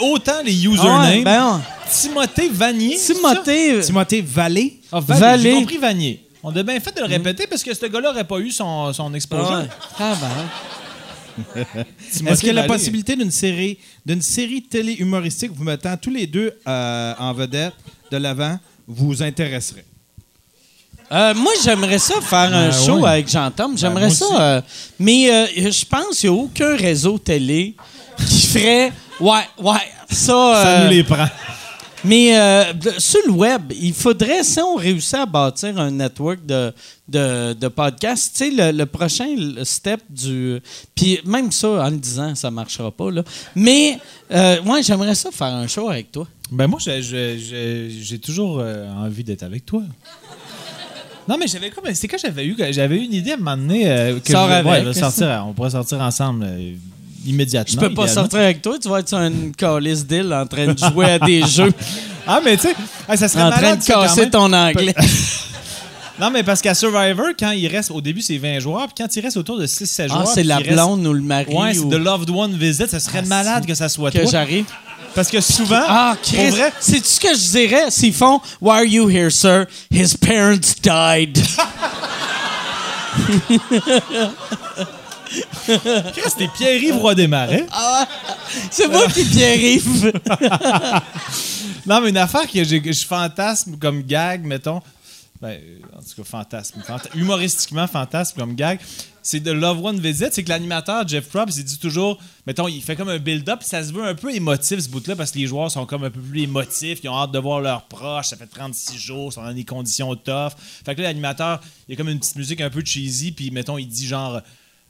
autant 0.00 0.42
les 0.44 0.52
Ah 0.66 0.68
usernames. 0.70 1.10
ouais, 1.10 1.22
ben, 1.22 1.62
Timothée 1.90 2.48
Vanier. 2.50 2.96
Timothée, 2.96 3.80
Timothée 3.80 4.20
Vallée 4.20 4.80
Ah, 4.92 5.00
Vallée. 5.00 5.20
Vallée. 5.20 5.42
J'ai 5.52 5.56
compris 5.58 5.78
Vanier. 5.78 6.24
On 6.42 6.54
a 6.54 6.62
bien 6.62 6.78
fait 6.80 6.94
de 6.94 7.00
le 7.00 7.06
répéter 7.06 7.46
parce 7.46 7.62
que 7.62 7.74
ce 7.74 7.86
gars-là 7.86 8.10
n'aurait 8.10 8.24
pas 8.24 8.38
eu 8.38 8.50
son, 8.50 8.92
son 8.92 9.12
exposure. 9.14 9.64
Ah, 9.98 10.14
ben. 10.20 11.84
Est-ce 12.26 12.42
que 12.42 12.46
la 12.48 12.62
Vallée. 12.62 12.66
possibilité 12.68 13.16
d'une 13.16 13.30
série, 13.30 13.78
d'une 14.04 14.22
série 14.22 14.62
télé 14.62 14.94
humoristique 14.94 15.50
vous 15.54 15.64
mettant 15.64 15.96
tous 15.96 16.10
les 16.10 16.26
deux 16.26 16.52
euh, 16.66 17.14
en 17.18 17.32
vedette 17.32 17.74
de 18.10 18.16
l'avant 18.16 18.58
vous 18.86 19.22
intéresserait? 19.22 19.84
Euh, 21.10 21.32
moi, 21.34 21.52
j'aimerais 21.64 21.98
ça 21.98 22.20
faire 22.20 22.54
un 22.54 22.68
Ben 22.68 22.72
show 22.72 22.98
ouais. 23.00 23.08
avec 23.10 23.28
Jean-Tom. 23.30 23.78
J'aimerais 23.78 24.08
moi 24.08 24.14
ça. 24.14 24.40
euh, 24.40 24.60
mais 24.98 25.30
euh, 25.32 25.46
je 25.70 25.84
pense 25.86 26.18
qu'il 26.18 26.30
n'y 26.30 26.36
a 26.38 26.42
aucun 26.42 26.76
réseau 26.76 27.18
télé 27.18 27.74
qui 28.26 28.46
ferait. 28.46 28.92
Ouais, 29.20 29.40
ouais, 29.58 29.74
ça. 30.10 30.16
Ça 30.62 30.66
euh, 30.80 30.84
nous 30.84 30.90
les 30.90 31.02
prend. 31.04 31.26
Mais 32.04 32.38
euh, 32.38 32.64
sur 32.98 33.18
le 33.26 33.32
web, 33.32 33.72
il 33.72 33.92
faudrait, 33.92 34.44
si 34.44 34.60
on 34.60 34.76
réussit 34.76 35.14
à 35.14 35.26
bâtir 35.26 35.76
un 35.80 35.90
network 35.90 36.46
de, 36.46 36.72
de, 37.08 37.54
de 37.54 37.68
podcasts, 37.68 38.36
tu 38.36 38.44
sais, 38.56 38.72
le, 38.72 38.76
le 38.78 38.86
prochain 38.86 39.26
step 39.64 40.00
du. 40.08 40.60
Puis 40.94 41.18
même 41.24 41.50
ça, 41.50 41.68
en 41.68 41.90
le 41.90 41.96
disant, 41.96 42.34
ça 42.36 42.52
marchera 42.52 42.92
pas, 42.92 43.10
là. 43.10 43.24
Mais, 43.56 43.98
euh, 44.30 44.58
moi, 44.64 44.80
j'aimerais 44.80 45.16
ça 45.16 45.30
faire 45.32 45.48
un 45.48 45.66
show 45.66 45.88
avec 45.90 46.12
toi. 46.12 46.26
Ben 46.52 46.68
moi, 46.68 46.78
j'ai- 46.80 48.18
toujours 48.22 48.60
euh, 48.60 48.86
envie 48.94 49.24
d'être 49.24 49.42
avec 49.42 49.66
toi. 49.66 49.82
Non, 51.28 51.36
mais 51.38 51.46
j'avais 51.48 51.68
comme. 51.70 51.84
C'est 51.94 52.08
quand 52.08 52.16
j'avais 52.16 52.46
eu. 52.46 52.56
J'avais 52.70 52.96
eu 52.96 53.04
une 53.04 53.12
idée 53.12 53.32
à 53.32 53.34
un 53.34 53.38
moment 53.38 53.56
donné. 53.56 53.90
euh, 53.90 54.18
que 54.20 54.30
Sors 54.32 54.48
je- 54.48 54.64
ouais, 54.64 54.76
avec, 54.80 54.94
sortir, 54.94 55.44
on 55.46 55.52
pourrait 55.52 55.70
sortir 55.70 56.00
ensemble 56.00 56.44
euh, 56.48 56.72
immédiatement. 57.26 57.82
Je 57.82 57.88
peux 57.88 57.94
pas 57.94 58.08
sortir 58.08 58.38
avec 58.40 58.62
toi, 58.62 58.76
tu 58.80 58.88
vas 58.88 59.00
être 59.00 59.08
sur 59.08 59.18
une 59.18 59.52
calice 59.54 60.06
d'île 60.06 60.32
en 60.32 60.46
train 60.46 60.72
de 60.72 60.78
jouer 60.78 61.06
à 61.12 61.18
des 61.18 61.42
jeux, 61.46 61.72
Ah, 62.26 62.40
mais 62.44 62.56
tu 62.56 62.68
sais, 62.68 63.16
ça 63.16 63.28
serait 63.28 63.42
en 63.44 63.50
train 63.50 63.76
de 63.76 63.82
ça, 63.82 63.94
casser 63.94 64.30
ton 64.30 64.52
anglais. 64.52 64.94
Non, 66.20 66.30
mais 66.32 66.42
parce 66.42 66.60
qu'à 66.60 66.74
Survivor, 66.74 67.26
quand 67.38 67.52
il 67.52 67.68
reste. 67.68 67.92
Au 67.92 68.00
début, 68.00 68.20
c'est 68.22 68.38
20 68.38 68.58
joueurs, 68.58 68.86
puis 68.88 68.94
quand 69.04 69.16
il 69.16 69.20
reste 69.20 69.36
autour 69.36 69.56
de 69.56 69.68
6-7 69.68 70.08
Ah, 70.10 70.14
joueurs. 70.14 70.26
c'est 70.26 70.42
la 70.42 70.56
reste- 70.56 70.72
blonde 70.72 71.06
ou 71.06 71.12
le 71.12 71.20
mari 71.20 71.46
Ouais, 71.54 71.74
c'est 71.74 71.78
ou 71.78 71.88
The 71.90 71.94
Loved 71.94 72.28
One 72.30 72.56
Visit. 72.56 72.88
Ça 72.88 72.98
serait 72.98 73.20
Ah, 73.22 73.28
malade 73.28 73.64
que 73.64 73.72
ça 73.76 73.88
soit 73.88 74.10
que 74.10 74.18
toi. 74.18 74.28
j'arrive. 74.28 74.64
Parce 75.14 75.28
que 75.28 75.40
souvent. 75.40 75.80
Ah, 75.86 76.16
Chris, 76.20 76.50
vrai, 76.50 76.72
c'est 76.80 77.06
ce 77.06 77.20
que 77.20 77.28
je 77.28 77.50
dirais? 77.52 77.84
S'ils 77.90 78.12
font 78.12 78.40
Why 78.60 78.78
are 78.78 78.84
you 78.84 79.08
here, 79.08 79.30
sir? 79.30 79.66
His 79.92 80.16
parents 80.16 80.74
died. 80.82 81.38
Chris, 86.12 86.22
c'était 86.30 86.48
Pierre-Yves 86.48 86.96
Roy 86.96 87.14
des 87.14 87.26
Marais. 87.26 87.66
C'est 88.70 88.88
moi 88.88 89.06
qui 89.08 89.44
arrive. 89.44 90.12
Non, 91.86 92.02
mais 92.02 92.10
une 92.10 92.18
affaire 92.18 92.46
que 92.46 92.62
je 92.64 93.06
fantasme 93.06 93.78
comme 93.78 94.02
gag, 94.02 94.44
mettons. 94.44 94.82
ben, 95.40 95.48
euh, 95.58 95.78
en 95.96 96.00
tout 96.02 96.14
cas, 96.16 96.24
fantasme. 96.24 96.82
Fanta- 96.86 97.08
humoristiquement 97.14 97.86
fantasme 97.86 98.38
comme 98.38 98.54
gag. 98.54 98.78
C'est 99.22 99.40
de 99.40 99.50
Love 99.52 99.82
One 99.82 99.98
Visit. 99.98 100.28
C'est 100.32 100.44
que 100.44 100.50
l'animateur, 100.50 101.08
Jeff 101.08 101.26
Probst, 101.28 101.56
il 101.56 101.64
dit 101.64 101.78
toujours, 101.78 102.18
mettons, 102.46 102.68
il 102.68 102.82
fait 102.82 102.94
comme 102.94 103.08
un 103.08 103.18
build-up, 103.18 103.62
ça 103.62 103.82
se 103.82 103.92
veut 103.92 104.04
un 104.04 104.14
peu 104.14 104.34
émotif, 104.34 104.80
ce 104.80 104.88
bout-là, 104.90 105.16
parce 105.16 105.30
que 105.30 105.38
les 105.38 105.46
joueurs 105.46 105.70
sont 105.70 105.86
comme 105.86 106.04
un 106.04 106.10
peu 106.10 106.20
plus 106.20 106.42
émotifs, 106.42 106.98
ils 107.02 107.08
ont 107.08 107.16
hâte 107.16 107.32
de 107.32 107.38
voir 107.38 107.60
leurs 107.62 107.84
proches, 107.84 108.28
ça 108.28 108.36
fait 108.36 108.46
36 108.46 108.98
jours, 108.98 109.30
ils 109.30 109.34
sont 109.34 109.42
dans 109.42 109.52
des 109.54 109.64
conditions 109.64 110.14
tough. 110.14 110.52
Fait 110.84 110.94
que 110.94 111.00
là, 111.00 111.08
l'animateur, 111.08 111.60
il 111.88 111.92
y 111.92 111.94
a 111.94 111.96
comme 111.96 112.08
une 112.10 112.18
petite 112.18 112.36
musique 112.36 112.60
un 112.60 112.70
peu 112.70 112.82
cheesy, 112.84 113.32
puis 113.32 113.50
mettons, 113.50 113.78
il 113.78 113.86
dit 113.88 114.06
genre, 114.06 114.42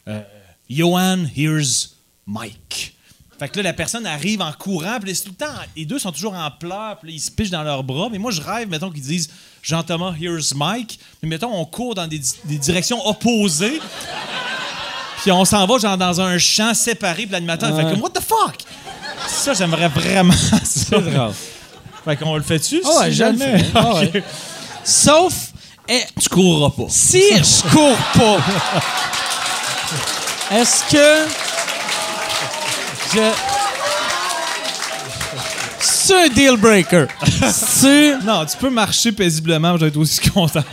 euh, 0.08 0.20
Johan, 0.68 1.24
here's 1.36 1.94
Mike. 2.26 2.94
Fait 3.38 3.48
que 3.48 3.56
là, 3.58 3.62
la 3.62 3.72
personne 3.72 4.04
arrive 4.04 4.42
en 4.42 4.52
courant, 4.52 4.98
puis 5.00 5.14
tout 5.14 5.28
le 5.28 5.34
temps, 5.34 5.52
les 5.76 5.84
deux 5.84 6.00
sont 6.00 6.10
toujours 6.10 6.34
en 6.34 6.50
pleurs, 6.50 6.98
puis 6.98 7.10
là, 7.10 7.14
ils 7.16 7.20
se 7.20 7.30
pichent 7.30 7.50
dans 7.50 7.62
leurs 7.62 7.84
bras. 7.84 8.08
Mais 8.10 8.18
moi, 8.18 8.32
je 8.32 8.40
rêve, 8.42 8.68
mettons, 8.68 8.90
qu'ils 8.90 9.02
disent 9.02 9.30
Jean-Thomas, 9.62 10.12
here's 10.20 10.52
Mike. 10.54 10.98
Mais 11.22 11.28
mettons, 11.28 11.54
on 11.54 11.64
court 11.64 11.94
dans 11.94 12.08
des, 12.08 12.18
di- 12.18 12.32
des 12.44 12.58
directions 12.58 13.06
opposées. 13.06 13.80
Puis 15.22 15.30
on 15.30 15.44
s'en 15.44 15.66
va, 15.66 15.78
genre, 15.78 15.96
dans 15.96 16.20
un 16.20 16.36
champ 16.38 16.74
séparé, 16.74 17.22
puis 17.24 17.32
l'animateur 17.32 17.70
il 17.70 17.76
fait 17.76 17.90
comme 17.92 18.02
What 18.02 18.10
the 18.10 18.20
fuck? 18.22 18.56
Ça, 19.28 19.54
j'aimerais 19.54 19.88
vraiment 19.88 20.32
ça. 20.34 20.56
C'est 20.64 21.00
drôle. 21.00 21.32
Fait 22.04 22.16
qu'on 22.16 22.36
le 22.36 22.42
fait-tu? 22.42 22.80
Ah 22.84 23.00
ouais, 23.00 23.10
si 23.10 23.16
jamais? 23.16 23.64
Ah 23.74 23.94
ouais. 23.96 24.22
Sauf, 24.84 25.52
eh, 25.88 26.02
Tu 26.20 26.28
courras 26.28 26.70
pas. 26.70 26.86
si 26.88 27.20
je 27.36 27.68
cours 27.70 27.96
pas, 28.14 28.38
est-ce 30.50 30.84
que 30.90 31.28
je. 33.14 33.20
C'est 35.80 36.24
un 36.24 36.28
deal 36.28 36.56
breaker. 36.56 37.06
C'est 37.52 38.18
Non, 38.24 38.44
tu 38.46 38.56
peux 38.56 38.70
marcher 38.70 39.12
paisiblement, 39.12 39.74
je 39.76 39.82
vais 39.82 39.88
être 39.88 39.96
aussi 39.98 40.20
content. 40.30 40.64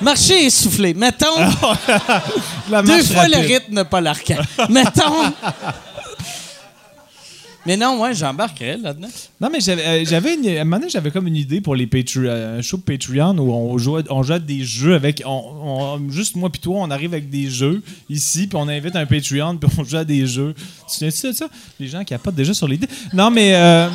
marcher 0.00 0.44
essoufflé. 0.46 0.94
Mettons, 0.94 1.26
La 2.70 2.82
deux 2.82 3.02
fois 3.02 3.26
le 3.28 3.38
rythme, 3.38 3.84
pas 3.84 4.00
l'arcade. 4.00 4.44
Mettons. 4.68 5.32
Mais 7.68 7.76
non, 7.76 8.00
ouais, 8.00 8.14
j'embarquerais 8.14 8.78
là-dedans. 8.78 9.08
Non, 9.42 9.50
mais 9.52 9.60
j'avais, 9.60 9.84
euh, 9.84 10.04
j'avais 10.06 10.36
une, 10.36 10.48
à 10.56 10.62
un 10.62 10.64
moment 10.64 10.78
donné, 10.78 10.88
j'avais 10.88 11.10
comme 11.10 11.26
une 11.26 11.36
idée 11.36 11.60
pour 11.60 11.76
les 11.76 11.86
Patreon, 11.86 12.24
un 12.30 12.62
show 12.62 12.78
de 12.78 12.82
Patreon 12.82 13.36
où 13.36 13.52
on 13.52 13.76
jouait, 13.76 14.04
on 14.08 14.22
jouait 14.22 14.40
des 14.40 14.64
jeux 14.64 14.94
avec. 14.94 15.22
On, 15.26 16.00
juste 16.08 16.34
moi 16.34 16.48
puis 16.48 16.62
toi, 16.62 16.76
on 16.78 16.90
arrive 16.90 17.12
avec 17.12 17.28
des 17.28 17.50
jeux 17.50 17.82
ici, 18.08 18.46
puis 18.46 18.56
on 18.58 18.68
invite 18.68 18.96
un 18.96 19.04
Patreon, 19.04 19.58
puis 19.58 19.70
on 19.76 19.84
joue 19.84 19.98
à 19.98 20.04
des 20.06 20.26
jeux. 20.26 20.54
Tu 20.56 20.86
te 20.86 20.92
souviens-tu 21.10 21.26
de 21.26 21.32
ça? 21.32 21.48
Les 21.78 21.88
gens 21.88 22.04
qui 22.04 22.16
pas 22.16 22.30
déjà 22.30 22.54
sur 22.54 22.66
l'idée. 22.66 22.88
Non, 23.12 23.30
mais. 23.30 23.54
euh, 23.54 23.90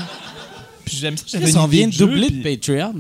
puis 0.94 1.02
j'aime 1.02 1.18
ça. 1.18 1.24
j'avais 1.40 1.58
on 1.58 1.68
vient 1.68 1.88
de 1.88 1.96
doubler 1.96 2.28
puis- 2.28 2.38
de 2.38 2.56
Patreon. 2.56 2.94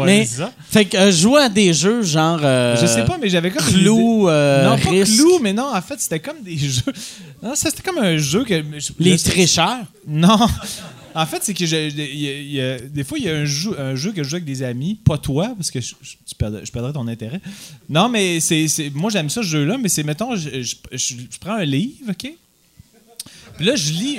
Ouais, 0.00 0.04
mais, 0.06 0.24
ça. 0.26 0.52
fait 0.70 0.84
que 0.86 0.96
euh, 0.96 1.10
jouer 1.12 1.42
à 1.42 1.48
des 1.48 1.72
jeux 1.74 2.02
genre. 2.02 2.40
euh, 2.42 2.76
Je 2.80 2.86
sais 2.86 3.04
pas, 3.04 3.18
mais 3.20 3.28
j'avais 3.28 3.50
comme. 3.50 3.66
Clou, 3.66 4.28
euh, 4.28 4.64
non, 4.70 4.78
pas 4.78 4.90
risque. 4.90 5.14
Clou, 5.16 5.38
mais 5.40 5.52
non, 5.52 5.70
en 5.74 5.82
fait, 5.82 6.00
c'était 6.00 6.20
comme 6.20 6.42
des 6.42 6.56
jeux. 6.58 6.82
Non, 7.42 7.54
ça, 7.54 7.70
c'était 7.70 7.82
comme 7.82 7.98
un 7.98 8.16
jeu 8.16 8.44
que. 8.44 8.62
je- 8.78 8.92
Les 8.98 9.18
tricheurs? 9.18 9.84
Non. 10.06 10.38
En 11.18 11.24
fait, 11.24 11.38
c'est 11.40 11.54
que 11.54 11.64
je- 11.64 11.88
il 11.88 12.20
y 12.20 12.28
a- 12.28 12.38
il 12.38 12.50
y 12.52 12.60
a- 12.60 12.78
des 12.78 13.02
fois, 13.02 13.16
il 13.18 13.24
y 13.24 13.30
a 13.30 13.34
un 13.34 13.46
jeu, 13.46 13.74
un 13.80 13.94
jeu 13.94 14.12
que 14.12 14.22
je 14.22 14.28
joue 14.28 14.34
avec 14.36 14.44
des 14.44 14.62
amis, 14.62 14.96
pas 15.02 15.16
toi, 15.16 15.54
parce 15.56 15.70
que 15.70 15.80
je, 15.80 15.94
perdrais, 16.36 16.60
je 16.66 16.70
perdrais 16.70 16.92
ton 16.92 17.08
intérêt. 17.08 17.40
Non, 17.88 18.10
mais 18.10 18.38
c'est, 18.40 18.68
c'est- 18.68 18.90
moi, 18.94 19.10
j'aime 19.10 19.30
ça, 19.30 19.40
ce 19.42 19.46
jeu-là, 19.48 19.78
mais 19.78 19.88
c'est, 19.88 20.02
mettons, 20.02 20.36
je, 20.36 20.60
je- 20.60 20.74
je- 20.92 21.14
je 21.30 21.38
prends 21.40 21.54
un 21.54 21.64
livre, 21.64 22.10
OK? 22.10 22.30
Puis 23.56 23.64
là, 23.64 23.76
je 23.76 23.92
lis. 23.92 24.18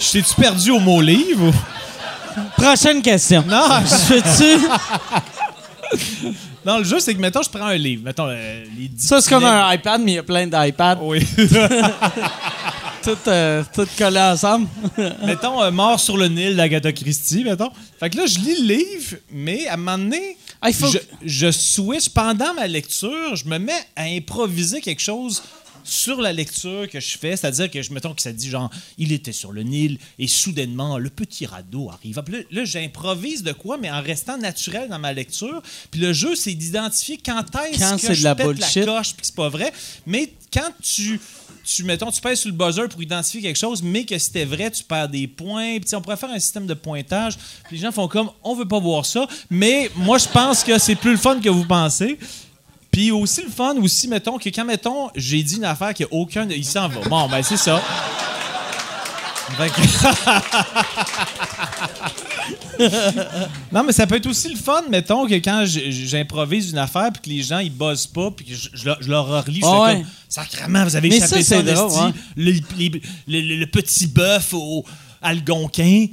Je, 0.00 0.12
t'ai-tu 0.12 0.34
perdu 0.34 0.70
au 0.70 0.80
mot 0.80 1.00
livre? 1.00 1.48
ou- 1.48 2.60
Prochaine 2.62 3.02
question. 3.02 3.44
Non, 3.46 3.68
Je 3.84 3.94
fais-tu. 3.94 4.66
non, 6.64 6.78
le 6.78 6.84
jeu, 6.84 7.00
c'est 7.00 7.14
que, 7.14 7.20
mettons, 7.20 7.42
je 7.42 7.50
prends 7.50 7.66
un 7.66 7.76
livre. 7.76 8.02
Mettons, 8.04 8.28
euh, 8.28 8.64
les 8.78 8.90
Ça, 8.96 9.20
c'est 9.20 9.28
comme 9.30 9.44
un 9.44 9.72
iPad, 9.74 10.00
mais 10.02 10.12
il 10.12 10.14
y 10.16 10.18
a 10.18 10.22
plein 10.22 10.46
d'iPads, 10.46 10.98
Oui. 11.02 11.20
tout, 13.02 13.16
euh, 13.28 13.62
tout 13.74 13.86
collés 13.98 14.18
ensemble. 14.20 14.68
mettons, 15.26 15.62
euh, 15.62 15.70
Mort 15.70 15.98
sur 16.00 16.16
le 16.16 16.28
Nil 16.28 16.56
d'Agatha 16.56 16.92
Christie, 16.92 17.44
mettons. 17.44 17.70
Fait 17.98 18.08
que 18.10 18.16
là, 18.16 18.26
je 18.26 18.38
lis 18.38 18.56
le 18.62 18.74
livre, 18.74 19.16
mais 19.32 19.66
à 19.68 19.74
un 19.74 19.76
moment 19.76 19.98
donné, 19.98 20.36
Ah, 20.62 20.68
il 20.70 20.74
faut- 20.74 20.86
je, 20.90 20.98
je 21.24 21.50
switch 21.50 22.10
pendant 22.10 22.54
ma 22.54 22.66
lecture, 22.66 23.34
je 23.34 23.44
me 23.46 23.58
mets 23.58 23.72
à 23.96 24.02
improviser 24.04 24.80
quelque 24.80 25.00
chose 25.02 25.42
sur 25.90 26.20
la 26.20 26.32
lecture 26.32 26.88
que 26.88 27.00
je 27.00 27.18
fais, 27.18 27.36
c'est-à-dire 27.36 27.70
que 27.70 27.82
je 27.82 27.92
mettons 27.92 28.14
que 28.14 28.22
ça 28.22 28.32
dit 28.32 28.48
genre 28.48 28.70
il 28.96 29.12
était 29.12 29.32
sur 29.32 29.52
le 29.52 29.62
Nil 29.62 29.98
et 30.18 30.28
soudainement 30.28 30.98
le 30.98 31.10
petit 31.10 31.46
radeau 31.46 31.90
arrive. 31.90 32.22
Puis 32.24 32.34
là, 32.34 32.40
là, 32.50 32.64
j'improvise 32.64 33.42
de 33.42 33.52
quoi 33.52 33.76
mais 33.76 33.90
en 33.90 34.00
restant 34.00 34.38
naturel 34.38 34.88
dans 34.88 34.98
ma 34.98 35.12
lecture. 35.12 35.62
Puis 35.90 36.00
le 36.00 36.12
jeu 36.12 36.36
c'est 36.36 36.54
d'identifier 36.54 37.18
quand 37.24 37.44
est-ce 37.64 37.78
Quand 37.80 37.96
que 37.96 38.02
c'est 38.02 38.14
je 38.14 38.20
de 38.20 38.24
la 38.24 38.34
pète 38.34 38.46
bullshit. 38.46 38.86
la 38.86 38.98
coche 38.98 39.14
puis 39.14 39.26
c'est 39.26 39.34
pas 39.34 39.48
vrai. 39.48 39.72
Mais 40.06 40.32
quand 40.52 40.70
tu 40.82 41.20
tu 41.64 41.84
mettons 41.84 42.10
tu 42.10 42.20
pèses 42.20 42.40
sur 42.40 42.50
le 42.50 42.56
buzzer 42.56 42.88
pour 42.88 43.02
identifier 43.02 43.42
quelque 43.42 43.58
chose 43.58 43.82
mais 43.82 44.04
que 44.04 44.16
c'était 44.18 44.44
vrai, 44.44 44.70
tu 44.70 44.84
perds 44.84 45.08
des 45.08 45.26
points. 45.26 45.78
Puis 45.80 45.94
on 45.94 46.00
pourrait 46.00 46.16
faire 46.16 46.30
un 46.30 46.38
système 46.38 46.66
de 46.66 46.74
pointage. 46.74 47.36
Puis 47.64 47.76
les 47.76 47.82
gens 47.82 47.92
font 47.92 48.06
comme 48.08 48.30
on 48.44 48.54
veut 48.54 48.68
pas 48.68 48.78
voir 48.78 49.04
ça, 49.04 49.26
mais 49.50 49.90
moi 49.96 50.18
je 50.18 50.28
pense 50.28 50.62
que 50.62 50.78
c'est 50.78 50.94
plus 50.94 51.12
le 51.12 51.16
fun 51.18 51.40
que 51.40 51.48
vous 51.48 51.64
pensez. 51.64 52.16
Puis 52.90 53.10
aussi 53.12 53.42
le 53.42 53.50
fun, 53.50 53.74
aussi, 53.76 54.08
mettons, 54.08 54.36
que 54.38 54.48
quand, 54.48 54.64
mettons, 54.64 55.10
j'ai 55.14 55.42
dit 55.42 55.56
une 55.56 55.64
affaire 55.64 55.94
qu'il 55.94 56.06
n'y 56.10 56.12
a 56.12 56.20
aucun... 56.20 56.48
Il 56.48 56.64
s'en 56.64 56.88
va. 56.88 57.00
Bon, 57.08 57.28
ben 57.28 57.42
c'est 57.42 57.56
ça. 57.56 57.80
Non, 63.72 63.82
mais 63.84 63.92
ça 63.92 64.06
peut 64.06 64.16
être 64.16 64.26
aussi 64.26 64.48
le 64.48 64.56
fun, 64.56 64.82
mettons, 64.88 65.26
que 65.26 65.34
quand 65.34 65.64
j'improvise 65.66 66.70
une 66.70 66.78
affaire 66.78 67.10
puis 67.12 67.22
que 67.22 67.28
les 67.36 67.42
gens, 67.42 67.58
ils 67.58 67.70
buzzent 67.72 68.06
pas 68.06 68.30
puis 68.30 68.46
que 68.46 68.54
je, 68.54 68.68
je 68.72 68.84
leur- 68.86 69.02
je 69.02 69.10
leur 69.10 69.44
relis, 69.44 69.60
je 69.60 69.66
fais 69.66 69.72
ouais. 69.72 69.94
comme... 69.96 70.06
Sacrement, 70.28 70.84
vous 70.84 70.96
avez 70.96 71.08
Mais 71.08 71.16
échappé 71.16 71.42
ça, 71.42 71.56
ça, 71.56 71.62
drôle, 71.62 71.88
esti. 71.90 72.00
hein. 72.00 72.12
le, 72.36 72.52
les- 72.78 72.88
le- 73.28 73.40
le- 73.40 73.56
le 73.56 73.66
petit 73.66 74.06
bœuf 74.06 74.54
au 74.54 74.84
algonquin. 75.20 76.06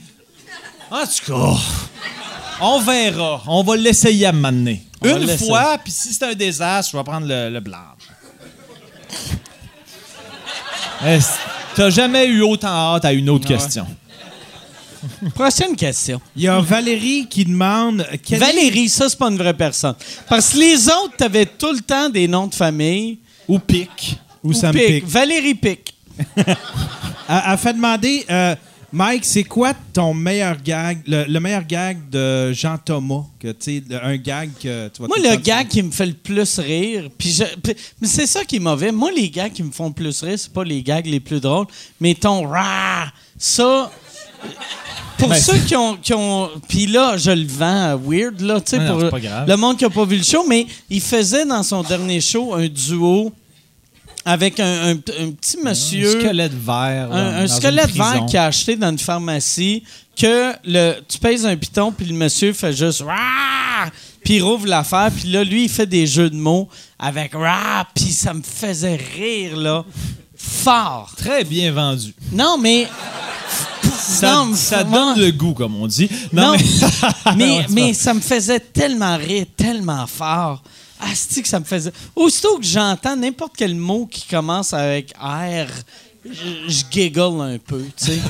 En 0.92 1.04
tout 1.06 1.32
cas... 1.34 1.60
On 2.62 2.80
verra. 2.80 3.42
On 3.48 3.64
va 3.64 3.76
l'essayer 3.76 4.26
à 4.26 4.32
m'amener. 4.32 4.84
Une 5.04 5.28
fois, 5.38 5.78
puis 5.84 5.92
si 5.92 6.14
c'est 6.14 6.26
un 6.26 6.34
désastre, 6.34 6.92
je 6.92 6.98
vais 6.98 7.04
prendre 7.04 7.28
le, 7.28 7.50
le 7.50 7.60
blanc. 7.60 7.78
Est-ce- 11.06 11.38
T'as 11.76 11.92
jamais 11.92 12.26
eu 12.26 12.42
autant 12.42 12.96
hâte 12.96 13.06
à 13.06 13.14
une 13.14 13.30
autre 13.30 13.48
question? 13.48 13.86
Prochaine 15.36 15.76
question. 15.76 16.20
Il 16.36 16.42
y 16.42 16.48
a 16.48 16.60
Valérie 16.60 17.28
qui 17.30 17.46
demande. 17.46 18.04
Valérie, 18.32 18.90
ça, 18.90 19.08
c'est 19.08 19.20
pas 19.20 19.30
une 19.30 19.38
vraie 19.38 19.54
personne. 19.54 19.94
Parce 20.28 20.54
que 20.54 20.58
les 20.58 20.88
autres, 20.88 21.16
t'avais 21.18 21.46
tout 21.46 21.72
le 21.72 21.82
temps 21.82 22.10
des 22.10 22.28
noms 22.28 22.48
de 22.48 22.56
famille. 22.56 23.20
Ou 23.48 23.60
pique? 23.60 24.18
Ou 24.44 24.54
ça 24.54 24.74
me 24.74 24.80
Pic. 24.80 24.88
pique. 24.88 25.06
Valérie 25.06 25.54
Pic. 25.54 25.94
Elle, 27.30 27.42
elle 27.52 27.58
fait 27.60 27.74
demander, 27.74 28.26
euh, 28.32 28.56
Mike, 28.94 29.26
c'est 29.26 29.44
quoi 29.44 29.74
ton 29.94 30.14
meilleur 30.14 30.56
gag, 30.64 31.00
le, 31.08 31.26
le 31.26 31.40
meilleur 31.42 31.66
gag 31.66 32.10
de 32.10 32.54
Jean 32.54 32.78
Thomas, 32.78 33.24
que 33.38 33.52
tu 33.52 33.84
un 34.02 34.16
gag 34.16 34.50
que 34.62 34.88
tu 34.88 35.02
vas. 35.02 35.08
Moi, 35.10 35.18
le 35.22 35.36
gag 35.36 35.68
qui 35.68 35.84
me 35.84 35.92
fait 35.92 36.06
le 36.06 36.14
plus 36.14 36.58
rire, 36.60 37.10
puis 37.18 37.32
je- 37.32 37.44
puis- 37.62 37.76
mais 38.00 38.08
c'est 38.08 38.26
ça 38.28 38.46
qui 38.46 38.56
est 38.56 38.60
mauvais. 38.60 38.94
Moi, 38.94 39.12
les 39.12 39.30
gags 39.30 39.52
qui 39.52 39.64
me 39.64 39.72
font 39.72 39.88
le 39.88 39.94
plus 39.94 40.22
rire, 40.24 40.40
c'est 40.40 40.54
pas 40.54 40.64
les 40.64 40.82
gags 40.82 41.06
les 41.06 41.20
plus 41.20 41.42
drôles, 41.42 41.66
mais 42.00 42.16
ton 42.16 42.48
rah, 42.48 43.08
ça. 43.38 43.92
Pour 45.18 45.30
Ben, 45.30 45.36
ceux 45.36 45.58
qui 45.58 45.76
ont, 45.76 45.98
qui 45.98 46.14
ont 46.14 46.48
puis 46.70 46.86
là, 46.86 47.18
je 47.18 47.32
le 47.32 47.46
vends 47.48 47.66
euh, 47.66 47.98
weird 47.98 48.40
là, 48.40 48.62
tu 48.62 48.70
sais, 48.70 48.80
non, 48.80 48.92
pour 48.94 49.02
c'est 49.02 49.10
pas 49.10 49.20
grave. 49.20 49.50
le 49.50 49.58
monde 49.58 49.76
qui 49.76 49.84
a 49.84 49.90
pas 49.90 50.06
vu 50.06 50.16
le 50.16 50.24
show, 50.24 50.46
mais 50.48 50.66
il 50.92 51.02
faisait 51.02 51.44
dans 51.46 51.64
son 51.64 51.82
dernier 51.82 52.22
show 52.22 52.54
un 52.54 52.68
duo 52.68 53.34
avec 54.30 54.60
un, 54.60 54.90
un- 54.90 54.92
un 54.94 55.32
petit 55.32 55.58
monsieur 55.64 56.08
Un 56.18 56.20
squelette 56.20 56.54
vert. 56.54 57.10
un, 57.12 57.36
un 57.44 57.48
squelette 57.48 57.92
vert 57.92 58.26
qu'il 58.28 58.38
a 58.38 58.46
acheté 58.46 58.76
dans 58.76 58.90
une 58.90 59.00
pharmacie 59.00 59.84
que 60.20 60.52
le, 60.66 60.96
tu 61.08 61.18
pèses 61.18 61.46
un 61.46 61.56
piton 61.56 61.92
puis 61.92 62.06
le 62.08 62.14
monsieur 62.14 62.52
fait 62.54 62.74
juste 62.74 63.04
puis 64.24 64.36
il 64.36 64.42
rouvre 64.44 64.68
l'affaire 64.68 65.10
puis 65.18 65.30
là 65.32 65.44
lui 65.44 65.64
il 65.64 65.70
fait 65.70 65.86
des 65.86 66.06
jeux 66.06 66.30
de 66.30 66.36
mots 66.36 66.68
avec 67.00 67.32
puis 67.96 68.12
ça 68.12 68.34
me 68.34 68.42
faisait 68.42 69.00
rire 69.16 69.56
là 69.56 69.86
fort. 70.36 71.12
Très 71.18 71.44
bien 71.44 71.72
vendu. 71.72 72.14
Non 72.32 72.58
mais 72.58 72.88
Ça, 73.98 74.34
Non, 74.34 74.54
ça 74.56 74.84
donne 74.84 75.20
le 75.20 75.32
goût, 75.32 75.54
comme 75.54 75.76
on 75.82 75.88
dit. 75.88 76.10
non, 76.34 76.54
Non, 76.54 77.36
mais, 77.36 77.66
mais... 77.70 77.94
Ça 77.94 78.14
me 78.14 78.20
faisait 78.22 78.60
tellement 78.60 79.18
rire, 79.18 79.46
tellement 79.56 80.06
fort. 80.08 80.62
Ah, 81.00 81.08
c'est 81.14 81.42
que 81.42 81.48
ça 81.48 81.60
me 81.60 81.66
faisait. 81.66 81.92
Aussitôt 82.16 82.58
que 82.58 82.66
j'entends 82.66 83.16
n'importe 83.16 83.54
quel 83.58 83.76
mot 83.76 84.06
qui 84.06 84.28
commence 84.28 84.74
avec 84.74 85.14
R, 85.20 85.68
je, 86.26 86.32
je 86.68 86.84
giggle 86.90 87.40
un 87.42 87.58
peu, 87.60 87.84
tu 87.98 88.06
sais. 88.06 88.20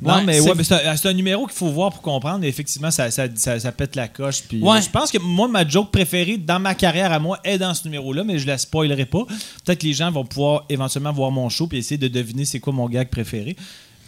Non, 0.00 0.14
Ouais, 0.16 0.24
mais, 0.24 0.40
c'est- 0.40 0.48
ouais, 0.48 0.54
mais 0.56 0.64
c'est 0.64 0.86
un, 0.86 0.96
c'est 0.96 1.08
un 1.08 1.12
numéro 1.12 1.46
qu'il 1.46 1.56
faut 1.56 1.70
voir 1.70 1.92
pour 1.92 2.02
comprendre. 2.02 2.38
mais 2.40 2.48
effectivement, 2.48 2.90
ça, 2.90 3.10
ça, 3.10 3.24
ça- 3.34 3.58
ça 3.60 3.72
pète 3.72 3.94
la 3.94 4.08
coche. 4.08 4.42
Puis, 4.48 4.60
Ouais. 4.60 4.82
Je 4.82 4.90
pense 4.90 5.10
que 5.12 5.18
moi, 5.18 5.46
ma 5.48 5.66
joke 5.66 5.90
préférée 5.92 6.36
dans 6.38 6.58
ma 6.58 6.74
carrière 6.74 7.12
à 7.12 7.18
moi 7.20 7.38
est 7.44 7.58
dans 7.58 7.72
ce 7.72 7.84
numéro-là, 7.84 8.24
mais 8.24 8.38
je 8.38 8.46
la 8.46 8.58
spoilerai 8.58 9.06
pas. 9.06 9.24
Peut-être 9.64 9.80
que 9.80 9.86
les 9.86 9.92
gens 9.92 10.10
vont 10.10 10.24
pouvoir 10.24 10.64
éventuellement 10.68 11.12
voir 11.12 11.30
mon 11.30 11.48
show 11.48 11.68
et 11.72 11.76
essayer 11.78 11.98
de 11.98 12.08
deviner 12.08 12.44
c'est 12.44 12.58
quoi 12.60 12.72
mon 12.72 12.88
gag 12.88 13.08
préféré. 13.10 13.56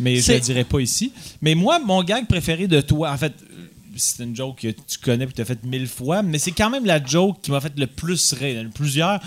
Mais 0.01 0.17
je 0.17 0.23
C'est- 0.23 0.33
ne 0.33 0.39
le 0.39 0.45
dirai 0.45 0.65
pas 0.65 0.81
ici. 0.81 1.13
Mais 1.41 1.55
moi, 1.55 1.79
mon 1.79 2.03
gag 2.03 2.27
préféré 2.27 2.67
de 2.67 2.81
toi, 2.81 3.13
en 3.13 3.17
fait, 3.17 3.33
c'est 3.99 4.23
une 4.25 4.35
joke 4.37 4.61
que 4.61 4.69
tu 4.69 4.99
connais 5.03 5.25
et 5.25 5.27
que 5.29 5.33
tu 5.33 5.43
as 5.43 5.45
faite 5.45 5.65
mille 5.65 5.89
fois, 5.89 6.23
mais 6.23 6.39
c'est 6.39 6.53
quand 6.53 6.71
même 6.71 6.85
la 6.85 7.03
joke 7.05 7.41
qui 7.43 7.51
m'a 7.51 7.61
fait 7.61 7.73
le 7.79 7.87
plus 7.87 8.33
rire. 8.33 8.49
Il 8.49 8.63
y 8.63 8.65
en 8.65 8.69
a 8.69 8.73
plusieurs. 8.73 9.21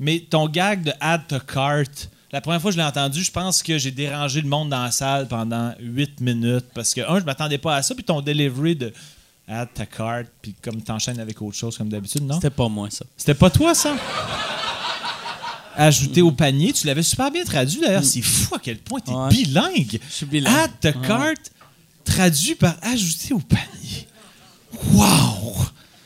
Mais 0.00 0.20
ton 0.28 0.48
gag 0.48 0.82
de 0.82 0.92
add 1.00 1.22
to 1.28 1.38
cart, 1.40 1.84
la 2.32 2.40
première 2.40 2.60
fois 2.60 2.70
que 2.70 2.76
je 2.76 2.80
l'ai 2.80 2.86
entendu, 2.86 3.22
je 3.22 3.30
pense 3.30 3.62
que 3.62 3.78
j'ai 3.78 3.90
dérangé 3.90 4.40
le 4.40 4.48
monde 4.48 4.70
dans 4.70 4.82
la 4.82 4.90
salle 4.90 5.28
pendant 5.28 5.72
8 5.80 6.20
minutes 6.20 6.66
parce 6.74 6.92
que, 6.94 7.00
un, 7.08 7.20
je 7.20 7.24
m'attendais 7.24 7.58
pas 7.58 7.76
à 7.76 7.82
ça, 7.82 7.94
puis 7.94 8.02
ton 8.04 8.20
delivery 8.20 8.74
de 8.74 8.92
add 9.46 9.68
to 9.74 9.84
cart, 9.86 10.24
puis 10.40 10.54
comme 10.62 10.80
t'enchaînes 10.82 11.20
avec 11.20 11.40
autre 11.42 11.56
chose 11.56 11.76
comme 11.76 11.88
d'habitude, 11.88 12.22
non? 12.24 12.36
C'était 12.36 12.50
pas 12.50 12.68
moi, 12.68 12.88
ça. 12.90 13.04
C'était 13.16 13.34
pas 13.34 13.50
toi, 13.50 13.74
ça? 13.74 13.94
Ajouter 15.74 16.20
au 16.20 16.32
panier, 16.32 16.72
tu 16.72 16.86
l'avais 16.86 17.02
super 17.02 17.30
bien 17.30 17.44
traduit 17.44 17.80
d'ailleurs. 17.80 18.04
C'est 18.04 18.20
fou 18.20 18.54
à 18.54 18.58
quel 18.58 18.78
point 18.78 19.00
t'es 19.00 19.12
Ouais. 19.12 19.28
bilingue. 19.30 20.00
Je 20.08 20.14
suis 20.14 20.26
bilingue. 20.26 20.54
Add 20.54 20.70
to 20.94 21.00
cart, 21.00 21.34
traduit 22.04 22.54
par 22.54 22.76
ajouter 22.82 23.32
au 23.32 23.38
panier. 23.38 24.06
Wow! 24.92 25.54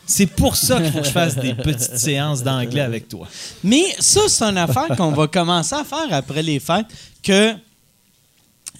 C'est 0.07 0.27
pour 0.27 0.57
ça 0.57 0.81
qu'il 0.81 0.93
faut 0.93 1.01
que 1.01 1.07
je 1.07 1.11
fasse 1.11 1.35
des 1.37 1.55
petites 1.55 1.99
séances 1.99 2.43
d'anglais 2.43 2.81
avec 2.81 3.09
toi. 3.09 3.27
Mais 3.65 3.85
ça, 3.99 4.21
c'est 4.29 4.45
une 4.45 4.59
affaire 4.59 4.97
qu'on 4.97 5.11
va 5.11 5.27
commencer 5.27 5.75
à 5.75 5.85
faire 5.85 6.07
après 6.13 6.43
les 6.43 6.61
fêtes, 6.61 6.87
que 7.23 7.55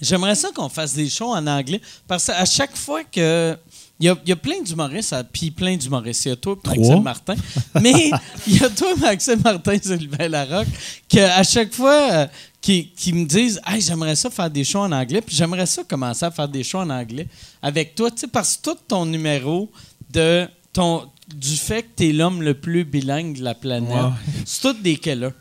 j'aimerais 0.01 0.35
ça 0.35 0.49
qu'on 0.55 0.69
fasse 0.69 0.93
des 0.93 1.09
shows 1.09 1.33
en 1.33 1.45
anglais, 1.45 1.81
parce 2.07 2.27
qu'à 2.27 2.45
chaque 2.45 2.75
fois 2.75 3.03
que... 3.03 3.57
Il 3.99 4.05
y 4.05 4.09
a, 4.09 4.17
il 4.23 4.29
y 4.29 4.31
a 4.31 4.35
plein 4.35 4.61
d'humoristes, 4.61 5.15
puis 5.33 5.49
plein 5.49 5.75
d'humoristes. 5.75 6.25
Il 6.25 6.29
y 6.29 6.31
a 6.31 6.35
toi. 6.35 6.57
Maxime 6.65 7.01
Martin. 7.01 7.35
Mais 7.81 8.11
il 8.45 8.57
y 8.57 8.63
a 8.63 8.69
toi, 8.69 8.95
Maxime 8.95 9.41
Martin, 9.43 9.77
Sylvain 9.81 10.27
Larocque, 10.29 10.67
qu'à 11.07 11.43
chaque 11.43 11.73
fois 11.73 12.11
euh, 12.11 12.27
qui, 12.61 12.89
qui 12.95 13.13
me 13.13 13.25
disent 13.25 13.59
hey, 13.65 13.81
j'aimerais 13.81 14.15
ça 14.15 14.29
faire 14.29 14.49
des 14.49 14.63
shows 14.63 14.81
en 14.81 14.91
anglais, 14.91 15.21
puis 15.21 15.35
j'aimerais 15.35 15.65
ça 15.65 15.83
commencer 15.83 16.25
à 16.25 16.31
faire 16.31 16.47
des 16.47 16.63
shows 16.63 16.79
en 16.79 16.89
anglais 16.89 17.27
avec 17.61 17.95
toi, 17.95 18.11
tu 18.11 18.19
sais, 18.19 18.27
parce 18.27 18.57
que 18.57 18.69
tout 18.71 18.77
ton 18.87 19.05
numéro 19.05 19.71
de 20.11 20.47
ton 20.73 21.07
du 21.33 21.57
fait 21.57 21.83
que 21.83 21.87
tu 21.97 22.09
es 22.09 22.13
l'homme 22.13 22.41
le 22.41 22.53
plus 22.53 22.85
bilingue 22.85 23.37
de 23.37 23.43
la 23.43 23.53
planète, 23.53 24.13
c'est 24.45 24.61
tout 24.61 24.73
des 24.81 24.95
killers. 24.95 25.33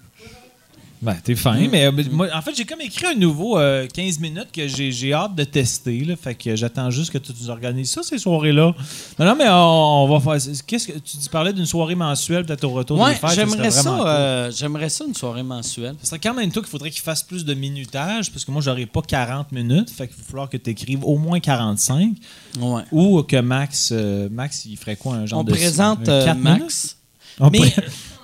Ben, 1.02 1.14
t'es 1.22 1.34
fin, 1.34 1.56
mais 1.70 1.84
euh, 1.86 1.92
moi, 2.10 2.28
en 2.34 2.40
fait, 2.40 2.54
j'ai 2.56 2.64
comme 2.64 2.80
écrit 2.80 3.06
un 3.06 3.14
nouveau 3.14 3.58
euh, 3.58 3.86
15 3.86 4.18
minutes 4.18 4.48
que 4.52 4.66
j'ai 4.66 4.90
j'ai 4.92 5.12
hâte 5.12 5.34
de 5.34 5.44
tester. 5.44 6.04
Là, 6.04 6.16
fait 6.16 6.34
que 6.34 6.56
j'attends 6.56 6.90
juste 6.90 7.12
que 7.12 7.18
tu 7.18 7.32
nous 7.38 7.50
organises 7.50 7.90
ça, 7.90 8.02
ces 8.02 8.18
soirées-là. 8.18 8.74
Non, 9.18 9.24
non, 9.26 9.36
mais 9.36 9.48
on, 9.48 10.04
on 10.04 10.18
va 10.18 10.38
faire. 10.38 10.52
Qu'est-ce 10.66 10.88
que 10.88 10.98
tu 10.98 11.28
parlais 11.30 11.52
d'une 11.52 11.66
soirée 11.66 11.94
mensuelle, 11.94 12.46
peut-être 12.46 12.64
au 12.64 12.70
retour 12.70 12.98
Ouais, 12.98 13.12
des 13.12 13.34
j'aimerais 13.34 13.70
ça, 13.70 14.06
euh, 14.08 14.50
j'aimerais 14.56 14.88
ça 14.88 15.04
une 15.06 15.14
soirée 15.14 15.42
mensuelle. 15.42 15.96
Ce 16.00 16.06
serait 16.08 16.18
quand 16.18 16.34
même 16.34 16.50
toi 16.50 16.62
qu'il 16.62 16.70
faudrait 16.70 16.90
qu'il 16.90 17.02
fasse 17.02 17.22
plus 17.22 17.44
de 17.44 17.52
minutage, 17.54 18.32
parce 18.32 18.44
que 18.46 18.50
moi, 18.50 18.62
j'aurais 18.62 18.86
pas 18.86 19.02
40 19.02 19.52
minutes. 19.52 19.90
Fait 19.90 20.08
qu'il 20.08 20.16
va 20.16 20.22
falloir 20.24 20.48
que 20.48 20.56
tu 20.56 20.70
écrives 20.70 21.04
au 21.04 21.18
moins 21.18 21.40
45. 21.40 22.12
Ouais. 22.58 22.82
Ou 22.92 23.22
que 23.22 23.36
Max, 23.40 23.90
euh, 23.92 24.28
Max, 24.32 24.64
il 24.64 24.76
ferait 24.78 24.96
quoi, 24.96 25.14
un 25.16 25.26
genre 25.26 25.40
On 25.40 25.44
de. 25.44 25.52
présente 25.52 26.08
un 26.08 26.12
euh, 26.12 26.24
quatre 26.24 26.38
Max. 26.38 26.56
minutes? 26.58 26.96
On 27.38 27.50
Mais 27.50 27.58
pré- 27.70 27.84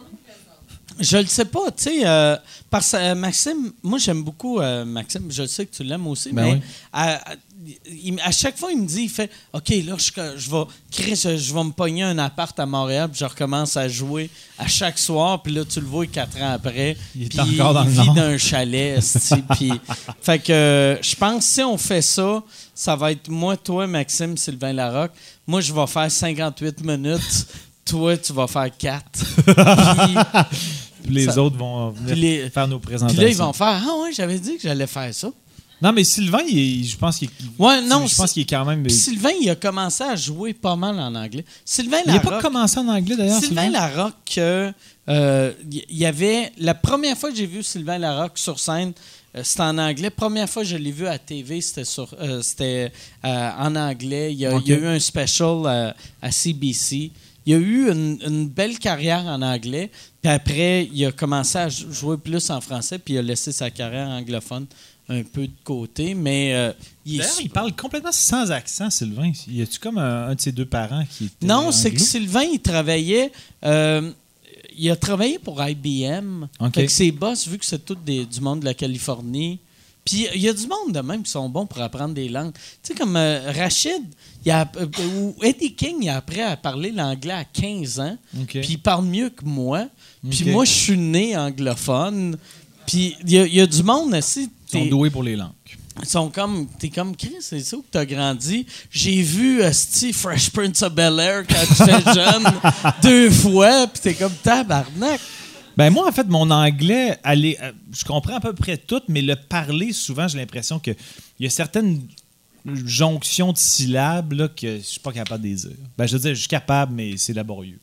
je 1.03 1.17
le 1.19 1.27
sais 1.27 1.45
pas, 1.45 1.71
tu 1.77 1.85
sais, 1.85 2.07
euh, 2.07 2.37
parce 2.71 2.93
que 2.93 2.97
euh, 2.97 3.15
Maxime, 3.15 3.73
moi 3.83 3.99
j'aime 3.99 4.23
beaucoup 4.23 4.61
euh, 4.61 4.85
Maxime, 4.85 5.27
je 5.31 5.43
le 5.43 5.49
sais 5.49 5.67
que 5.67 5.75
tu 5.75 5.83
l'aimes 5.85 6.07
aussi, 6.07 6.33
Ben 6.33 6.45
mais 6.45 6.53
oui. 6.55 6.61
à, 6.93 7.15
à- 7.33 7.35
il- 7.87 8.19
à 8.25 8.33
chaque 8.33 8.57
fois 8.59 8.73
il 8.73 8.81
me 8.83 8.87
dit, 8.87 9.03
il 9.03 9.09
fait, 9.09 9.31
OK, 9.53 9.69
là 9.69 9.95
je, 9.99 10.11
je 10.37 10.51
vais, 10.51 10.65
Chris, 10.91 11.21
je, 11.23 11.37
je 11.37 11.55
vais 11.55 11.63
me 11.65 11.71
pogner 11.71 12.03
un 12.03 12.19
appart 12.19 12.59
à 12.59 12.67
Montréal, 12.67 13.09
puis 13.11 13.21
je 13.21 13.25
recommence 13.25 13.77
à 13.77 13.89
jouer 13.89 14.31
à 14.59 14.67
chaque 14.67 14.99
soir, 14.99 15.43
puis 15.43 15.53
là 15.53 15.65
tu 15.65 15.81
le 15.81 15.87
vois 15.87 16.07
quatre 16.07 16.37
ans 16.41 16.53
après, 16.53 16.97
Il 17.15 17.25
est 17.25 17.41
encore 17.41 17.75
dans 17.75 17.85
il 17.85 17.91
vit 17.91 18.11
d'un 18.15 18.37
chalet, 18.39 19.01
puis 19.57 19.73
fait 20.23 20.39
que 20.39 20.99
je 21.03 21.15
pense 21.17 21.45
que 21.47 21.51
si 21.53 21.63
on 21.63 21.77
fait 21.79 22.03
ça, 22.03 22.43
ça 22.75 22.97
va 22.97 23.13
être 23.13 23.29
moi, 23.29 23.57
toi, 23.57 23.87
Maxime, 23.87 24.37
Sylvain 24.37 24.73
Larocque. 24.73 25.13
Moi, 25.47 25.61
je 25.61 25.73
vais 25.73 25.87
faire 25.87 26.11
58 26.11 26.83
minutes. 26.85 27.47
Toi, 27.85 28.17
tu 28.17 28.33
vas 28.33 28.47
faire 28.47 28.71
4. 28.77 29.03
Puis, 29.45 30.45
Puis 31.05 31.15
les 31.15 31.27
ça- 31.27 31.43
autres 31.43 31.57
vont 31.57 31.91
venir 31.91 32.13
puis 32.13 32.21
les- 32.21 32.51
faire 32.51 32.69
nos 32.69 32.79
puis 32.79 32.87
présentations. 32.89 33.23
là, 33.23 33.29
ils 33.29 33.37
vont 33.37 33.53
faire 33.53 33.83
Ah 33.87 34.03
ouais, 34.03 34.13
j'avais 34.13 34.39
dit 34.39 34.57
que 34.57 34.63
j'allais 34.63 34.87
faire 34.87 35.13
ça. 35.15 35.31
Non, 35.81 35.93
mais 35.93 36.05
Sylvain, 36.05 36.43
il 36.49 36.59
est- 36.59 36.85
je 36.85 36.97
pense 36.97 37.19
qu'il 37.19 37.29
Ouais, 37.59 37.83
non, 37.83 38.07
je 38.07 38.15
pense 38.15 38.33
qu'il 38.33 38.43
est 38.43 38.47
quand 38.49 38.65
même. 38.65 38.85
Puis 38.85 38.93
Sylvain, 38.93 39.31
il 39.41 39.51
a 39.51 39.57
commencé 39.57 40.05
à 40.05 40.15
jouer 40.15 40.55
pas 40.55 40.77
mal 40.77 40.99
en 41.01 41.13
anglais. 41.17 41.45
Sylvain 41.65 41.99
Il 42.07 42.13
n'a 42.13 42.21
pas 42.21 42.41
commencé 42.41 42.79
en 42.79 42.87
anglais 42.89 43.17
d'ailleurs. 43.17 43.41
Sylvain 43.41 43.69
Larocque, 43.69 44.15
euh, 44.39 44.71
euh, 45.09 45.53
il 45.73 45.97
y 45.97 46.07
avait. 46.07 46.53
La 46.59 46.75
première 46.75 47.19
fois 47.19 47.31
que 47.31 47.37
j'ai 47.37 47.47
vu 47.47 47.65
Sylvain 47.65 47.99
Larocque 47.99 48.39
sur 48.39 48.61
scène, 48.61 48.93
euh, 49.37 49.41
c'était 49.43 49.63
en 49.63 49.77
anglais. 49.79 50.11
Première 50.11 50.49
fois 50.49 50.63
que 50.63 50.69
je 50.69 50.77
l'ai 50.77 50.93
vu 50.93 51.09
à 51.09 51.19
TV, 51.19 51.61
c'était 51.61 51.85
sur, 51.85 52.15
euh, 52.21 52.43
c'était 52.43 52.93
euh, 53.25 53.51
en 53.59 53.75
anglais. 53.75 54.33
Il 54.33 54.39
y, 54.39 54.47
a, 54.47 54.55
Ok. 54.55 54.63
il 54.65 54.71
y 54.71 54.75
a 54.75 54.79
eu 54.79 54.87
un 54.87 55.01
special 55.01 55.63
euh, 55.67 55.91
à 56.23 56.31
CBC. 56.31 57.11
Il 57.47 57.55
a 57.55 57.59
eu 57.59 57.91
une, 57.91 58.19
une 58.27 58.49
belle 58.49 58.79
carrière 58.79 59.25
en 59.27 59.43
anglais. 59.43 59.91
Puis 60.23 60.31
après, 60.31 60.89
il 60.93 61.05
a 61.07 61.13
commencé 61.13 61.59
à 61.59 61.69
jou- 61.69 61.93
jouer 61.93 62.17
plus 62.17 62.51
en 62.51 62.61
français. 62.61 62.99
Puis 62.99 63.15
il 63.15 63.19
a 63.19 63.23
laissé 63.23 63.51
sa 63.53 63.71
carrière 63.71 64.09
anglophone 64.09 64.67
un 65.09 65.23
peu 65.25 65.47
de 65.49 65.53
côté. 65.65 66.15
Mais 66.15 66.55
euh, 66.55 66.73
D'ailleurs, 67.05 67.41
il 67.43 67.51
parle 67.51 67.75
complètement 67.75 68.13
sans 68.13 68.51
accent, 68.53 68.89
Sylvain. 68.91 69.33
Y 69.49 69.63
a-tu 69.63 69.79
comme 69.81 69.99
un, 69.99 70.29
un 70.29 70.35
de 70.35 70.41
ses 70.41 70.53
deux 70.53 70.65
parents 70.67 71.05
qui 71.11 71.25
était 71.25 71.47
Non, 71.47 71.73
c'est 71.73 71.91
que? 71.91 72.01
Sylvain, 72.01 72.43
il 72.45 72.61
travaillait. 72.61 73.33
euh, 73.65 74.11
il 74.79 74.91
a 74.91 74.97
travaillé 74.97 75.39
pour 75.39 75.61
IBM. 75.63 76.45
OK. 76.61 76.75
Fait 76.75 76.87
que 76.87 76.93
ses 76.93 77.13
boss, 77.13 77.47
vu 77.47 77.59
que 77.59 77.65
c'est 77.67 77.85
tout 77.85 77.95
des- 77.97 78.25
du 78.25 78.41
monde 78.41 78.61
de 78.61 78.65
la 78.65 78.75
Californie. 78.75 79.59
Puis 80.05 80.27
il 80.35 80.41
y 80.41 80.49
a 80.49 80.53
du 80.53 80.67
monde 80.67 80.93
de 80.93 81.01
même 81.01 81.23
qui 81.23 81.31
sont 81.31 81.49
bons 81.49 81.67
pour 81.67 81.81
apprendre 81.81 82.15
des 82.15 82.29
langues. 82.29 82.53
Tu 82.53 82.61
sais, 82.83 82.95
comme 82.95 83.17
euh, 83.17 83.53
Rachid, 83.53 84.03
il 84.45 84.51
a, 84.51 84.71
euh, 84.77 84.87
ou 85.15 85.35
Eddie 85.43 85.75
King, 85.75 85.99
il 86.01 86.09
a 86.09 86.17
appris 86.17 86.41
à 86.41 86.57
parler 86.57 86.91
l'anglais 86.91 87.35
à 87.35 87.45
15 87.45 88.01
ans. 88.01 88.19
OK. 88.41 88.49
Puis 88.49 88.67
il 88.71 88.79
parle 88.79 89.05
mieux 89.05 89.31
que 89.31 89.45
moi. 89.45 89.87
Puis 90.29 90.51
moi, 90.51 90.65
je 90.65 90.73
suis 90.73 90.99
né 90.99 91.37
anglophone. 91.37 92.37
Puis 92.87 93.17
il 93.25 93.31
y, 93.31 93.57
y 93.57 93.61
a 93.61 93.67
du 93.67 93.83
monde 93.83 94.15
aussi. 94.15 94.51
Ils 94.73 94.79
sont 94.81 94.87
doués 94.87 95.11
pour 95.11 95.23
les 95.23 95.37
langues. 95.37 95.51
ils 96.01 96.09
sont 96.09 96.31
comme, 96.31 96.67
t'es 96.79 96.89
comme 96.89 97.15
Chris, 97.15 97.37
c'est 97.41 97.61
ça 97.61 97.77
où 97.77 97.85
t'as 97.89 98.05
grandi? 98.05 98.67
J'ai 98.91 99.23
vu 99.23 99.63
euh, 99.63 99.71
c'ti, 99.73 100.13
Fresh 100.13 100.51
Prince 100.51 100.83
of 100.83 100.95
Bel 100.95 101.21
Air 101.21 101.45
quand 101.47 101.87
j'étais 101.87 102.13
jeune 102.15 102.45
deux 103.03 103.31
fois, 103.31 103.87
puis 103.87 104.03
t'es 104.03 104.15
comme 104.15 104.33
tabarnak. 104.43 105.21
Ben 105.77 105.91
moi, 105.91 106.09
en 106.09 106.13
fait, 106.13 106.27
mon 106.29 106.51
anglais, 106.51 107.19
euh, 107.27 107.73
je 107.93 108.05
comprends 108.05 108.37
à 108.37 108.41
peu 108.41 108.53
près 108.53 108.77
tout, 108.77 109.01
mais 109.09 109.23
le 109.23 109.37
parler, 109.37 109.93
souvent, 109.93 110.29
j'ai 110.29 110.39
l'impression 110.39 110.79
que 110.79 110.91
il 111.39 111.45
y 111.45 111.47
a 111.47 111.51
certaines 111.51 112.01
jonctions 112.85 113.53
de 113.53 113.59
syllabes 113.59 114.33
là, 114.35 114.49
que 114.49 114.77
je 114.79 114.83
suis 114.83 115.01
pas 115.01 115.13
capable 115.13 115.43
de 115.43 115.49
les 115.49 115.55
dire. 115.55 115.71
Ben, 115.99 116.07
je 116.07 116.13
veux 116.13 116.19
dire, 116.23 116.35
je 116.35 116.41
suis 116.41 116.49
capable, 116.49 116.95
mais 116.95 117.17
c'est 117.17 117.33
laborieux. 117.33 117.81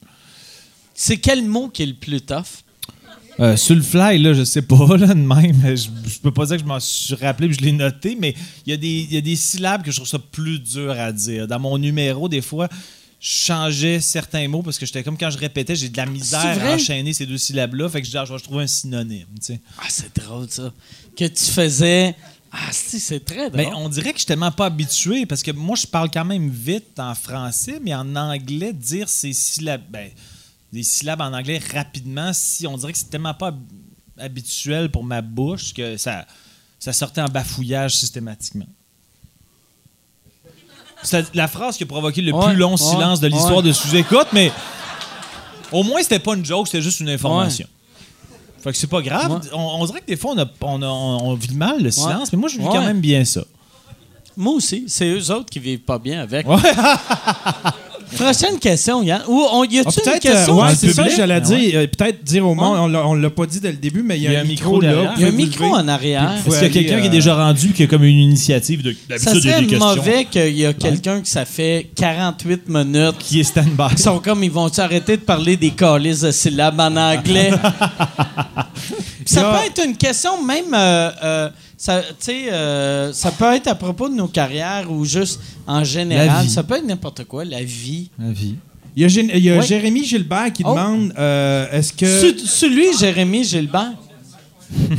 C'est 0.93 1.17
quel 1.17 1.43
mot 1.45 1.69
qui 1.69 1.83
est 1.83 1.87
le 1.87 1.93
plus 1.95 2.21
tough? 2.21 2.63
Euh, 3.39 3.55
sur 3.55 3.73
le 3.73 3.81
fly, 3.81 4.19
là, 4.19 4.33
je 4.33 4.43
sais 4.43 4.61
pas, 4.61 4.75
là, 4.97 5.07
de 5.07 5.13
même. 5.13 5.61
Je, 5.75 5.87
je 6.09 6.19
peux 6.19 6.31
pas 6.31 6.45
dire 6.45 6.57
que 6.57 6.63
je 6.63 6.67
m'en 6.67 6.79
suis 6.79 7.15
rappelé 7.15 7.47
et 7.47 7.53
je 7.53 7.61
l'ai 7.61 7.71
noté, 7.71 8.17
mais 8.19 8.35
il 8.65 8.71
y, 8.71 8.73
a 8.73 8.77
des- 8.77 9.07
il 9.09 9.13
y 9.13 9.17
a 9.17 9.21
des 9.21 9.35
syllabes 9.37 9.81
que 9.81 9.91
je 9.91 9.95
trouve 9.95 10.07
ça 10.09 10.19
plus 10.19 10.59
dur 10.59 10.91
à 10.91 11.11
dire. 11.13 11.47
Dans 11.47 11.59
mon 11.59 11.77
numéro, 11.77 12.27
des 12.27 12.41
fois, 12.41 12.67
changeais 13.19 13.99
certains 13.99 14.47
mots 14.47 14.61
parce 14.61 14.77
que 14.79 14.85
j'étais 14.85 15.03
comme 15.03 15.17
quand 15.17 15.29
je 15.29 15.37
répétais, 15.37 15.75
j'ai 15.75 15.89
de 15.89 15.97
la 15.97 16.05
misère 16.05 16.39
à 16.65 16.73
enchaîner 16.75 17.13
ces 17.13 17.25
deux 17.25 17.37
syllabes-là. 17.37 17.89
Fait 17.89 17.99
que 18.01 18.05
je 18.07 18.11
dis, 18.11 18.17
ah, 18.17 18.25
je 18.25 18.33
vais 18.33 18.39
trouver 18.39 18.63
un 18.63 18.67
synonyme, 18.67 19.25
tu 19.39 19.45
sais. 19.53 19.59
Ah, 19.77 19.85
c'est 19.89 20.15
drôle 20.15 20.49
ça. 20.49 20.71
Que 21.17 21.25
tu 21.25 21.43
faisais. 21.45 22.15
Ah, 22.51 22.71
si, 22.71 22.99
c'est 22.99 23.19
très 23.23 23.49
drôle. 23.49 23.73
On 23.75 23.89
dirait 23.89 24.11
que 24.11 24.15
je 24.17 24.21
suis 24.21 24.25
tellement 24.27 24.51
pas 24.51 24.65
habitué 24.67 25.25
parce 25.25 25.43
que 25.43 25.51
moi, 25.51 25.75
je 25.75 25.85
parle 25.85 26.09
quand 26.09 26.25
même 26.25 26.49
vite 26.49 26.97
en 26.97 27.13
français, 27.13 27.79
mais 27.83 27.93
en 27.93 28.15
anglais, 28.15 28.73
dire 28.73 29.07
ces 29.09 29.33
syllabes, 29.33 29.83
ben, 29.89 30.09
des 30.73 30.81
syllabes 30.83 31.21
en 31.21 31.33
anglais 31.33 31.59
rapidement, 31.73 32.31
si 32.33 32.65
on 32.65 32.77
dirait 32.77 32.93
que 32.93 32.97
c'est 32.97 33.09
tellement 33.09 33.33
pas 33.35 33.49
hab- 33.49 33.61
habituel 34.17 34.89
pour 34.89 35.03
ma 35.03 35.21
bouche 35.21 35.73
que 35.73 35.97
ça, 35.97 36.25
ça 36.79 36.93
sortait 36.93 37.21
en 37.21 37.27
bafouillage 37.29 37.95
systématiquement. 37.95 38.65
C'est 41.03 41.33
la 41.35 41.47
phrase 41.47 41.77
qui 41.77 41.83
a 41.83 41.85
provoqué 41.85 42.21
le 42.21 42.33
Ouais, 42.33 42.45
plus 42.47 42.55
long 42.55 42.71
ouais, 42.71 42.77
silence 42.77 43.19
de 43.19 43.27
l'histoire 43.27 43.57
ouais. 43.57 43.63
de 43.63 43.71
sous-écoute, 43.71 44.27
mais 44.33 44.51
au 45.71 45.83
moins, 45.83 46.01
c'était 46.01 46.19
pas 46.19 46.35
une 46.35 46.43
joke, 46.45 46.67
c'était 46.67 46.81
juste 46.81 46.99
une 46.99 47.09
information. 47.09 47.67
Fait 48.61 48.71
que 48.71 48.77
c'est 48.77 48.87
pas 48.87 49.01
grave. 49.01 49.39
On, 49.53 49.57
on 49.81 49.85
dirait 49.85 50.01
que 50.01 50.07
des 50.07 50.17
fois, 50.17 50.33
on, 50.35 50.39
a, 50.39 50.45
on, 50.61 50.81
a- 50.81 50.85
on 50.87 51.33
vit 51.35 51.55
mal 51.55 51.81
le 51.81 51.91
silence, 51.91 52.33
mais 52.33 52.37
moi, 52.39 52.49
je 52.49 52.57
vis 52.57 52.65
quand 52.65 52.83
même 52.83 52.99
bien 52.99 53.23
ça. 53.23 53.41
Moi 54.35 54.53
aussi, 54.53 54.85
c'est 54.87 55.07
eux 55.09 55.31
autres 55.31 55.49
qui 55.49 55.59
vivent 55.59 55.79
pas 55.79 55.99
bien 55.99 56.21
avec. 56.21 56.45
Prochaine 58.15 58.57
question, 58.59 59.03
Yann. 59.03 59.21
Ou 59.27 59.45
on, 59.51 59.63
y 59.63 59.77
Ah, 59.79 59.81
a-tu 59.87 59.99
une 59.99 60.03
peut-être, 60.03 60.19
question? 60.21 60.59
euh, 60.59 60.63
ouais, 60.65 60.75
c'est 60.75 60.87
ça 60.91 61.03
que 61.03 61.07
public? 61.09 61.13
j'allais 61.17 61.33
Ah, 61.35 61.39
dire. 61.39 61.71
Euh, 61.75 61.87
peut-être 61.87 62.23
dire 62.23 62.47
au 62.47 62.55
monde, 62.55 62.91
Ouais. 62.91 62.99
on 63.05 63.13
l'a- 63.13 63.29
pas 63.29 63.45
dit 63.45 63.59
dès 63.59 63.71
le 63.71 63.77
début, 63.77 64.01
mais 64.03 64.17
il 64.17 64.23
y 64.23 64.35
a, 64.35 64.39
un 64.39 64.43
micro, 64.43 64.81
là. 64.81 64.91
Il 65.15 65.21
y 65.21 65.25
a 65.25 65.27
un 65.27 65.31
Vous 65.31 65.37
micro 65.37 65.65
levez. 65.65 65.75
en 65.75 65.87
arrière. 65.87 66.31
Est-ce 66.45 66.55
qu'il 66.55 66.63
y 66.63 66.65
a 66.65 66.69
quelqu'un 66.69 66.99
qui 66.99 67.05
est 67.05 67.09
euh, 67.09 67.11
déjà 67.11 67.35
rendu 67.35 67.71
qui 67.73 67.83
a 67.83 67.87
comme 67.87 68.03
une 68.03 68.17
initiative 68.17 68.81
de 68.81 68.95
Ça 69.17 69.33
serait 69.35 69.61
des 69.61 69.77
mauvais 69.77 70.25
qu'il 70.25 70.57
y 70.57 70.65
a 70.65 70.73
quelqu'un 70.73 71.21
qui 71.21 71.29
ça 71.29 71.45
fait 71.45 71.87
48 71.95 72.67
minutes 72.67 73.17
qui 73.19 73.39
est 73.39 73.43
stand-by? 73.43 73.83
Ils 73.93 73.99
sont 73.99 74.19
comme, 74.19 74.43
ils 74.43 74.51
vont 74.51 74.69
arrêter 74.79 75.17
de 75.17 75.21
parler 75.21 75.55
des 75.55 75.71
calices 75.71 76.21
de 76.21 76.31
syllabes 76.31 76.79
en 76.79 76.95
anglais? 76.95 77.51
ça 79.25 79.43
peut 79.43 79.67
être 79.67 79.85
une 79.85 79.95
question, 79.95 80.43
même, 80.43 80.73
euh, 80.73 81.11
euh, 81.23 81.49
Ça, 81.81 82.01
tu 82.01 82.13
sais, 82.19 82.51
euh, 82.51 83.13
ça 83.13 83.31
peut 83.31 83.53
être 83.55 83.67
à 83.67 83.75
propos 83.75 84.09
de 84.09 84.13
nos 84.13 84.27
carrières 84.27 84.91
ou 84.91 85.05
juste 85.05 85.39
en 85.65 85.81
général. 85.85 86.49
Ça 86.49 86.61
peut 86.61 86.75
être 86.75 86.85
n'importe 86.85 87.23
quoi, 87.23 87.45
la 87.45 87.63
vie. 87.63 88.09
La 88.19 88.31
vie. 88.33 88.55
Il 88.97 89.03
y 89.03 89.05
a, 89.05 89.07
Gé- 89.07 89.31
il 89.33 89.43
y 89.45 89.49
a 89.49 89.59
Ouais. 89.59 89.65
Jérémy 89.65 90.03
Gilbert 90.03 90.51
qui 90.51 90.63
Oh. 90.65 90.71
demande 90.75 91.13
euh, 91.17 91.71
est-ce 91.71 91.93
que. 91.93 92.05
Celui- 92.05 92.45
Celui, 92.45 92.97
Jérémy 92.97 93.45
Gilbert. 93.45 93.93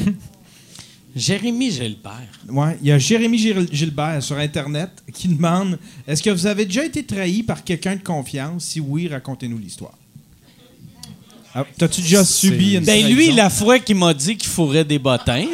Jérémy 1.14 1.70
Gilbert. 1.70 2.28
Ouais, 2.48 2.78
il 2.80 2.88
y 2.88 2.92
a 2.92 2.98
Jérémy 2.98 3.36
Gil- 3.36 3.68
Gilbert 3.72 4.22
sur 4.22 4.38
Internet 4.38 4.90
qui 5.12 5.28
demande 5.28 5.78
est-ce 6.06 6.22
que 6.22 6.30
vous 6.30 6.46
avez 6.46 6.64
déjà 6.64 6.84
été 6.84 7.02
trahi 7.04 7.42
par 7.42 7.64
quelqu'un 7.64 7.96
de 7.96 8.02
confiance? 8.02 8.64
Si 8.64 8.80
oui, 8.80 9.08
racontez-nous 9.08 9.58
l'histoire. 9.58 9.92
Ah, 11.52 11.64
T'as-tu 11.76 12.00
déjà 12.02 12.24
subi 12.24 12.74
une 12.76 12.84
Ben 12.84 13.08
lui, 13.08 13.32
la 13.32 13.50
fois 13.50 13.80
qu'il 13.80 13.96
m'a 13.96 14.14
dit 14.14 14.36
qu'il 14.36 14.48
fourrait 14.48 14.84
des 14.84 15.00
bottins. 15.00 15.44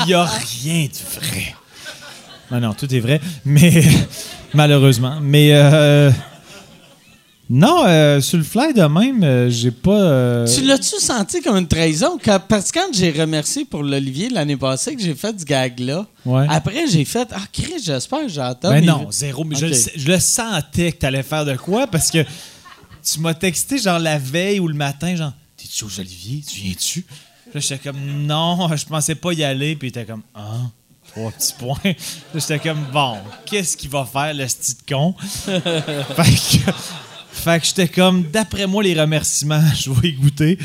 Il 0.00 0.06
n'y 0.06 0.14
a 0.14 0.24
rien 0.24 0.86
de 0.86 1.20
vrai. 1.20 1.54
Non, 2.50 2.60
non, 2.60 2.72
tout 2.72 2.92
est 2.94 3.00
vrai, 3.00 3.20
mais 3.44 3.84
malheureusement. 4.54 5.18
Mais 5.20 5.50
euh, 5.52 6.10
non, 7.50 7.84
euh, 7.86 8.20
sur 8.20 8.36
le 8.38 8.44
fly 8.44 8.74
de 8.74 8.82
même, 8.82 9.22
euh, 9.24 9.48
j'ai 9.50 9.70
pas. 9.70 9.90
euh, 10.00 10.46
Tu 10.46 10.62
l'as-tu 10.64 10.96
senti 11.00 11.40
comme 11.40 11.56
une 11.56 11.66
trahison? 11.68 12.18
Quand- 12.22 12.40
parce 12.46 12.70
que 12.70 12.78
quand 12.78 12.92
j'ai 12.92 13.10
remercié 13.10 13.64
pour 13.64 13.82
l'Olivier 13.82 14.28
l'année 14.28 14.56
passée 14.56 14.94
que 14.94 15.02
j'ai 15.02 15.14
fait 15.14 15.34
ce 15.40 15.44
gag-là, 15.44 16.06
Ouais. 16.26 16.46
après 16.50 16.86
j'ai 16.90 17.04
fait 17.06 17.28
Ah, 17.32 17.40
Chris, 17.52 17.80
j'espère 17.82 18.20
que 18.22 18.28
j'entends. 18.28 18.70
Mais 18.70 18.80
mes- 18.82 18.86
non, 18.86 19.06
zéro. 19.10 19.44
Mais 19.44 19.56
je, 19.56 19.64
Ok. 19.64 19.70
le, 19.70 19.76
sais- 19.76 19.92
je 19.96 20.08
le 20.08 20.18
sentais 20.20 20.92
que 20.92 20.98
t'allais 20.98 21.22
faire 21.22 21.44
de 21.46 21.56
quoi 21.56 21.86
parce 21.86 22.10
que 22.10 22.22
tu 23.02 23.20
m'as 23.20 23.34
texté 23.34 23.78
genre 23.78 23.98
la 23.98 24.18
veille 24.18 24.60
ou 24.60 24.68
le 24.68 24.74
matin, 24.74 25.16
genre 25.16 25.32
T'es-tu 25.56 25.84
aux 25.84 26.00
Olivier? 26.00 26.42
Tu 26.46 26.60
viens-tu? 26.60 27.02
Puis 27.02 27.50
Là, 27.54 27.60
j'étais 27.60 27.78
comme 27.78 27.98
non, 28.26 28.68
je 28.76 28.84
pensais 28.84 29.14
pas 29.14 29.32
y 29.32 29.42
aller. 29.42 29.74
Puis 29.74 29.90
t'es 29.90 30.04
comme 30.04 30.22
ah, 30.34 30.58
trois 31.10 31.30
petits 31.32 31.54
points. 31.58 31.78
Là, 31.84 31.92
j'étais 32.34 32.58
comme 32.58 32.84
bon, 32.92 33.16
qu'est-ce 33.46 33.74
qu'il 33.76 33.88
va 33.90 34.04
faire 34.04 34.34
le 34.34 34.44
petit 34.44 34.76
con? 34.88 35.14
fait 35.46 35.62
que, 35.62 36.70
fait 37.38 37.60
que 37.60 37.66
j'étais 37.66 37.88
comme 37.88 38.22
d'après 38.30 38.66
moi, 38.66 38.82
les 38.82 38.98
remerciements, 38.98 39.62
je 39.78 39.90
vais 39.90 40.08
y 40.08 40.12
goûter. 40.12 40.58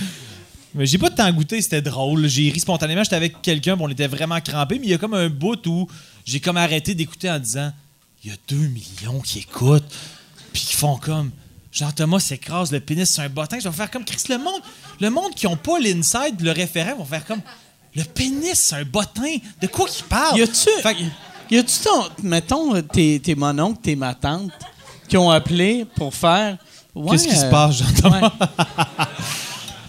Mais 0.75 0.85
j'ai 0.87 0.97
pas 0.97 1.09
de 1.09 1.15
temps 1.15 1.31
goûté, 1.31 1.61
c'était 1.61 1.81
drôle. 1.83 2.27
J'ai 2.27 2.49
ri 2.49 2.59
spontanément, 2.59 3.03
j'étais 3.03 3.15
avec 3.15 3.41
quelqu'un, 3.41 3.77
on 3.79 3.89
était 3.89 4.07
vraiment 4.07 4.39
crampés, 4.41 4.79
mais 4.79 4.87
il 4.87 4.89
y 4.89 4.93
a 4.93 4.97
comme 4.97 5.13
un 5.13 5.29
bout 5.29 5.65
où 5.67 5.87
j'ai 6.25 6.39
comme 6.39 6.57
arrêté 6.57 6.95
d'écouter 6.95 7.29
en 7.29 7.37
disant 7.39 7.71
il 8.23 8.31
y 8.31 8.33
a 8.33 8.37
2 8.47 8.55
millions 8.55 9.19
qui 9.21 9.39
écoutent, 9.39 9.83
puis 10.51 10.63
qui 10.63 10.75
font 10.75 10.95
comme 10.97 11.29
Jean-Thomas 11.71 12.19
s'écrase 12.21 12.71
le 12.71 12.79
pénis 12.79 13.11
sur 13.11 13.21
un 13.23 13.29
bottin. 13.29 13.59
Je 13.59 13.67
vais 13.69 13.75
faire 13.75 13.91
comme 13.91 14.05
Chris, 14.05 14.23
le 14.29 14.37
monde, 14.37 14.61
le 14.99 15.09
monde 15.09 15.33
qui 15.35 15.45
ont 15.47 15.57
pas 15.57 15.79
l'inside, 15.79 16.39
le 16.41 16.51
référent, 16.51 16.95
vont 16.97 17.05
faire 17.05 17.25
comme 17.25 17.41
le 17.95 18.03
pénis 18.03 18.59
sur 18.67 18.77
un 18.77 18.83
bottin. 18.83 19.35
De 19.61 19.67
quoi 19.67 19.87
qu'il 19.87 20.05
parle? 20.05 20.39
Y 20.39 20.43
a-tu. 20.43 20.69
Fait 20.81 20.95
que- 20.95 21.01
Y 21.53 21.57
a-tu, 21.59 21.79
ton- 21.83 22.09
mettons, 22.23 22.81
tes, 22.81 23.19
tes 23.19 23.35
mononcles, 23.35 23.81
tes 23.81 23.95
ma 23.95 24.15
tante, 24.15 24.51
qui 25.07 25.17
ont 25.17 25.29
appelé 25.29 25.85
pour 25.95 26.13
faire. 26.13 26.57
Ouais, 26.95 27.11
Qu'est-ce 27.11 27.27
qui 27.27 27.35
se 27.35 27.45
passe, 27.45 27.77
Jean-Thomas? 27.77 28.21
ouais. 28.21 29.05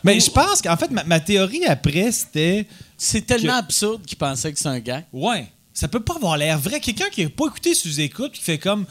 Mais 0.05 0.21
je 0.21 0.31
pense 0.31 0.61
qu'en 0.61 0.77
fait, 0.77 0.91
ma, 0.91 1.03
ma 1.05 1.21
théorie 1.21 1.65
après, 1.65 2.13
c'était. 2.13 2.67
C'est 2.97 3.23
tellement 3.27 3.55
Que- 3.55 3.59
absurde 3.59 4.03
qu'ils 4.07 4.19
pensaient 4.19 4.53
que 4.53 4.59
c'est 4.59 4.69
un 4.69 4.79
gag. 4.79 5.05
Ouais. 5.13 5.47
Ça 5.73 5.89
peut 5.89 6.01
pas 6.01 6.15
avoir 6.15 6.37
l'air 6.37 6.59
vrai. 6.59 6.79
Quelqu'un 6.81 7.09
qui 7.11 7.23
n'a 7.25 7.31
pas 7.31 7.47
écouté 7.47 7.75
sous 7.75 8.01
écoute, 8.01 8.33
qui 8.33 8.43
fait 8.43 8.59
comme. 8.59 8.85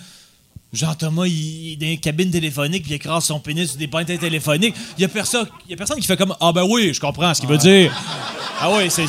Jean-Thomas, 0.73 1.27
il 1.27 1.33
il 1.33 1.73
est 1.73 1.75
dans 1.75 1.85
une 1.85 1.99
cabine 1.99 2.31
téléphonique, 2.31 2.81
puis 2.81 2.93
il 2.93 2.95
écrase 2.95 3.25
son 3.25 3.39
pénis 3.39 3.69
sur 3.69 3.77
des 3.77 3.87
pointes 3.87 4.07
téléphoniques. 4.07 4.73
Il 4.97 5.01
y 5.01 5.05
a 5.05 5.07
personne, 5.07 5.47
il 5.67 5.71
y 5.71 5.73
a 5.75 5.77
personne 5.77 5.99
qui 5.99 6.07
fait 6.07 6.17
comme 6.17 6.35
Ah 6.41 6.51
ben 6.51 6.63
oui, 6.67 6.91
je 6.95 6.99
comprends 6.99 7.31
ce 7.33 7.41
qu'il 7.41 7.49
veut 7.49 7.59
dire. 7.59 7.93
Ah 8.59 8.71
oui, 8.71 8.89
c'est, 8.89 9.05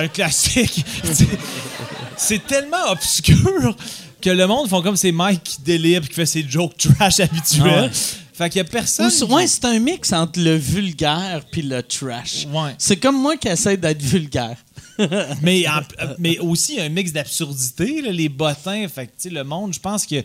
un 0.00 0.08
classique. 0.08 0.84
c'est 2.16 2.44
tellement 2.46 2.90
obscur 2.90 3.76
que 4.22 4.30
le 4.30 4.46
monde 4.46 4.68
font 4.68 4.80
comme 4.82 4.96
c'est 4.96 5.12
Mike 5.12 5.42
qui 5.42 5.60
délire 5.62 6.00
qui 6.08 6.14
fait 6.14 6.26
ses 6.26 6.48
jokes 6.48 6.76
trash 6.78 7.20
habituels. 7.20 7.90
Fait 8.34 8.48
qu'il 8.48 8.58
y 8.58 8.60
a 8.60 8.64
personne. 8.64 9.06
Ou 9.06 9.10
qui- 9.10 9.16
c'est- 9.18 9.24
ouais, 9.24 9.46
c'est 9.46 9.64
un 9.66 9.78
mix 9.78 10.12
entre 10.12 10.40
le 10.40 10.54
vulgaire 10.56 11.42
puis 11.52 11.60
le 11.62 11.82
trash. 11.82 12.46
Ouais. 12.50 12.74
C'est 12.78 12.96
comme 12.96 13.20
moi 13.20 13.36
qui 13.36 13.48
essaie 13.48 13.76
d'être 13.76 14.00
vulgaire. 14.02 14.56
mais, 15.42 15.66
en- 15.68 15.80
mais 16.18 16.38
aussi 16.38 16.80
un 16.80 16.88
mix 16.88 17.12
d'absurdité, 17.12 18.00
les 18.10 18.28
bottins. 18.28 18.86
Fait 18.88 19.06
que, 19.06 19.12
tu 19.12 19.28
sais, 19.28 19.30
le 19.30 19.44
monde, 19.44 19.74
je 19.74 19.80
pense 19.80 20.06
que 20.06 20.16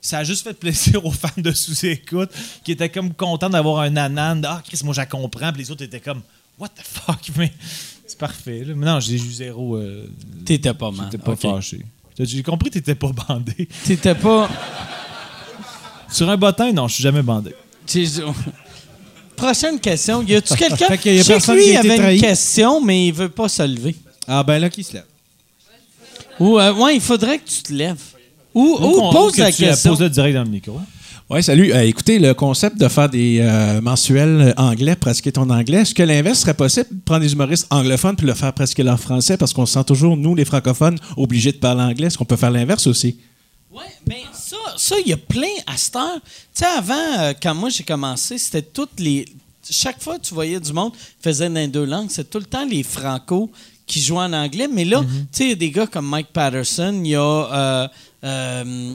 ça 0.00 0.18
a 0.18 0.24
juste 0.24 0.42
fait 0.42 0.54
plaisir 0.54 1.04
aux 1.06 1.12
fans 1.12 1.28
de 1.36 1.52
sous-écoute 1.52 2.30
qui 2.64 2.72
étaient 2.72 2.88
comme 2.88 3.14
contents 3.14 3.50
d'avoir 3.50 3.80
un 3.80 3.96
anan. 3.96 4.42
Ah, 4.44 4.62
Chris, 4.66 4.80
moi, 4.84 4.94
je 4.94 5.02
comprends. 5.08 5.52
Puis 5.52 5.62
les 5.62 5.70
autres 5.70 5.84
étaient 5.84 6.00
comme, 6.00 6.22
What 6.58 6.68
the 6.70 6.82
fuck? 6.84 7.30
Mais 7.36 7.52
c'est 8.06 8.18
parfait. 8.18 8.64
là. 8.64 8.74
Mais 8.76 8.86
non, 8.86 9.00
j'ai 9.00 9.14
eu 9.14 9.32
zéro. 9.32 9.76
euh, 9.76 10.06
T'étais 10.44 10.74
pas 10.74 10.90
mal. 10.90 11.08
J'étais 11.10 11.24
pas 11.24 11.32
Ok. 11.32 11.40
fâché. 11.42 11.80
J'ai 12.18 12.42
compris 12.42 12.68
que 12.70 12.74
t'étais 12.74 12.94
pas 12.94 13.10
bandé. 13.28 13.68
T'étais 13.84 14.14
pas. 14.14 14.48
Sur 16.10 16.28
un 16.28 16.36
bottin, 16.36 16.72
non, 16.72 16.88
je 16.88 16.94
suis 16.94 17.02
jamais 17.02 17.22
bandé. 17.22 17.54
Prochaine 19.36 19.80
question. 19.80 20.22
Y 20.22 20.36
a-tu 20.36 20.54
quelqu'un? 20.54 20.86
Fait 20.88 20.98
qu'il 20.98 21.14
y 21.16 21.20
a 21.20 21.22
Je 21.22 21.38
sais 21.40 21.40
que 21.40 21.52
lui, 21.52 21.64
qui 21.64 21.76
a 21.76 21.80
avait 21.80 21.96
trahi. 21.96 22.14
une 22.16 22.20
question, 22.20 22.80
mais 22.80 23.08
il 23.08 23.12
veut 23.12 23.28
pas 23.28 23.48
se 23.48 23.62
lever. 23.62 23.96
Ah, 24.28 24.42
ben 24.44 24.58
là, 24.58 24.70
qui 24.70 24.84
se 24.84 24.92
lève 24.92 25.04
Ou, 26.38 26.58
euh, 26.60 26.72
ouais, 26.74 26.94
il 26.96 27.00
faudrait 27.00 27.38
que 27.38 27.48
tu 27.48 27.62
te 27.62 27.72
lèves. 27.72 27.98
Ou, 28.54 28.76
pose 29.10 29.32
que 29.34 29.40
la 29.40 29.50
tu 29.50 29.62
la 29.62 29.68
question. 29.70 29.96
poses 29.96 30.10
direct 30.10 30.36
dans 30.36 30.44
le 30.44 30.50
micro. 30.50 30.80
Oui, 31.32 31.42
salut. 31.42 31.72
Euh, 31.72 31.80
écoutez, 31.86 32.18
le 32.18 32.34
concept 32.34 32.76
de 32.76 32.88
faire 32.88 33.08
des 33.08 33.38
euh, 33.40 33.80
mensuels 33.80 34.52
anglais, 34.58 34.94
pratiquer 34.96 35.32
ton 35.32 35.48
anglais, 35.48 35.78
est-ce 35.78 35.94
que 35.94 36.02
l'inverse 36.02 36.40
serait 36.40 36.52
possible? 36.52 36.88
Prendre 37.06 37.22
des 37.22 37.32
humoristes 37.32 37.66
anglophones 37.70 38.16
puis 38.16 38.26
le 38.26 38.34
faire 38.34 38.52
pratiquer 38.52 38.82
leur 38.82 39.00
français 39.00 39.38
parce 39.38 39.54
qu'on 39.54 39.64
se 39.64 39.72
sent 39.72 39.84
toujours, 39.84 40.14
nous, 40.18 40.34
les 40.34 40.44
francophones, 40.44 40.98
obligés 41.16 41.52
de 41.52 41.56
parler 41.56 41.80
anglais. 41.84 42.08
Est-ce 42.08 42.18
qu'on 42.18 42.26
peut 42.26 42.36
faire 42.36 42.50
l'inverse 42.50 42.86
aussi? 42.86 43.16
Oui, 43.70 43.84
mais 44.06 44.24
ça, 44.34 44.58
ça, 44.76 44.96
il 45.00 45.08
y 45.08 45.14
a 45.14 45.16
plein 45.16 45.48
à 45.66 45.78
cette 45.78 45.96
heure. 45.96 46.20
Tu 46.22 46.30
sais, 46.52 46.66
avant, 46.66 47.20
euh, 47.20 47.32
quand 47.42 47.54
moi 47.54 47.70
j'ai 47.70 47.84
commencé, 47.84 48.36
c'était 48.36 48.60
toutes 48.60 49.00
les. 49.00 49.24
Chaque 49.70 50.02
fois 50.02 50.18
que 50.18 50.26
tu 50.26 50.34
voyais 50.34 50.60
du 50.60 50.74
monde 50.74 50.92
faisait 51.22 51.48
dans 51.48 51.54
les 51.54 51.68
deux 51.68 51.86
langues, 51.86 52.10
c'était 52.10 52.28
tout 52.28 52.40
le 52.40 52.44
temps 52.44 52.66
les 52.66 52.82
franco 52.82 53.50
qui 53.86 54.02
jouaient 54.02 54.18
en 54.24 54.34
anglais. 54.34 54.68
Mais 54.70 54.84
là, 54.84 55.00
tu 55.00 55.08
sais, 55.32 55.44
il 55.44 55.48
y 55.48 55.52
a 55.52 55.56
des 55.56 55.70
gars 55.70 55.86
comme 55.86 56.06
Mike 56.06 56.28
Patterson, 56.34 57.00
il 57.02 57.12
y 57.12 57.16
a. 57.16 57.20
euh, 57.22 57.88
euh, 58.24 58.94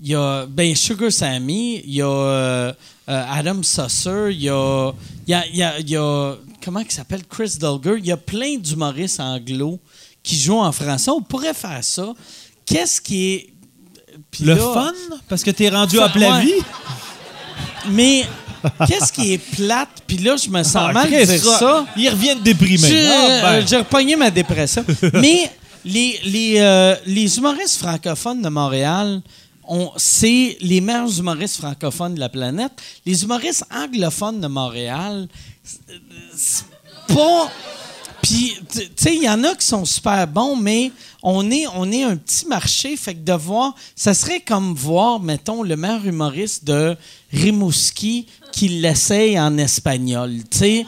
il 0.00 0.08
y 0.10 0.14
a 0.14 0.46
ben, 0.46 0.74
Sugar 0.74 1.10
Sammy, 1.10 1.82
il 1.84 1.94
y 1.94 2.02
a 2.02 2.06
euh, 2.06 2.72
Adam 3.06 3.62
Susser, 3.62 4.28
il 4.32 4.42
y 4.42 4.48
a, 4.48 4.92
il 5.26 5.30
y 5.30 5.34
a, 5.34 5.46
il 5.48 5.56
y 5.56 5.62
a- 5.62 5.78
il 5.80 5.90
y 5.90 5.96
a- 5.96 6.36
comment 6.64 6.80
il 6.80 6.90
s'appelle? 6.90 7.22
Chris 7.28 7.56
Dulger, 7.58 7.94
il 7.98 8.06
y 8.06 8.12
a 8.12 8.16
plein 8.16 8.56
d'humoristes 8.58 9.20
anglo 9.20 9.78
qui 10.22 10.36
jouent 10.38 10.58
en 10.60 10.72
français. 10.72 11.10
On 11.10 11.22
pourrait 11.22 11.54
faire 11.54 11.82
ça. 11.82 12.12
Qu'est-ce 12.64 13.00
qui 13.00 13.32
est 13.34 13.46
Le 14.40 14.54
là- 14.54 14.72
fun? 14.74 14.92
Parce 15.28 15.42
que 15.44 15.50
t'es 15.52 15.68
rendu 15.68 15.98
à 16.00 16.10
la 16.14 16.30
ouais. 16.38 16.42
vie? 16.44 16.52
Mais 17.90 18.24
qu'est-ce 18.86 19.12
qui 19.12 19.32
est 19.34 19.38
plate? 19.38 20.02
Puis 20.06 20.18
là, 20.18 20.36
je 20.36 20.48
me 20.50 20.62
sens 20.62 20.76
Ah, 20.88 20.92
mal 20.92 21.10
de 21.10 21.24
dire 21.24 21.44
ça. 21.44 21.86
Ils 21.96 22.08
reviennent 22.08 22.40
déprimés. 22.42 22.88
J'ai 22.88 23.06
Ah, 23.06 23.26
ben. 23.28 23.44
euh, 23.46 23.62
j'ai 23.66 23.76
repogné 23.76 24.16
ma 24.16 24.30
dépression. 24.30 24.84
Mais 25.14 25.50
les, 25.84 26.18
les, 26.24 26.54
euh, 26.58 26.96
les 27.06 27.38
humoristes 27.38 27.78
francophones 27.78 28.42
de 28.42 28.48
Montréal, 28.48 29.20
on- 29.20 29.22
c'est 29.96 30.56
les 30.60 30.80
meilleurs 30.80 31.18
humoristes 31.18 31.56
francophones 31.56 32.14
de 32.14 32.20
la 32.20 32.28
planète. 32.28 32.72
Les 33.04 33.22
humoristes 33.22 33.64
anglophones 33.70 34.40
de 34.40 34.46
Montréal, 34.46 35.28
pas. 37.08 37.50
Puis, 38.22 38.56
tu 38.72 38.80
sais, 38.96 39.14
il 39.14 39.22
y 39.22 39.28
en 39.28 39.44
a 39.44 39.54
qui 39.54 39.64
sont 39.64 39.84
super 39.84 40.26
bons, 40.26 40.56
mais 40.56 40.90
on 41.22 41.48
est, 41.50 41.66
on 41.74 41.90
est 41.92 42.02
un 42.02 42.16
petit 42.16 42.46
marché. 42.46 42.96
Fait 42.96 43.14
que 43.14 43.20
de 43.20 43.32
voir, 43.32 43.74
ça 43.94 44.14
serait 44.14 44.40
comme 44.40 44.74
voir, 44.74 45.20
mettons, 45.20 45.62
le 45.62 45.76
meilleur 45.76 46.04
humoriste 46.04 46.64
de 46.64 46.96
Rimouski 47.32 48.26
qui 48.52 48.68
l'essaye 48.68 49.38
en 49.38 49.56
espagnol. 49.58 50.32
Tu 50.50 50.58
sais. 50.58 50.86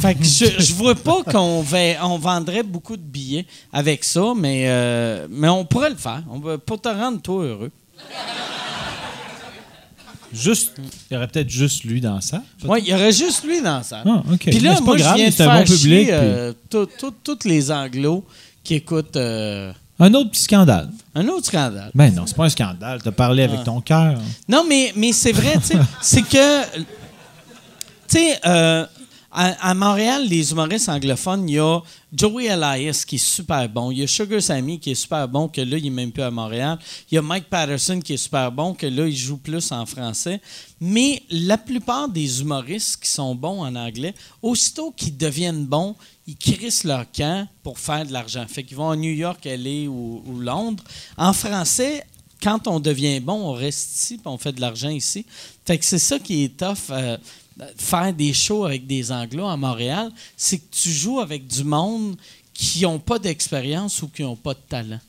Fait 0.00 0.14
que 0.14 0.24
je, 0.24 0.44
je 0.62 0.74
vois 0.74 0.94
pas 0.94 1.22
qu'on 1.24 1.64
on 2.02 2.18
vendrait 2.18 2.62
beaucoup 2.62 2.96
de 2.96 3.02
billets 3.02 3.46
avec 3.72 4.04
ça, 4.04 4.32
mais, 4.36 4.64
euh, 4.68 5.26
mais 5.30 5.48
on 5.48 5.64
pourrait 5.64 5.90
le 5.90 5.96
faire. 5.96 6.22
On 6.30 6.38
va, 6.38 6.58
pour 6.58 6.80
te 6.80 6.88
rendre 6.88 7.20
toi 7.20 7.44
heureux. 7.44 7.70
Juste, 10.32 10.72
il 11.10 11.14
y 11.14 11.16
aurait 11.16 11.28
peut-être 11.28 11.48
juste 11.48 11.84
lui 11.84 12.00
dans 12.00 12.20
ça. 12.20 12.42
Oui, 12.64 12.80
il 12.82 12.88
y 12.90 12.94
aurait 12.94 13.12
juste 13.12 13.44
lui 13.44 13.62
dans 13.62 13.82
ça. 13.82 14.02
Ah. 14.04 14.22
Puis 14.38 14.58
là, 14.58 14.74
pas 14.74 14.80
moi, 14.80 14.96
grave, 14.96 15.12
je 15.12 15.16
viens 15.22 15.28
de 15.30 15.34
c'est 15.34 15.42
un 15.44 15.46
faire 15.46 15.58
bon 15.64 15.64
public, 15.64 16.04
chier 16.06 16.12
euh, 16.12 16.52
tous 16.70 17.38
les 17.44 17.70
anglos 17.72 18.24
qui 18.62 18.74
écoutent 18.74 19.16
euh, 19.16 19.72
Un 19.98 20.12
autre 20.14 20.30
petit 20.32 20.42
scandale. 20.42 20.90
un 21.14 21.26
autre 21.28 21.46
scandale. 21.46 21.90
Ben 21.94 22.12
non, 22.12 22.24
c'est 22.26 22.36
pas 22.36 22.44
un 22.44 22.48
scandale. 22.50 23.00
T'as 23.02 23.12
parlé 23.12 23.44
avec 23.44 23.60
Ah. 23.62 23.64
ton 23.64 23.80
cœur. 23.80 24.18
Non, 24.48 24.64
mais, 24.68 24.92
mais 24.96 25.12
c'est 25.12 25.32
vrai, 25.32 25.54
tu 25.54 25.68
sais, 25.68 25.78
c'est 26.02 26.22
que, 26.22 26.64
tu 26.76 26.84
sais, 28.08 28.38
euh, 28.44 28.84
À, 29.38 29.74
Montréal, 29.74 30.26
les 30.26 30.50
humoristes 30.50 30.88
anglophones, 30.88 31.46
il 31.46 31.56
y 31.56 31.58
a 31.58 31.82
Joey 32.10 32.46
Elias 32.46 33.04
qui 33.06 33.16
est 33.16 33.18
super 33.18 33.68
bon. 33.68 33.90
Il 33.90 33.98
y 33.98 34.02
a 34.02 34.06
Sugar 34.06 34.40
Sammy 34.40 34.80
qui 34.80 34.92
est 34.92 34.94
super 34.94 35.28
bon, 35.28 35.46
que 35.46 35.60
là, 35.60 35.76
il 35.76 35.84
n'est 35.84 35.90
même 35.90 36.10
plus 36.10 36.22
à 36.22 36.30
Montréal. 36.30 36.78
Il 37.10 37.16
y 37.16 37.18
a 37.18 37.22
Mike 37.22 37.50
Patterson 37.50 38.00
qui 38.00 38.14
est 38.14 38.16
super 38.16 38.50
bon, 38.50 38.72
que 38.72 38.86
là, 38.86 39.06
il 39.06 39.14
joue 39.14 39.36
plus 39.36 39.70
en 39.72 39.84
français. 39.84 40.40
Mais 40.80 41.22
la 41.28 41.58
plupart 41.58 42.08
des 42.08 42.40
humoristes 42.40 42.98
qui 43.02 43.10
sont 43.10 43.34
bons 43.34 43.60
en 43.62 43.76
anglais, 43.76 44.14
aussitôt 44.40 44.90
qu'ils 44.90 45.18
deviennent 45.18 45.66
bons, 45.66 45.96
ils 46.26 46.36
crissent 46.36 46.84
leur 46.84 47.04
camp 47.12 47.46
pour 47.62 47.78
faire 47.78 48.06
de 48.06 48.14
l'argent. 48.14 48.46
Fait 48.48 48.62
qu'ils 48.62 48.78
vont 48.78 48.88
à 48.88 48.96
New 48.96 49.12
York, 49.12 49.44
LA 49.44 49.86
ou 49.90 50.22
Londres. 50.40 50.82
En 51.18 51.34
français, 51.34 52.06
quand 52.46 52.68
on 52.68 52.78
devient 52.80 53.18
bon, 53.20 53.34
on 53.50 53.52
reste 53.52 53.96
ici 53.96 54.14
puis 54.18 54.26
on 54.26 54.38
fait 54.38 54.52
de 54.52 54.60
l'argent 54.60 54.88
ici. 54.90 55.24
Fait 55.66 55.78
que 55.78 55.84
c'est 55.84 55.98
ça 55.98 56.18
qui 56.18 56.44
est 56.44 56.56
tough. 56.56 56.90
euh, 56.90 57.16
faire 57.78 58.12
des 58.12 58.32
shows 58.34 58.64
avec 58.66 58.86
des 58.86 59.10
Anglos 59.10 59.46
à 59.48 59.56
Montréal, 59.56 60.10
c'est 60.36 60.58
que 60.58 60.64
tu 60.70 60.90
joues 60.90 61.20
avec 61.20 61.46
du 61.46 61.64
monde 61.64 62.14
qui 62.52 62.82
n'ont 62.82 62.98
pas 62.98 63.18
d'expérience 63.18 64.02
ou 64.02 64.08
qui 64.08 64.22
n'ont 64.22 64.36
pas 64.36 64.52
de 64.54 64.60
talent. 64.68 65.00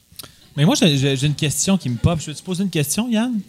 Mais 0.56 0.64
moi, 0.66 0.74
j'ai 0.76 1.26
une 1.26 1.36
question 1.36 1.78
qui 1.78 1.90
me 1.90 1.98
pop. 1.98 2.18
Je 2.22 2.28
vais 2.28 2.34
te 2.34 2.42
poser 2.42 2.64
une 2.64 2.70
question, 2.70 3.10
Yann? 3.10 3.40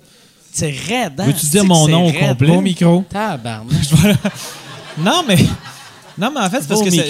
C'est 0.52 0.70
raide, 0.70 1.14
hein? 1.20 1.26
Veux-tu 1.26 1.46
C'est 1.46 1.50
dire 1.52 1.64
mon 1.64 1.86
nom 1.88 2.08
au 2.08 2.12
complet? 2.12 2.48
Bon 2.48 2.60
micro. 2.60 3.04
Tabarnak. 3.08 3.72
Non, 4.98 5.22
mais. 5.26 5.36
Non, 6.18 6.32
mais 6.34 6.40
en 6.40 6.50
fait, 6.50 6.60
c'est 6.62 6.68
parce 6.68 6.82
que 6.82 6.90
ça, 6.90 7.02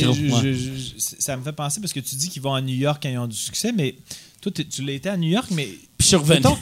je- 0.43 1.14
ça 1.18 1.37
me 1.39 1.43
fait 1.43 1.53
penser 1.53 1.81
parce 1.81 1.93
que 1.95 2.01
tu 2.01 2.14
dis 2.16 2.29
qu'ils 2.29 2.43
vont 2.43 2.53
à 2.53 2.61
New 2.61 2.74
York 2.76 2.99
quand 3.03 3.09
ils 3.09 3.16
ont 3.18 3.26
du 3.26 3.37
succès, 3.37 3.72
mais 3.72 3.95
toi, 4.41 4.53
tu 4.53 4.82
l'as 4.82 4.93
été 4.93 5.09
à 5.09 5.16
New 5.16 5.30
York, 5.30 5.49
mais. 5.51 5.64
Puis 5.66 5.78
je 6.01 6.07
suis 6.07 6.16
revenu. 6.16 6.36
Mettons 6.41 6.55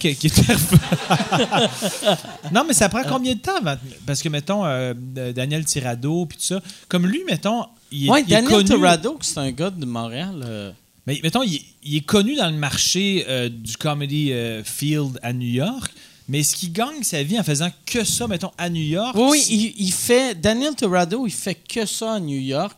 non, 2.53 2.65
mais 2.67 2.75
ça 2.75 2.89
prend 2.89 3.03
combien 3.09 3.35
de 3.35 3.41
temps? 3.41 3.57
avant- 3.57 3.77
Parce 4.07 4.23
que, 4.23 4.29
mettons, 4.29 4.65
euh, 4.65 4.95
Daniel 5.35 5.65
Tirado, 5.65 6.27
puis 6.27 6.39
tout 6.39 6.45
ça. 6.45 6.63
Comme 6.89 7.07
lui, 7.07 7.23
mettons, 7.27 7.67
il 7.93 8.05
il 8.05 8.11
est 8.11 8.23
Daniel 8.25 8.53
connu. 8.53 8.69
Torado, 8.69 9.19
c'est 9.21 9.39
un 9.39 9.51
gars 9.51 9.71
de 9.71 9.85
Montréal. 9.85 10.43
euh, 10.45 10.73
Mais 11.07 11.21
mettons, 11.23 11.43
il, 11.43 11.57
est- 11.57 11.63
il 11.85 11.97
est 11.97 12.07
connu 12.07 12.37
dans 12.37 12.51
le 12.51 12.57
marché 12.57 13.25
euh, 13.29 13.49
du 13.49 13.77
comedy 13.77 14.33
euh, 14.33 14.63
field 14.65 15.19
à 15.23 15.33
New 15.33 15.49
York, 15.49 15.93
mais 16.29 16.41
est-ce 16.41 16.57
qu'il 16.57 16.73
gagne 16.73 17.03
sa 17.03 17.23
vie 17.23 17.39
en 17.39 17.45
faisant 17.45 17.71
que 17.85 18.05
ça, 18.05 18.27
mettons, 18.27 18.51
à 18.59 18.69
New 18.71 18.83
York? 18.83 19.15
Oui, 19.17 19.29
oui, 19.31 19.45
il, 19.79 19.87
il 19.87 19.93
fait. 19.93 20.35
Daniel 20.41 20.75
Torado, 20.75 21.27
il 21.27 21.33
fait 21.33 21.55
que 21.55 21.85
ça 21.87 22.15
à 22.15 22.21
New 22.21 22.39
York, 22.41 22.77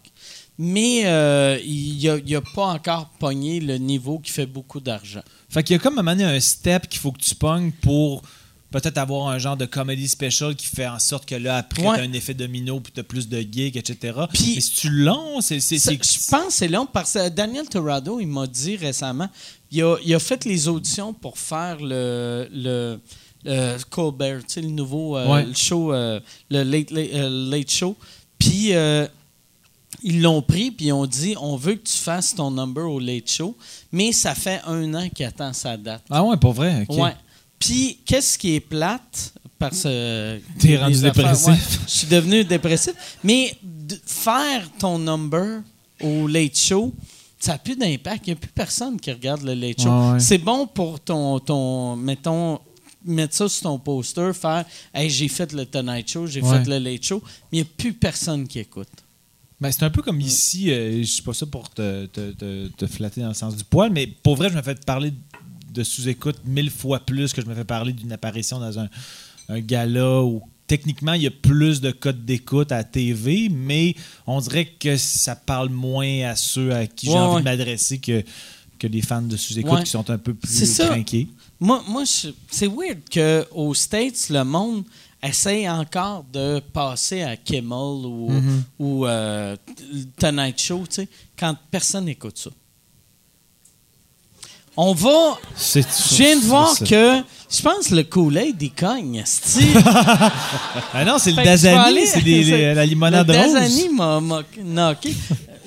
mais 0.58 1.02
euh, 1.06 1.58
il 1.64 2.22
n'a 2.28 2.40
pas 2.40 2.66
encore 2.66 3.10
pogné 3.18 3.60
le 3.60 3.78
niveau 3.78 4.18
qui 4.18 4.32
fait 4.32 4.46
beaucoup 4.46 4.80
d'argent. 4.80 5.22
Fait 5.48 5.62
qu'il 5.62 5.74
y 5.74 5.78
a 5.78 5.82
comme 5.82 5.96
à 5.98 6.00
un 6.00 6.02
moment 6.02 6.16
donné 6.16 6.36
un 6.36 6.40
step 6.40 6.88
qu'il 6.88 7.00
faut 7.00 7.12
que 7.12 7.20
tu 7.20 7.34
pognes 7.34 7.70
pour 7.80 8.22
peut-être 8.70 8.98
avoir 8.98 9.28
un 9.28 9.38
genre 9.38 9.56
de 9.56 9.64
comedy 9.64 10.06
special 10.08 10.54
qui 10.54 10.66
fait 10.66 10.86
en 10.86 10.98
sorte 10.98 11.24
que 11.26 11.34
là, 11.34 11.56
après, 11.56 11.86
Ouais. 11.86 11.96
t'as 11.96 12.02
un 12.02 12.12
effet 12.12 12.34
domino, 12.34 12.80
puis 12.80 12.92
t'as 12.94 13.02
plus 13.02 13.26
de 13.26 13.40
gigs, 13.40 13.78
etc. 13.78 14.18
Puis- 14.32 14.56
mais 14.56 14.60
si 14.60 14.72
tu 14.74 14.90
long, 14.90 15.40
c'est... 15.40 15.60
c'est- 15.60 15.78
Ça, 15.78 15.92
c'est- 15.92 16.20
Je 16.24 16.30
pense 16.30 16.46
que 16.48 16.52
c'est 16.52 16.68
long 16.68 16.86
parce 16.92 17.14
que 17.14 17.28
Daniel 17.30 17.66
Torado, 17.68 18.20
il 18.20 18.26
m'a 18.26 18.46
dit 18.46 18.76
récemment, 18.76 19.30
il 19.70 19.82
a, 19.82 19.96
il 20.04 20.14
a 20.14 20.18
fait 20.18 20.44
les 20.44 20.68
auditions 20.68 21.14
pour 21.14 21.38
faire 21.38 21.78
le, 21.80 22.46
le, 22.52 23.00
le 23.44 23.76
Colbert, 23.88 24.40
tu 24.40 24.54
sais, 24.54 24.60
le 24.60 24.68
nouveau 24.68 25.16
euh, 25.16 25.26
Ouais. 25.32 25.46
le 25.46 25.54
show, 25.54 25.94
euh, 25.94 26.20
le 26.50 26.62
late, 26.62 26.90
late, 26.90 27.08
euh, 27.14 27.50
Late 27.50 27.70
Show. 27.70 27.96
Puis 28.38 28.74
ils 30.02 30.20
l'ont 30.22 30.42
pris, 30.42 30.70
puis 30.70 30.86
ils 30.86 30.92
ont 30.92 31.06
dit 31.06 31.34
on 31.40 31.56
veut 31.56 31.74
que 31.74 31.88
tu 31.88 31.96
fasses 31.98 32.34
ton 32.34 32.50
number 32.50 32.84
au 32.90 33.00
Late 33.00 33.30
Show, 33.30 33.56
mais 33.92 34.12
ça 34.12 34.34
fait 34.34 34.60
un 34.66 34.94
an 34.94 35.08
qu'il 35.08 35.26
attend 35.26 35.52
sa 35.52 35.76
date. 35.76 36.02
Ah 36.10 36.22
ouais, 36.24 36.36
pas 36.36 36.50
vrai? 36.52 36.86
Ouais. 36.88 37.14
Puis, 37.58 37.98
qu'est-ce 38.06 38.38
qui 38.38 38.54
est 38.54 38.60
plate? 38.60 39.32
Parce 39.58 39.82
que. 39.82 40.40
T'es 40.60 40.76
rendu 40.76 40.94
affaires- 41.04 41.12
dépressif. 41.12 41.46
ouais, 41.48 41.78
je 41.86 41.90
suis 41.92 42.06
devenu 42.06 42.44
dépressif. 42.44 42.92
Mais 43.24 43.56
de 43.62 43.98
faire 44.06 44.62
ton 44.78 44.98
number 44.98 45.62
au 46.00 46.28
Late 46.28 46.56
Show, 46.56 46.94
ça 47.40 47.52
n'a 47.52 47.58
plus 47.58 47.74
d'impact. 47.74 48.26
Il 48.28 48.30
n'y 48.30 48.34
a 48.34 48.36
plus 48.36 48.50
personne 48.50 49.00
qui 49.00 49.10
regarde 49.10 49.42
le 49.42 49.54
Late 49.54 49.82
Show. 49.82 49.88
Ouais, 49.90 50.12
ouais. 50.12 50.20
C'est 50.20 50.38
bon 50.38 50.66
pour 50.68 51.00
ton, 51.00 51.40
ton. 51.40 51.96
Mettons. 51.96 52.60
Mettre 53.04 53.34
ça 53.34 53.48
sur 53.48 53.62
ton 53.62 53.78
poster, 53.78 54.32
faire 54.34 54.64
Hey, 54.92 55.08
j'ai 55.08 55.28
fait 55.28 55.52
le 55.52 55.64
Tonight 55.64 56.08
Show, 56.10 56.26
j'ai 56.26 56.42
Ouais. 56.42 56.58
fait 56.64 56.68
le 56.68 56.78
Late 56.78 57.04
Show, 57.04 57.22
mais 57.50 57.58
il 57.58 57.62
n'y 57.62 57.66
a 57.66 57.70
plus 57.76 57.92
personne 57.94 58.46
qui 58.46 58.58
écoute. 58.58 58.88
Ben, 59.60 59.72
c'est 59.72 59.82
un 59.84 59.90
peu 59.90 60.02
comme 60.02 60.20
ici, 60.20 60.70
euh, 60.70 60.98
je 61.00 61.06
suis 61.06 61.22
pas 61.22 61.34
ça 61.34 61.44
pour 61.46 61.68
te, 61.70 62.06
te- 62.06 62.30
te- 62.30 62.68
te 62.68 62.86
flatter 62.86 63.20
dans 63.22 63.28
le 63.28 63.34
sens 63.34 63.56
du 63.56 63.64
poil, 63.64 63.90
mais 63.92 64.06
pour 64.06 64.36
vrai, 64.36 64.48
je 64.50 64.54
me 64.54 64.62
fais 64.62 64.74
parler 64.76 65.12
de 65.72 65.82
sous-écoute 65.82 66.36
mille 66.44 66.70
fois 66.70 67.00
plus 67.00 67.32
que 67.32 67.42
je 67.42 67.46
me 67.46 67.54
fais 67.54 67.64
parler 67.64 67.92
d'une 67.92 68.12
apparition 68.12 68.60
dans 68.60 68.78
un, 68.78 68.88
un 69.48 69.60
gala 69.60 70.22
où 70.22 70.42
techniquement 70.68 71.14
il 71.14 71.22
y 71.22 71.26
a 71.26 71.30
plus 71.30 71.80
de 71.80 71.90
codes 71.90 72.24
d'écoute 72.24 72.70
à 72.72 72.84
TV, 72.84 73.48
mais 73.48 73.94
on 74.26 74.40
dirait 74.40 74.66
que 74.66 74.96
ça 74.96 75.34
parle 75.34 75.70
moins 75.70 76.22
à 76.30 76.36
ceux 76.36 76.72
à 76.72 76.86
qui 76.86 77.06
j'ai 77.06 77.12
envie 77.14 77.34
ouais. 77.36 77.40
de 77.40 77.44
m'adresser 77.44 77.98
que, 77.98 78.22
que 78.78 78.86
les 78.86 79.02
fans 79.02 79.22
de 79.22 79.36
sous-écoute 79.36 79.72
Ouais. 79.72 79.82
qui 79.84 79.90
sont 79.90 80.08
un 80.10 80.18
peu 80.18 80.34
plus 80.34 80.64
ça. 80.66 80.86
trinqués. 80.86 81.26
Moi, 81.58 81.82
moi 81.88 82.04
c'est 82.06 82.68
weird 82.68 82.98
qu'aux 83.12 83.74
States, 83.74 84.28
le 84.30 84.44
monde 84.44 84.84
essaye 85.22 85.68
encore 85.68 86.24
de 86.32 86.60
passer 86.72 87.22
à 87.22 87.36
Kimmel 87.36 88.06
ou, 88.06 88.30
ou 88.78 89.06
euh, 89.06 89.56
Tonight 90.18 90.60
Show, 90.60 90.84
tu 90.88 91.02
sais, 91.02 91.08
quand 91.38 91.56
personne 91.70 92.04
n'écoute 92.04 92.38
ça. 92.38 92.50
On 94.80 94.92
va. 94.94 95.36
Je 95.56 95.80
viens 96.14 96.36
de 96.36 96.44
voir 96.44 96.78
que. 96.78 97.20
Je 97.50 97.62
pense 97.62 97.88
que 97.88 97.94
le 97.96 98.04
Kool-Aid, 98.04 98.60
il 98.60 98.70
cogne. 98.72 99.24
Ah 100.94 101.04
non, 101.04 101.18
c'est 101.18 101.32
le 101.32 101.42
Dasani, 101.42 102.06
c'est 102.06 102.74
la 102.74 102.86
limonade 102.86 103.28
le 103.28 103.36
rose. 103.36 103.54
Dasani 103.54 103.88
m'a 103.88 104.20
m'a 104.20 104.42
knocké. 104.62 105.14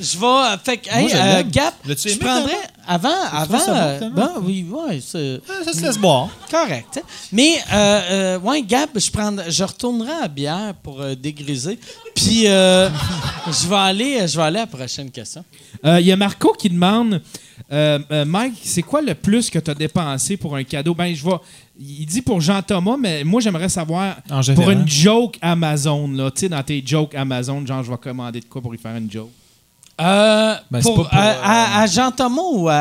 Je 0.01 0.17
vais. 0.17 0.57
Fait 0.63 0.77
que, 0.77 0.89
hey, 0.89 1.09
euh. 1.13 1.43
Gap, 1.49 1.75
je 1.87 2.17
prendrais. 2.17 2.51
Avant, 2.87 3.09
avant. 3.31 3.57
bon, 3.57 3.73
euh, 3.73 4.09
ben 4.09 4.31
oui, 4.41 4.65
ouais, 4.69 4.99
c'est. 5.05 5.39
Ah, 5.47 5.63
Ça 5.63 5.71
se 5.71 5.81
laisse 5.83 5.97
boire. 5.99 6.29
Correct. 6.49 6.97
hein. 6.97 7.01
Mais, 7.31 7.53
euh, 7.71 8.01
euh, 8.11 8.39
ouais, 8.39 8.63
Gab, 8.63 8.89
je, 8.95 9.11
prendrai- 9.11 9.51
je 9.51 9.63
retournerai 9.63 10.23
à 10.23 10.27
bière 10.27 10.73
pour 10.81 10.99
euh, 10.99 11.13
dégriser. 11.15 11.77
Puis, 12.15 12.47
euh, 12.47 12.89
je 13.47 13.67
vais 13.67 13.75
aller 13.75 14.27
je 14.27 14.35
vais 14.35 14.43
aller 14.43 14.57
à 14.57 14.61
la 14.61 14.67
prochaine 14.67 15.11
question. 15.11 15.45
Euh, 15.85 15.99
Il 16.01 16.07
y 16.07 16.11
a 16.11 16.15
Marco 16.15 16.53
qui 16.53 16.69
demande 16.69 17.21
euh, 17.71 17.99
euh, 18.11 18.25
Mike, 18.25 18.55
c'est 18.63 18.81
quoi 18.81 19.01
le 19.01 19.13
plus 19.15 19.49
que 19.49 19.59
tu 19.59 19.69
as 19.71 19.75
dépensé 19.75 20.35
pour 20.35 20.55
un 20.55 20.63
cadeau? 20.63 20.93
Ben, 20.95 21.13
je 21.15 21.23
vais. 21.23 21.35
Il 21.79 22.05
dit 22.05 22.21
pour 22.21 22.41
Jean-Thomas, 22.41 22.97
mais 22.99 23.23
moi, 23.23 23.39
j'aimerais 23.41 23.69
savoir 23.69 24.17
pour 24.55 24.69
une 24.71 24.87
joke 24.87 25.37
Amazon, 25.41 26.07
là. 26.11 26.29
Tu 26.31 26.41
sais, 26.41 26.49
dans 26.49 26.61
tes 26.63 26.83
jokes 26.85 27.15
Amazon, 27.15 27.65
genre, 27.65 27.83
je 27.83 27.91
vais 27.91 27.97
commander 27.97 28.39
de 28.39 28.45
quoi 28.45 28.61
pour 28.61 28.73
y 28.75 28.77
faire 28.77 28.95
une 28.95 29.09
joke? 29.09 29.29
Euh, 29.99 30.55
Ben, 30.71 30.81
c'est 30.81 30.83
pour- 30.83 31.03
pas 31.03 31.09
pour, 31.09 31.13
à, 31.19 31.27
euh, 31.29 31.33
à- 31.43 31.81
à 31.81 31.85
Jean-Thomas 31.87 32.41
ou 32.53 32.69
à. 32.69 32.73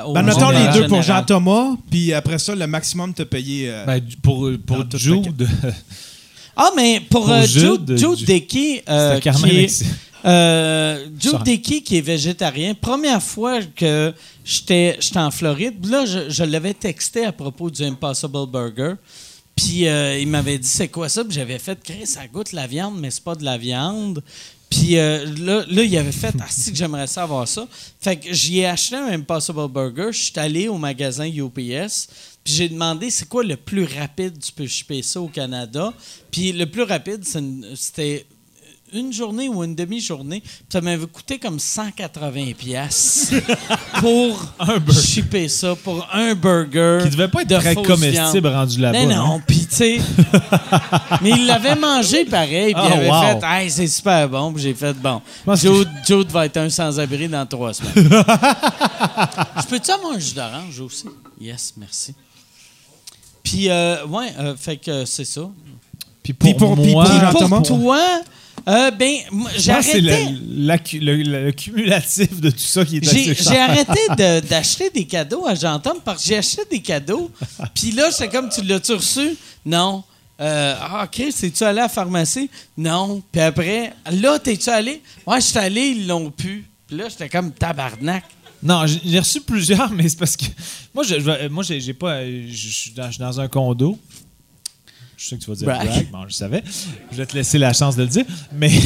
à 0.00 0.06
au 0.06 0.12
Ben, 0.12 0.22
mettons 0.22 0.50
les 0.50 0.64
deux 0.72 0.86
pour 0.88 1.00
Général? 1.00 1.22
Jean-Thomas, 1.22 1.76
puis 1.90 2.12
après 2.12 2.38
ça, 2.38 2.54
le 2.54 2.66
maximum 2.66 3.14
te 3.14 3.22
payer. 3.22 3.70
euh, 3.70 3.84
Ben, 3.86 4.02
pour 4.22 4.50
pour 4.66 4.84
Jude, 4.94 5.46
Ah, 6.56 6.70
mais 6.76 7.00
pour, 7.08 7.22
Pour 7.24 7.30
euh, 7.32 7.42
Jude, 7.46 7.96
Jude, 7.96 7.98
Jude 7.98 8.16
Jude. 8.18 8.26
Dickey, 8.26 8.82
euh, 8.88 9.18
qui 9.20 9.28
est-. 9.28 9.84
Euh. 10.26 11.06
Dickey, 11.44 11.80
qui 11.80 11.96
est 11.96 12.02
végétarien, 12.02 12.74
première 12.74 13.22
fois 13.22 13.60
que 13.74 14.12
j'étais 14.44 14.98
j'étais 15.00 15.18
en 15.18 15.30
Floride, 15.30 15.86
là, 15.86 16.04
je, 16.04 16.28
je 16.28 16.44
l'avais 16.44 16.74
texté 16.74 17.24
à 17.24 17.32
propos 17.32 17.70
du 17.70 17.82
Impossible 17.82 18.46
Burger. 18.52 18.94
Puis 19.56 19.88
euh, 19.88 20.18
il 20.18 20.28
m'avait 20.28 20.58
dit 20.58 20.68
c'est 20.68 20.88
quoi 20.88 21.08
ça? 21.08 21.24
Puis 21.24 21.32
j'avais 21.32 21.58
fait 21.58 21.78
Chris, 21.82 22.06
ça 22.06 22.26
goûte 22.30 22.52
la 22.52 22.66
viande, 22.66 22.94
mais 22.98 23.10
c'est 23.10 23.24
pas 23.24 23.34
de 23.34 23.44
la 23.44 23.56
viande. 23.56 24.22
Puis 24.70 24.98
euh, 24.98 25.26
là, 25.40 25.64
là, 25.68 25.82
il 25.82 25.98
avait 25.98 26.12
fait 26.12 26.34
Ah, 26.40 26.46
si 26.48 26.70
que 26.70 26.78
j'aimerais 26.78 27.08
ça 27.08 27.24
avoir 27.24 27.46
ça. 27.46 27.66
Fait 28.00 28.16
que 28.16 28.32
j'y 28.32 28.60
ai 28.60 28.66
acheté 28.66 28.96
un 28.96 29.08
Impossible 29.08 29.68
Burger. 29.68 30.12
Je 30.12 30.22
suis 30.22 30.38
allé 30.38 30.68
au 30.68 30.78
magasin 30.78 31.28
UPS. 31.28 32.08
Puis 32.44 32.54
j'ai 32.54 32.68
demandé 32.68 33.10
c'est 33.10 33.28
quoi 33.28 33.42
le 33.42 33.56
plus 33.56 33.84
rapide 33.84 34.38
tu 34.38 34.52
peux 34.52 34.66
ça 35.02 35.20
au 35.20 35.28
Canada? 35.28 35.92
Puis 36.30 36.52
le 36.52 36.66
plus 36.66 36.84
rapide, 36.84 37.24
c'était 37.74 38.24
une 38.92 39.12
journée 39.12 39.48
ou 39.48 39.62
une 39.64 39.74
demi-journée. 39.74 40.42
Ça 40.72 40.80
m'avait 40.80 41.06
coûté 41.06 41.38
comme 41.38 41.58
180 41.58 42.52
pièces 42.58 43.32
pour 44.00 44.44
shipper 44.92 45.48
ça, 45.48 45.74
pour 45.74 46.06
un 46.12 46.34
burger. 46.34 47.00
Qui 47.04 47.10
devait 47.10 47.28
pas 47.28 47.42
être 47.42 47.48
de 47.48 47.56
très 47.56 47.74
comestible 47.74 48.48
viande. 48.48 48.54
rendu 48.54 48.80
là-bas. 48.80 48.98
Mais 48.98 49.06
non, 49.06 49.36
hein? 49.36 49.42
puis 49.46 49.66
tu 49.66 49.74
sais. 49.76 49.98
mais 51.22 51.30
il 51.30 51.46
l'avait 51.46 51.76
mangé 51.76 52.24
pareil, 52.24 52.74
puis 52.74 52.82
Ah, 52.84 52.88
il 52.88 52.92
avait 52.92 53.10
wow. 53.10 53.40
fait 53.40 53.46
Hey, 53.46 53.70
c'est 53.70 53.86
super 53.86 54.28
bon, 54.28 54.52
puis 54.52 54.62
j'ai 54.62 54.74
fait 54.74 54.94
bon. 54.94 55.20
Jude 55.54 56.30
va 56.30 56.46
être 56.46 56.56
un 56.56 56.70
sans-abri 56.70 57.28
dans 57.28 57.46
trois 57.46 57.74
semaines. 57.74 57.94
Je 59.56 59.66
peux-tu 59.68 59.90
avoir 59.90 60.12
un 60.14 60.18
jus 60.18 60.34
d'orange 60.34 60.80
aussi? 60.80 61.06
Yes, 61.40 61.74
merci. 61.76 62.14
Puis, 63.42 63.70
euh, 63.70 64.06
ouais, 64.06 64.32
euh, 64.38 64.56
fait 64.56 64.76
que 64.76 65.04
c'est 65.04 65.24
ça. 65.24 65.48
Puis 66.22 66.34
pour, 66.34 66.76
moi, 66.76 67.06
pour 67.32 67.62
toi, 67.62 68.00
euh, 68.68 68.90
ben, 68.90 69.16
j'ai 69.56 69.56
que 69.56 69.60
c'est 69.62 69.70
arrêté. 69.72 70.00
le, 70.00 70.66
l'accu- 70.66 70.98
le- 71.00 71.16
le- 71.16 71.44
le 71.46 71.52
cumulatif 71.52 72.40
de 72.40 72.50
tout 72.50 72.58
ça 72.58 72.84
qui 72.84 72.96
est 72.98 73.06
assez 73.06 73.34
j'ai 73.34 73.58
arrêté 73.58 74.00
de- 74.16 74.40
d'acheter 74.48 74.90
des 74.90 75.04
cadeaux 75.04 75.46
à 75.46 75.54
Jean-Tom 75.54 75.98
parce 76.04 76.22
que 76.22 76.28
j'ai 76.28 76.36
acheté 76.38 76.62
des 76.70 76.80
cadeaux. 76.80 77.30
Puis 77.74 77.92
là, 77.92 78.10
c'est 78.10 78.28
comme, 78.28 78.48
tu 78.50 78.62
l'as-tu 78.62 78.92
reçu? 78.92 79.36
Non. 79.64 80.02
Euh, 80.40 80.74
ah, 80.80 81.06
Chris, 81.10 81.34
es-tu 81.42 81.64
allé 81.64 81.80
à 81.80 81.82
la 81.82 81.88
pharmacie? 81.88 82.48
Non. 82.76 83.22
Puis 83.30 83.40
après, 83.40 83.92
là, 84.10 84.38
t'es-tu 84.38 84.70
allé? 84.70 85.02
Ouais, 85.26 85.40
je 85.40 85.46
suis 85.46 85.58
allé, 85.58 85.80
ils 85.88 86.06
l'ont 86.06 86.30
pu. 86.30 86.64
Puis 86.86 86.96
là, 86.96 87.08
j'étais 87.08 87.28
comme 87.28 87.52
tabarnak. 87.52 88.24
Non, 88.62 88.84
j'ai 88.86 89.18
reçu 89.18 89.40
plusieurs, 89.40 89.90
mais 89.92 90.08
c'est 90.08 90.18
parce 90.18 90.36
que. 90.36 90.44
Moi, 90.94 91.04
je, 91.04 91.48
moi 91.48 91.62
j'ai 91.64 91.94
pas. 91.94 92.24
Je 92.26 92.46
je 92.50 92.68
suis 92.68 92.90
dans, 92.92 93.06
je 93.06 93.12
suis 93.12 93.20
dans 93.20 93.40
un 93.40 93.48
condo. 93.48 93.98
Je 95.22 95.28
sais 95.28 95.36
que 95.36 95.42
tu 95.44 95.50
vas 95.50 95.56
dire 95.56 95.66
Brag. 95.66 95.86
brag. 95.86 96.10
Bon, 96.10 96.24
je 96.28 96.32
savais. 96.32 96.62
Je 97.12 97.16
vais 97.18 97.26
te 97.26 97.34
laisser 97.36 97.58
la 97.58 97.74
chance 97.74 97.94
de 97.96 98.02
le 98.02 98.08
dire. 98.08 98.24
Mais. 98.52 98.70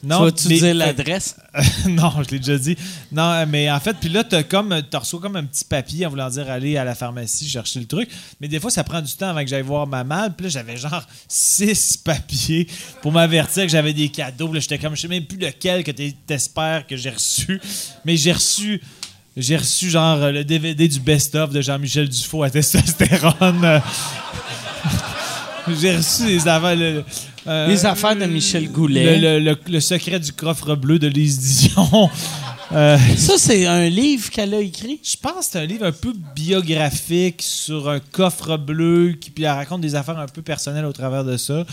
Non, 0.00 0.18
tu 0.18 0.24
vas-tu 0.26 0.48
mais- 0.50 0.58
dire 0.60 0.74
l'adresse? 0.76 1.34
non, 1.88 2.12
je 2.22 2.30
l'ai 2.30 2.38
déjà 2.38 2.56
dit. 2.56 2.76
Non, 3.10 3.44
mais 3.48 3.68
en 3.68 3.80
fait, 3.80 3.96
puis 3.98 4.08
là, 4.08 4.22
t'as 4.22 4.44
comme, 4.44 4.80
t'as 4.88 5.00
reçu 5.00 5.18
comme 5.18 5.34
un 5.34 5.42
petit 5.42 5.64
papier 5.64 6.06
en 6.06 6.10
voulant 6.10 6.30
dire 6.30 6.48
aller 6.48 6.76
à 6.76 6.84
la 6.84 6.94
pharmacie 6.94 7.48
chercher 7.48 7.80
le 7.80 7.86
truc. 7.86 8.08
Mais 8.40 8.46
des 8.46 8.60
fois, 8.60 8.70
ça 8.70 8.84
prend 8.84 9.00
du 9.02 9.12
temps 9.14 9.30
avant 9.30 9.40
que 9.40 9.48
j'aille 9.48 9.62
voir 9.64 9.88
ma 9.88 10.04
malle. 10.04 10.36
Puis 10.36 10.44
là, 10.44 10.50
j'avais 10.50 10.76
genre 10.76 11.04
six 11.28 11.96
papiers 11.96 12.68
pour 13.02 13.10
m'avertir 13.10 13.64
que 13.64 13.70
j'avais 13.72 13.92
des 13.92 14.08
cadeaux. 14.08 14.46
Puis 14.46 14.60
j'étais 14.60 14.78
comme, 14.78 14.94
je 14.94 15.00
sais 15.00 15.08
même 15.08 15.24
plus 15.24 15.36
lequel 15.38 15.82
que 15.82 15.90
t'es- 15.90 16.14
t'espères 16.24 16.86
que 16.86 16.96
j'ai 16.96 17.10
reçu. 17.10 17.60
Mais 18.04 18.16
j'ai 18.16 18.30
reçu. 18.30 18.80
J'ai 19.36 19.56
reçu 19.56 19.90
genre 19.90 20.30
le 20.30 20.44
DVD 20.44 20.86
du 20.86 21.00
best-of 21.00 21.50
de 21.50 21.60
Jean-Michel 21.60 22.08
Dufault 22.08 22.44
à 22.44 22.50
testostérone. 22.50 23.82
J'ai 25.80 25.96
reçu 25.96 26.26
les 26.26 26.46
affaires. 26.48 26.76
le- 26.76 27.04
euh, 27.46 27.66
Les 27.68 27.86
affaires 27.86 28.16
de 28.16 28.24
Michel 28.26 28.70
Goulet. 28.70 29.18
Le, 29.18 29.38
le- 29.38 29.44
le- 29.52 29.58
le 29.72 29.80
secret 29.80 30.20
du 30.20 30.32
coffre 30.32 30.74
bleu 30.74 30.98
de 30.98 31.06
Lise 31.08 31.38
Dion. 31.70 32.10
Euh, 32.70 32.98
Ça, 33.16 33.38
c'est 33.38 33.64
un 33.64 33.88
livre 33.88 34.28
qu'elle 34.28 34.52
a 34.52 34.60
écrit? 34.60 35.00
je 35.02 35.16
pense 35.16 35.46
que 35.46 35.52
c'est 35.52 35.58
un 35.58 35.64
livre 35.64 35.86
un 35.86 35.92
peu 35.92 36.12
biographique 36.36 37.40
sur 37.40 37.88
un 37.88 37.98
coffre 37.98 38.58
bleu 38.58 39.14
qui 39.18 39.30
puis 39.30 39.44
elle 39.44 39.52
raconte 39.52 39.80
des 39.80 39.94
affaires 39.94 40.18
un 40.18 40.26
peu 40.26 40.42
personnelles 40.42 40.84
au 40.84 40.92
travers 40.92 41.24
de 41.24 41.38
ça. 41.38 41.64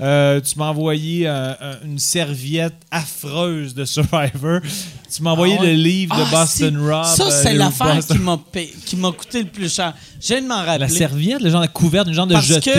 Euh, 0.00 0.40
tu 0.40 0.58
m'as 0.58 0.68
envoyé 0.68 1.26
euh, 1.28 1.52
un- 1.60 1.84
une 1.84 1.98
serviette 1.98 2.74
affreuse 2.90 3.74
de 3.74 3.84
Survivor. 3.84 4.60
Tu 5.14 5.22
m'as 5.22 5.32
envoyé 5.32 5.56
Ah 5.58 5.62
ouais? 5.62 5.66
le 5.68 5.72
livre 5.74 6.16
de 6.16 6.22
Ah, 6.26 6.30
Boston 6.30 6.76
Rob. 6.78 7.04
Ça, 7.04 7.26
euh, 7.26 7.42
c'est 7.42 7.52
l'affaire 7.52 7.96
Boston- 7.96 8.38
qui 8.86 8.96
m'a 8.96 9.10
coûté 9.12 9.42
le 9.42 9.48
plus 9.48 9.74
cher. 9.74 9.92
Je 10.20 10.28
viens 10.28 10.42
de 10.42 10.46
m'en 10.46 10.56
rappeler. 10.64 10.78
La 10.78 10.88
serviette, 10.88 11.40
le 11.42 11.50
genre 11.50 11.62
de 11.62 11.66
couverte, 11.66 12.06
une 12.08 12.14
genre 12.14 12.26
de 12.26 12.34
Parce 12.34 12.46
jeté. 12.46 12.72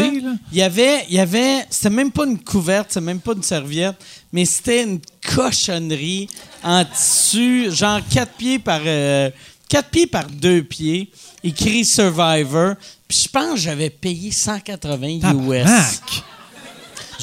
il 0.52 0.58
y 0.58 0.62
avait, 0.62 1.06
il 1.10 1.16
y 1.16 1.20
avait, 1.20 1.66
c'était 1.70 1.90
même 1.90 2.12
pas 2.12 2.26
une 2.26 2.40
couverte, 2.40 2.88
c'était 2.90 3.06
même 3.06 3.20
pas 3.20 3.34
une 3.34 3.44
serviette, 3.44 3.96
mais 4.32 4.46
c'était 4.46 4.84
une 4.84 5.00
cochonnerie 5.36 6.28
en 6.64 6.84
tissu, 6.86 7.70
genre 7.72 8.00
4 8.10 8.32
pieds 8.34 8.60
par 8.60 8.82
euh, 8.86 9.30
quatre 9.70 9.90
pieds 9.90 10.08
par 10.08 10.26
2 10.28 10.64
pieds, 10.64 11.12
écrit 11.44 11.86
Survivor. 11.86 12.76
Puis 13.08 13.24
je 13.26 13.30
pense 13.30 13.56
que 13.56 13.60
j'avais 13.60 13.90
payé 13.90 14.32
180 14.32 15.20
US. 15.50 16.02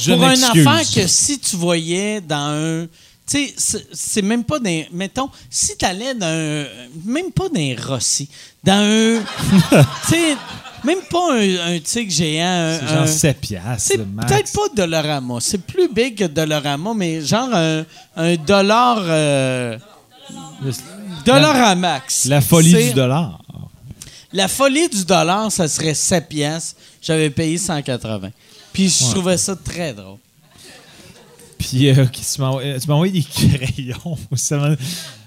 Je 0.00 0.12
Pour 0.12 0.22
une 0.24 0.44
affaire 0.44 0.90
que 0.94 1.06
si 1.08 1.38
tu 1.38 1.56
voyais 1.56 2.20
dans 2.20 2.36
un. 2.54 2.86
Tu 3.30 3.48
sais, 3.56 3.84
c'est- 3.92 4.22
même 4.22 4.42
pas 4.44 4.58
d'un. 4.58 4.84
Mettons, 4.92 5.28
si 5.50 5.76
t'allais 5.76 6.14
dans 6.14 6.26
un. 6.26 6.64
Même 7.04 7.30
pas 7.32 7.48
d'un 7.48 7.74
Rossi. 7.86 8.28
Dans 8.64 8.72
un. 8.82 9.20
tu 10.08 10.14
sais, 10.14 10.36
même 10.84 11.00
pas 11.10 11.34
un, 11.34 11.74
un 11.74 11.78
tigre 11.80 12.10
géant. 12.12 12.46
un- 12.46 12.78
C'est 12.78 12.84
un- 12.84 12.96
genre 12.98 13.08
7 13.08 13.40
piastres, 13.40 13.92
peut-être 14.26 14.52
pas 14.52 14.68
Dollarama. 14.74 15.38
C'est 15.40 15.58
plus 15.58 15.88
big 15.92 16.16
que 16.16 16.24
Dollarama, 16.24 16.94
mais 16.94 17.20
genre 17.20 17.50
un, 17.52 17.84
un 18.16 18.36
dollar. 18.36 18.98
euh, 19.02 19.76
dollar 21.24 21.56
à 21.56 21.74
max. 21.74 22.24
La 22.26 22.40
folie 22.40 22.72
du 22.88 22.92
dollar. 22.94 23.40
La 24.32 24.46
folie 24.48 24.88
du 24.88 25.04
dollar, 25.04 25.50
ça 25.50 25.68
serait 25.68 25.94
7 25.94 26.28
piastres. 26.28 26.76
J'avais 27.00 27.30
payé 27.30 27.56
180. 27.58 28.30
Puis 28.72 28.88
je 28.88 29.10
trouvais 29.10 29.36
ça 29.38 29.56
très 29.56 29.92
drôle. 29.94 30.18
Puis 31.58 31.88
euh, 31.90 32.06
tu 32.06 32.40
m'as 32.40 32.48
envoyé- 32.48 33.12
des 33.12 33.22
crayons. 33.58 34.18
Ça 34.36 34.76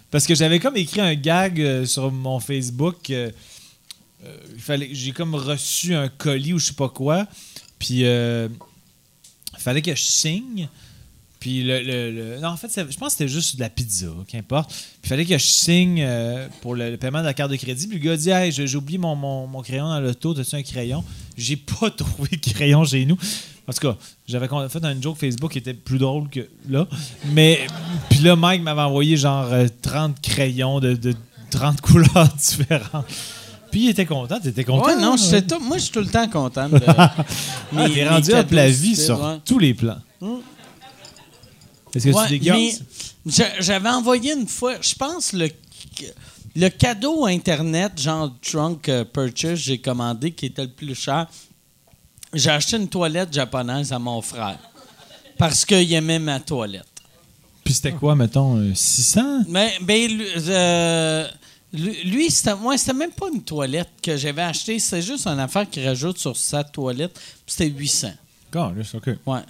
Parce 0.10 0.26
que 0.26 0.36
j'avais 0.36 0.60
comme 0.60 0.78
écrit 0.78 1.02
un 1.02 1.16
gag 1.16 1.60
euh, 1.62 1.86
sur 1.86 2.12
mon 2.12 2.40
Facebook. 2.40 3.10
euh, 3.10 3.32
euh, 4.26 4.38
il 4.54 4.62
fallait, 4.62 4.90
j'ai 4.94 5.12
comme 5.12 5.36
reçu 5.36 5.96
un 5.96 6.08
colis 6.08 6.54
ou 6.54 6.60
je 6.60 6.68
sais 6.68 6.74
pas 6.74 6.90
quoi. 6.90 7.28
Puis 7.80 8.06
euh, 8.06 8.48
il 9.58 9.62
fallait 9.62 9.82
que 9.82 9.94
je 9.96 10.02
signe. 10.04 10.70
Puis 11.42 11.64
le, 11.64 11.82
le- 11.82 12.12
le- 12.12 12.40
non, 12.40 12.50
en 12.50 12.56
fait, 12.56 12.70
je 12.74 12.98
pense 12.98 13.14
que 13.14 13.18
c'était 13.18 13.28
juste 13.28 13.56
de 13.58 13.62
la 13.62 13.70
pizza, 13.70 14.06
qu'importe. 14.28 14.70
Puis 14.70 15.02
il 15.04 15.10
fallait 15.10 15.26
que 15.26 15.38
je 15.38 15.44
signe 15.44 16.02
euh, 16.02 16.48
pour 16.62 16.76
le, 16.76 16.92
le 16.92 16.98
paiement 16.98 17.20
de 17.20 17.26
la 17.26 17.34
carte 17.34 17.52
de 17.52 17.56
crédit. 17.58 17.88
Puis 17.88 17.98
le 18.00 18.06
gars 18.06 18.16
dit 18.16 18.30
Hey, 18.30 18.52
j'ai 18.52 18.76
oublié 18.78 18.98
mon, 19.00 19.16
mon, 19.16 19.48
mon 19.48 19.62
crayon 19.62 19.88
dans 19.90 20.00
l'auto, 20.00 20.34
t'as-tu 20.34 20.56
un 20.56 20.62
crayon? 20.64 21.04
J'ai 21.36 21.58
pas 21.58 21.90
trouvé 21.98 22.30
de 22.38 22.50
crayon 22.52 22.86
chez 22.86 23.06
nous. 23.06 23.18
En 23.68 23.74
tout 23.74 23.80
cas, 23.88 23.98
j'avais 24.28 24.48
fait 24.70 24.84
un 24.86 25.02
joke 25.02 25.18
Facebook 25.18 25.52
qui 25.52 25.58
était 25.58 25.74
plus 25.74 25.98
drôle 25.98 26.30
que 26.30 26.48
là. 26.70 26.88
Mais, 27.34 27.60
puis 28.10 28.20
là, 28.20 28.36
Mike 28.36 28.62
m'avait 28.64 28.82
envoyé 28.82 29.18
genre 29.18 29.48
euh, 29.52 29.68
30 29.82 30.22
crayons 30.22 30.80
de, 30.80 30.94
de 30.94 31.14
30 31.50 31.82
couleurs 31.82 32.30
différentes. 32.38 33.06
Puis 33.72 33.86
il 33.86 33.90
était 33.90 34.06
content, 34.06 34.40
t'étais 34.40 34.64
content? 34.66 34.86
Ouais, 34.86 34.96
non, 34.98 35.16
hein? 35.16 35.42
tout- 35.42 35.60
moi, 35.62 35.78
je 35.78 35.84
suis 35.84 35.92
tout 35.92 36.02
le 36.02 36.08
temps 36.08 36.28
content. 36.28 36.68
De, 36.70 36.80
Ah, 36.88 37.16
t'es 37.94 38.08
rendu 38.08 38.30
cadeaux 38.32 38.56
la 38.56 38.70
vie 38.70 38.96
sur 38.96 39.20
ouais. 39.24 39.38
tous 39.46 39.58
les 39.60 39.74
plans. 39.74 39.98
Mm. 40.20 40.28
Est-ce 41.96 42.08
que 42.08 42.12
Ouais, 42.16 42.72
tu 43.26 43.44
J'avais 43.60 43.90
envoyé 43.90 44.34
une 44.34 44.48
fois, 44.48 44.76
je 44.82 44.94
pense, 44.96 45.34
le, 45.34 45.50
le 46.56 46.70
cadeau 46.70 47.26
Internet, 47.26 48.00
genre 48.00 48.34
Trunk 48.42 48.90
euh, 48.90 49.04
Purchase, 49.06 49.60
j'ai 49.60 49.78
commandé, 49.80 50.32
qui 50.32 50.48
était 50.48 50.64
le 50.64 50.72
plus 50.72 50.96
cher. 50.96 51.28
J'ai 52.34 52.50
acheté 52.50 52.78
une 52.78 52.88
toilette 52.88 53.34
japonaise 53.34 53.92
à 53.92 54.00
mon 54.00 54.22
frère. 54.22 54.58
Parce 55.38 55.66
qu'il 55.66 55.92
aimait 55.94 56.20
ma 56.20 56.40
toilette. 56.40 56.86
Puis 57.64 57.74
c'était 57.74 57.92
quoi, 57.94 58.16
mettons, 58.16 58.58
euh, 58.58 58.74
600? 58.74 59.44
Mais 59.50 59.74
ben, 59.82 60.12
lui, 60.12 60.26
euh, 60.50 61.28
lui- 61.74 62.32
c'était 62.32 62.56
moi, 62.56 62.78
c'était 62.78 62.94
même 62.94 63.12
pas 63.12 63.28
une 63.34 63.44
toilette 63.44 63.90
que 64.02 64.18
j'avais 64.18 64.42
acheté, 64.42 64.80
c'est 64.80 65.02
juste 65.02 65.28
une 65.28 65.40
affaire 65.40 65.70
qu'il 65.70 65.86
rajoute 65.86 66.18
sur 66.18 66.36
sa 66.36 66.64
toilette. 66.64 67.14
puis 67.14 67.24
C'était 67.48 67.70
800. 67.70 68.12
Calisse, 68.52 68.96
OK. 68.96 69.10
Ouais. 69.26 69.42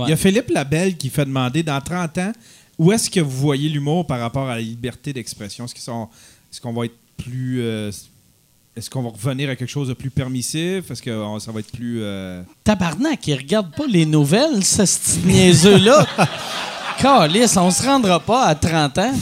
Ouais. 0.00 0.06
Il 0.06 0.10
y 0.10 0.12
a 0.12 0.16
Philippe 0.16 0.50
Labelle 0.50 0.96
qui 0.96 1.10
fait 1.10 1.24
demander 1.24 1.62
dans 1.62 1.80
30 1.80 2.18
ans 2.18 2.32
où 2.78 2.92
est-ce 2.92 3.10
que 3.10 3.20
vous 3.20 3.30
voyez 3.30 3.68
l'humour 3.68 4.06
par 4.06 4.20
rapport 4.20 4.48
à 4.48 4.54
la 4.54 4.60
liberté 4.60 5.12
d'expression? 5.12 5.66
Est-ce 5.66 6.60
qu'on 6.60 6.72
va 6.72 6.84
être 6.86 6.96
plus 7.16 7.60
euh, 7.60 7.90
est-ce 8.76 8.88
qu'on 8.88 9.02
va 9.02 9.10
revenir 9.10 9.50
à 9.50 9.56
quelque 9.56 9.68
chose 9.68 9.88
de 9.88 9.94
plus 9.94 10.10
permissif? 10.10 10.90
Est-ce 10.90 11.02
que 11.02 11.10
euh, 11.10 11.38
ça 11.40 11.52
va 11.52 11.60
être 11.60 11.70
plus 11.72 11.98
euh, 12.02 12.42
Tabarnak, 12.64 13.26
il 13.26 13.34
regarde 13.34 13.74
pas 13.74 13.86
les 13.86 14.06
nouvelles, 14.06 14.64
ce 14.64 14.82
petit 14.82 15.26
niaiseux-là. 15.26 16.06
Calice, 16.98 17.56
on 17.56 17.70
se 17.70 17.82
rendra 17.82 18.20
pas 18.20 18.44
à 18.46 18.54
30 18.54 18.98
ans. 18.98 19.12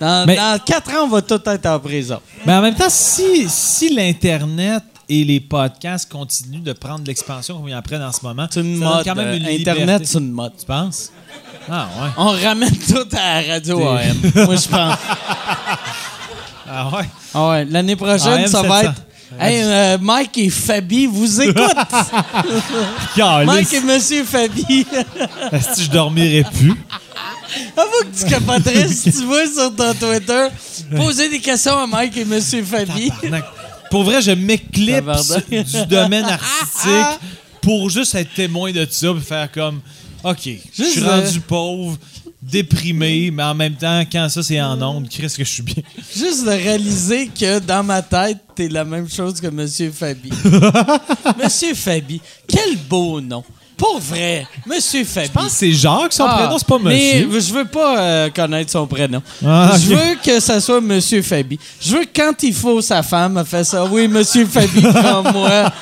Dans, 0.00 0.26
Mais- 0.26 0.36
dans 0.36 0.58
4 0.62 0.90
ans, 0.90 1.04
on 1.04 1.08
va 1.08 1.22
tout 1.22 1.40
être 1.46 1.66
en 1.66 1.78
prison. 1.78 2.20
Mais 2.44 2.52
en 2.54 2.60
même 2.60 2.74
temps, 2.74 2.90
si, 2.90 3.48
si 3.48 3.94
l'Internet 3.94 4.82
et 5.08 5.24
les 5.24 5.40
podcasts 5.40 6.10
continuent 6.10 6.62
de 6.62 6.72
prendre 6.72 7.04
l'expansion 7.06 7.58
comme 7.58 7.68
ils 7.68 7.74
en 7.74 7.82
prennent 7.82 8.02
en 8.02 8.12
ce 8.12 8.20
moment, 8.22 8.46
C'est 8.50 8.60
une 8.60 8.78
ça 8.78 8.84
mode. 8.84 9.04
quand 9.04 9.14
même 9.14 9.36
une 9.36 9.46
euh, 9.46 9.58
Internet, 9.58 10.02
c'est 10.06 10.18
une 10.18 10.30
mode. 10.32 10.52
Tu 10.58 10.64
penses? 10.66 11.10
Ah 11.70 11.88
ouais. 12.00 12.08
On 12.16 12.28
ramène 12.30 12.76
tout 12.76 13.08
à 13.12 13.42
la 13.42 13.54
radio 13.54 13.86
AM. 13.88 14.16
Moi, 14.34 14.56
je 14.56 14.68
pense. 14.68 14.96
Ah 16.74 16.88
ouais. 16.88 17.04
Ah 17.34 17.48
ouais, 17.50 17.64
L'année 17.66 17.96
prochaine, 17.96 18.44
AM 18.44 18.46
ça 18.46 18.62
va 18.62 18.80
700. 18.80 18.90
être. 18.92 19.02
Hey, 19.38 19.62
euh, 19.62 19.98
Mike 20.00 20.38
et 20.38 20.50
Fabi 20.50 21.06
vous 21.06 21.40
écoutent. 21.42 21.56
Mike 23.46 23.72
et 23.74 23.80
Monsieur 23.80 24.24
Fabi. 24.24 24.86
Est-ce 25.52 25.76
que 25.76 25.82
je 25.82 25.90
dormirais 25.90 26.44
plus? 26.54 26.74
Avoue 27.76 28.10
que 28.10 28.18
tu 28.18 28.24
capoterais 28.30 28.88
si 28.88 29.10
tu 29.12 29.24
vois 29.24 29.46
sur 29.46 29.74
ton 29.74 29.92
Twitter 29.94 30.48
poser 30.96 31.28
des 31.28 31.40
questions 31.40 31.76
à 31.78 31.86
Mike 31.86 32.16
et 32.16 32.24
Monsieur 32.24 32.62
Fabi. 32.64 33.10
Pour 33.92 34.04
vrai, 34.04 34.22
je 34.22 34.30
m'éclipse 34.30 35.34
du 35.50 35.84
domaine 35.86 36.24
artistique 36.24 37.20
pour 37.60 37.90
juste 37.90 38.14
être 38.14 38.32
témoin 38.32 38.72
de 38.72 38.86
ça 38.90 39.08
et 39.08 39.20
faire 39.20 39.52
comme 39.52 39.82
OK, 40.24 40.48
je 40.72 40.82
suis 40.82 41.02
euh, 41.02 41.10
rendu 41.10 41.40
pauvre, 41.40 41.98
déprimé, 42.40 43.30
mais 43.30 43.42
en 43.42 43.54
même 43.54 43.74
temps, 43.74 44.02
quand 44.10 44.30
ça 44.30 44.42
c'est 44.42 44.62
en 44.62 44.80
ondes, 44.80 45.10
Chris 45.10 45.34
que 45.36 45.44
je 45.44 45.50
suis 45.50 45.62
bien. 45.62 45.82
Juste 46.16 46.46
de 46.46 46.52
réaliser 46.52 47.28
que 47.38 47.58
dans 47.58 47.84
ma 47.84 48.00
tête, 48.00 48.38
t'es 48.54 48.70
la 48.70 48.86
même 48.86 49.10
chose 49.10 49.38
que 49.38 49.48
Monsieur 49.48 49.90
Fabi. 49.90 50.30
Monsieur 51.44 51.74
Fabi, 51.74 52.18
quel 52.48 52.78
beau 52.88 53.20
nom. 53.20 53.44
Pour 53.82 53.98
vrai, 53.98 54.46
Monsieur 54.64 55.02
Fabi. 55.04 55.26
Je 55.26 55.32
pense 55.32 55.44
que 55.46 55.50
c'est 55.50 55.72
Jacques, 55.72 56.12
son 56.12 56.24
Ah, 56.24 56.36
prénom, 56.38 56.56
c'est 56.56 56.66
pas 56.68 56.78
monsieur. 56.78 57.26
Mais 57.28 57.40
je 57.40 57.52
veux 57.52 57.64
pas 57.64 57.98
euh, 57.98 58.30
connaître 58.30 58.70
son 58.70 58.86
prénom. 58.86 59.20
Ah, 59.44 59.72
Je 59.76 59.88
veux 59.88 60.14
que 60.22 60.38
ça 60.38 60.60
soit 60.60 60.80
Monsieur 60.80 61.20
Fabi. 61.20 61.58
Je 61.80 61.96
veux 61.96 62.04
que 62.04 62.10
quand 62.14 62.40
il 62.44 62.54
faut 62.54 62.80
sa 62.80 63.02
femme, 63.02 63.38
elle 63.38 63.44
fait 63.44 63.64
ça. 63.64 63.84
Oui, 63.84 64.06
Monsieur 64.06 64.46
Fabi, 64.46 64.82
prends-moi. 64.94 65.72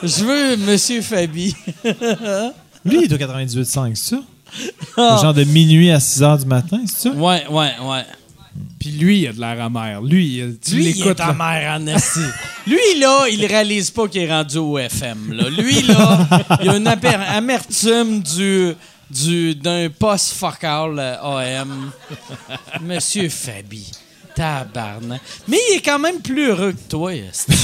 Je 0.00 0.24
veux 0.24 0.56
Monsieur 0.58 1.02
Fabi. 1.02 1.56
Lui, 2.84 2.98
il 3.02 3.04
est 3.04 3.12
au 3.12 3.16
98.5, 3.16 3.94
c'est 3.96 4.14
ça? 4.14 4.22
Ah. 4.96 5.18
Genre 5.20 5.34
de 5.34 5.42
minuit 5.42 5.90
à 5.90 5.98
6 5.98 6.22
h 6.22 6.38
du 6.38 6.46
matin, 6.46 6.78
c'est 6.86 7.08
ça? 7.08 7.10
Ouais, 7.10 7.44
ouais, 7.50 7.72
ouais. 7.82 8.04
Puis 8.78 8.90
lui, 8.90 9.20
il 9.22 9.28
a 9.28 9.32
de 9.32 9.40
l'air 9.40 9.62
amer. 9.64 10.00
Lui, 10.02 10.36
il- 10.38 10.58
tu 10.58 10.74
Lui, 10.76 10.90
il 10.90 11.06
est 11.08 11.32
mère 11.34 11.80
en 11.80 11.86
esti. 11.96 12.20
Lui, 12.66 12.98
là, 13.00 13.26
il 13.30 13.44
réalise 13.46 13.90
pas 13.90 14.06
qu'il 14.08 14.22
est 14.22 14.30
rendu 14.30 14.58
au 14.58 14.78
FM. 14.78 15.32
Là. 15.32 15.48
Lui, 15.50 15.82
là, 15.82 16.28
il 16.62 16.68
a 16.70 16.76
une 16.76 16.86
amer- 16.86 17.30
amertume 17.30 18.20
du 18.22 18.74
du 19.10 19.54
d'un 19.54 19.88
post 19.90 20.32
fuck 20.32 20.64
all 20.64 20.98
euh, 20.98 21.60
AM. 21.60 21.90
Monsieur 22.80 23.28
Fabi. 23.28 23.90
Tabarnak. 24.34 25.20
Mais 25.46 25.58
il 25.70 25.76
est 25.76 25.80
quand 25.80 25.98
même 26.00 26.20
plus 26.20 26.48
heureux 26.48 26.72
que 26.72 26.90
toi. 26.90 27.12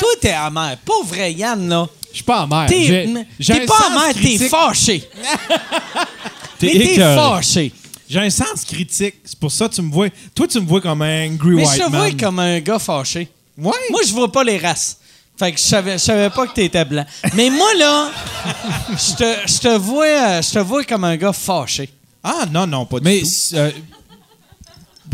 toi, 0.00 0.08
t'es 0.20 0.30
amer. 0.32 0.76
Pas 0.84 1.02
vrai, 1.04 1.32
Yann, 1.32 1.68
là. 1.68 1.86
Je 2.16 2.22
suis 2.22 2.24
pas 2.24 2.40
amer. 2.42 2.66
T'es 2.66 3.66
pas 3.66 3.86
amer, 3.90 4.14
t'es 4.14 4.38
fâché. 4.48 5.02
T'es 6.58 6.72
Mais 6.78 6.94
fâché. 6.96 7.72
J'ai 8.08 8.20
un 8.20 8.30
sens 8.30 8.64
critique. 8.66 9.16
C'est 9.24 9.38
pour 9.38 9.52
ça 9.52 9.68
que 9.68 9.74
tu 9.74 9.82
me 9.82 9.92
vois. 9.92 10.08
Toi, 10.34 10.48
tu 10.48 10.58
me 10.60 10.64
vois 10.66 10.80
comme 10.80 11.02
un 11.02 11.26
angry 11.26 11.56
Mais 11.56 11.66
white 11.66 11.72
je 11.78 11.84
te 11.84 11.90
vois 11.90 11.98
man. 12.08 12.16
comme 12.16 12.38
un 12.38 12.60
gars 12.60 12.78
fâché. 12.78 13.28
Ouais. 13.58 13.72
Moi, 13.90 14.00
je 14.06 14.12
vois 14.14 14.32
pas 14.32 14.42
les 14.44 14.56
races. 14.56 14.96
Fait 15.38 15.52
que 15.52 15.58
je 15.58 15.64
savais, 15.64 15.92
je 15.98 16.04
savais 16.04 16.30
pas 16.30 16.46
que 16.46 16.54
t'étais 16.54 16.84
blanc. 16.86 17.04
Mais 17.34 17.50
moi, 17.50 17.68
là, 17.78 18.10
je 18.92 19.14
te, 19.16 19.52
je 19.52 19.58
te 19.58 19.76
vois, 19.76 20.06
euh, 20.06 20.40
je 20.42 20.50
te 20.52 20.58
vois 20.60 20.84
comme 20.84 21.04
un 21.04 21.16
gars 21.18 21.34
fâché. 21.34 21.90
Ah, 22.24 22.46
non, 22.50 22.66
non, 22.66 22.86
pas 22.86 22.98
du 23.00 23.04
Mais 23.04 23.20
tout. 23.20 23.28
euh, 23.56 23.70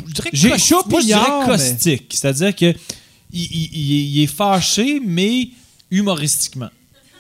je 0.06 0.12
dirais 0.12 0.30
J'ai 0.32 0.58
chaud 0.58 0.82
moi, 0.88 1.00
je 1.00 1.06
dirais 1.06 1.20
mais- 1.40 1.46
caustique. 1.46 2.06
C'est-à-dire 2.14 2.54
que 2.54 2.72
il- 3.32 4.14
il 4.16 4.22
est 4.22 4.26
fâché, 4.28 5.00
mais 5.04 5.48
humoristiquement. 5.90 6.68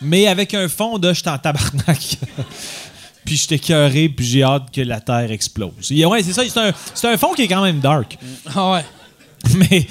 Mais 0.02 0.26
avec 0.26 0.54
un 0.54 0.68
fond 0.68 0.98
de 0.98 1.08
je 1.12 1.20
suis 1.20 1.28
en 1.28 1.38
tabarnak. 1.38 1.98
puis 3.24 3.36
je 3.36 3.46
t'ai 3.48 3.54
écœuré, 3.56 4.08
puis 4.08 4.26
j'ai 4.26 4.42
hâte 4.42 4.70
que 4.74 4.80
la 4.80 5.00
Terre 5.00 5.30
explose. 5.30 5.90
Ouais, 5.90 6.22
c'est 6.22 6.32
ça. 6.32 6.42
C'est 6.48 6.58
un, 6.60 6.72
c'est 6.94 7.08
un 7.08 7.16
fond 7.16 7.32
qui 7.34 7.42
est 7.42 7.48
quand 7.48 7.62
même 7.62 7.80
dark. 7.80 8.18
Ah 8.54 8.72
ouais. 8.72 8.84
Mais 9.56 9.86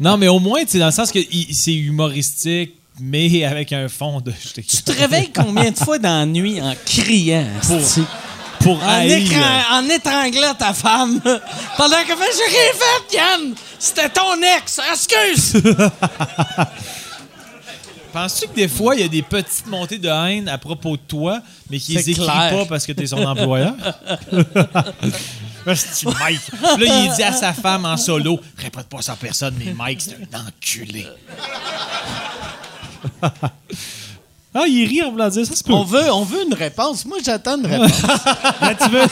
non, 0.00 0.16
mais 0.16 0.26
au 0.26 0.40
moins, 0.40 0.60
c'est 0.66 0.80
dans 0.80 0.86
le 0.86 0.92
sens 0.92 1.12
que 1.12 1.20
il- 1.20 1.54
c'est 1.54 1.72
humoristique, 1.74 2.74
mais 3.00 3.44
avec 3.44 3.72
un 3.72 3.88
fond 3.88 4.20
de 4.20 4.32
je 4.32 4.60
Tu 4.60 4.82
te 4.82 4.90
réveilles 4.90 5.30
combien 5.32 5.70
de 5.70 5.76
fois 5.76 5.98
dans 6.00 6.18
la 6.18 6.26
nuit 6.26 6.60
en 6.60 6.74
criant? 6.84 7.46
esti? 7.62 8.02
pour 8.58 8.82
En, 8.82 8.88
haïr. 8.88 9.18
écran- 9.18 9.62
en 9.78 9.88
étranglant 9.88 10.52
ta 10.58 10.74
femme. 10.74 11.20
Pendant 11.76 11.96
qu'elle 12.04 12.16
fait 12.16 12.32
J'ai 12.36 12.56
rien 12.56 12.72
fait, 12.74 13.16
Yann! 13.16 13.54
C'était 13.78 14.08
ton 14.08 14.34
ex! 14.56 14.80
Excuse! 14.90 15.62
Penses-tu 18.18 18.48
que 18.48 18.54
des 18.54 18.66
fois, 18.66 18.96
il 18.96 19.00
y 19.02 19.04
a 19.04 19.08
des 19.08 19.22
petites 19.22 19.68
montées 19.68 19.98
de 19.98 20.08
haine 20.08 20.48
à 20.48 20.58
propos 20.58 20.96
de 20.96 21.02
toi, 21.06 21.40
mais 21.70 21.78
qu'ils 21.78 22.00
C'est 22.00 22.10
écrivent 22.10 22.26
pas 22.26 22.64
parce 22.68 22.84
que 22.84 22.90
t'es 22.90 23.06
son 23.06 23.24
employeur? 23.24 23.74
C'est 25.72 26.04
Mike. 26.06 26.40
Là, 26.60 26.76
il 26.80 27.12
dit 27.14 27.22
à 27.22 27.32
sa 27.32 27.52
femme 27.52 27.84
en 27.84 27.96
solo 27.96 28.40
Répète 28.56 28.88
pas 28.88 29.02
ça 29.02 29.12
à 29.12 29.16
personne, 29.16 29.54
mais 29.56 29.72
Mike, 29.72 30.00
c'est 30.00 30.34
un 30.34 30.46
enculé. 30.48 31.06
ah, 33.22 34.64
il 34.66 34.88
rit 34.88 35.04
en 35.04 35.12
voulant 35.12 35.28
dire 35.28 35.46
ça, 35.46 35.54
peut. 35.64 35.72
on, 35.72 35.84
veut, 35.84 36.10
on 36.10 36.24
veut 36.24 36.42
une 36.44 36.54
réponse. 36.54 37.04
Moi, 37.04 37.18
j'attends 37.24 37.56
une 37.56 37.66
réponse. 37.66 38.02
Là, 38.60 38.74
tu, 38.74 38.90
veux... 38.90 39.06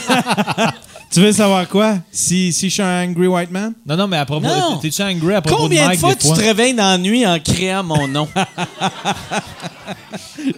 tu 1.11 1.21
veux 1.21 1.31
savoir 1.31 1.67
quoi? 1.67 1.95
Si, 2.11 2.51
si 2.53 2.69
je 2.69 2.73
suis 2.75 2.81
un 2.83 3.03
angry 3.09 3.27
white 3.27 3.51
man? 3.51 3.73
Non, 3.85 3.95
non, 3.95 4.07
mais 4.07 4.17
à 4.17 4.25
propos. 4.25 4.45
Non. 4.47 4.77
T'es-tu 4.77 5.01
angry 5.01 5.35
à 5.35 5.41
propos 5.41 5.63
Combien 5.63 5.89
de 5.89 5.95
fois 5.97 6.15
tu 6.15 6.27
te 6.27 6.33
réveilles 6.39 6.73
dans 6.73 6.83
la 6.91 6.97
nuit 6.97 7.25
en 7.25 7.39
criant 7.39 7.83
mon 7.83 8.07
nom? 8.07 8.27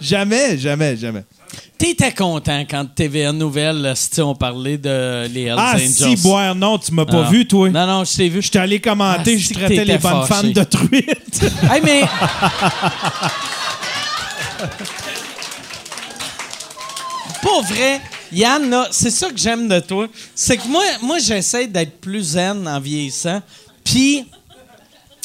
Jamais, 0.02 0.58
jamais, 0.58 0.98
jamais. 0.98 1.24
T'étais 1.78 2.12
content 2.12 2.64
quand 2.70 2.86
TVA 2.94 3.32
Nouvelle, 3.32 3.94
si 3.96 4.22
on 4.22 4.36
parlait 4.36 4.78
de 4.78 5.28
les 5.34 5.44
Hells 5.46 5.56
Ah, 5.58 5.74
Angels. 5.76 5.90
si, 5.90 6.16
boire, 6.18 6.54
non, 6.56 6.78
tu 6.78 6.94
m'as 6.94 7.06
pas 7.06 7.26
Ah. 7.28 7.30
vu, 7.30 7.48
toi. 7.48 7.70
Non, 7.70 7.88
non, 7.88 8.04
je 8.04 8.16
t'ai 8.18 8.28
vu. 8.30 8.42
Je 8.42 8.50
suis 8.50 8.58
allé 8.60 8.80
commenter, 8.82 9.36
Ah, 9.36 9.40
je 9.40 9.54
traitais 9.54 9.86
les 9.86 9.98
bonnes 9.98 10.26
fâché. 10.26 10.34
femmes 10.34 10.52
de 10.54 10.64
truites. 10.64 11.42
Hey, 11.72 11.82
mais. 11.84 12.02
Pas 17.42 17.62
vrai. 17.74 18.02
Yann, 18.32 18.86
c'est 18.92 19.12
ça 19.12 19.30
que 19.30 19.38
j'aime 19.38 19.68
de 19.68 19.80
toi. 19.80 20.08
C'est 20.36 20.58
que 20.58 20.68
moi, 20.68 20.84
moi 21.02 21.20
j'essaie 21.20 21.68
d'être 21.68 22.00
plus 22.00 22.32
zen 22.32 22.68
en 22.68 22.80
vieillissant. 22.80 23.42
Puis, 23.84 24.26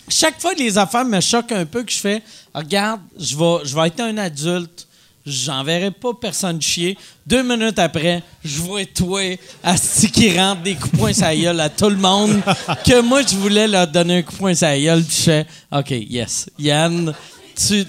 chaque 0.09 0.41
fois 0.41 0.55
que 0.55 0.61
les 0.61 0.79
affaires 0.79 1.05
me 1.05 1.21
choquent 1.21 1.53
un 1.53 1.67
peu, 1.67 1.83
que 1.83 1.93
je 1.93 1.99
fais, 1.99 2.23
regarde, 2.55 3.01
je 3.19 3.37
vais, 3.37 3.65
je 3.65 3.75
vais 3.75 3.87
être 3.89 4.01
un 4.01 4.17
adulte, 4.19 4.87
j'enverrai 5.27 5.91
pas 5.91 6.13
personne 6.15 6.61
chier. 6.61 6.97
Deux 7.27 7.43
minutes 7.43 7.79
après, 7.79 8.23
je 8.45 8.59
vois 8.61 8.85
toi, 8.85 9.21
Asti, 9.63 10.11
qui 10.11 10.39
rentre 10.39 10.63
des 10.63 10.75
coups 10.75 10.93
de 10.93 10.99
poing 10.99 11.13
la 11.19 11.37
gueule 11.37 11.61
à 11.61 11.69
tout 11.71 11.89
le 11.89 11.97
monde, 11.97 12.43
que 12.87 13.01
moi, 13.01 13.23
je 13.23 13.37
voulais 13.37 13.67
leur 13.67 13.87
donner 13.87 14.19
un 14.19 14.23
coup 14.23 14.33
de 14.33 14.39
poing 14.39 14.53
la 14.61 14.79
gueule, 14.79 15.03
puis 15.03 15.17
je 15.17 15.23
fais, 15.23 15.47
OK, 15.73 15.91
yes, 15.91 16.51
Yann, 16.59 17.15
tu 17.57 17.85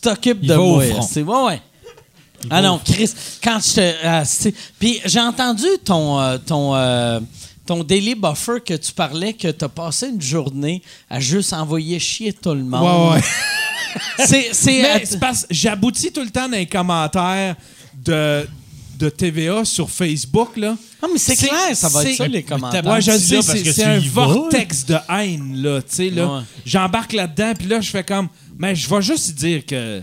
t'occupes 0.00 0.44
de 0.44 0.54
moi. 0.54 0.84
C'est 1.08 1.22
ouais, 1.22 1.44
ouais. 1.44 1.62
Ah 2.48 2.62
non, 2.62 2.80
Chris, 2.84 3.10
quand 3.42 3.58
je 3.60 3.74
te. 3.74 3.94
ah, 4.04 4.22
Puis 4.78 5.00
j'ai 5.04 5.20
entendu 5.20 5.66
ton, 5.84 6.18
euh, 6.20 6.38
ton, 6.38 6.74
euh, 6.74 7.20
ton 7.66 7.84
daily 7.84 8.14
buffer 8.14 8.60
que 8.64 8.74
tu 8.74 8.92
parlais 8.92 9.32
que 9.34 9.48
tu 9.48 9.64
as 9.64 9.68
passé 9.68 10.08
une 10.08 10.22
journée 10.22 10.82
à 11.08 11.20
juste 11.20 11.52
envoyer 11.52 11.98
chier 11.98 12.32
tout 12.32 12.54
le 12.54 12.64
monde. 12.64 13.10
Ouais, 13.12 13.16
ouais. 13.16 13.22
C'est. 14.26 14.50
c'est- 14.52 14.82
Mais 14.82 15.02
c'est 15.04 15.18
parce 15.18 15.42
que 15.42 15.48
j'aboutis 15.50 16.12
tout 16.12 16.22
le 16.22 16.30
temps 16.30 16.48
dans 16.48 16.56
les 16.56 16.66
commentaires 16.66 17.56
de, 18.04 18.46
de 18.98 19.08
TVA 19.08 19.64
sur 19.64 19.90
Facebook, 19.90 20.56
là. 20.56 20.76
Ah, 21.02 21.06
mais 21.12 21.18
c'est 21.18 21.34
c'est- 21.34 21.48
clair, 21.48 21.74
ça 21.74 21.88
va 21.88 22.04
être 22.04 22.16
ça, 22.16 22.28
les 22.28 22.42
commentaires. 22.42 22.86
Ouais, 22.86 23.00
je 23.00 23.10
dis 23.12 23.18
sais, 23.26 23.34
parce 23.36 23.46
c'est 23.48 23.62
que 23.64 23.72
c'est 23.72 23.82
tu 23.82 23.88
un 23.88 23.98
vortex 24.10 24.86
de 24.86 24.96
haine, 25.08 25.60
là, 25.62 25.82
tu 25.82 25.88
sais, 25.96 26.10
là. 26.10 26.26
Ouais. 26.36 26.42
J'embarque 26.64 27.12
là-dedans, 27.14 27.52
puis 27.58 27.66
là, 27.66 27.80
je 27.80 27.90
fais 27.90 28.04
comme, 28.04 28.28
mais 28.58 28.74
je 28.76 28.88
vais 28.88 29.02
juste 29.02 29.34
dire 29.34 29.64
que... 29.66 30.02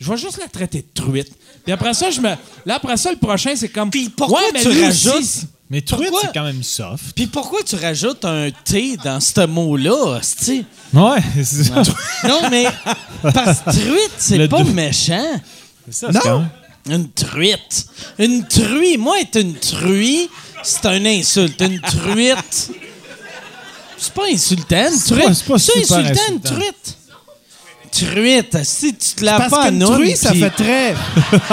Je 0.00 0.10
vais 0.10 0.18
juste 0.18 0.38
la 0.38 0.48
traiter 0.48 0.82
de 0.82 1.02
truite. 1.02 1.30
Puis 1.64 1.72
après 1.72 1.94
ça, 1.94 2.10
je 2.10 2.20
me... 2.20 2.28
Là, 2.66 2.74
après 2.76 2.96
ça, 2.96 3.10
le 3.10 3.16
prochain, 3.16 3.54
c'est 3.56 3.68
comme... 3.70 3.90
Puis 3.90 4.08
pourquoi 4.10 4.40
ouais, 4.40 4.50
mais 4.52 4.62
tu 4.62 4.68
rajoutes- 4.68 5.18
aussi, 5.18 5.46
Mais 5.70 5.80
truite, 5.80 6.10
Pourquoi? 6.10 6.20
c'est 6.28 6.38
quand 6.38 6.44
même 6.44 6.62
soft. 6.62 7.04
Puis 7.16 7.26
pourquoi 7.26 7.60
tu 7.64 7.76
rajoutes 7.76 8.24
un 8.24 8.50
T 8.64 8.96
dans 9.02 9.18
ce 9.20 9.46
mot-là, 9.46 9.92
hostie? 10.18 10.64
Ouais, 10.92 11.22
c'est 11.42 11.64
ça. 11.64 11.82
Non, 12.28 12.48
mais. 12.50 12.66
Parce 13.22 13.60
que 13.60 13.70
truite, 13.70 14.10
c'est 14.18 14.36
Le 14.38 14.48
pas 14.48 14.62
méchant. 14.62 15.40
C'est 15.90 16.12
ça, 16.12 16.20
quand 16.22 16.38
même- 16.40 16.48
Une 16.90 17.10
truite. 17.10 17.86
Une 18.18 18.46
truie. 18.46 18.98
Moi, 18.98 19.20
être 19.22 19.40
une 19.40 19.54
truie, 19.54 20.28
c'est 20.62 20.84
une 20.84 21.06
insulte. 21.06 21.58
Une 21.62 21.80
truite. 21.80 22.70
C'est 23.96 24.12
pas 24.12 24.26
insultant, 24.30 24.86
une 24.92 25.00
truite. 25.00 25.24
pas- 25.24 25.34
c'est 25.34 25.46
pas 25.48 25.58
super 25.58 25.98
insultant, 25.98 26.20
une 26.32 26.40
truite. 26.40 26.96
Truite, 27.94 28.58
si 28.64 28.94
tu 28.94 29.14
te 29.14 29.24
laves 29.24 29.38
Parce 29.38 29.50
pas 29.50 29.62
à 29.64 29.68
qu'une 29.68 29.78
noune, 29.78 29.94
truite, 29.94 30.16
ça 30.16 30.32
fait 30.34 30.50
très. 30.50 30.94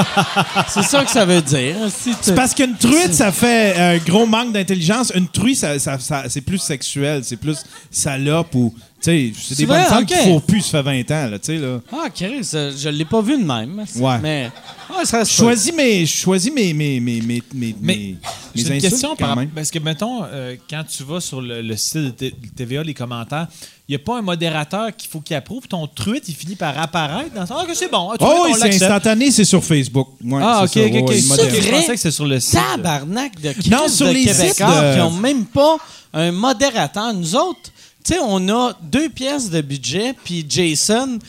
C'est 0.69 0.83
ça 0.83 1.03
que 1.05 1.11
ça 1.11 1.25
veut 1.25 1.41
dire. 1.41 1.75
Si 1.95 2.09
tu- 2.11 2.15
C'est 2.21 2.35
parce 2.35 2.53
qu'une 2.55 2.75
truite, 2.77 3.13
ça 3.13 3.31
fait 3.31 3.75
un 3.77 3.97
gros 3.97 4.25
manque 4.25 4.51
d'intelligence. 4.53 5.11
Une 5.15 5.27
truie, 5.27 5.55
ça, 5.55 5.77
ça- 5.77 5.99
ça- 5.99 6.23
c'est 6.29 6.41
plus 6.41 6.57
sexuel, 6.57 7.21
c'est 7.23 7.37
plus 7.37 7.57
salope 7.91 8.55
ou. 8.55 8.73
Tu 9.04 9.10
sais, 9.10 9.34
c'est 9.36 9.49
des 9.49 9.56
C'est 9.56 9.66
vrai, 9.66 9.78
bonnes 9.80 9.88
femmes 9.88 10.04
ok. 10.04 10.08
qui 10.24 10.30
ne 10.34 10.39
plus, 10.39 10.62
ça 10.62 10.84
fait 10.84 11.04
20 11.04 11.12
ans, 11.12 11.30
là, 11.32 11.39
tu 11.39 11.45
sais, 11.47 11.58
là. 11.58 11.80
Ah, 11.91 12.08
Chris, 12.14 12.47
euh, 12.54 12.72
je 12.78 12.89
l'ai 12.89 13.06
pas 13.06 13.22
vu 13.22 13.36
de 13.36 13.43
même. 13.43 13.84
Ouais. 13.95 14.20
Mais. 14.22 14.52
Ouais, 14.95 15.06
ça 15.06 15.24
Je 15.24 15.30
choisis 15.32 15.74
mes, 15.74 16.06
je 16.06 16.18
choisis 16.18 16.52
mes, 16.54 16.72
mes, 16.74 16.99
mes, 16.99 17.20
mes, 17.22 17.41
mes, 17.54 17.76
mes- 17.82 18.16
une 18.56 18.62
insultes, 18.62 18.82
question 18.82 19.10
quand 19.12 19.26
par 19.26 19.36
même. 19.38 19.49
Parce 19.49 19.72
que, 19.72 19.80
mettons, 19.80 20.24
euh, 20.26 20.56
quand 20.70 20.84
tu 20.88 21.04
vas 21.04 21.20
sur 21.20 21.41
le, 21.41 21.62
le 21.62 21.78
site 21.78 22.20
de 22.22 22.32
TVA, 22.56 22.84
les 22.84 22.93
commentaires, 22.93 23.47
il 23.88 23.93
n'y 23.93 23.95
a 23.95 23.99
pas 24.06 24.20
un 24.20 24.22
modérateur 24.22 24.95
qu'il 24.95 25.10
faut 25.10 25.20
qu'il 25.22 25.36
approuve? 25.36 25.68
Ton 25.68 25.88
truite, 25.88 26.26
il 26.28 26.36
finit 26.36 26.56
par 26.56 26.78
apparaître 26.78 27.34
dans 27.34 27.45
Ah, 27.58 27.66
que 27.66 27.74
c'est 27.74 27.89
bon. 27.89 28.10
truite, 28.10 28.22
Oh 28.22 28.45
oui, 28.45 28.52
c'est 28.60 28.68
instantané, 28.84 29.32
c'est 29.32 29.45
sur 29.45 29.64
Facebook. 29.64 30.10
Ouais, 30.24 30.39
Ah, 30.43 30.62
ok, 30.64 30.70
c'est 30.74 30.86
ok, 31.02 31.12
C'est? 31.14 31.62
Je 31.62 31.70
pensais 31.72 31.88
que 31.88 31.97
c'était 31.97 32.12
sur 32.12 32.28
le 32.28 32.39
site. 32.39 32.60
Tabarnak 32.76 33.39
de 33.41 33.70
Non, 33.72 33.88
sur 33.88 34.08
de 34.08 34.12
les 34.12 34.26
Québécois 34.26 34.45
sites 34.49 34.60
de- 34.60 34.93
qui 34.93 34.99
n'ont 34.99 35.12
même 35.12 35.45
pas 35.45 35.78
un 36.14 36.32
modérateur. 36.32 37.14
Nous 37.14 37.36
autres, 37.36 37.72
tu 38.04 38.14
sais, 38.14 38.20
on 38.24 38.49
a 38.49 38.74
deux 38.82 39.10
pièces 39.10 39.49
de 39.49 39.62
budget, 39.62 40.14
puis 40.24 40.45
Jason, 40.47 41.20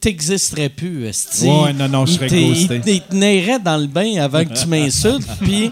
t'existerais 0.00 0.68
plus. 0.68 1.06
esti. 1.06 1.46
Ouais, 1.46 1.72
non, 1.72 1.88
non, 1.88 2.06
je 2.06 2.14
serais 2.14 2.28
ghosté. 2.28 2.80
Il 2.86 3.00
te 3.02 3.58
dans 3.58 3.76
le 3.76 3.86
bain 3.86 4.16
avant 4.20 4.44
que 4.44 4.52
tu 4.58 4.66
m'insultes, 4.66 5.26
puis... 5.40 5.70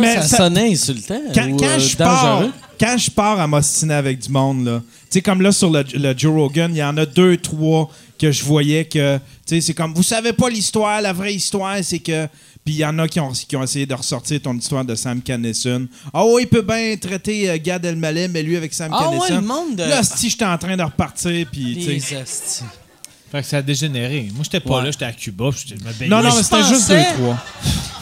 Mais 0.00 0.14
ça, 0.14 0.22
ça- 0.22 0.36
sonnait 0.38 0.72
insultant 0.72 1.20
quand, 1.34 1.50
ou, 1.50 1.56
quand 1.58 1.66
euh, 1.66 1.78
je 1.78 1.96
pars, 1.96 2.44
quand 2.80 2.96
je 2.96 3.10
pars 3.10 3.40
à 3.40 3.46
m'ostiner 3.46 3.94
avec 3.94 4.18
du 4.20 4.30
monde, 4.30 4.64
là, 4.64 4.80
tu 4.80 5.06
sais, 5.10 5.22
comme 5.22 5.42
là 5.42 5.52
sur 5.52 5.70
le, 5.70 5.84
le 5.94 6.14
Joe 6.16 6.32
Rogan, 6.34 6.70
il 6.74 6.78
y 6.78 6.82
en 6.82 6.96
a 6.96 7.04
deux, 7.04 7.36
trois 7.36 7.90
que 8.18 8.32
je 8.32 8.42
voyais 8.44 8.86
que, 8.86 9.16
tu 9.18 9.22
sais, 9.46 9.60
c'est 9.60 9.74
comme, 9.74 9.92
vous 9.92 10.02
savez 10.02 10.32
pas 10.32 10.48
l'histoire, 10.48 11.00
la 11.02 11.12
vraie 11.12 11.34
histoire, 11.34 11.76
c'est 11.82 11.98
que. 11.98 12.26
Puis 12.66 12.74
il 12.74 12.78
y 12.78 12.84
en 12.84 12.98
a 12.98 13.06
qui 13.06 13.20
ont, 13.20 13.30
qui 13.30 13.54
ont 13.56 13.62
essayé 13.62 13.86
de 13.86 13.94
ressortir 13.94 14.42
ton 14.42 14.52
histoire 14.58 14.84
de 14.84 14.94
Sam 14.96 15.22
Kinison. 15.22 15.86
Ah 16.12 16.24
oui, 16.26 16.42
il 16.42 16.48
peut 16.48 16.62
bien 16.62 16.96
traiter 17.00 17.48
euh, 17.48 17.58
Gad 17.62 17.84
Elmaleh, 17.84 18.26
mais 18.26 18.42
lui 18.42 18.56
avec 18.56 18.74
Sam 18.74 18.90
Ah 18.92 19.08
ouais, 19.08 19.30
le 19.30 19.40
monde 19.40 19.76
de- 19.76 19.84
Là, 19.84 20.02
si 20.02 20.28
j'étais 20.28 20.44
en 20.44 20.58
train 20.58 20.76
de 20.76 20.82
repartir, 20.82 21.46
puis, 21.50 21.76
tu 21.76 22.00
sais. 22.00 22.14
Les 22.16 22.20
hosties. 22.22 22.64
Fait 23.30 23.40
que 23.42 23.46
ça 23.46 23.58
a 23.58 23.62
dégénéré. 23.62 24.28
Moi, 24.34 24.42
j'étais 24.42 24.58
pas 24.58 24.78
Ouais. 24.78 24.84
là, 24.84 24.90
j'étais 24.90 25.04
à 25.04 25.12
Cuba. 25.12 25.50
puis 25.52 25.64
Je 25.68 25.74
me 25.74 25.92
baignais. 25.92 26.08
Non, 26.08 26.22
non, 26.22 26.34
mais 26.34 26.42
c'était 26.42 26.58
juste 26.64 26.88
pensais- 26.88 27.06
deux, 27.12 27.22
trois. 27.22 27.38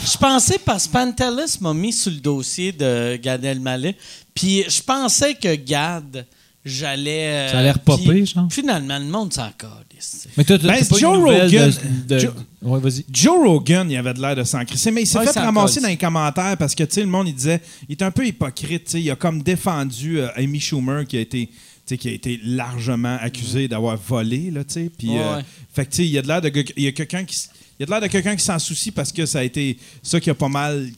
je 0.03 0.17
pensais 0.17 0.59
parce 0.65 0.87
que 0.87 0.93
Pantelis 0.93 1.59
m'a 1.61 1.75
mis 1.75 1.93
sur 1.93 2.11
le 2.11 2.19
dossier 2.19 2.73
de 2.73 3.17
Gad 3.17 3.45
Elmaleh, 3.45 3.95
puis 4.35 4.65
je 4.67 4.81
pensais 4.83 5.35
que 5.35 5.55
Gad, 5.57 6.27
j'allais. 6.65 7.27
euh, 7.29 7.51
Ça 7.53 7.59
a 7.59 7.63
l'air 7.63 7.79
popé, 7.79 8.25
genre. 8.27 8.49
Finalement, 8.51 8.99
le 8.99 9.05
monde 9.05 9.33
s'en 9.33 9.51
calisse. 9.57 10.29
Mais 10.37 10.45
toi, 10.45 10.59
Ben, 10.59 10.85
pas 10.87 10.97
Joe 10.99 11.15
une 11.17 11.21
nouvelle 11.25 11.51
de- 11.51 11.57
Rogan- 11.59 11.73
de- 12.09 12.19
Joe- 12.19 12.33
Ouais, 12.63 12.81
vas-y. 12.81 13.05
Joe 13.13 13.47
Rogan, 13.47 13.91
il 13.91 13.97
avait 13.97 14.15
de 14.15 14.21
l'air 14.21 14.35
de 14.37 14.45
s'en 14.45 14.65
crisser, 14.65 14.91
mais 14.91 15.03
il 15.03 15.07
s'est 15.07 15.19
Ouais, 15.19 15.27
fait 15.27 15.39
ramasser 15.41 15.81
dans 15.81 15.89
les 15.89 15.97
commentaires 15.97 16.57
parce 16.57 16.75
que, 16.75 16.83
tu 16.85 16.95
sais, 16.95 17.01
le 17.03 17.07
monde, 17.09 17.29
il 17.29 17.35
disait, 17.35 17.61
il 17.89 17.93
est 17.93 18.03
un 18.03 18.11
peu 18.11 18.27
hypocrite, 18.27 18.85
tu 18.85 18.91
sais, 18.93 19.01
il 19.03 19.11
a 19.11 19.17
comme 19.17 19.43
défendu 19.43 20.21
euh, 20.21 20.29
Amy 20.37 20.61
Schumer 20.61 21.07
qui 21.07 21.17
a 21.19 21.21
été, 21.21 21.47
tu 21.49 21.55
sais, 21.87 21.99
qui 21.99 22.09
a 22.09 22.13
été 22.13 22.41
largement 22.45 23.19
accusé 23.21 23.69
d'avoir 23.69 23.97
volé, 23.99 24.51
là, 24.51 24.65
tu 24.65 24.73
sais, 24.75 24.91
puis, 24.97 25.11
Ouais, 25.11 25.19
euh, 25.21 25.41
fait 25.75 25.85
que, 25.85 25.91
tu 25.91 25.97
sais, 25.99 26.05
il 26.07 26.11
y 26.13 26.19
a 26.19 26.23
de 26.23 26.29
l'air 26.29 26.41
de, 26.41 26.51
il 26.77 26.83
y 26.85 26.87
a 26.87 26.93
quelqu'un 26.93 27.25
qui, 27.25 27.37
il 27.79 27.81
y 27.81 27.83
a 27.83 27.87
de 27.87 27.91
l'air 27.91 28.01
de 28.01 28.07
quelqu'un 28.07 28.35
qui 28.37 28.45
s'en 28.45 28.59
soucie 28.59 28.91
parce 28.91 29.13
que 29.13 29.27
ça 29.27 29.41
a 29.41 29.43
été 29.43 29.77
ça 30.03 30.19
qui 30.21 30.31
a 30.31 30.35
pas 30.35 30.49
mal, 30.49 30.89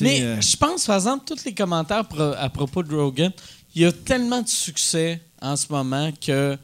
Mais 0.00 0.20
euh, 0.22 0.40
je 0.40 0.56
pense, 0.56 0.86
par 0.86 0.96
exemple, 0.96 1.24
tous 1.26 1.44
les 1.44 1.54
commentaires 1.54 2.06
pro- 2.06 2.34
à 2.38 2.48
propos 2.50 2.82
de 2.84 2.94
Rogan, 2.94 3.32
il 3.78 3.82
y 3.82 3.86
a 3.86 3.92
tellement 3.92 4.42
de 4.42 4.48
succès 4.48 5.20
en 5.40 5.56
ce 5.56 5.66
moment 5.70 6.10
que 6.24 6.56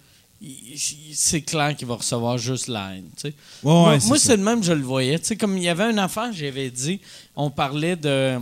c'est 1.14 1.40
clair 1.42 1.74
qu'il 1.76 1.86
va 1.86 1.94
recevoir 1.94 2.36
juste 2.38 2.68
la 2.68 2.94
haine. 2.94 3.08
ouais, 3.62 3.98
moi, 4.08 4.18
c'est 4.18 4.36
le 4.36 4.42
même, 4.42 4.62
je 4.62 4.72
le 4.72 4.82
voyais. 4.82 5.18
Comme 5.38 5.56
il 5.56 5.64
y 5.64 5.68
avait 5.68 5.90
une 5.90 5.98
affaire, 5.98 6.32
j'avais 6.32 6.70
dit, 6.70 7.00
on 7.36 7.50
parlait 7.50 7.96
de, 7.96 8.38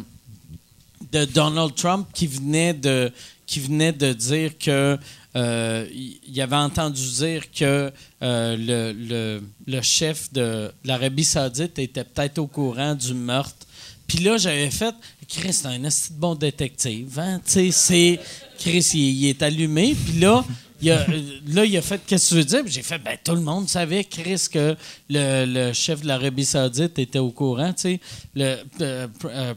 de 1.12 1.24
Donald 1.26 1.74
Trump 1.74 2.08
qui 2.12 2.26
venait 2.26 2.74
de, 2.74 3.12
qui 3.46 3.60
venait 3.60 3.92
de 3.92 4.12
dire 4.12 4.58
que 4.58 4.98
euh, 5.36 5.86
il 6.26 6.40
avait 6.40 6.56
entendu 6.56 7.02
dire 7.18 7.50
que 7.52 7.90
euh, 8.22 8.56
le, 8.58 8.92
le- 8.92 9.42
le 9.66 9.80
chef 9.82 10.32
de 10.32 10.70
l'Arabie 10.84 11.24
Saoudite 11.24 11.78
était 11.78 12.04
peut-être 12.04 12.38
au 12.38 12.46
courant 12.46 12.94
du 12.94 13.14
meurtre. 13.14 13.66
Puis 14.06 14.18
là, 14.18 14.36
j'avais 14.36 14.70
fait, 14.70 14.94
Chris, 15.28 15.54
c'est 15.54 15.66
un 15.68 15.84
assez 15.84 16.12
bon 16.12 16.34
détective. 16.34 17.18
Hein? 17.18 17.40
C'est. 17.70 18.20
Chris, 18.62 18.90
il, 18.94 19.26
est 19.26 19.42
allumé. 19.42 19.94
Puis 19.94 20.20
là, 20.20 20.44
il 20.80 20.90
a, 20.90 21.82
fait 21.82 22.00
Qu'est-ce 22.06 22.28
que 22.28 22.28
tu 22.28 22.34
veux 22.36 22.44
dire? 22.44 22.62
J'ai 22.66 22.82
fait 22.82 22.98
Ben, 22.98 23.18
tout 23.22 23.34
le 23.34 23.40
monde 23.40 23.68
savait, 23.68 24.04
Chris, 24.04 24.46
que 24.52 24.76
le, 25.10 25.72
chef 25.72 26.02
de 26.02 26.06
l'Arabie 26.06 26.44
Saoudite 26.44 26.98
était 26.98 27.18
au 27.18 27.30
courant, 27.30 27.72
tu 27.72 27.82
sais, 27.82 28.00
le 28.34 28.58
euh, 28.80 29.08
euh, 29.24 29.54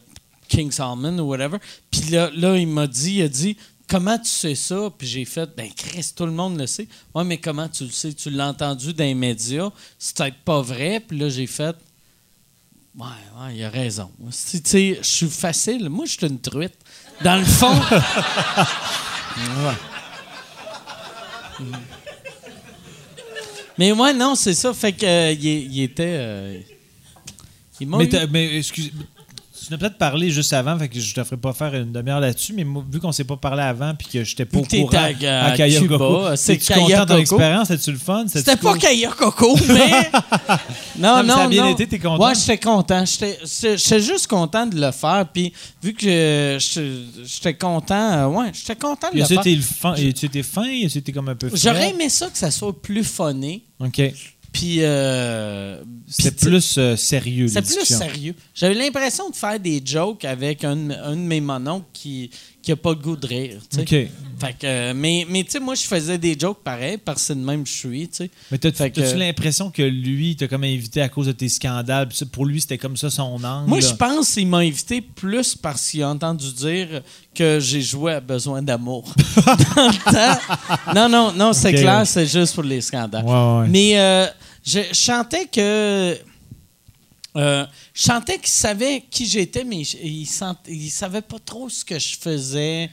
King 0.47 0.71
Salman 0.71 1.19
ou 1.19 1.27
whatever. 1.27 1.57
Puis 1.91 2.09
là, 2.09 2.31
là, 2.35 2.57
il 2.57 2.67
m'a 2.67 2.87
dit, 2.87 3.15
il 3.17 3.21
a 3.21 3.27
dit 3.27 3.55
Comment 3.87 4.17
tu 4.17 4.29
sais 4.29 4.55
ça? 4.55 4.91
Puis 4.97 5.07
j'ai 5.07 5.25
fait 5.25 5.47
Ben, 5.55 5.69
Chris, 5.75 6.11
tout 6.15 6.25
le 6.25 6.31
monde 6.31 6.59
le 6.59 6.65
sait. 6.65 6.87
Ouais, 7.13 7.23
mais 7.23 7.37
comment 7.37 7.69
tu 7.69 7.83
le 7.83 7.91
sais? 7.91 8.11
Tu 8.13 8.31
l'as 8.31 8.47
entendu 8.47 8.91
dans 8.93 9.03
les 9.03 9.13
médias? 9.13 9.69
C'est 9.99 10.17
peut-être 10.17 10.37
pas 10.43 10.61
vrai. 10.63 10.99
Puis 10.99 11.19
là, 11.19 11.29
j'ai 11.29 11.45
fait 11.45 11.75
Ouais, 12.97 13.53
il 13.53 13.63
a 13.63 13.69
raison. 13.69 14.09
Tu 14.31 14.95
je 14.95 15.03
suis 15.03 15.29
facile. 15.29 15.89
Moi, 15.89 16.05
je 16.05 16.11
suis 16.13 16.25
une 16.25 16.39
truite. 16.39 16.77
Dans 17.23 17.35
le 17.37 17.45
fond. 17.45 17.79
Mais 23.77 23.91
ouais, 23.91 24.13
non, 24.13 24.35
c'est 24.35 24.53
ça. 24.53 24.73
Fait 24.73 24.93
que 24.93 25.05
euh, 25.05 25.31
il, 25.31 25.45
il 25.45 25.83
était. 25.83 26.03
euh, 26.17 26.59
Mais, 27.81 28.05
eu- 28.23 28.27
mais 28.31 28.57
excuse, 28.57 28.91
tu 29.65 29.71
n'as 29.71 29.77
peut-être 29.77 29.97
parlé 29.97 30.29
juste 30.29 30.53
avant, 30.53 30.77
fait 30.77 30.87
que 30.89 30.99
je 30.99 31.13
te 31.13 31.23
ferai 31.23 31.37
pas 31.37 31.53
faire 31.53 31.73
une 31.75 31.91
demi-heure 31.91 32.19
là-dessus, 32.19 32.53
mais 32.53 32.63
moi, 32.63 32.83
vu 32.91 32.99
qu'on 32.99 33.11
s'est 33.11 33.23
pas 33.23 33.37
parlé 33.37 33.61
avant 33.63 33.93
puis 33.95 34.07
que 34.07 34.23
j'étais 34.23 34.45
pas 34.45 34.59
au 34.59 34.63
courant 34.63 34.89
à- 34.97 35.45
à 35.51 35.57
Cuba, 35.69 35.97
Coco, 35.97 36.35
c'est 36.35 36.57
Kaya 36.57 36.79
content 36.81 36.87
de 36.87 36.99
ton 36.99 37.05
Coco. 37.07 37.19
expérience? 37.21 37.67
C'était-tu 37.67 37.91
le 37.91 37.97
fun? 37.97 38.25
C'était 38.27 38.55
pas 38.55 38.77
Kaya 38.77 39.09
Coco, 39.11 39.55
mais. 39.67 40.09
non, 40.97 41.17
Non, 41.17 41.17
mais 41.17 41.23
non, 41.27 41.35
ça 41.35 41.43
a 41.43 41.47
bien 41.47 41.63
non. 41.65 41.69
été, 41.71 41.87
t'es 41.87 41.99
content? 41.99 42.23
Ouais, 42.25 42.33
j'étais 42.35 42.57
content. 42.57 43.03
J'étais 43.05 43.99
juste 44.01 44.27
content 44.27 44.65
de 44.67 44.79
le 44.79 44.91
faire. 44.91 45.25
Puis, 45.33 45.51
vu 45.83 45.93
que 45.93 46.57
j'étais 46.59 47.53
content, 47.55 47.95
euh, 48.13 48.27
ouais, 48.27 48.51
j'étais 48.53 48.75
content 48.75 49.07
de 49.13 49.17
le 49.19 49.25
tu 49.25 49.33
faire. 49.33 49.43
tu 49.43 49.49
étais 50.25 50.43
fin, 50.43 50.63
tu 50.89 50.97
étais 50.97 51.11
comme 51.11 51.29
un 51.29 51.35
peu? 51.35 51.49
J'aurais 51.53 51.89
aimé 51.89 52.09
ça 52.09 52.27
que 52.27 52.37
ça 52.37 52.51
soit 52.51 52.79
plus 52.81 53.03
funné. 53.03 53.63
OK. 53.79 54.01
Puis. 54.55 54.77
euh, 54.79 55.81
C'était 56.07 56.31
plus 56.31 56.77
euh, 56.77 56.95
sérieux, 56.95 57.47
C'est 57.49 57.59
les 57.59 57.75
plus 57.75 57.85
sérieux. 57.85 58.35
J'avais 58.53 58.73
l'impression 58.73 59.29
de 59.29 59.35
faire 59.35 59.59
des 59.59 59.81
jokes 59.85 60.23
avec 60.23 60.63
un, 60.63 60.89
un 60.91 61.11
de 61.15 61.21
mes 61.21 61.41
mononcles 61.41 61.85
qui 61.93 62.29
qui 62.61 62.71
a 62.71 62.75
pas 62.75 62.89
le 62.91 62.95
goût 62.95 63.15
de 63.15 63.27
rire. 63.27 63.59
OK. 63.77 63.87
Fait 63.89 64.09
que, 64.59 64.65
euh, 64.65 64.93
mais 64.95 65.25
mais 65.29 65.43
tu 65.43 65.51
sais, 65.51 65.59
moi, 65.59 65.75
je 65.75 65.83
faisais 65.83 66.17
des 66.17 66.35
jokes 66.39 66.63
pareils 66.63 66.97
parce 66.97 67.19
que 67.21 67.27
c'est 67.27 67.35
de 67.35 67.39
même 67.45 67.63
que 67.63 67.69
je 67.69 67.75
suis. 67.75 68.09
Mais 68.49 68.57
t'as-tu 68.57 69.15
l'impression 69.17 69.69
que 69.69 69.83
lui 69.83 70.35
t'a 70.35 70.47
comme 70.47 70.63
invité 70.63 71.01
à 71.01 71.09
cause 71.09 71.27
de 71.27 71.31
tes 71.31 71.47
scandales? 71.47 72.09
Pour 72.31 72.45
lui, 72.45 72.59
c'était 72.61 72.79
comme 72.79 72.97
ça 72.97 73.11
son 73.11 73.43
angle? 73.43 73.69
Moi, 73.69 73.81
je 73.81 73.93
pense 73.93 74.33
qu'il 74.33 74.47
m'a 74.47 74.59
invité 74.59 75.01
plus 75.01 75.53
parce 75.55 75.91
qu'il 75.91 76.01
a 76.01 76.09
entendu 76.09 76.51
dire 76.53 77.03
que 77.35 77.59
j'ai 77.59 77.81
joué 77.83 78.13
à 78.13 78.19
Besoin 78.19 78.61
d'amour. 78.63 79.13
Non, 80.95 81.09
non, 81.09 81.31
non, 81.33 81.53
c'est 81.53 81.73
clair, 81.73 82.05
c'est 82.05 82.25
juste 82.25 82.53
pour 82.55 82.63
les 82.63 82.81
scandales. 82.81 83.25
Ouais, 83.25 83.59
ouais. 83.61 83.67
Mais 83.67 83.99
euh, 83.99 84.27
je, 84.65 84.79
chantais 84.93 85.45
que. 85.45 86.17
euh, 87.37 87.65
je 87.93 88.01
chantais 88.03 88.37
qu'il 88.37 88.47
savait 88.49 89.03
qui 89.09 89.25
j'étais, 89.25 89.63
mais 89.63 89.81
il, 89.81 90.27
il 90.67 90.89
savait 90.89 91.21
pas 91.21 91.39
trop 91.39 91.69
ce 91.69 91.83
que 91.85 91.99
je 91.99 92.17
faisais. 92.19 92.89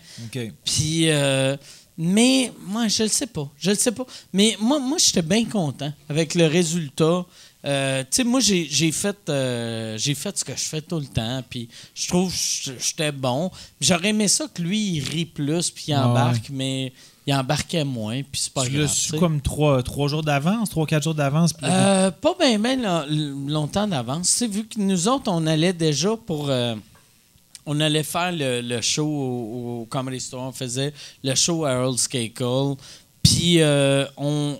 Puis, 0.64 1.08
euh, 1.10 1.56
mais 1.96 2.52
moi, 2.66 2.88
je 2.88 3.04
le 3.04 3.08
sais 3.08 3.26
pas. 3.26 3.50
Je 3.58 3.70
le 3.70 3.76
sais 3.76 3.92
pas. 3.92 4.06
Mais 4.32 4.56
moi, 4.60 4.78
moi 4.78 4.98
j'étais 4.98 5.22
bien 5.22 5.44
content 5.44 5.92
avec 6.08 6.34
le 6.34 6.46
résultat. 6.46 7.24
Euh, 7.64 8.02
tu 8.02 8.08
sais, 8.10 8.24
moi, 8.24 8.40
j'ai 8.40 8.90
fait, 8.90 9.16
euh, 9.28 9.96
j'ai 9.96 10.16
fait 10.16 10.36
ce 10.36 10.44
que 10.44 10.52
je 10.56 10.64
fais 10.64 10.80
tout 10.82 10.98
le 10.98 11.06
temps. 11.06 11.44
Puis, 11.48 11.68
je 11.94 12.08
trouve 12.08 12.32
que 12.32 12.72
j'étais 12.80 13.12
bon. 13.12 13.52
J'aurais 13.80 14.08
aimé 14.08 14.26
ça 14.26 14.48
que 14.52 14.60
lui, 14.60 14.94
il 14.96 15.00
rit 15.08 15.26
plus, 15.26 15.70
puis 15.70 15.84
il 15.88 15.92
Ah 15.92 16.00
ouais. 16.02 16.10
embarque, 16.10 16.48
mais 16.50 16.92
il 17.26 17.34
embarquait 17.34 17.84
moins, 17.84 18.20
puis 18.22 18.40
c'est 18.40 18.52
pas 18.52 18.64
Tu 18.64 18.70
grave. 18.72 18.82
l'as 18.82 19.08
tu 19.10 19.16
comme 19.18 19.40
trois, 19.40 19.82
trois 19.82 20.08
jours 20.08 20.22
d'avance, 20.22 20.70
trois, 20.70 20.86
quatre 20.86 21.04
jours 21.04 21.14
d'avance? 21.14 21.52
Euh, 21.62 22.10
pas 22.10 22.34
bien 22.38 22.58
ben 22.58 22.82
longtemps 23.46 23.86
d'avance. 23.86 24.28
Tu 24.32 24.38
sais, 24.38 24.46
vu 24.48 24.66
que 24.66 24.80
nous 24.80 25.06
autres, 25.08 25.30
on 25.30 25.46
allait 25.46 25.72
déjà 25.72 26.16
pour... 26.16 26.50
euh, 26.50 26.74
on 27.64 27.78
allait 27.78 28.02
faire 28.02 28.32
le, 28.32 28.60
le 28.60 28.80
show 28.80 29.06
au, 29.06 29.82
au 29.82 29.86
Comedy 29.88 30.18
Store. 30.18 30.48
On 30.48 30.52
faisait 30.52 30.92
le 31.22 31.34
show 31.36 31.64
à 31.64 31.72
Earl 31.74 31.96
Skakel. 31.96 32.74
Puis, 33.22 33.60
euh, 33.60 34.04
on... 34.16 34.58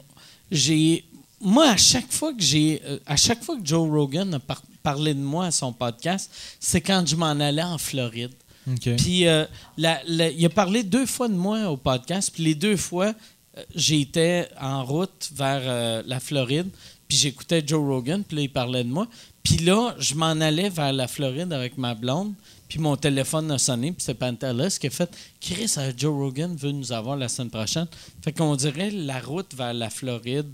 J'ai... 0.51 1.05
Moi, 1.41 1.69
à 1.71 1.77
chaque 1.77 2.13
fois 2.13 2.33
que 2.33 2.43
j'ai... 2.43 2.81
euh, 2.87 2.99
à 3.07 3.17
chaque 3.17 3.43
fois 3.43 3.57
que 3.57 3.67
Joe 3.67 3.91
Rogan 3.91 4.35
a 4.35 4.39
par- 4.39 4.63
parlé 4.85 5.15
de 5.15 5.21
moi 5.21 5.47
à 5.47 5.51
son 5.51 5.73
podcast, 5.73 6.31
c'est 6.61 6.81
quand 6.81 7.05
je 7.05 7.17
m'en 7.17 7.31
allais 7.31 7.63
en 7.65 7.79
Floride. 7.79 8.31
OK. 8.71 8.97
Puis 8.97 9.27
euh, 9.27 9.45
la- 9.77 10.01
la- 10.07 10.31
il 10.31 10.45
a 10.45 10.51
parlé 10.51 10.83
deux 10.83 11.07
fois 11.07 11.29
de 11.29 11.35
moi 11.35 11.69
au 11.71 11.77
podcast, 11.77 12.31
puis 12.33 12.45
les 12.45 12.55
deux 12.55 12.77
fois, 12.77 13.13
euh, 13.59 13.63
j'étais 13.75 14.49
en 14.61 14.85
route 14.85 15.31
vers 15.35 15.63
euh, 15.65 16.03
la 16.07 16.21
Floride, 16.21 16.69
puis 17.09 17.17
j'écoutais 17.17 17.63
Joe 17.67 17.81
Rogan, 17.87 18.23
puis 18.27 18.37
là, 18.37 18.43
il 18.43 18.51
parlait 18.53 18.85
de 18.85 18.89
moi. 18.91 19.07
Puis 19.43 19.57
là, 19.59 19.95
je 19.99 20.15
m'en 20.15 20.31
allais 20.41 20.69
vers 20.69 20.93
la 20.93 21.09
Floride 21.09 21.53
avec 21.53 21.77
ma 21.77 21.95
blonde, 21.95 22.33
puis 22.69 22.79
mon 22.79 22.97
téléphone 22.97 23.51
a 23.51 23.59
sonné, 23.59 23.93
puis 23.93 24.03
c'est 24.03 24.15
Pantelis 24.15 24.79
qui 24.81 24.87
a 24.87 24.91
fait 24.91 25.11
«Chris, 25.41 25.75
Joe 25.97 26.15
Rogan 26.17 26.55
veut 26.57 26.71
nous 26.71 26.93
avoir 26.93 27.17
la 27.17 27.29
semaine 27.29 27.51
prochaine.» 27.51 27.87
Fait 28.25 28.33
qu'on 28.33 28.55
dirait 28.57 28.91
la 28.91 29.19
route 29.21 29.53
vers 29.55 29.75
la 29.75 29.91
Floride, 29.91 30.49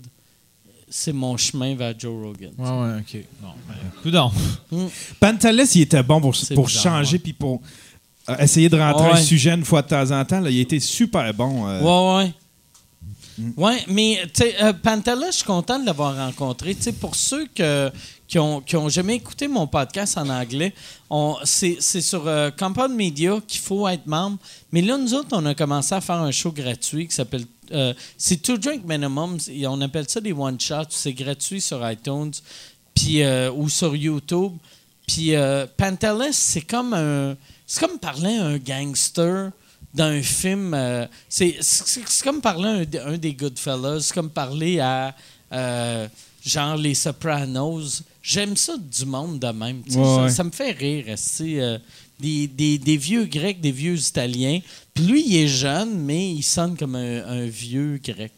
c'est 0.89 1.13
mon 1.13 1.37
chemin 1.37 1.75
vers 1.75 1.93
Joe 1.97 2.19
Rogan. 2.25 2.51
Ouais, 2.57 2.67
ouais, 2.67 2.99
OK. 2.99 3.25
Bon, 3.41 3.49
ben, 3.67 3.75
coudonc. 4.01 4.31
Pantelis, 5.19 5.69
il 5.75 5.81
était 5.83 6.01
bon 6.03 6.19
pour, 6.19 6.35
pour 6.55 6.65
bizarre, 6.65 6.83
changer 6.83 7.19
puis 7.19 7.33
pour 7.33 7.61
essayer 8.39 8.69
de 8.69 8.77
rentrer 8.77 9.07
Ouais. 9.07 9.13
un 9.13 9.21
sujet 9.21 9.53
une 9.53 9.65
fois 9.65 9.81
de 9.81 9.87
temps 9.87 10.11
en 10.11 10.23
temps. 10.25 10.39
là. 10.39 10.49
il 10.49 10.57
a 10.59 10.61
été 10.61 10.79
super 10.79 11.33
bon. 11.33 11.67
euh. 11.67 11.81
Ouais, 12.17 12.23
ouais. 12.25 12.33
Ouais, 13.55 13.81
mais 13.87 14.19
euh, 14.21 14.73
je 15.31 15.31
suis 15.31 15.43
content 15.45 15.79
de 15.79 15.85
l'avoir 15.85 16.13
rencontré. 16.17 16.75
Tu 16.75 16.81
sais, 16.83 16.91
pour 16.91 17.15
ceux 17.15 17.47
que, 17.55 17.89
qui 18.27 18.37
ont, 18.37 18.59
qui 18.59 18.75
ont 18.75 18.89
jamais 18.89 19.15
écouté 19.15 19.47
mon 19.47 19.65
podcast 19.65 20.17
en 20.17 20.27
anglais, 20.27 20.73
c'est 21.45 21.79
sur 21.79 22.27
euh, 22.27 22.49
Compound 22.51 22.93
Media 22.93 23.39
qu'il 23.47 23.61
faut 23.61 23.87
être 23.87 24.05
membre. 24.07 24.37
Mais 24.73 24.81
là, 24.81 24.97
nous 24.97 25.13
autres, 25.13 25.29
on 25.31 25.45
a 25.45 25.55
commencé 25.55 25.95
à 25.95 26.01
faire 26.01 26.17
un 26.17 26.31
show 26.31 26.51
gratuit 26.51 27.07
qui 27.07 27.15
s'appelle. 27.15 27.45
euh, 27.71 27.93
c'est 28.17 28.41
Two 28.41 28.57
Drink 28.57 28.83
Minimum. 28.85 29.37
On 29.67 29.79
appelle 29.81 30.09
ça 30.09 30.19
des 30.19 30.33
one-shots. 30.33 30.89
C'est 30.89 31.13
gratuit 31.13 31.61
sur 31.61 31.89
iTunes 31.89 32.31
puis, 32.93 33.23
euh, 33.23 33.49
ou 33.53 33.69
sur 33.69 33.95
YouTube. 33.95 34.51
Puis 35.07 35.33
euh, 35.33 35.65
Pantelis, 35.77 36.33
c'est 36.33 36.61
comme 36.61 36.93
un. 36.93 37.37
C'est 37.71 37.81
comme 37.85 37.99
parler 37.99 38.35
à 38.37 38.45
un 38.47 38.57
gangster 38.57 39.51
d'un 39.93 40.23
film. 40.23 40.73
euh, 40.73 41.05
c'est, 41.29 41.55
comme 42.23 42.41
parler 42.41 42.87
à 42.97 43.03
un, 43.05 43.13
un 43.13 43.17
des 43.19 43.33
Goodfellas. 43.33 43.99
C'est 44.01 44.13
comme 44.15 44.31
parler 44.31 44.79
à. 44.79 45.15
euh, 45.53 46.07
genre 46.43 46.75
les 46.77 46.95
Sopranos. 46.95 48.01
J'aime 48.23 48.57
ça 48.57 48.73
du 48.75 49.05
monde 49.05 49.37
de 49.39 49.47
même. 49.51 49.83
Ouais, 49.87 49.93
ça, 49.93 50.23
ouais. 50.23 50.29
ça 50.31 50.43
me 50.43 50.49
fait 50.51 50.71
rire. 50.71 51.05
euh, 51.59 51.77
des, 52.19 52.47
des- 52.47 52.79
des 52.79 52.97
vieux 52.97 53.25
Grecs, 53.25 53.61
des 53.61 53.71
vieux 53.71 53.95
Italiens. 53.99 54.59
Puis 54.95 55.03
lui, 55.05 55.23
il 55.27 55.35
est 55.37 55.47
jeune, 55.47 55.93
mais 55.99 56.31
il 56.31 56.41
sonne 56.43 56.75
comme 56.75 56.95
un, 56.95 57.23
un 57.27 57.45
vieux 57.45 57.99
Grec. 58.03 58.31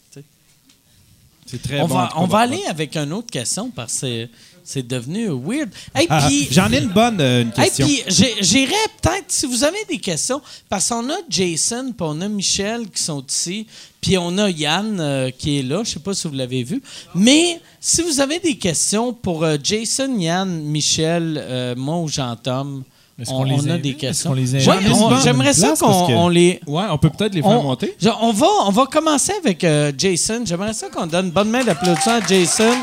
C'est 1.46 1.62
très 1.62 1.80
on 1.82 1.88
bon. 1.88 1.96
va, 1.96 2.12
on 2.18 2.28
va 2.28 2.40
aller 2.40 2.64
avec 2.68 2.96
une 2.98 3.12
autre 3.14 3.30
question 3.32 3.72
parce 3.72 4.02
que 4.02 4.28
C'est 4.72 4.88
devenu 4.88 5.28
weird. 5.28 5.70
Hey, 5.94 6.08
Ah, 6.10 6.26
puis- 6.28 6.48
J'en 6.50 6.72
ai 6.72 6.78
une 6.80 6.88
bonne 6.94 7.20
euh, 7.20 7.42
une 7.42 7.50
Hey, 7.50 7.66
question. 7.70 7.86
puis 7.86 8.04
j'ai- 8.08 8.36
j'irais 8.42 8.74
peut-être, 9.02 9.26
si 9.28 9.46
vous 9.46 9.64
avez 9.66 9.84
des 9.90 9.98
questions, 9.98 10.42
parce 10.70 10.88
qu'on 10.90 11.10
a 11.10 11.18
Jason, 11.30 11.88
puis 11.88 12.08
on 12.10 12.22
a 12.22 12.28
Michel 12.30 12.90
qui 12.90 13.04
sont 13.04 13.24
ici, 13.28 13.68
puis 14.00 14.18
on 14.18 14.38
a 14.38 14.50
Yann 14.50 14.98
euh, 15.00 15.30
qui 15.38 15.60
est 15.60 15.64
là. 15.64 15.82
Je 15.84 15.92
sais 15.92 16.00
pas 16.00 16.14
si 16.14 16.28
vous 16.28 16.34
l'avez 16.36 16.64
vu. 16.64 16.82
Mais 17.16 17.60
si 17.82 18.02
vous 18.02 18.22
avez 18.22 18.40
des 18.40 18.56
questions 18.58 19.12
pour 19.14 19.44
euh, 19.44 19.58
Jason, 19.62 20.16
Yann, 20.18 20.50
Michel, 20.64 21.38
euh, 21.38 21.76
moi 21.76 21.98
ou 21.98 22.08
Jean-Tom, 22.08 22.84
on, 23.28 23.44
les 23.44 23.54
on 23.54 23.70
a 23.70 23.78
des 23.78 23.90
Est-ce 23.90 23.98
questions. 23.98 24.32
Ouais, 24.32 24.78
on- 24.92 25.20
J'aimerais 25.22 25.54
ça 25.54 25.76
qu'on 25.80 26.08
que- 26.08 26.14
on 26.14 26.30
les... 26.30 26.60
Ouais, 26.66 26.86
on 26.90 26.98
peut 26.98 27.10
peut-être 27.12 27.36
les 27.36 27.42
faire 27.44 27.52
On, 27.52 27.64
monter. 27.64 27.94
je- 28.02 28.10
on 28.20 28.32
va, 28.32 28.48
on 28.66 28.72
va 28.72 28.86
commencer 28.88 29.34
avec 29.44 29.64
euh, 29.64 29.92
Jason. 29.96 30.42
J'aimerais 30.46 30.74
ça 30.74 30.88
qu'on 30.90 31.06
donne 31.06 31.26
une 31.28 31.32
bonne 31.32 31.50
main 31.52 31.64
d'applaudissement 31.64 32.14
à 32.14 32.26
Jason. 32.26 32.74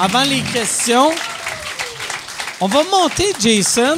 Avant 0.00 0.24
les 0.24 0.40
questions, 0.42 1.10
on 2.60 2.66
va 2.66 2.82
monter 2.90 3.32
Jason. 3.40 3.96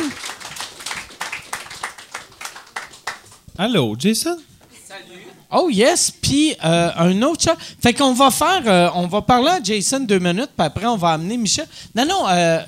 Allô, 3.58 3.96
Jason? 3.98 4.36
Oh 5.50 5.70
yes, 5.70 6.10
puis 6.10 6.54
euh, 6.64 6.90
un 6.96 7.22
autre 7.22 7.42
chat. 7.44 7.56
Fait 7.82 7.94
qu'on 7.94 8.12
va 8.12 8.30
faire, 8.30 8.62
euh, 8.66 8.90
on 8.94 9.06
va 9.06 9.22
parler 9.22 9.48
à 9.48 9.62
Jason 9.62 10.00
deux 10.00 10.18
minutes, 10.18 10.50
puis 10.56 10.66
après 10.66 10.86
on 10.86 10.96
va 10.96 11.10
amener 11.10 11.36
Michel. 11.36 11.66
Non, 11.94 12.04
non. 12.04 12.28
Euh, 12.28 12.60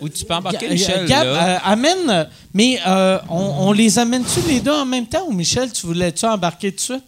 Ou 0.00 0.08
tu 0.08 0.24
peux 0.24 0.34
embarquer 0.34 0.68
Michel, 0.68 1.06
Gab, 1.06 1.24
là? 1.26 1.48
euh, 1.48 1.58
amène. 1.64 2.28
Mais 2.52 2.80
on, 3.28 3.68
on 3.68 3.72
les 3.72 3.98
amène-tu 3.98 4.40
les 4.48 4.60
deux 4.60 4.72
en 4.72 4.86
même 4.86 5.06
temps 5.06 5.24
ou 5.28 5.32
Michel, 5.32 5.70
tu 5.72 5.86
voulais-tu 5.86 6.24
embarquer 6.26 6.70
tout 6.72 6.76
de 6.76 6.80
suite? 6.80 7.04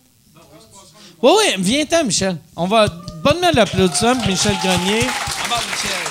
Oui, 1.25 1.31
oui, 1.39 1.55
viens-t'en, 1.59 2.05
Michel. 2.05 2.37
On 2.55 2.67
va. 2.67 2.87
Bonne 3.25 3.41
main 3.41 3.51
d'applaudissement 3.51 4.15
pour 4.17 4.27
Michel 4.27 4.55
Grenier. 4.63 5.01
Embarque, 5.47 5.65
Michel. 5.73 6.05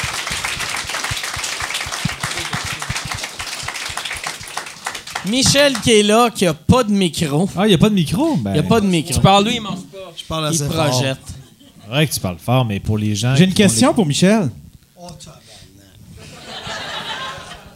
Michel 5.26 5.74
qui 5.80 5.92
est 5.92 6.04
là, 6.04 6.30
qui 6.30 6.46
a 6.46 6.54
pas 6.54 6.84
de 6.84 6.92
micro. 6.92 7.48
Ah, 7.56 7.66
il 7.66 7.70
n'y 7.70 7.76
a 7.76 7.78
pas 7.78 7.90
de 7.90 7.96
micro? 7.96 8.36
Ben, 8.38 8.52
Il 8.52 8.54
n'y 8.54 8.60
a 8.60 8.64
pas 8.64 8.82
de 8.82 8.88
micro. 8.88 9.14
Tu 9.14 9.20
parles 9.22 9.46
lui, 9.46 9.56
il 9.56 9.62
mange 9.62 9.80
pas? 9.92 10.12
Je 10.18 10.24
parle 10.26 10.50
Il 10.52 10.56
assez 10.62 10.68
projette. 10.74 11.18
C'est 11.84 11.90
vrai 11.90 12.08
que 12.08 12.14
tu 12.14 12.20
parles 12.20 12.38
fort, 12.44 12.66
mais 12.66 12.80
pour 12.80 12.98
les 12.98 13.16
gens. 13.16 13.36
J'ai 13.36 13.46
une 13.46 13.54
question 13.54 13.94
pour 13.94 14.06
Michel. 14.06 14.50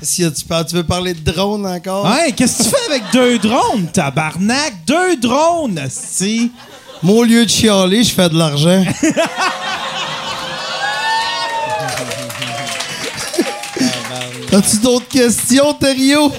Si 0.01 0.31
tu, 0.31 0.45
parles- 0.45 0.65
tu 0.65 0.75
veux 0.75 0.83
parler 0.83 1.13
de 1.13 1.31
drone 1.31 1.65
encore? 1.65 2.07
Hey, 2.11 2.33
qu'est-ce 2.33 2.59
que 2.59 2.63
tu 2.63 2.69
fais 2.69 2.91
avec 2.91 3.03
deux 3.13 3.39
drones, 3.39 3.87
tabarnak? 3.91 4.85
Deux 4.85 5.17
drones, 5.17 5.81
si. 5.89 6.51
Moi, 7.03 7.15
au 7.15 7.23
lieu 7.23 7.45
de 7.45 7.49
chialer, 7.49 8.03
je 8.03 8.13
fais 8.13 8.27
de 8.29 8.37
l'argent. 8.37 8.83
As-tu 14.51 14.77
d'autres 14.77 15.07
questions, 15.07 15.73
Thériault? 15.73 16.31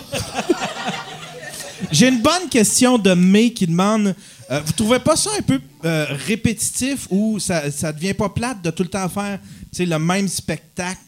J'ai 1.92 2.08
une 2.08 2.20
bonne 2.20 2.48
question 2.50 2.98
de 2.98 3.14
May 3.14 3.50
qui 3.52 3.66
demande 3.66 4.14
euh, 4.50 4.60
Vous 4.64 4.72
trouvez 4.72 4.98
pas 4.98 5.14
ça 5.14 5.30
un 5.38 5.42
peu 5.42 5.60
euh, 5.84 6.06
répétitif 6.26 7.06
ou 7.10 7.38
ça, 7.38 7.70
ça 7.70 7.92
devient 7.92 8.14
pas 8.14 8.28
plate 8.28 8.60
de 8.60 8.70
tout 8.70 8.82
le 8.82 8.88
temps 8.88 9.08
faire 9.08 9.38
le 9.78 9.98
même 9.98 10.26
spectacle? 10.26 10.98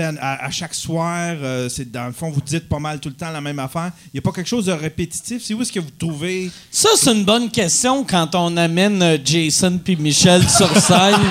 À, 0.00 0.44
à 0.44 0.50
chaque 0.50 0.74
soir 0.74 1.34
euh, 1.42 1.68
c'est 1.68 1.90
Dans 1.90 2.06
le 2.06 2.12
fond, 2.12 2.30
vous 2.30 2.40
dites 2.40 2.68
pas 2.68 2.78
mal 2.78 3.00
tout 3.00 3.08
le 3.08 3.14
temps 3.14 3.30
la 3.30 3.40
même 3.40 3.58
affaire. 3.58 3.90
Il 4.06 4.10
n'y 4.14 4.18
a 4.18 4.22
pas 4.22 4.32
quelque 4.32 4.48
chose 4.48 4.66
de 4.66 4.72
répétitif? 4.72 5.42
C'est 5.44 5.54
où 5.54 5.62
est-ce 5.62 5.72
que 5.72 5.80
vous 5.80 5.90
trouvez. 5.98 6.50
Ça, 6.70 6.90
c'est 6.96 7.12
une 7.12 7.24
bonne 7.24 7.50
question 7.50 8.04
quand 8.04 8.34
on 8.34 8.56
amène 8.56 9.02
euh, 9.02 9.18
Jason 9.24 9.78
puis 9.82 9.96
Michel 9.96 10.48
sur 10.48 10.68
scène. 10.76 11.20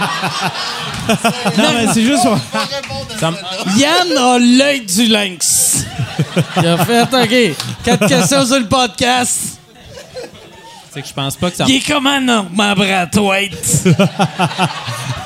Non, 1.57 1.73
mais 1.75 1.93
c'est 1.93 2.01
juste. 2.03 2.23
Yann 3.77 4.17
a 4.17 4.39
l'œil 4.39 4.85
du 4.85 5.07
lynx. 5.07 5.85
Il 6.55 6.65
a 6.65 6.77
fait, 6.85 7.01
OK, 7.03 7.57
quatre 7.83 8.07
questions 8.07 8.45
sur 8.45 8.57
le 8.59 8.67
podcast. 8.67 9.59
C'est 10.93 11.01
que 11.01 11.07
je 11.09 11.13
pense 11.13 11.35
pas 11.35 11.51
que 11.51 11.57
ça. 11.57 11.65
Il 11.67 11.75
est 11.75 11.85
comment 11.85 12.21
Norman 12.21 12.73
Brathwaite? 12.73 13.83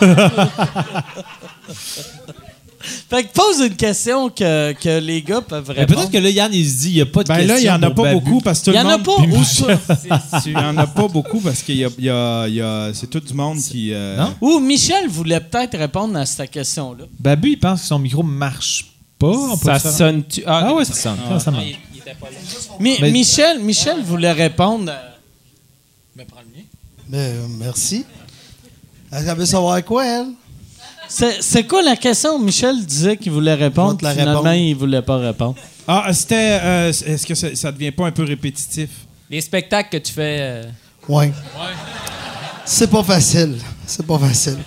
fait 2.79 3.23
que 3.23 3.33
pose 3.33 3.59
une 3.65 3.75
question 3.75 4.29
que, 4.29 4.73
que 4.73 4.99
les 4.99 5.21
gars 5.21 5.41
peuvent 5.41 5.69
répondre. 5.69 5.87
Peut-être 5.99 6.11
que 6.11 6.17
là, 6.17 6.29
Yann, 6.29 6.53
il 6.53 6.69
se 6.69 6.77
dit, 6.77 6.89
il 6.89 6.95
n'y 6.95 7.01
a 7.01 7.05
pas 7.05 7.23
de 7.23 7.27
Ben 7.29 7.35
question 7.37 7.53
là, 7.55 7.59
il 7.59 7.63
n'y 7.63 7.69
en 7.69 7.83
a 7.83 7.91
pas 7.91 8.03
Babu. 8.03 8.15
beaucoup 8.19 8.41
parce 8.41 8.59
que 8.59 8.65
tout 8.65 8.71
Il 8.71 8.75
y 8.75 8.77
le 8.77 8.85
en 8.85 8.89
a 8.89 8.97
monde. 8.97 9.05
pas 9.05 9.15
puis 9.23 9.31
ou 9.31 9.39
Michel, 9.39 9.79
ça? 9.87 10.41
Il 10.45 10.51
n'y 10.53 10.57
en 10.57 10.77
a 10.77 10.87
pas 10.87 11.07
beaucoup 11.07 11.39
parce 11.39 11.61
qu'il 11.61 11.77
y 11.77 11.85
a. 11.85 11.89
il 11.97 12.03
y 12.05 12.09
a- 12.09 12.47
il 12.47 12.53
y 12.55 12.61
a- 12.61 12.91
c'est 12.93 13.07
tout 13.09 13.19
du 13.19 13.33
monde 13.33 13.57
qui. 13.59 13.91
euh, 13.93 14.17
Non? 14.17 14.35
Ou 14.41 14.59
Michel 14.59 15.07
voulait 15.07 15.39
peut-être 15.39 15.77
répondre 15.77 16.17
à 16.17 16.25
cette 16.25 16.51
question-là. 16.51 17.05
Babu, 17.19 17.51
il 17.51 17.59
pense 17.59 17.81
que 17.81 17.87
son 17.87 17.99
micro 17.99 18.21
marche 18.23 18.85
pas. 19.19 19.27
On 19.27 19.57
peut 19.57 19.65
Ça 19.65 19.73
le 19.73 19.79
faire- 19.79 19.91
sonne-tu? 19.91 20.43
Ah 20.45 20.73
ouais, 20.73 20.85
ça 20.85 20.93
sonne. 20.93 21.17
Ça, 21.29 21.39
ça 21.39 21.51
marche. 21.51 21.65
Mi- 22.79 23.01
Michel, 23.11 23.59
Michel 23.59 24.01
voulait 24.03 24.31
répondre. 24.31 24.91
à- 24.91 25.01
Ben, 27.09 27.17
euh, 27.19 27.45
merci. 27.59 28.05
Elle 29.11 29.23
veut 29.35 29.45
savoir 29.45 29.83
quoi, 29.83 30.05
elle? 30.05 30.27
C'est 31.09 31.67
quoi 31.67 31.81
la 31.81 31.95
question? 31.95 32.38
Michel 32.39 32.85
disait 32.85 33.17
qu'il 33.17 33.31
voulait 33.31 33.53
répondre, 33.53 33.97
Je 34.01 34.05
vais 34.05 34.11
te 34.13 34.17
la 34.17 34.21
finalement, 34.23 34.41
répondre. 34.41 34.55
il 34.55 34.75
voulait 34.75 35.01
pas 35.01 35.17
répondre. 35.17 35.55
Ah, 35.88 36.09
c'était. 36.13 36.59
euh, 36.61 36.89
Est-ce 36.89 37.25
que 37.25 37.34
ça, 37.35 37.55
ça 37.55 37.71
devient 37.71 37.91
pas 37.91 38.07
un 38.07 38.11
peu 38.11 38.23
répétitif? 38.23 38.89
Les 39.29 39.41
spectacles 39.41 39.89
que 39.89 40.03
tu 40.05 40.13
fais. 40.13 40.38
euh, 40.39 40.63
Ouais. 41.07 41.31
C'est 42.65 42.89
pas 42.89 43.03
facile. 43.03 43.55
C'est 43.85 44.05
pas 44.05 44.19
facile. 44.19 44.57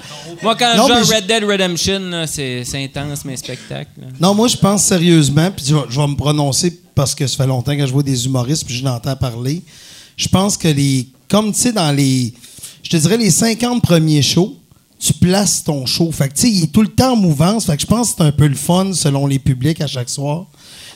Moi, 0.43 0.57
quand 0.57 0.75
Non, 0.75 0.89
je 0.89 0.93
mais 0.95 1.01
joue 1.01 1.07
je- 1.07 1.13
à 1.13 1.17
Red 1.17 1.27
Dead 1.27 1.45
Redemption, 1.45 1.99
là, 2.01 2.27
c'est 2.27 2.65
c'est 2.65 2.83
intense, 2.83 3.25
mes 3.27 3.37
spectacles. 3.37 3.91
là. 4.01 4.07
Non, 4.19 4.35
moi, 4.35 4.49
je 4.49 4.57
pense 4.57 4.85
sérieusement, 4.85 5.51
puis 5.55 5.67
je, 5.69 5.75
vais- 5.75 5.83
je 5.91 6.01
vais 6.01 6.07
me 6.07 6.17
prononcer 6.17 6.81
parce 6.95 7.15
que 7.15 7.27
ça 7.27 7.37
fait 7.37 7.47
longtemps 7.47 7.77
que 7.77 7.87
je 7.87 7.93
vois 7.93 8.03
des 8.03 8.25
humoristes, 8.25 8.65
puis 8.65 8.75
je 8.75 8.83
l'entends 8.85 9.17
parler. 9.17 9.63
Je 10.17 10.29
pense 10.29 10.57
que 10.57 10.69
les. 10.69 11.09
Comme, 11.29 11.53
tu 11.53 11.61
sais, 11.61 11.73
dans 11.73 11.93
les. 11.95 12.33
Je 12.83 12.89
te 12.89 12.97
dirais, 12.97 13.19
les 13.19 13.31
50 13.31 13.83
premiers 13.83 14.23
shows, 14.23 14.57
tu 15.01 15.15
places 15.15 15.65
ton 15.65 15.87
show. 15.87 16.13
Fait 16.13 16.29
que, 16.29 16.35
tu 16.35 16.49
il 16.49 16.65
est 16.65 16.73
tout 16.73 16.83
le 16.83 16.89
temps 16.89 17.15
en 17.15 17.17
mouvance. 17.17 17.65
Fait 17.65 17.77
que 17.77 17.83
je 17.83 17.87
pense 17.87 18.11
que 18.11 18.17
c'est 18.19 18.25
un 18.25 18.33
peu 18.33 18.47
le 18.47 18.55
fun 18.55 18.93
selon 18.93 19.27
les 19.27 19.39
publics 19.39 19.81
à 19.81 19.87
chaque 19.87 20.11
soir. 20.11 20.47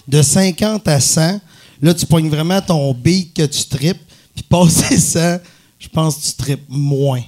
De 0.07 0.21
50 0.21 0.87
à 0.87 1.01
100, 1.01 1.41
là, 1.81 1.95
tu 1.95 2.05
pognes 2.05 2.29
vraiment 2.29 2.61
ton 2.61 2.93
beat 2.93 3.35
que 3.35 3.47
tu 3.47 3.65
tripes, 3.65 4.03
puis 4.35 4.45
passer 4.45 4.99
100, 5.01 5.39
je 5.79 5.89
pense 5.89 6.17
que 6.17 6.27
tu 6.27 6.33
tripes 6.35 6.69
moins. 6.69 7.23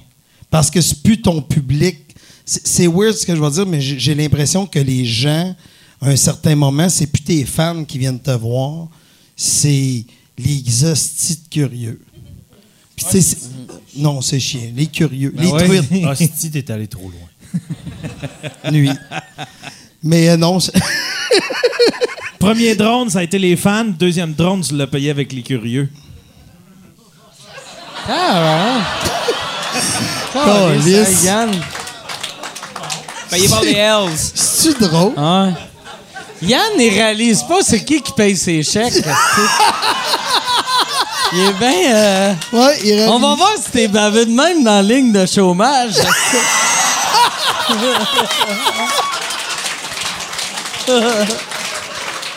Parce 0.51 0.69
que 0.69 0.79
c'est 0.79 1.01
plus 1.01 1.19
ton 1.19 1.41
public. 1.41 1.97
C'est 2.45 2.87
weird 2.87 3.13
ce 3.13 3.25
que 3.25 3.35
je 3.35 3.41
vais 3.41 3.51
dire, 3.51 3.65
mais 3.65 3.81
j'ai 3.81 4.15
l'impression 4.15 4.65
que 4.65 4.79
les 4.79 5.03
gens, 5.03 5.53
à 5.99 6.09
un 6.09 6.15
certain 6.15 6.55
moment, 6.55 6.87
c'est 6.87 7.07
plus 7.07 7.23
tes 7.23 7.43
fans 7.43 7.83
qui 7.83 7.97
viennent 7.97 8.21
te 8.21 8.31
voir, 8.31 8.87
c'est 9.35 10.05
les 10.37 10.63
curieux. 11.51 11.99
Puis, 12.97 13.05
tu 13.05 13.11
sais, 13.11 13.21
c'est- 13.21 13.37
non, 13.95 14.19
c'est 14.21 14.39
chiant. 14.39 14.59
Les 14.75 14.87
curieux. 14.87 15.33
les 15.37 15.49
truites. 15.49 16.05
Hostie, 16.05 16.51
t'es 16.51 16.69
allé 16.71 16.87
trop 16.87 17.09
loin. 17.09 18.71
Nuit. 18.71 18.91
Mais 20.03 20.29
euh, 20.29 20.37
non, 20.37 20.59
c'est- 20.59 20.73
Premier 22.39 22.75
drone, 22.75 23.09
ça 23.09 23.19
a 23.19 23.23
été 23.23 23.37
les 23.39 23.55
fans. 23.55 23.85
Deuxième 23.85 24.33
drone, 24.33 24.61
tu 24.61 24.75
l'as 24.75 24.87
payé 24.87 25.09
avec 25.11 25.31
les 25.31 25.41
curieux. 25.43 25.89
Ah, 28.09 28.79
ouais. 30.33 30.81
Calisse, 30.83 31.23
Yann. 31.23 31.51
Payez 33.29 33.49
par 33.49 33.61
les 33.61 33.71
Hells. 33.73 34.17
c'est-tu 34.33 34.79
drôle? 34.79 35.13
Ouais. 35.17 35.53
Yann, 36.41 36.71
il 36.79 36.89
réalise 36.89 37.43
pas 37.43 37.61
c'est 37.63 37.83
qui 37.83 38.01
qui 38.01 38.11
paye 38.13 38.35
ses 38.37 38.63
chèques. 38.63 38.93
il 41.33 41.39
est 41.39 41.53
bien. 41.53 41.95
euh, 41.95 42.33
Ouais, 42.53 42.79
il 42.83 42.99
On 43.09 43.19
va 43.19 43.35
voir 43.35 43.51
si 43.63 43.71
t'es 43.71 43.87
bavé 43.87 44.25
de 44.25 44.31
même 44.31 44.63
dans 44.63 44.75
la 44.75 44.81
ligne 44.81 45.11
de 45.11 45.25
chômage. 45.25 45.95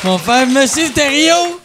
Mon 0.05 0.19
frère, 0.19 0.47
Monsieur 0.47 0.89
Thériault, 0.91 1.59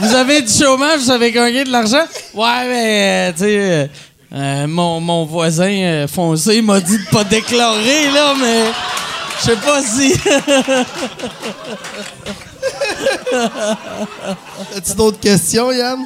vous 0.00 0.14
avez 0.14 0.42
du 0.42 0.52
chômage, 0.52 1.00
vous 1.00 1.10
avez 1.10 1.30
gagné 1.30 1.64
de 1.64 1.70
l'argent? 1.70 2.04
Ouais, 2.34 2.66
mais, 2.68 3.28
euh, 3.28 3.32
tu 3.32 3.38
sais, 3.38 3.58
euh, 3.58 3.86
euh, 4.34 4.66
mon, 4.66 5.00
mon 5.00 5.24
voisin 5.26 6.06
foncé 6.12 6.60
m'a 6.62 6.80
dit 6.80 6.98
de 6.98 7.04
pas 7.10 7.24
déclarer, 7.24 8.10
là, 8.12 8.34
mais 8.40 8.64
je 9.40 9.44
sais 9.44 9.56
pas 9.56 9.82
si... 9.82 10.14
As-tu 14.76 14.94
d'autres 14.94 15.20
questions, 15.20 15.70
Yann? 15.72 16.00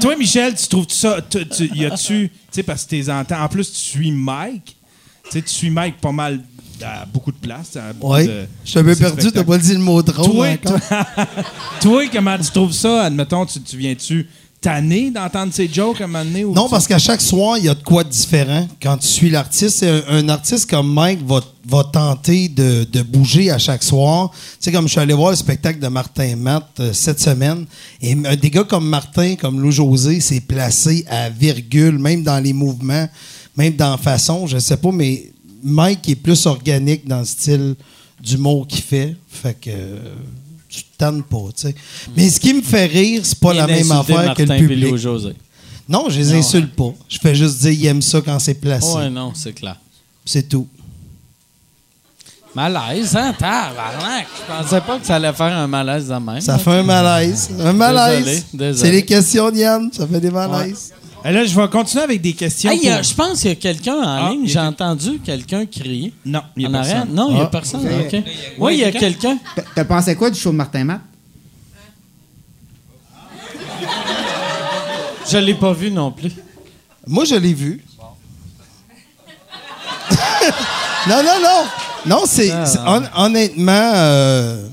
Toi, 0.00 0.16
Michel, 0.16 0.54
tu 0.54 0.66
trouves 0.68 0.86
ça. 0.88 1.18
tu- 1.28 1.46
tu- 1.48 1.70
Y 1.74 1.84
a-tu. 1.86 2.30
Tu 2.30 2.32
sais, 2.50 2.62
parce 2.62 2.84
que 2.84 2.90
tes 2.90 3.10
entends. 3.10 3.42
En 3.42 3.48
plus, 3.48 3.70
tu 3.72 3.78
suis 3.78 4.10
Mike. 4.12 4.76
Tu 5.24 5.30
sais, 5.32 5.42
tu 5.42 5.52
suis 5.52 5.70
Mike 5.70 6.00
pas 6.00 6.12
mal 6.12 6.40
à 6.82 7.04
beaucoup 7.06 7.32
de 7.32 7.36
beaucoup 7.36 8.14
Oui. 8.14 8.26
Je 8.64 8.70
suis 8.70 8.78
un 8.78 8.84
peu 8.84 8.94
perdu, 8.94 9.32
t'as 9.32 9.44
pas 9.44 9.58
dit 9.58 9.72
le 9.74 9.80
mot 9.80 10.00
drôle 10.02 10.58
Toi, 10.58 10.78
toi, 10.78 11.06
toi, 11.80 12.02
comment 12.12 12.38
tu 12.38 12.50
trouves 12.50 12.72
ça? 12.72 13.02
Admettons, 13.04 13.44
tu, 13.46 13.60
tu 13.60 13.76
viens-tu. 13.76 14.28
Tanné 14.60 15.10
d'entendre 15.10 15.52
ces 15.52 15.68
jokes 15.68 16.00
à 16.00 16.04
un 16.04 16.06
moment 16.08 16.24
donné? 16.24 16.44
ou 16.44 16.52
Non, 16.52 16.68
parce 16.68 16.86
qu'à 16.86 16.98
chaque 16.98 17.20
soir, 17.20 17.58
il 17.58 17.64
y 17.64 17.68
a 17.68 17.74
de 17.74 17.82
quoi 17.82 18.02
de 18.02 18.08
différent. 18.08 18.66
Quand 18.82 18.96
tu 18.96 19.06
suis 19.06 19.30
l'artiste, 19.30 19.84
un, 19.84 20.02
un 20.08 20.28
artiste 20.28 20.68
comme 20.68 20.92
Mike 20.92 21.24
va, 21.26 21.40
va 21.66 21.84
tenter 21.84 22.48
de, 22.48 22.84
de 22.84 23.02
bouger 23.02 23.50
à 23.50 23.58
chaque 23.58 23.82
soir. 23.84 24.30
Tu 24.32 24.38
sais, 24.60 24.72
comme 24.72 24.86
je 24.86 24.92
suis 24.92 25.00
allé 25.00 25.14
voir 25.14 25.30
le 25.30 25.36
spectacle 25.36 25.78
de 25.78 25.88
Martin 25.88 26.34
Matt 26.36 26.66
euh, 26.80 26.92
cette 26.92 27.20
semaine, 27.20 27.66
et 28.02 28.14
des 28.14 28.50
gars 28.50 28.64
comme 28.64 28.88
Martin, 28.88 29.36
comme 29.36 29.60
Lou 29.60 29.70
José, 29.70 30.20
s'est 30.20 30.40
placé 30.40 31.04
à 31.08 31.30
virgule, 31.30 31.98
même 31.98 32.22
dans 32.24 32.40
les 32.42 32.52
mouvements, 32.52 33.08
même 33.56 33.74
dans 33.76 33.92
la 33.92 33.96
façon, 33.96 34.46
je 34.46 34.58
sais 34.58 34.76
pas, 34.76 34.90
mais 34.92 35.30
Mike 35.62 36.08
est 36.08 36.16
plus 36.16 36.46
organique 36.46 37.06
dans 37.06 37.20
le 37.20 37.24
style 37.24 37.74
d'humour 38.20 38.66
qu'il 38.66 38.82
fait. 38.82 39.16
Fait 39.28 39.54
que... 39.54 39.70
euh, 39.70 39.98
tu 40.68 40.82
te 40.82 40.98
tannes 40.98 41.22
pas, 41.22 41.46
tu 41.56 41.62
sais. 41.62 41.74
Mais 42.16 42.28
ce 42.28 42.38
qui 42.38 42.52
me 42.52 42.62
fait 42.62 42.86
rire, 42.86 43.22
c'est 43.24 43.38
pas 43.38 43.54
la 43.54 43.66
même 43.66 43.90
affaire 43.90 44.34
que 44.34 44.42
le 44.42 44.58
public. 44.58 44.96
José. 44.96 45.34
Non, 45.88 46.06
je 46.08 46.18
les 46.18 46.34
insulte 46.34 46.74
pas. 46.74 46.92
Je 47.08 47.18
fais 47.18 47.34
juste 47.34 47.60
dire, 47.60 47.72
ils 47.72 47.86
aiment 47.86 48.02
ça 48.02 48.20
quand 48.20 48.38
c'est 48.38 48.54
placé. 48.54 48.92
Ouais, 48.92 49.08
non, 49.08 49.32
c'est 49.34 49.54
clair. 49.54 49.76
C'est 50.24 50.46
tout. 50.48 50.68
Malaise, 52.54 53.14
hein? 53.16 53.34
Tabarnak! 53.38 54.26
Je 54.36 54.52
pensais 54.52 54.80
pas 54.80 54.98
que 54.98 55.06
ça 55.06 55.16
allait 55.16 55.32
faire 55.32 55.56
un 55.56 55.66
malaise 55.66 56.08
de 56.08 56.14
même. 56.14 56.40
Ça 56.40 56.58
fait 56.58 56.70
un 56.70 56.82
malaise. 56.82 57.50
Un 57.58 57.72
malaise. 57.72 58.44
C'est 58.74 58.90
les 58.90 59.04
questions 59.04 59.50
d'Yann. 59.50 59.90
Ça 59.92 60.06
fait 60.06 60.20
des 60.20 60.30
malaises. 60.30 60.92
Là, 61.24 61.44
je 61.44 61.54
vais 61.60 61.68
continuer 61.68 62.04
avec 62.04 62.20
des 62.20 62.32
questions. 62.32 62.70
Hey, 62.70 62.78
il 62.82 62.86
y 62.86 62.90
a- 62.90 62.96
pour- 62.96 63.02
je 63.04 63.14
pense 63.14 63.40
qu'il 63.40 63.48
y 63.50 63.52
a 63.52 63.56
quelqu'un 63.56 63.96
en 63.96 64.26
Ah, 64.26 64.30
ligne. 64.30 64.46
J'ai 64.46 64.58
entendu 64.60 65.18
quelqu'un 65.24 65.66
crier. 65.66 66.12
Non, 66.24 66.42
il 66.56 66.62
y 66.62 66.66
a 66.66 66.70
personne. 66.70 67.08
Non, 67.14 67.28
il 67.30 67.34
n'y 67.34 67.40
a 67.40 67.44
Ah. 67.44 67.46
personne. 67.46 67.88
Oui, 68.58 68.74
il 68.74 68.80
y 68.80 68.84
a 68.84 68.92
quelqu'un. 68.92 69.38
T'as- 69.74 69.84
pensé 69.84 70.14
quoi 70.14 70.30
du 70.30 70.38
show 70.38 70.50
de 70.50 70.56
Martin 70.56 70.84
Matt? 70.84 71.00
Je 75.30 75.38
l'ai 75.38 75.54
pas 75.54 75.72
vu 75.72 75.90
non 75.90 76.10
plus. 76.10 76.32
Moi, 77.06 77.24
je 77.24 77.34
l'ai 77.34 77.52
vu. 77.54 77.84
non, 81.08 81.22
non, 81.22 81.40
non. 81.42 81.64
Non, 82.06 82.22
c'est 82.26 82.50
Ah. 82.50 82.64
c'est- 82.64 82.78
hon- 82.78 83.08
honnêtement. 83.16 83.92
euh, 83.94 84.66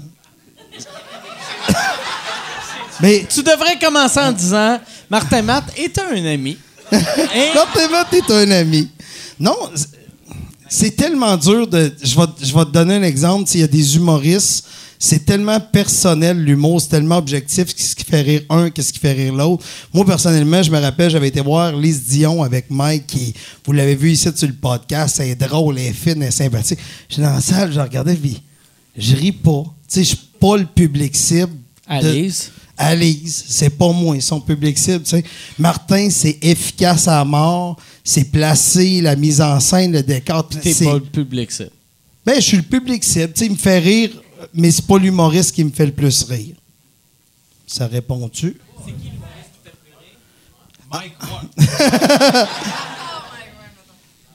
Mais 3.01 3.25
Tu 3.29 3.43
devrais 3.43 3.77
commencer 3.79 4.19
en 4.19 4.31
disant 4.31 4.79
Martin 5.09 5.41
Matt 5.41 5.65
est 5.77 5.97
un 5.99 6.25
ami. 6.25 6.57
Et- 6.91 7.53
Martin 7.53 7.89
Matt 7.89 8.13
est 8.13 8.31
un 8.31 8.51
ami. 8.51 8.89
Non, 9.39 9.55
c'est- 9.75 9.87
c'est 10.69 10.95
tellement 10.95 11.37
dur 11.37 11.67
de. 11.67 11.93
Je 12.01 12.15
vais, 12.15 12.25
je 12.41 12.53
vais 12.53 12.65
te 12.65 12.71
donner 12.71 12.95
un 12.95 13.03
exemple. 13.03 13.49
S'il 13.49 13.61
y 13.61 13.63
a 13.63 13.67
des 13.67 13.95
humoristes, 13.95 14.65
c'est 14.97 15.25
tellement 15.25 15.59
personnel, 15.59 16.41
l'humour, 16.43 16.81
c'est 16.81 16.87
tellement 16.89 17.17
objectif. 17.17 17.73
Qu'est-ce 17.75 17.95
qui 17.95 18.03
fait 18.05 18.21
rire 18.21 18.41
un, 18.49 18.69
qu'est-ce 18.69 18.91
qui 18.93 18.99
fait 18.99 19.11
rire 19.11 19.33
l'autre. 19.33 19.63
Moi, 19.93 20.05
personnellement, 20.05 20.63
je 20.63 20.71
me 20.71 20.79
rappelle, 20.79 21.09
j'avais 21.11 21.27
été 21.27 21.41
voir 21.41 21.75
Lise 21.75 22.03
Dion 22.05 22.41
avec 22.43 22.69
Mike, 22.71 23.05
qui, 23.07 23.33
vous 23.65 23.73
l'avez 23.73 23.95
vu 23.95 24.11
ici 24.11 24.29
sur 24.35 24.47
le 24.47 24.53
podcast, 24.53 25.19
elle 25.19 25.29
est 25.29 25.35
drôle, 25.35 25.77
elle 25.77 25.87
est 25.87 25.93
fine, 25.93 26.21
elle 26.23 26.29
est 26.29 26.31
sympathique. 26.31 26.79
J'étais 27.09 27.21
dans 27.23 27.33
la 27.33 27.41
salle, 27.41 27.71
je 27.73 27.79
regardais, 27.79 28.15
puis 28.15 28.41
je 28.97 29.15
ris 29.15 29.31
pas. 29.33 29.63
Tu 29.87 29.95
sais, 29.95 30.03
je 30.03 30.07
suis 30.09 30.29
pas 30.39 30.57
le 30.57 30.65
public 30.65 31.15
cible. 31.15 31.51
de- 31.51 31.93
Alice. 31.93 32.51
Alice, 32.77 33.45
c'est 33.47 33.69
pas 33.69 33.91
moi, 33.91 34.19
son 34.19 34.41
public 34.41 34.77
cible. 34.77 35.03
tu 35.03 35.11
sais. 35.11 35.23
Martin, 35.57 36.09
c'est 36.09 36.37
efficace 36.41 37.07
à 37.07 37.23
mort, 37.23 37.77
c'est 38.03 38.25
placé, 38.25 38.99
la 39.01 39.15
mise 39.15 39.39
en 39.41 39.59
scène, 39.59 39.93
le 39.93 40.03
décor. 40.03 40.47
puis 40.47 40.59
T'es 40.59 40.73
c'est- 40.73 40.85
pas 40.85 40.95
le 40.95 40.99
public, 41.01 41.51
ça. 41.51 41.63
Ben, 42.25 42.35
je 42.35 42.41
suis 42.41 42.57
le 42.57 42.63
public 42.63 43.03
cible. 43.03 43.31
Tu 43.33 43.39
sais, 43.39 43.45
il 43.45 43.51
me 43.53 43.57
fait 43.57 43.79
rire, 43.79 44.09
mais 44.53 44.71
c'est 44.71 44.85
pas 44.85 44.97
l'humoriste 44.97 45.53
qui 45.53 45.63
me 45.63 45.69
fait 45.71 45.85
le 45.85 45.91
plus 45.93 46.23
rire. 46.23 46.55
Ça 47.67 47.87
répond-tu? 47.87 48.57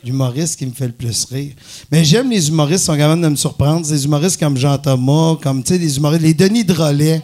L'humoriste 0.03 0.57
qui 0.59 0.65
me 0.67 0.73
fait 0.73 0.87
le 0.87 0.93
plus 0.93 1.27
rire. 1.27 1.53
Mais 1.93 2.05
j'aime 2.05 2.31
les 2.31 2.49
humoristes 2.49 2.81
qui 2.81 2.87
sont 2.87 2.97
capables 2.97 3.21
de 3.21 3.29
me 3.29 3.37
surprendre. 3.37 3.87
Des 3.87 4.05
humoristes 4.05 4.39
comme 4.41 4.57
Jean-Thomas, 4.57 5.37
comme, 5.43 5.63
tu 5.63 5.75
sais, 5.75 5.79
des 5.79 5.97
humoristes. 5.99 6.23
Les 6.23 6.33
Denis 6.33 6.65
Drolet. 6.65 7.23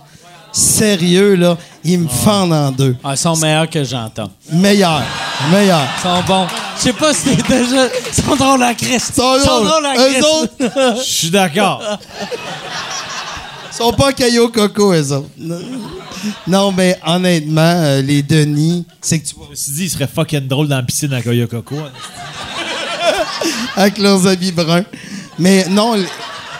Sérieux, 0.56 1.34
là, 1.34 1.58
ils 1.84 1.98
me 1.98 2.08
fendent 2.08 2.54
en 2.54 2.70
deux. 2.70 2.96
Ah, 3.04 3.10
ils 3.12 3.18
sont 3.18 3.36
meilleurs 3.36 3.68
que 3.68 3.84
j'entends. 3.84 4.30
Meilleur. 4.50 5.02
Meilleur. 5.52 5.82
Ils 5.98 6.02
sont 6.02 6.22
bons. 6.26 6.46
Je 6.78 6.82
sais 6.82 6.92
pas 6.94 7.12
si 7.12 7.36
t'es 7.36 7.42
déjà. 7.42 7.88
Ils 8.08 8.22
sont 8.22 8.36
drôles 8.36 8.62
à 8.62 8.72
Christ. 8.72 9.12
Ils 9.18 9.42
sont 9.44 9.64
drôles. 9.64 9.84
à 9.84 9.94
Eux 9.96 10.12
Christ. 10.12 10.24
autres, 10.24 10.96
Je 10.96 11.02
suis 11.02 11.30
d'accord. 11.30 11.82
Ils 13.70 13.76
sont 13.76 13.92
pas 13.92 14.14
caillou 14.14 14.48
coco, 14.48 14.94
eux 14.94 15.12
autres. 15.12 15.28
Non, 16.46 16.72
mais 16.72 16.98
honnêtement, 17.06 17.60
euh, 17.60 18.00
les 18.00 18.22
Denis, 18.22 18.86
c'est 19.02 19.18
que 19.18 19.28
tu 19.28 19.34
vois 19.34 19.44
Je 19.48 19.50
me 19.50 19.56
suis 19.56 19.72
dit, 19.72 19.84
il 19.84 19.90
serait 19.90 20.08
fucking 20.08 20.48
drôle 20.48 20.68
dans 20.68 20.76
la 20.76 20.82
piscine 20.82 21.12
à 21.12 21.20
Koya 21.20 21.46
Coco. 21.46 21.76
avec 23.76 23.98
leurs 23.98 24.26
habits 24.26 24.52
bruns. 24.52 24.84
Mais 25.38 25.66
non, 25.68 25.96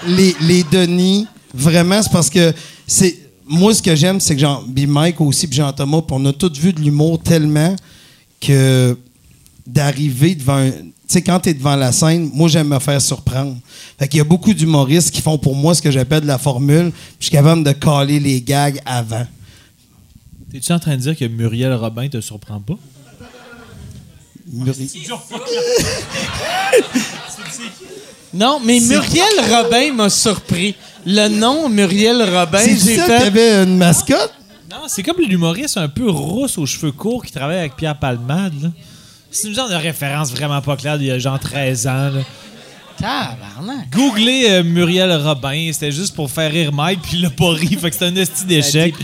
les, 0.06 0.36
les 0.43 0.64
Denis, 0.64 1.27
vraiment, 1.55 2.02
c'est 2.02 2.12
parce 2.12 2.28
que 2.28 2.52
c'est. 2.86 3.20
Moi, 3.48 3.74
ce 3.74 3.82
que 3.82 3.94
j'aime, 3.94 4.18
c'est 4.20 4.35
que 4.35 4.40
Jean, 4.40 4.62
puis 4.74 4.86
Mike 4.86 5.20
aussi, 5.20 5.47
puis 5.47 5.56
Jean-Thomas, 5.56 6.02
puis 6.02 6.16
on 6.18 6.24
a 6.27 6.32
tous 6.32 6.52
vu 6.59 6.73
de 6.73 6.81
l'humour 6.81 7.20
tellement 7.23 7.74
que 8.40 8.97
d'arriver 9.66 10.35
devant 10.35 10.56
un- 10.56 10.70
Tu 10.70 11.12
sais, 11.12 11.23
quand 11.23 11.39
tu 11.39 11.51
es 11.51 11.55
devant 11.55 11.77
la 11.77 11.93
scène, 11.93 12.28
moi, 12.35 12.48
j'aime 12.48 12.66
me 12.68 12.81
faire 12.81 13.01
surprendre. 13.01 13.56
Fait 13.97 14.09
qu'il 14.09 14.18
y 14.18 14.20
a 14.20 14.24
beaucoup 14.24 14.52
d'humoristes 14.52 15.12
qui 15.12 15.23
font 15.23 15.39
pour 15.39 15.55
moi 15.55 15.73
ce 15.73 15.81
que 15.81 15.93
j'appelle 15.93 16.23
de 16.23 16.27
la 16.27 16.39
formule, 16.39 16.90
puis 16.90 17.02
je 17.20 17.24
suis 17.27 17.31
capable 17.32 17.62
de 17.62 17.70
caler 17.70 18.18
les 18.18 18.40
gags 18.43 18.81
avant. 18.85 19.24
T'es-tu 20.51 20.73
en 20.73 20.81
train 20.81 20.97
de 20.97 21.02
dire 21.02 21.16
que 21.16 21.24
Muriel 21.27 21.73
Robin 21.74 22.09
te 22.09 22.20
surprend 22.20 22.60
pas? 22.60 22.74
Muri- 24.52 24.73
Non, 28.35 28.61
mais 28.65 28.81
Muriel 28.81 29.24
Robin 29.51 29.93
m'a 29.93 30.11
surpris. 30.11 30.74
Le 31.07 31.28
nom 31.28 31.69
Muriel 31.69 32.23
Robin, 32.23 32.59
C'est 32.59 32.77
j'ai 32.77 32.97
ça 32.97 33.05
qu'il 33.07 33.15
y 33.15 33.19
fait. 33.19 33.27
avait 33.27 33.62
une 33.65 33.77
mascotte? 33.78 34.32
Non, 34.70 34.78
c'est 34.89 35.03
comme 35.03 35.16
l'humoriste 35.20 35.77
un 35.77 35.89
peu 35.89 36.11
rousse 36.11 36.59
aux 36.59 36.66
cheveux 36.66 36.93
courts 36.93 37.24
qui 37.24 37.32
travaille 37.32 37.59
avec 37.59 37.77
Pierre 37.77 37.97
Palmade. 37.98 38.55
là. 38.62 38.69
C'est 39.31 39.48
une 39.48 39.55
genre 39.55 39.69
de 39.69 39.74
référence 39.74 40.31
vraiment 40.32 40.61
pas 40.61 40.77
claire 40.77 40.98
d'il 40.98 41.07
y 41.09 41.11
a 41.11 41.19
genre 41.19 41.39
13 41.39 41.86
ans. 41.86 42.11
là. 42.11 42.20
Tabarnak. 42.98 43.90
Googlez 43.90 44.47
euh, 44.51 44.62
Muriel 44.62 45.12
Robin, 45.23 45.70
c'était 45.73 45.93
juste 45.93 46.15
pour 46.15 46.31
faire 46.31 46.51
rire 46.51 46.73
Mike, 46.73 47.01
puis 47.03 47.12
il 47.19 47.23
l'a 47.23 47.31
pas 47.31 47.51
ri, 47.51 47.69
fait 47.81 47.90
que 47.90 47.93
c'était 47.94 48.07
un 48.07 48.16
esti 48.16 48.44
d'échec. 48.47 48.94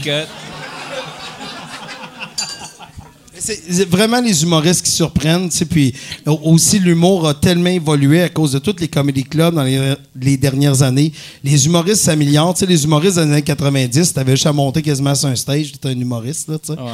C'est 3.42 3.88
vraiment 3.88 4.20
les 4.20 4.42
humoristes 4.42 4.84
qui 4.84 4.90
surprennent, 4.90 5.48
puis 5.68 5.94
au- 6.26 6.40
aussi 6.44 6.78
l'humour 6.78 7.26
a 7.28 7.34
tellement 7.34 7.70
évolué 7.70 8.22
à 8.22 8.28
cause 8.28 8.52
de 8.52 8.58
tous 8.58 8.76
les 8.80 8.88
comédie 8.88 9.24
clubs 9.24 9.54
dans 9.54 9.64
les, 9.64 9.94
les 10.20 10.36
dernières 10.36 10.82
années. 10.82 11.12
Les 11.42 11.66
humoristes 11.66 12.02
s'améliorent, 12.02 12.54
les 12.68 12.84
humoristes 12.84 13.16
des 13.16 13.22
années 13.22 13.42
90, 13.42 14.12
t'avais 14.14 14.32
juste 14.32 14.46
à 14.46 14.52
monter 14.52 14.82
quasiment 14.82 15.14
sur 15.14 15.28
un 15.28 15.34
stage, 15.36 15.72
t'étais 15.72 15.88
un 15.88 15.98
humoriste, 15.98 16.48
là. 16.48 16.56
Ouais. 16.68 16.90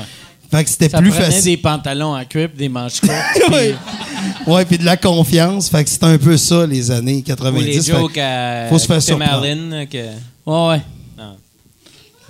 Fait 0.51 0.65
que 0.65 0.71
c'était 0.71 0.89
plus 0.89 1.13
facile. 1.13 1.45
des 1.45 1.57
pantalons 1.59 2.15
à 2.15 2.25
cuir 2.25 2.49
des 2.57 2.71
manches 2.71 3.01
courtes. 3.01 3.13
ouais. 3.53 3.75
ouais, 4.47 4.65
puis 4.65 4.79
de 4.79 4.85
la 4.87 4.97
confiance, 4.97 5.69
fait 5.69 5.85
que 5.85 5.91
c'était 5.91 6.07
un 6.07 6.17
peu 6.17 6.39
ça 6.39 6.67
les 6.67 6.91
années 6.91 7.19
Ou 7.19 7.23
90. 7.23 7.65
les 7.67 7.83
Fait 7.83 7.93
jokes 7.93 8.13
que 8.15 8.21
à 8.21 8.69
faut 8.71 8.79
se 8.79 8.87
faire 8.87 9.03
surprendre. 9.03 9.43
Allen, 9.43 9.69
là, 9.71 9.85
que... 9.87 9.99
Ouais, 10.47 10.69
ouais. 10.69 10.83
Non. 11.19 11.37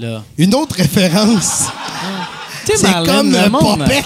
Là. 0.00 0.24
Une 0.36 0.54
autre 0.56 0.74
référence, 0.74 1.66
Tim 1.66 2.47
c'est 2.76 2.92
comme 3.04 3.30
le 3.32 3.50
Popek. 3.50 4.04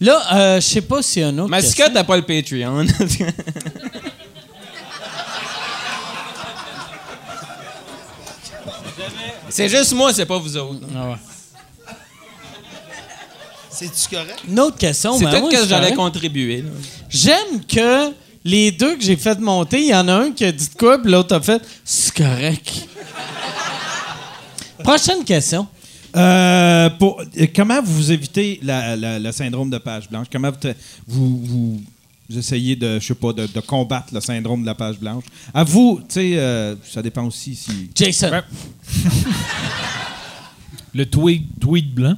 Là, 0.00 0.20
euh, 0.34 0.56
je 0.60 0.66
sais 0.66 0.80
pas 0.80 1.00
s'il 1.00 1.22
y 1.22 1.24
a 1.24 1.28
un 1.28 1.38
autre. 1.38 1.48
Mascotte 1.48 1.92
n'a 1.92 2.02
pas 2.02 2.16
le 2.16 2.22
Patreon. 2.22 2.86
c'est 9.48 9.68
juste 9.68 9.92
moi, 9.92 10.12
c'est 10.12 10.26
pas 10.26 10.38
vous 10.38 10.56
autres. 10.56 10.80
Ah 10.96 11.10
ouais. 11.10 11.16
C'est-tu 13.70 14.08
correct? 14.14 14.40
Une 14.48 14.58
autre 14.58 14.76
question. 14.76 15.16
C'est 15.16 15.24
ben 15.24 15.30
peut-être 15.30 15.42
moi, 15.42 15.50
que 15.50 15.56
c'est 15.58 15.68
j'allais 15.68 15.94
correct. 15.94 15.96
contribuer. 15.96 16.62
là. 16.62 16.70
J'aime 17.08 17.64
que 17.66 18.12
les 18.44 18.72
deux 18.72 18.96
que 18.96 19.04
j'ai 19.04 19.16
fait 19.16 19.38
monter, 19.38 19.80
il 19.80 19.86
y 19.88 19.94
en 19.94 20.08
a 20.08 20.14
un 20.14 20.32
qui 20.32 20.44
a 20.44 20.50
dit 20.52 20.68
de 20.68 20.74
quoi, 20.74 20.98
puis 21.00 21.12
l'autre 21.12 21.34
a 21.36 21.40
fait 21.40 21.62
c'est 21.84 22.12
correct. 22.14 22.88
Prochaine 24.82 25.24
question. 25.24 25.66
Euh, 26.16 26.90
pour- 26.98 27.20
euh, 27.20 27.46
comment 27.54 27.80
vous 27.82 28.12
évitez 28.12 28.60
la- 28.62 28.96
la- 28.96 29.18
le 29.18 29.32
syndrome 29.32 29.70
de 29.70 29.78
page 29.78 30.08
blanche? 30.10 30.26
Comment 30.30 30.50
vous, 30.50 30.56
te- 30.56 30.74
vous, 31.06 31.38
vous- 31.44 31.82
vous 32.28 32.38
essayez 32.38 32.76
de, 32.76 32.98
je 33.00 33.06
sais 33.06 33.14
pas, 33.14 33.32
de, 33.32 33.46
de 33.46 33.60
combattre 33.60 34.12
le 34.14 34.20
syndrome 34.20 34.60
de 34.62 34.66
la 34.66 34.74
page 34.74 34.98
blanche? 34.98 35.24
À 35.54 35.64
vous, 35.64 36.00
tu 36.08 36.14
sais, 36.14 36.32
euh, 36.36 36.74
ça 36.90 37.02
dépend 37.02 37.24
aussi 37.24 37.54
si... 37.54 37.90
Jason. 37.94 38.30
Ouais. 38.30 38.42
Le 40.94 41.06
tweet, 41.06 41.44
tweet 41.60 41.94
blanc. 41.94 42.16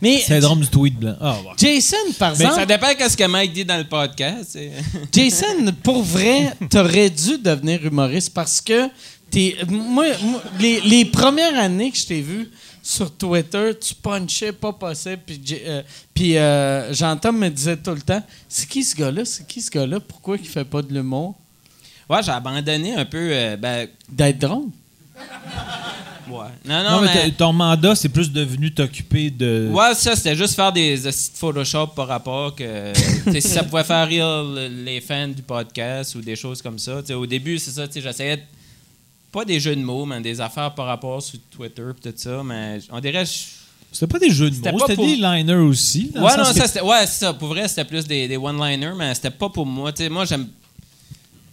Mais 0.00 0.20
Syndrome 0.20 0.60
du 0.60 0.68
tweet 0.68 0.96
blanc. 0.96 1.16
Ah. 1.20 1.38
Jason, 1.56 1.96
par 2.20 2.30
Mais 2.30 2.44
exemple, 2.44 2.54
ça 2.60 2.66
dépend 2.66 2.86
de 3.04 3.10
ce 3.10 3.16
que 3.16 3.24
Mike 3.24 3.52
dit 3.52 3.64
dans 3.64 3.78
le 3.78 3.84
podcast. 3.88 4.56
Jason, 5.12 5.72
pour 5.82 6.04
vrai, 6.04 6.52
t'aurais 6.70 7.10
dû 7.10 7.36
devenir 7.38 7.84
humoriste 7.84 8.32
parce 8.32 8.60
que 8.60 8.86
t'es- 9.28 9.56
moi, 9.68 10.04
moi, 10.22 10.40
les, 10.60 10.80
les 10.82 11.04
premières 11.04 11.58
années 11.58 11.90
que 11.90 11.98
je 11.98 12.06
t'ai 12.06 12.20
vu 12.20 12.48
sur 12.90 13.14
Twitter, 13.14 13.72
tu 13.78 13.94
punchais 13.94 14.50
pas 14.52 14.72
possible. 14.72 15.18
Puis, 15.26 15.40
euh, 15.66 15.82
puis 16.14 16.38
euh, 16.38 16.90
Jean-Tom 16.94 17.36
me 17.38 17.50
disait 17.50 17.76
tout 17.76 17.90
le 17.90 18.00
temps 18.00 18.22
C'est 18.48 18.66
qui 18.66 18.82
ce 18.82 18.96
gars-là 18.96 19.26
C'est 19.26 19.46
qui 19.46 19.60
ce 19.60 19.70
gars-là 19.70 20.00
Pourquoi 20.00 20.36
il 20.38 20.48
fait 20.48 20.64
pas 20.64 20.80
de 20.80 20.94
l'humour? 20.94 21.34
Ouais, 22.08 22.22
j'ai 22.22 22.30
abandonné 22.30 22.94
un 22.94 23.04
peu. 23.04 23.28
euh, 23.30 23.56
ben, 23.58 23.88
D'être 24.08 24.38
drôle. 24.38 24.68
ouais. 26.30 26.46
Non, 26.64 26.82
non, 26.82 26.90
Non, 26.92 27.00
mais 27.02 27.24
mais. 27.26 27.30
ton 27.32 27.52
mandat, 27.52 27.94
c'est 27.94 28.08
plus 28.08 28.32
devenu 28.32 28.72
t'occuper 28.72 29.28
de. 29.30 29.68
Ouais, 29.70 29.94
ça, 29.94 30.16
c'était 30.16 30.34
juste 30.36 30.54
faire 30.54 30.72
des 30.72 30.98
de 30.98 31.10
Photoshop 31.10 31.88
par 31.88 32.06
rapport 32.08 32.54
que. 32.54 32.92
sais, 33.30 33.40
si 33.42 33.48
ça 33.48 33.64
pouvait 33.64 33.84
faire 33.84 34.06
rire 34.08 34.26
le- 34.44 34.68
les 34.84 35.02
fans 35.02 35.28
du 35.28 35.42
podcast 35.42 36.14
ou 36.14 36.22
des 36.22 36.36
choses 36.36 36.62
comme 36.62 36.78
ça. 36.78 37.00
Tu 37.02 37.08
sais, 37.08 37.14
au 37.14 37.26
début, 37.26 37.58
c'est 37.58 37.70
ça, 37.72 37.86
tu 37.86 37.94
sais, 37.94 38.00
j'essayais 38.00 38.36
de- 38.38 38.42
Pas 39.32 39.44
des 39.44 39.60
jeux 39.60 39.76
de 39.76 39.82
mots, 39.82 40.06
mais 40.06 40.20
des 40.20 40.40
affaires 40.40 40.74
par 40.74 40.86
rapport 40.86 41.22
sur 41.22 41.38
Twitter 41.50 41.82
et 41.90 42.10
tout 42.10 42.16
ça. 42.16 42.42
Mais 42.44 42.78
on 42.90 43.00
dirait. 43.00 43.26
je- 43.26 43.58
C'était 43.92 44.06
pas 44.06 44.18
des 44.18 44.30
jeux 44.30 44.50
de 44.50 44.56
mots, 44.70 44.78
c'était 44.80 44.94
pour- 44.96 45.06
des 45.06 45.16
liners 45.16 45.54
aussi. 45.54 46.10
Ouais, 46.14 46.20
non, 46.36 46.44
que- 46.52 46.66
ça. 46.68 46.84
Ouais, 46.84 47.06
c'est 47.06 47.24
ça. 47.24 47.32
Pour 47.34 47.48
vrai, 47.48 47.68
c'était 47.68 47.84
plus 47.84 48.06
des, 48.06 48.28
des 48.28 48.36
one-liners, 48.36 48.92
mais 48.96 49.14
c'était 49.14 49.30
pas 49.30 49.48
pour 49.48 49.64
moi. 49.66 49.92
Moi, 50.10 50.24
j'aime. 50.24 50.48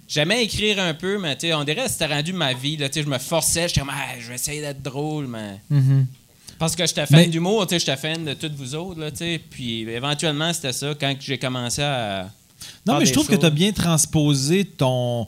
J'aimais 0.08 0.44
écrire 0.44 0.80
un 0.80 0.94
peu, 0.94 1.18
mais 1.18 1.36
on 1.56 1.64
dirait 1.64 1.86
que 1.86 1.90
c'était 1.92 2.06
rendu 2.06 2.32
ma 2.32 2.54
vie. 2.54 2.78
Là, 2.78 2.88
je 2.94 3.02
me 3.02 3.18
forçais, 3.18 3.68
j'étais 3.68 3.80
comme, 3.80 3.92
ah, 3.92 4.20
je 4.20 4.28
vais 4.30 4.36
essayer 4.36 4.62
d'être 4.62 4.82
drôle, 4.82 5.28
mais. 5.28 5.60
Mhm. 5.70 6.06
Parce 6.60 6.76
que 6.76 6.86
j'étais 6.86 7.06
fan 7.06 7.20
Mais- 7.22 7.28
d'humour, 7.28 7.66
j'étais 7.70 7.98
fan 7.98 8.24
de 8.24 8.34
toutes 8.34 8.54
vous 8.54 8.76
autres, 8.76 9.00
là, 9.00 9.12
tu 9.12 9.18
sais. 9.18 9.42
Puis 9.50 9.82
éventuellement, 9.82 10.54
c'était 10.54 10.74
ça 10.74 10.94
quand 11.00 11.14
j'ai 11.20 11.38
commencé 11.38 11.82
à. 11.82 12.30
Non, 12.86 13.00
mais 13.00 13.06
je 13.06 13.14
trouve 13.14 13.28
que 13.28 13.36
tu 13.36 13.46
as 13.46 13.50
bien 13.50 13.72
transposé 13.72 14.64
ton 14.64 15.28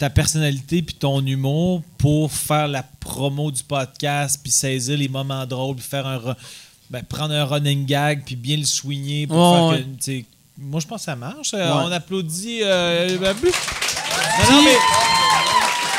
ta 0.00 0.08
personnalité 0.10 0.80
puis 0.80 0.94
ton 0.94 1.24
humour 1.24 1.82
pour 1.98 2.32
faire 2.32 2.66
la 2.68 2.82
promo 2.82 3.50
du 3.50 3.62
podcast 3.62 4.40
puis 4.42 4.50
saisir 4.50 4.96
les 4.96 5.08
moments 5.08 5.44
drôles 5.46 5.76
puis 5.76 5.84
faire 5.84 6.06
un 6.06 6.34
ben, 6.88 7.02
prendre 7.04 7.34
un 7.34 7.44
running 7.44 7.84
gag 7.84 8.22
puis 8.24 8.34
bien 8.34 8.56
le 8.56 8.64
soigner 8.64 9.26
pour 9.26 9.72
faire 9.74 9.84
que 10.04 10.22
moi 10.58 10.80
je 10.80 10.86
pense 10.86 11.00
que 11.02 11.04
ça 11.04 11.16
marche 11.16 11.52
Euh, 11.52 11.58
Ouais. 11.58 11.82
on 11.86 11.92
applaudit 11.92 12.60
euh, 12.62 13.18
ben, 13.18 13.34
non, 13.34 14.56
non, 14.56 14.62
mais, 14.62 14.76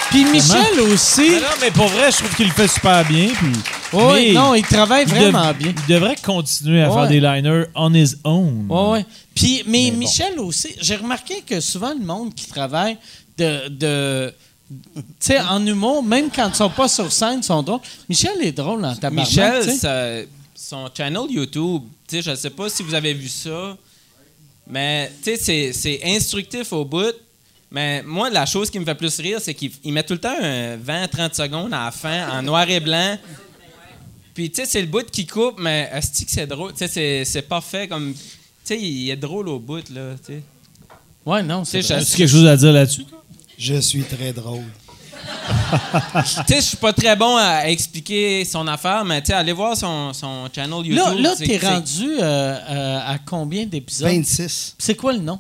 Puis 0.10 0.26
Michel 0.26 0.80
aussi. 0.82 1.30
non, 1.30 1.36
non, 1.42 1.48
mais 1.62 1.72
pour 1.72 1.88
vrai 1.88 2.12
je 2.12 2.18
trouve 2.18 2.36
qu'il 2.36 2.48
le 2.48 2.54
fait 2.54 2.68
super 2.68 3.06
bien 3.06 3.28
puis 3.38 3.52
mais 3.94 4.32
non, 4.34 4.56
il 4.56 4.64
travaille 4.64 5.04
il 5.06 5.10
vraiment 5.14 5.54
bien. 5.54 5.74
il 5.78 5.94
devrait 5.94 6.16
continuer 6.24 6.82
à 6.82 6.90
Ouais. 6.90 6.96
faire 6.96 7.08
des 7.08 7.20
liners 7.20 7.66
on 7.76 7.94
his 7.94 8.16
own 8.24 8.66
Ouais, 8.70 8.90
ouais. 8.92 9.06
Puis, 9.34 9.64
mais, 9.66 9.86
Mais 9.86 9.92
bon. 9.92 9.98
Michel 10.00 10.40
aussi, 10.40 10.76
j'ai 10.82 10.98
remarqué 10.98 11.42
que 11.48 11.62
souvent 11.62 11.94
le 11.98 12.04
monde 12.06 12.34
qui 12.36 12.48
travaille 12.48 12.98
de. 13.38 13.68
de 13.70 14.34
tu 14.70 15.02
sais, 15.20 15.40
en 15.42 15.66
humour, 15.66 16.02
même 16.02 16.30
quand 16.34 16.48
ils 16.48 16.56
sont 16.56 16.70
pas 16.70 16.88
sur 16.88 17.12
scène, 17.12 17.40
ils 17.40 17.44
sont 17.44 17.62
drôles. 17.62 17.82
Michel 18.08 18.42
est 18.42 18.54
drôle 18.54 18.86
en 18.86 18.96
tabarnak. 18.96 19.28
Michel, 19.28 19.78
ça- 19.78 20.16
son 20.56 20.90
channel 20.96 21.24
YouTube, 21.30 21.82
tu 22.08 22.16
sais, 22.16 22.22
je 22.22 22.36
sais 22.36 22.50
pas 22.50 22.70
si 22.70 22.82
vous 22.82 22.94
avez 22.94 23.14
vu 23.14 23.28
ça, 23.28 23.76
mais 24.68 25.12
tu 25.22 25.36
sais, 25.36 25.74
c'est- 25.74 26.00
instructif 26.06 26.72
au 26.72 26.86
bout. 26.86 27.14
Mais 27.70 28.02
moi, 28.04 28.30
la 28.30 28.46
chose 28.46 28.70
qui 28.70 28.80
me 28.80 28.86
fait 28.86 28.96
plus 28.96 29.18
rire, 29.20 29.40
c'est 29.42 29.54
qu'il 29.54 29.72
il 29.84 29.92
met 29.94 30.04
tout 30.04 30.14
le 30.14 30.20
temps 30.20 30.36
un 30.42 30.78
20-30 30.78 31.36
secondes 31.36 31.74
à 31.74 31.86
la 31.86 31.92
fin 31.92 32.30
en 32.38 32.42
noir 32.42 32.70
et 32.70 32.80
blanc. 32.80 33.18
Puis, 34.34 34.50
tu 34.50 34.62
sais, 34.62 34.66
c'est 34.68 34.82
le 34.82 34.88
bout 34.88 35.10
qui 35.10 35.26
coupe, 35.28 35.60
mais 35.60 35.90
est-ce 35.94 36.24
que 36.24 36.32
c'est 36.32 36.48
drôle? 36.48 36.72
Tu 36.72 36.80
sais, 36.80 36.88
c'est- 36.88 37.26
c'est 37.26 37.42
parfait 37.42 37.88
comme. 37.90 38.14
Tu 38.14 38.20
sais, 38.64 38.80
il 38.80 39.10
est 39.10 39.16
drôle 39.18 39.50
au 39.50 39.60
bout, 39.60 39.90
là, 39.90 40.16
tu 40.26 40.34
sais. 40.34 40.44
Ouais, 41.26 41.44
non, 41.44 41.64
c'est 41.66 41.80
Tu 41.80 41.86
sais, 41.88 41.94
vrai. 41.94 42.02
as-tu 42.04 42.18
quelque 42.18 42.30
chose 42.30 42.48
à 42.48 42.58
dire 42.58 42.72
là-dessus 42.74 43.06
toi? 43.06 43.24
Je 43.58 43.76
suis 43.80 44.04
très 44.04 44.34
drôle. 44.34 44.64
Tu 46.48 46.54
sais, 46.54 46.56
je 46.58 46.62
suis 46.62 46.78
pas 46.78 46.92
très 46.94 47.16
bon 47.16 47.38
à 47.38 47.68
expliquer 47.70 48.44
son 48.46 48.68
affaire, 48.68 49.06
mais 49.06 49.22
tu 49.22 49.28
sais, 49.28 49.34
allez 49.34 49.54
voir 49.54 49.78
son, 49.78 50.12
son 50.14 50.50
channel 50.54 50.86
YouTube. 50.86 50.96
Là, 50.96 51.14
là 51.16 51.36
t'es 51.38 51.58
rendu 51.58 52.06
euh, 52.20 52.22
euh, 52.22 53.00
à 53.06 53.18
combien 53.20 53.66
d'épisodes? 53.66 54.08
26. 54.10 54.76
C'est 54.78 54.96
quoi 54.96 55.14
le 55.14 55.20
nom? 55.20 55.40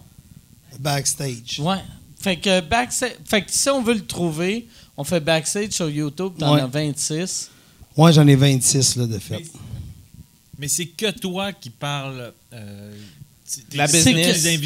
Backstage. 0.79 1.59
Ouais. 1.59 1.77
Fait 2.19 2.37
que, 2.37 2.61
backstage, 2.61 3.13
fait 3.25 3.41
que 3.41 3.51
si 3.51 3.69
on 3.69 3.81
veut 3.81 3.95
le 3.95 4.05
trouver, 4.05 4.67
on 4.95 5.03
fait 5.03 5.19
backstage 5.19 5.71
sur 5.71 5.89
YouTube, 5.89 6.33
t'en 6.39 6.55
Ouais. 6.55 6.61
as 6.61 6.67
26. 6.67 7.49
Moi, 7.97 8.11
j'en 8.11 8.25
ai 8.27 8.35
26 8.35 8.95
là, 8.97 9.07
de 9.07 9.19
fait. 9.19 9.43
mais 10.57 10.67
c'est 10.67 10.85
que 10.85 11.09
toi 11.11 11.51
qui 11.51 11.69
parles 11.69 12.31
euh, 12.53 12.91
La 13.73 13.87
C'est 13.87 14.03
business. 14.13 14.43
les 14.43 14.57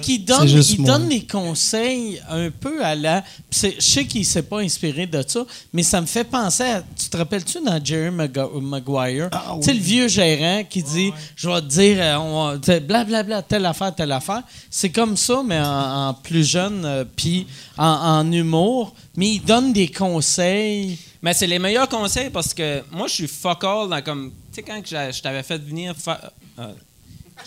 qu'il 0.00 0.24
donne, 0.24 0.48
il 0.48 0.84
donne 0.84 1.08
des 1.08 1.26
conseils 1.26 2.20
un 2.28 2.50
peu 2.50 2.84
à 2.84 2.94
la. 2.94 3.24
Je 3.50 3.70
sais 3.80 4.04
qu'il 4.06 4.20
ne 4.20 4.26
s'est 4.26 4.42
pas 4.42 4.60
inspiré 4.60 5.06
de 5.06 5.22
ça, 5.26 5.44
mais 5.72 5.82
ça 5.82 6.00
me 6.00 6.06
fait 6.06 6.24
penser 6.24 6.62
à. 6.64 6.82
Tu 6.96 7.08
te 7.08 7.16
rappelles-tu 7.16 7.58
dans 7.64 7.82
Jerry 7.84 8.10
Magu- 8.14 8.60
Maguire? 8.60 9.28
Ah, 9.32 9.56
tu 9.60 9.64
sais, 9.66 9.74
le 9.74 9.80
vieux 9.80 10.08
gérant 10.08 10.62
qui 10.68 10.82
dit 10.82 11.12
Je 11.36 11.48
vais 11.48 11.60
te 11.60 11.66
dire, 11.66 11.96
euh, 12.00 12.80
blablabla, 12.80 13.42
telle 13.42 13.66
affaire, 13.66 13.94
telle 13.94 14.12
affaire. 14.12 14.42
C'est 14.70 14.90
comme 14.90 15.16
ça, 15.16 15.42
mais 15.44 15.58
en, 15.58 16.08
en 16.08 16.14
plus 16.14 16.48
jeune, 16.48 16.84
euh, 16.84 17.04
puis 17.16 17.46
en, 17.76 17.84
en 18.20 18.32
humour. 18.32 18.94
Mais 19.16 19.30
il 19.34 19.40
donne 19.40 19.72
des 19.72 19.88
conseils. 19.88 20.98
Mais 21.22 21.32
c'est 21.34 21.46
les 21.46 21.58
meilleurs 21.58 21.88
conseils 21.88 22.30
parce 22.30 22.52
que 22.52 22.82
moi, 22.92 23.06
je 23.08 23.14
suis 23.14 23.26
fuck 23.28 23.64
all 23.64 23.88
dans 23.88 24.02
comme. 24.02 24.30
Tu 24.52 24.56
sais, 24.56 24.62
quand 24.62 24.80
que 24.82 24.88
j'a- 24.88 25.10
je 25.10 25.20
t'avais 25.22 25.42
fait 25.42 25.58
venir 25.58 25.94
faire. 25.96 26.30
euh, 26.58 26.72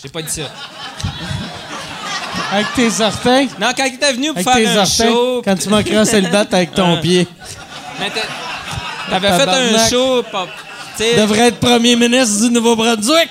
J'ai 0.01 0.09
pas 0.09 0.21
dit 0.21 0.29
ça. 0.31 0.43
Avec 2.51 2.67
tes 2.75 3.01
orteils? 3.03 3.49
Non, 3.59 3.67
quand 3.75 3.85
il 3.85 3.95
était 3.95 4.13
venu 4.13 4.33
pour 4.33 4.37
Avec 4.47 4.53
tes 4.53 4.65
faire 4.65 4.77
un 4.77 4.81
orteils. 4.83 5.07
show. 5.11 5.41
Quand 5.43 5.55
tu 5.55 5.69
m'as 5.69 5.83
crassé 5.83 6.21
le 6.21 6.29
bat 6.29 6.45
avec 6.51 6.73
ton 6.73 6.99
pied. 7.01 7.27
mais 7.99 8.09
t'a- 8.09 8.21
T'avais 9.09 9.37
fait 9.39 9.49
un 9.49 9.89
show. 9.89 10.23
Devrait 11.17 11.47
être 11.49 11.59
premier 11.59 11.95
ministre 11.95 12.41
du 12.47 12.49
Nouveau-Brunswick. 12.53 13.29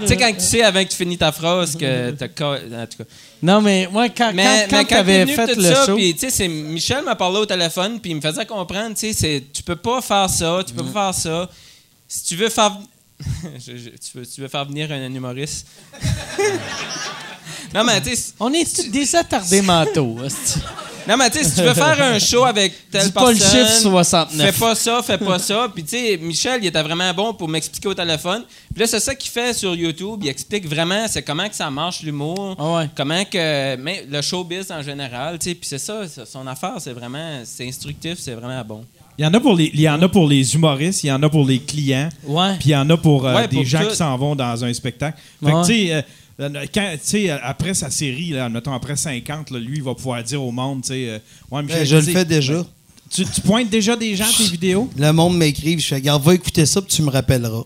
tu 0.00 0.06
sais, 0.06 0.16
quand 0.16 0.32
tu 0.32 0.40
sais 0.40 0.62
avant 0.62 0.82
que 0.84 0.88
tu 0.90 0.96
finis 0.96 1.16
ta 1.18 1.32
phrase 1.32 1.76
que 1.76 2.10
t'as. 2.12 2.26
En 2.26 2.86
tout 2.86 2.98
cas. 2.98 3.04
Non, 3.42 3.60
mais 3.60 3.88
moi, 3.90 4.08
quand, 4.08 4.32
Mais, 4.34 4.66
quand, 4.70 4.92
avais 4.92 5.24
t'es 5.26 5.32
fait 5.34 5.54
le 5.56 5.62
ça, 5.74 5.86
show. 5.86 5.94
puis, 5.96 6.14
tu 6.14 6.20
sais, 6.20 6.30
c'est- 6.30 6.48
Michel 6.48 7.04
m'a 7.04 7.14
parlé 7.14 7.38
au 7.38 7.46
téléphone, 7.46 8.00
puis 8.00 8.12
il 8.12 8.16
me 8.16 8.20
faisait 8.20 8.46
comprendre, 8.46 8.94
tu 8.94 9.00
sais, 9.08 9.12
c'est- 9.12 9.44
tu 9.52 9.62
peux 9.62 9.76
pas 9.76 10.00
faire 10.00 10.28
ça, 10.30 10.60
tu 10.66 10.72
peux 10.74 10.82
Mm. 10.82 10.92
pas 10.92 11.12
faire 11.12 11.14
ça. 11.22 11.48
Si 12.08 12.24
tu 12.24 12.36
veux 12.36 12.48
faire... 12.48 12.72
Je- 13.58 13.76
je- 13.76 13.90
tu, 13.90 14.18
veux, 14.18 14.26
tu 14.26 14.40
veux 14.40 14.48
faire 14.48 14.64
venir 14.66 14.90
un 14.92 15.12
humoriste? 15.12 15.66
non, 17.74 17.84
mais 17.84 18.00
tu. 18.00 18.10
On 18.40 18.52
est 18.52 18.90
des 18.90 19.16
attardés 19.16 19.62
mentaux. 19.62 20.18
Non, 21.08 21.16
mais 21.16 21.30
tu 21.30 21.38
sais, 21.38 21.44
si 21.44 21.54
tu 21.54 21.62
veux 21.62 21.72
faire 21.74 22.02
un 22.02 22.18
show 22.18 22.44
avec 22.44 22.90
telle 22.90 23.04
Dis 23.06 23.12
pas 23.12 23.30
le 23.30 23.38
personne... 23.38 23.64
chiffre 23.64 23.80
69. 23.80 24.52
Fais 24.54 24.60
pas 24.60 24.74
ça, 24.74 25.02
fais 25.04 25.18
pas 25.18 25.38
ça. 25.38 25.70
Puis, 25.72 25.84
tu 25.84 25.90
sais, 25.90 26.16
Michel, 26.16 26.64
il 26.64 26.66
était 26.66 26.82
vraiment 26.82 27.14
bon 27.14 27.32
pour 27.32 27.48
m'expliquer 27.48 27.86
au 27.88 27.94
téléphone. 27.94 28.42
Puis 28.74 28.80
là, 28.80 28.88
c'est 28.88 28.98
ça 28.98 29.14
qu'il 29.14 29.30
fait 29.30 29.54
sur 29.54 29.74
YouTube. 29.76 30.18
Il 30.24 30.28
explique 30.28 30.66
vraiment 30.68 31.06
c'est 31.08 31.22
comment 31.22 31.48
que 31.48 31.54
ça 31.54 31.70
marche, 31.70 32.02
l'humour. 32.02 32.56
Ah 32.58 32.74
ouais. 32.78 32.90
Comment 32.96 33.24
que. 33.24 33.76
Mais 33.76 34.04
le 34.10 34.20
showbiz 34.20 34.70
en 34.72 34.82
général, 34.82 35.38
tu 35.38 35.50
sais. 35.50 35.54
Puis 35.54 35.68
c'est 35.68 35.78
ça, 35.78 36.02
son 36.26 36.44
affaire, 36.48 36.74
c'est 36.80 36.92
vraiment. 36.92 37.40
C'est 37.44 37.68
instructif, 37.68 38.18
c'est 38.18 38.34
vraiment 38.34 38.64
bon. 38.64 38.84
Il 39.18 39.24
y 39.24 39.26
en 39.26 39.32
a 39.32 39.40
pour 39.40 39.54
les, 39.56 39.70
il 39.72 39.80
y 39.80 39.88
en 39.88 40.00
a 40.02 40.08
pour 40.08 40.28
les 40.28 40.54
humoristes, 40.54 41.04
il 41.04 41.06
y 41.06 41.12
en 41.12 41.22
a 41.22 41.28
pour 41.30 41.46
les 41.46 41.58
clients, 41.58 42.08
Ouais. 42.26 42.54
puis 42.58 42.68
il 42.70 42.72
y 42.72 42.76
en 42.76 42.88
a 42.90 42.96
pour 42.96 43.26
euh, 43.26 43.34
Ouais, 43.34 43.48
des 43.48 43.56
pour 43.56 43.64
gens 43.64 43.80
tout. 43.82 43.88
qui 43.88 43.96
s'en 43.96 44.16
vont 44.18 44.36
dans 44.36 44.64
un 44.64 44.72
spectacle. 44.74 45.18
Fait 45.42 45.50
que, 45.50 45.56
Ouais. 45.56 45.62
tu 45.66 45.72
sais, 45.86 45.92
euh, 45.94 46.02
euh, 46.40 46.66
quand- 46.74 46.90
tu 46.94 46.98
sais, 47.02 47.30
euh, 47.30 47.38
après 47.42 47.72
sa 47.72 47.88
série, 47.90 48.30
là, 48.30 48.48
mettons 48.50 48.72
après 48.74 48.94
50, 48.96 49.50
là, 49.50 49.58
lui, 49.58 49.76
il 49.78 49.82
va 49.82 49.94
pouvoir 49.94 50.22
dire 50.22 50.42
au 50.42 50.50
monde, 50.52 50.82
tu 50.82 50.88
sais, 50.88 51.08
euh, 51.08 51.18
ouais, 51.50 51.62
Michel, 51.62 51.78
Ben, 51.78 51.86
je 51.86 51.96
le 51.96 52.02
fais 52.02 52.24
déjà. 52.26 52.64
Tu, 53.08 53.24
tu 53.24 53.40
pointes 53.40 53.70
déjà 53.70 53.96
des 53.96 54.16
gens 54.16 54.26
tes 54.36 54.44
vidéos? 54.44 54.90
Le 54.98 55.12
monde 55.12 55.36
m'écrit, 55.38 55.78
je 55.78 55.86
fais, 55.86 55.94
regarde, 55.94 56.22
va 56.22 56.34
écouter 56.34 56.66
ça, 56.66 56.82
puis 56.82 56.94
tu 56.94 57.02
me 57.02 57.10
rappelleras. 57.10 57.62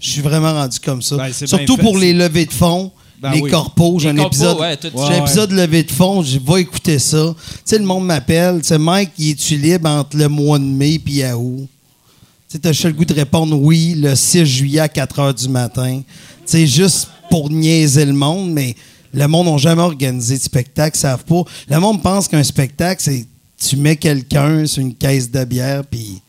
Je 0.00 0.10
suis 0.10 0.22
vraiment 0.22 0.52
rendu 0.54 0.80
comme 0.80 1.02
ça. 1.02 1.16
Ben, 1.16 1.32
Surtout 1.32 1.76
fait, 1.76 1.82
pour 1.82 1.98
les 1.98 2.12
levées 2.12 2.46
de 2.46 2.52
fonds, 2.52 2.90
Ben 3.24 3.32
les 3.36 3.40
oui. 3.42 3.50
corpos. 3.50 3.98
J'ai 4.00 4.10
un 4.10 4.16
corpos, 4.16 4.36
épisode, 4.36 4.58
ouais, 4.60 4.76
tout- 4.76 4.88
j'ai 4.94 5.14
un 5.14 5.22
épisode 5.24 5.50
de 5.50 5.56
levée 5.56 5.82
de 5.82 5.90
fonds, 5.90 6.22
je 6.22 6.38
vais 6.38 6.60
écouter 6.60 6.98
ça. 6.98 7.34
Tu 7.38 7.54
sais, 7.64 7.78
le 7.78 7.84
monde 7.84 8.04
m'appelle. 8.06 8.60
Tu 8.60 8.68
sais, 8.68 8.78
Mike, 8.78 9.10
il 9.18 9.30
est-tu 9.30 9.56
libre 9.56 9.88
entre 9.88 10.16
le 10.16 10.28
mois 10.28 10.58
de 10.58 10.64
mai 10.64 11.00
et 11.06 11.32
août? 11.32 11.66
Tu 11.66 12.52
sais, 12.52 12.58
t'as 12.58 12.72
juste 12.72 12.84
le 12.84 12.92
goût 12.92 13.04
de 13.04 13.14
répondre 13.14 13.58
oui 13.58 13.94
le 13.96 14.14
6 14.14 14.44
juillet 14.46 14.80
à 14.80 14.88
4 14.88 15.18
heures 15.18 15.34
du 15.34 15.48
matin. 15.48 16.02
Tu 16.04 16.42
sais, 16.44 16.66
juste 16.66 17.08
pour 17.30 17.50
niaiser 17.50 18.04
le 18.04 18.12
monde, 18.12 18.50
mais 18.52 18.76
le 19.12 19.26
monde 19.26 19.46
n'a 19.46 19.56
jamais 19.56 19.82
organisé 19.82 20.36
de 20.36 20.42
spectacle, 20.42 20.96
ils 20.96 21.00
savent 21.00 21.24
pas. 21.24 21.42
Le 21.68 21.80
monde 21.80 22.02
pense 22.02 22.28
qu'un 22.28 22.42
spectacle, 22.44 23.02
c'est 23.02 23.26
tu 23.66 23.76
mets 23.76 23.96
quelqu'un 23.96 24.66
sur 24.66 24.82
une 24.82 24.94
caisse 24.94 25.30
de 25.30 25.42
bière, 25.44 25.84
puis 25.90 26.20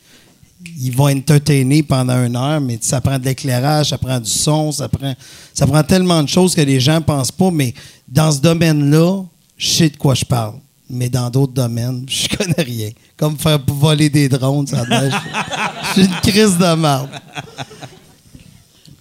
ils 0.80 0.96
vont 0.96 1.10
entertainer 1.10 1.84
pendant 1.84 2.24
une 2.24 2.36
heure, 2.36 2.60
mais 2.62 2.78
ça 2.82 3.02
prend 3.02 3.18
de 3.18 3.26
l'éclairage, 3.26 3.90
ça 3.90 3.98
prend 3.98 4.20
du 4.20 4.30
son, 4.30 4.72
ça 4.72 4.88
prend, 4.88 5.14
ça 5.54 5.66
prend 5.66 5.84
tellement 5.84 6.22
de 6.24 6.30
choses 6.30 6.56
que 6.56 6.62
les 6.62 6.80
gens 6.80 7.02
pensent 7.02 7.32
pas. 7.32 7.52
Mais 7.52 7.74
dans 8.08 8.32
ce 8.32 8.40
domaine-là, 8.40 9.24
je 9.58 9.68
sais 9.68 9.90
de 9.90 9.98
quoi 9.98 10.14
je 10.14 10.26
parle. 10.26 10.56
Mais 10.90 11.10
dans 11.10 11.30
d'autres 11.30 11.54
domaines, 11.54 12.06
je 12.10 12.28
connais 12.36 12.62
rien. 12.62 12.90
Comme 13.18 13.38
faire 13.38 13.60
voler 13.68 14.10
des 14.10 14.30
drones, 14.30 14.68
ça 14.68 14.84
Je 14.90 16.02
suis 16.02 16.06
une 16.06 16.16
crise 16.22 16.58
de 16.58 16.76
merde. 16.76 17.10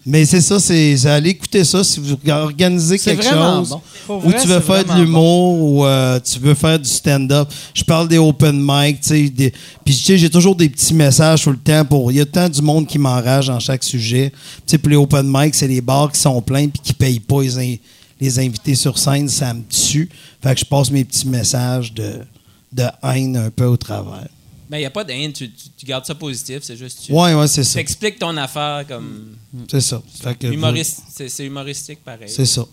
Mais 0.07 0.27
c'est 0.27 0.43
ça, 0.43 0.61
c'est 0.61 1.07
aller 1.07 1.31
écouter 1.31 1.65
ça 1.65 1.83
si 1.83 1.99
vous 1.99 2.15
organisez 2.31 2.99
quelque 2.99 3.23
chose. 3.59 3.71
bon. 3.71 3.81
Pour 4.07 4.17
Ou 4.27 4.29
vrai, 4.29 4.39
tu 4.43 4.49
veux 4.49 4.61
faire 4.61 4.85
de 4.85 5.01
l'humour 5.01 5.59
ou 5.63 5.85
euh, 5.87 6.21
tu 6.21 6.39
veux 6.41 6.53
faire 6.53 6.79
du 6.79 6.89
stand-up. 6.89 7.49
Je 7.73 7.83
parle 7.85 8.07
des 8.09 8.19
open 8.19 8.59
mic, 8.63 9.01
tu 9.01 9.09
sais. 9.09 9.29
des- 9.31 9.51
Puis 9.83 9.95
tu 9.97 10.03
sais, 10.05 10.19
j'ai 10.19 10.29
toujours 10.29 10.55
des 10.57 10.69
petits 10.69 10.93
messages 10.93 11.43
tout 11.45 11.51
le 11.51 11.57
temps 11.57 11.85
pour. 11.87 12.13
Il 12.13 12.19
y 12.19 12.21
a 12.21 12.27
tant 12.27 12.51
du 12.51 12.61
monde 12.61 12.87
qui 12.87 12.99
m'enrage 12.99 13.47
dans 13.47 13.59
chaque 13.61 13.83
sujet. 13.83 14.31
Tu 14.31 14.63
sais, 14.67 14.79
puis 14.79 14.91
les 14.91 14.97
open 14.97 15.25
mic, 15.27 15.55
c'est 15.55 15.69
les 15.69 15.81
bars 15.81 16.13
qui 16.13 16.21
sont 16.21 16.43
pleins 16.43 16.69
puis 16.69 16.81
qui 16.83 16.93
payent 16.93 17.21
pas 17.21 17.41
les, 17.43 17.59
in- 17.59 17.77
les 18.21 18.39
invités 18.39 18.75
sur 18.75 18.99
scène, 18.99 19.29
ça 19.31 19.55
me 19.55 19.63
tue. 19.71 20.11
Fait 20.43 20.53
que 20.55 20.61
je 20.61 20.67
passe 20.67 20.91
mes 20.91 21.05
petits 21.05 21.27
messages 21.29 21.95
de, 21.95 22.21
de 22.75 22.85
haine 23.03 23.39
un 23.39 23.49
peu 23.51 23.65
au 23.65 23.79
travers. 23.79 24.29
Mais 24.71 24.79
il 24.79 24.81
n'y 24.81 24.87
a 24.87 24.91
pas 24.91 25.05
de 25.05 25.13
haine, 25.13 25.33
tu, 25.33 25.51
tu- 25.51 25.69
tu 25.77 25.85
gardes 25.87 26.07
ça 26.07 26.15
positif, 26.15 26.61
c'est 26.63 26.77
juste 26.77 27.01
tu 27.05 27.13
Ouais, 27.13 27.35
ouais, 27.35 27.47
c'est 27.49 27.65
ça. 27.65 27.79
expliques 27.81 28.19
ton 28.19 28.35
affaire 28.37 28.85
comme 28.89 29.37
C'est 29.71 29.81
ça. 29.81 30.03
Fait 30.23 30.35
que- 30.39 30.47
humoriste. 30.47 31.01
C'est 31.15 31.29
c'est 31.29 31.45
humoristique 31.45 31.99
pareil. 32.05 32.29
C'est 32.31 32.47
ça. 32.47 32.65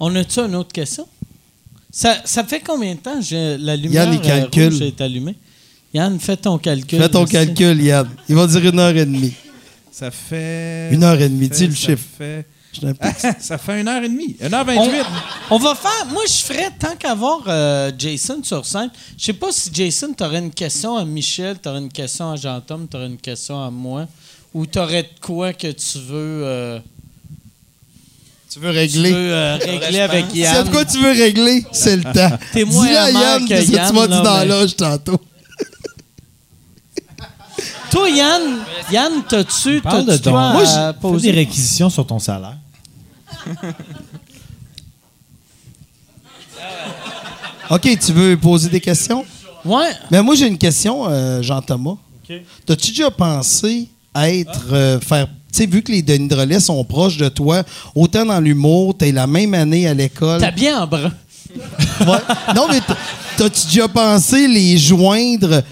On 0.00 0.14
a-tu 0.14 0.40
une 0.40 0.54
autre 0.54 0.72
question? 0.72 1.06
Ça, 1.90 2.18
ça 2.24 2.44
fait 2.44 2.60
combien 2.60 2.94
de 2.94 3.00
temps 3.00 3.18
que 3.20 3.56
la 3.60 3.74
lumière 3.74 4.12
Yann, 4.12 4.20
euh, 4.54 4.68
rouge 4.68 4.80
est 4.82 5.00
allumée? 5.00 5.34
Yann, 5.92 6.20
fais 6.20 6.36
ton 6.36 6.58
calcul. 6.58 7.00
Fais 7.00 7.08
ton 7.08 7.24
calcul, 7.24 7.80
Yann. 7.82 8.08
Il 8.28 8.34
va 8.36 8.46
dire 8.46 8.64
une 8.64 8.78
heure 8.78 8.96
et 8.96 9.04
demie. 9.06 9.32
Ça 9.90 10.10
fait. 10.12 10.90
Une 10.92 11.02
heure 11.02 11.20
et 11.20 11.28
demie, 11.28 11.48
dis 11.48 11.66
le 11.66 11.74
chiffre. 11.74 11.96
Ça 11.96 12.18
fait, 12.18 12.46
ça 13.40 13.58
fait 13.58 13.80
une 13.80 13.88
heure 13.88 14.02
et 14.02 14.08
demie. 14.08 14.36
Une 14.40 14.52
heure 14.54 14.60
On, 14.62 14.64
vingt-huit. 14.64 15.04
on 15.50 15.58
va 15.58 15.74
faire. 15.74 16.06
Moi, 16.12 16.22
je 16.28 16.34
ferais 16.44 16.70
tant 16.78 16.94
qu'avoir 16.96 17.40
euh, 17.48 17.90
Jason 17.98 18.40
sur 18.42 18.64
scène. 18.64 18.90
Je 19.18 19.24
sais 19.24 19.32
pas 19.32 19.50
si 19.50 19.70
Jason, 19.72 20.12
t'aurais 20.12 20.38
une 20.38 20.50
question 20.52 20.96
à 20.96 21.04
Michel, 21.04 21.58
t'aurais 21.58 21.78
une 21.80 21.90
question 21.92 22.30
à 22.32 22.36
Jean-Tom, 22.36 22.86
t'aurais 22.86 23.06
une 23.06 23.16
question 23.16 23.64
à 23.64 23.70
moi, 23.70 24.06
ou 24.54 24.66
t'aurais 24.66 25.02
de 25.04 25.08
quoi 25.20 25.52
que 25.52 25.68
tu 25.72 25.98
veux, 25.98 26.42
euh, 26.44 26.78
Tu 28.52 28.58
veux 28.60 28.70
tu 28.70 28.76
régler? 28.78 29.12
veux, 29.12 29.32
euh, 29.32 29.56
régler 29.56 30.00
avec 30.00 30.26
C'est 30.32 30.38
Yann. 30.38 30.64
de 30.66 30.70
quoi 30.70 30.84
tu 30.84 30.98
veux 30.98 31.10
régler? 31.10 31.64
C'est 31.72 31.96
le 31.96 32.04
temps. 32.04 32.38
T'es 32.52 32.64
moins 32.64 32.86
Dis-le 32.86 32.98
à 32.98 33.10
Yann 33.10 33.42
que 33.48 33.54
que 33.54 33.64
tu 33.64 33.72
m'as 33.72 34.06
dit 34.06 34.12
là, 34.12 34.20
dans 34.20 34.38
mais- 34.38 34.46
loge 34.46 34.76
tantôt. 34.76 35.20
Toi, 37.90 38.10
Yann, 38.10 38.42
Yann, 38.92 39.12
t'as-tu 39.28 39.80
Parle 39.80 40.04
de 40.06 40.16
ton. 40.16 40.32
Moi, 40.32 40.62
à 40.66 40.94
j'ai 41.14 41.20
des 41.20 41.30
réquisitions 41.30 41.90
sur 41.90 42.06
ton 42.06 42.18
salaire. 42.18 42.56
OK, 47.70 47.98
tu 47.98 48.12
veux 48.12 48.36
poser 48.36 48.68
des 48.70 48.80
questions? 48.80 49.24
Ouais. 49.64 49.90
Mais 50.10 50.22
moi, 50.22 50.34
j'ai 50.34 50.46
une 50.46 50.58
question, 50.58 51.06
euh, 51.08 51.42
Jean-Thomas. 51.42 51.96
T'as-tu 52.66 52.90
déjà 52.90 53.10
pensé 53.10 53.88
être, 54.14 54.66
euh, 54.72 55.00
faire, 55.00 55.26
tu 55.26 55.58
sais, 55.58 55.66
vu 55.66 55.82
que 55.82 55.92
les 55.92 56.02
Denis 56.02 56.28
Drolet 56.28 56.60
sont 56.60 56.82
proches 56.84 57.16
de 57.16 57.28
toi, 57.28 57.62
autant 57.94 58.24
dans 58.26 58.40
l'humour, 58.40 58.96
t'es 58.96 59.12
la 59.12 59.26
même 59.26 59.54
année 59.54 59.86
à 59.86 59.94
l'école? 59.94 60.40
T'as 60.40 60.50
bien 60.50 60.82
en 60.82 60.86
brun. 60.86 61.12
Ouais. 62.00 62.18
Non, 62.54 62.66
mais 62.70 62.80
t'as-tu 63.36 63.66
déjà 63.66 63.88
pensé 63.88 64.46
les 64.48 64.76
joindre, 64.78 65.62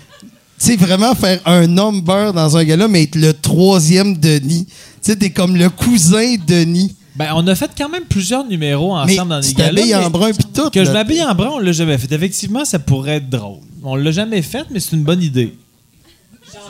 tu 0.58 0.66
sais, 0.66 0.76
vraiment 0.76 1.14
faire 1.14 1.40
un 1.44 1.66
number 1.66 2.32
dans 2.32 2.56
un 2.56 2.64
gars-là, 2.64 2.88
mais 2.88 3.02
être 3.04 3.16
le 3.16 3.32
troisième 3.32 4.16
Denis? 4.16 4.66
Tu 4.66 4.72
sais, 5.12 5.16
t'es 5.16 5.30
comme 5.30 5.56
le 5.56 5.68
cousin 5.70 6.36
Denis. 6.46 6.94
Ben, 7.14 7.30
on 7.34 7.46
a 7.46 7.54
fait 7.54 7.70
quand 7.76 7.88
même 7.88 8.04
plusieurs 8.04 8.44
numéros 8.44 8.94
Mais 9.06 9.14
ensemble 9.14 9.30
dans 9.30 9.40
tu 9.40 9.48
des 9.48 9.54
galas. 9.54 9.74
t'habilles 9.80 9.94
en 9.96 10.10
brun 10.10 10.30
tout. 10.54 10.68
Que 10.70 10.84
je 10.84 10.90
m'habille 10.90 11.22
en 11.22 11.34
brun, 11.34 11.48
on 11.54 11.58
l'a 11.58 11.72
jamais 11.72 11.96
fait. 11.96 12.12
Effectivement, 12.12 12.64
ça 12.64 12.78
pourrait 12.78 13.16
être 13.16 13.30
drôle. 13.30 13.60
On 13.82 13.96
l'a 13.96 14.10
jamais 14.10 14.42
fait, 14.42 14.64
mais 14.70 14.80
c'est 14.80 14.96
une 14.96 15.04
bonne 15.04 15.22
idée. 15.22 15.54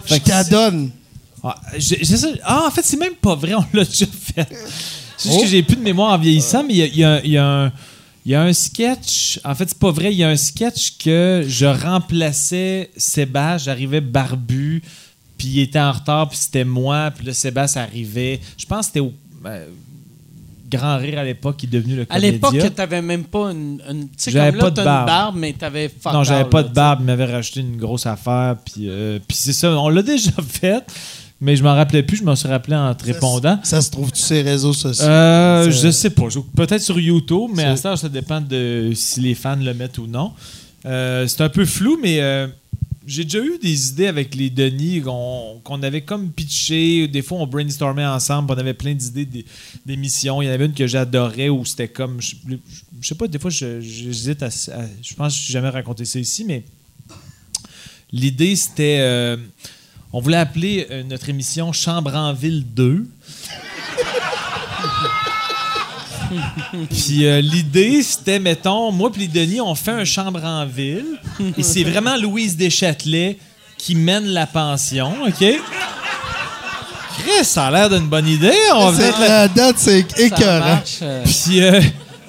Je 0.06 0.16
t'adonne. 0.16 0.90
Ah, 1.42 1.54
ah, 2.44 2.64
en 2.66 2.70
fait, 2.70 2.82
c'est 2.84 2.96
même 2.98 3.14
pas 3.14 3.34
vrai, 3.34 3.54
on 3.54 3.64
l'a 3.72 3.84
déjà 3.84 4.06
fait. 4.06 4.46
C'est 5.16 5.28
juste 5.30 5.38
Oh. 5.40 5.42
que 5.42 5.48
j'ai 5.48 5.62
plus 5.62 5.76
de 5.76 5.82
mémoire 5.82 6.12
en 6.12 6.18
vieillissant, 6.18 6.62
mais 6.64 6.74
il 6.74 6.78
y 6.78 6.82
a, 6.82 6.86
il 6.86 6.98
y 6.98 7.04
a- 7.04 7.20
il 7.24 7.30
y 7.32 7.38
a 7.38 7.44
un. 7.66 7.72
Il 8.26 8.32
y 8.32 8.34
a 8.34 8.42
un 8.42 8.52
sketch, 8.52 9.38
en 9.44 9.54
fait, 9.54 9.68
c'est 9.68 9.78
pas 9.78 9.92
vrai, 9.92 10.12
il 10.12 10.18
y 10.18 10.24
a 10.24 10.28
un 10.28 10.36
sketch 10.36 10.98
que 10.98 11.44
je 11.46 11.64
remplaçais 11.66 12.90
Sébastien, 12.96 13.56
j'arrivais 13.72 14.00
barbu, 14.00 14.82
puis 15.38 15.46
il 15.48 15.60
était 15.60 15.78
en 15.78 15.92
retard, 15.92 16.28
puis 16.28 16.36
c'était 16.38 16.64
moi, 16.64 17.12
puis 17.16 17.24
là, 17.24 17.32
Sébastien 17.32 17.82
arrivait. 17.82 18.40
Je 18.58 18.66
pense 18.66 18.80
que 18.80 18.86
c'était 18.86 19.00
au 19.00 19.12
euh, 19.46 19.66
Grand 20.68 20.96
Rire 20.98 21.20
à 21.20 21.24
l'époque 21.24 21.56
qui 21.58 21.66
est 21.66 21.68
devenu 21.68 21.94
le 21.94 22.02
À 22.02 22.06
comédien. 22.16 22.30
l'époque, 22.32 22.74
t'avais 22.74 23.00
même 23.00 23.22
pas 23.22 23.52
une. 23.52 23.80
une- 23.88 24.08
tu 24.08 24.14
sais, 24.16 24.32
comme 24.32 24.56
là, 24.56 24.70
t'as 24.72 24.82
barbe. 24.84 25.00
une 25.02 25.06
barbe, 25.06 25.36
mais 25.38 25.52
t'avais 25.52 25.90
Non, 26.12 26.24
j'avais 26.24 26.50
pas 26.50 26.64
de 26.64 26.70
barbe, 26.74 27.00
il 27.02 27.06
m'avait 27.06 27.26
racheté 27.26 27.60
une 27.60 27.76
grosse 27.76 28.06
affaire, 28.06 28.56
puis 28.64 28.88
euh, 28.88 29.20
puis 29.28 29.36
c'est 29.36 29.52
ça, 29.52 29.70
on 29.78 29.88
l'a 29.88 30.02
déjà 30.02 30.32
fait, 30.42 30.84
mais 31.40 31.54
je 31.56 31.62
m'en 31.62 31.74
rappelais 31.74 32.02
plus, 32.02 32.16
je 32.18 32.24
m'en 32.24 32.34
suis 32.36 32.48
rappelé 32.48 32.76
en 32.76 32.94
te 32.94 33.04
répondant. 33.04 33.58
Ça 33.62 33.80
se 33.82 33.90
trouve-tu 33.90 34.20
sur 34.22 34.34
les 34.34 34.42
réseaux 34.42 34.72
sociaux? 34.72 35.06
Euh, 35.06 35.70
je 35.70 35.90
sais 35.90 36.10
pas. 36.10 36.24
Peut-être 36.56 36.82
sur 36.82 36.98
YouTube, 36.98 37.50
mais 37.54 37.64
à 37.64 37.76
ça, 37.76 37.96
ça 37.96 38.08
dépend 38.08 38.40
de 38.40 38.92
si 38.94 39.20
les 39.20 39.34
fans 39.34 39.56
le 39.56 39.74
mettent 39.74 39.98
ou 39.98 40.06
non. 40.06 40.32
Euh, 40.86 41.26
c'est 41.26 41.40
un 41.42 41.48
peu 41.48 41.64
flou, 41.66 41.98
mais 42.02 42.20
euh, 42.20 42.46
j'ai 43.06 43.24
déjà 43.24 43.40
eu 43.40 43.58
des 43.62 43.88
idées 43.90 44.06
avec 44.06 44.34
les 44.34 44.50
Denis 44.50 45.00
qu'on 45.02 45.82
avait 45.82 46.00
comme 46.02 46.30
pitché. 46.30 47.06
Des 47.08 47.22
fois, 47.22 47.38
on 47.38 47.46
brainstormait 47.46 48.06
ensemble. 48.06 48.52
On 48.52 48.58
avait 48.58 48.74
plein 48.74 48.94
d'idées 48.94 49.26
d'é- 49.26 49.44
d'émissions. 49.84 50.40
Il 50.42 50.46
y 50.46 50.48
en 50.48 50.52
avait 50.52 50.66
une 50.66 50.74
que 50.74 50.86
j'adorais 50.86 51.48
où 51.48 51.64
c'était 51.64 51.88
comme. 51.88 52.20
Je, 52.20 52.34
je 53.00 53.06
sais 53.08 53.14
pas, 53.14 53.26
des 53.28 53.38
fois, 53.38 53.50
j'hésite 53.50 54.42
à, 54.42 54.46
à- 54.46 54.50
Je 55.02 55.14
pense 55.14 55.36
que 55.38 55.46
je 55.46 55.52
jamais 55.52 55.68
raconté 55.68 56.04
ça 56.04 56.18
ici, 56.18 56.44
mais 56.44 56.64
l'idée, 58.12 58.56
c'était. 58.56 58.98
euh, 59.00 59.36
on 60.12 60.20
voulait 60.20 60.36
appeler 60.38 60.86
euh, 60.90 61.02
notre 61.02 61.28
émission 61.28 61.72
Chambre 61.72 62.14
en 62.14 62.32
ville 62.32 62.64
2. 62.74 63.06
Puis 66.90 67.24
euh, 67.26 67.40
l'idée, 67.40 68.02
c'était, 68.02 68.38
mettons, 68.40 68.90
moi 68.90 69.10
puis 69.12 69.22
les 69.22 69.28
Denis, 69.28 69.60
on 69.60 69.74
fait 69.74 69.92
un 69.92 70.04
chambre 70.04 70.42
en 70.44 70.66
ville. 70.66 71.06
et 71.56 71.62
c'est 71.62 71.84
vraiment 71.84 72.16
Louise 72.16 72.56
Deschâtelet 72.56 73.38
qui 73.78 73.94
mène 73.94 74.26
la 74.26 74.46
pension, 74.46 75.12
OK? 75.26 75.44
Chris, 77.18 77.44
ça 77.44 77.66
a 77.66 77.70
l'air 77.70 77.88
d'une 77.90 78.08
bonne 78.08 78.26
idée. 78.28 78.52
On 78.74 78.90
va 78.90 79.10
la- 79.20 79.48
date, 79.48 79.76
c'est 79.78 80.18
écœurant. 80.18 80.80
euh, 81.02 81.24
Puis 81.24 81.62
euh, 81.62 81.80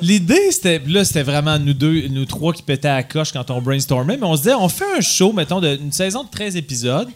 l'idée, 0.01 0.51
c'était. 0.51 0.81
Là, 0.87 1.03
c'était 1.03 1.23
vraiment 1.23 1.57
nous 1.59 1.73
deux, 1.73 2.07
nous 2.09 2.25
trois 2.25 2.53
qui 2.53 2.61
pétaient 2.63 2.87
à 2.87 2.95
la 2.97 3.03
coche 3.03 3.31
quand 3.33 3.49
on 3.51 3.61
brainstormait. 3.61 4.17
Mais 4.17 4.25
on 4.25 4.35
se 4.35 4.43
disait, 4.43 4.53
on 4.55 4.69
fait 4.69 4.85
un 4.97 5.01
show, 5.01 5.33
mettons, 5.33 5.59
de- 5.59 5.77
une 5.81 5.91
saison 5.91 6.23
de 6.23 6.29
13 6.29 6.55
épisodes. 6.55 7.09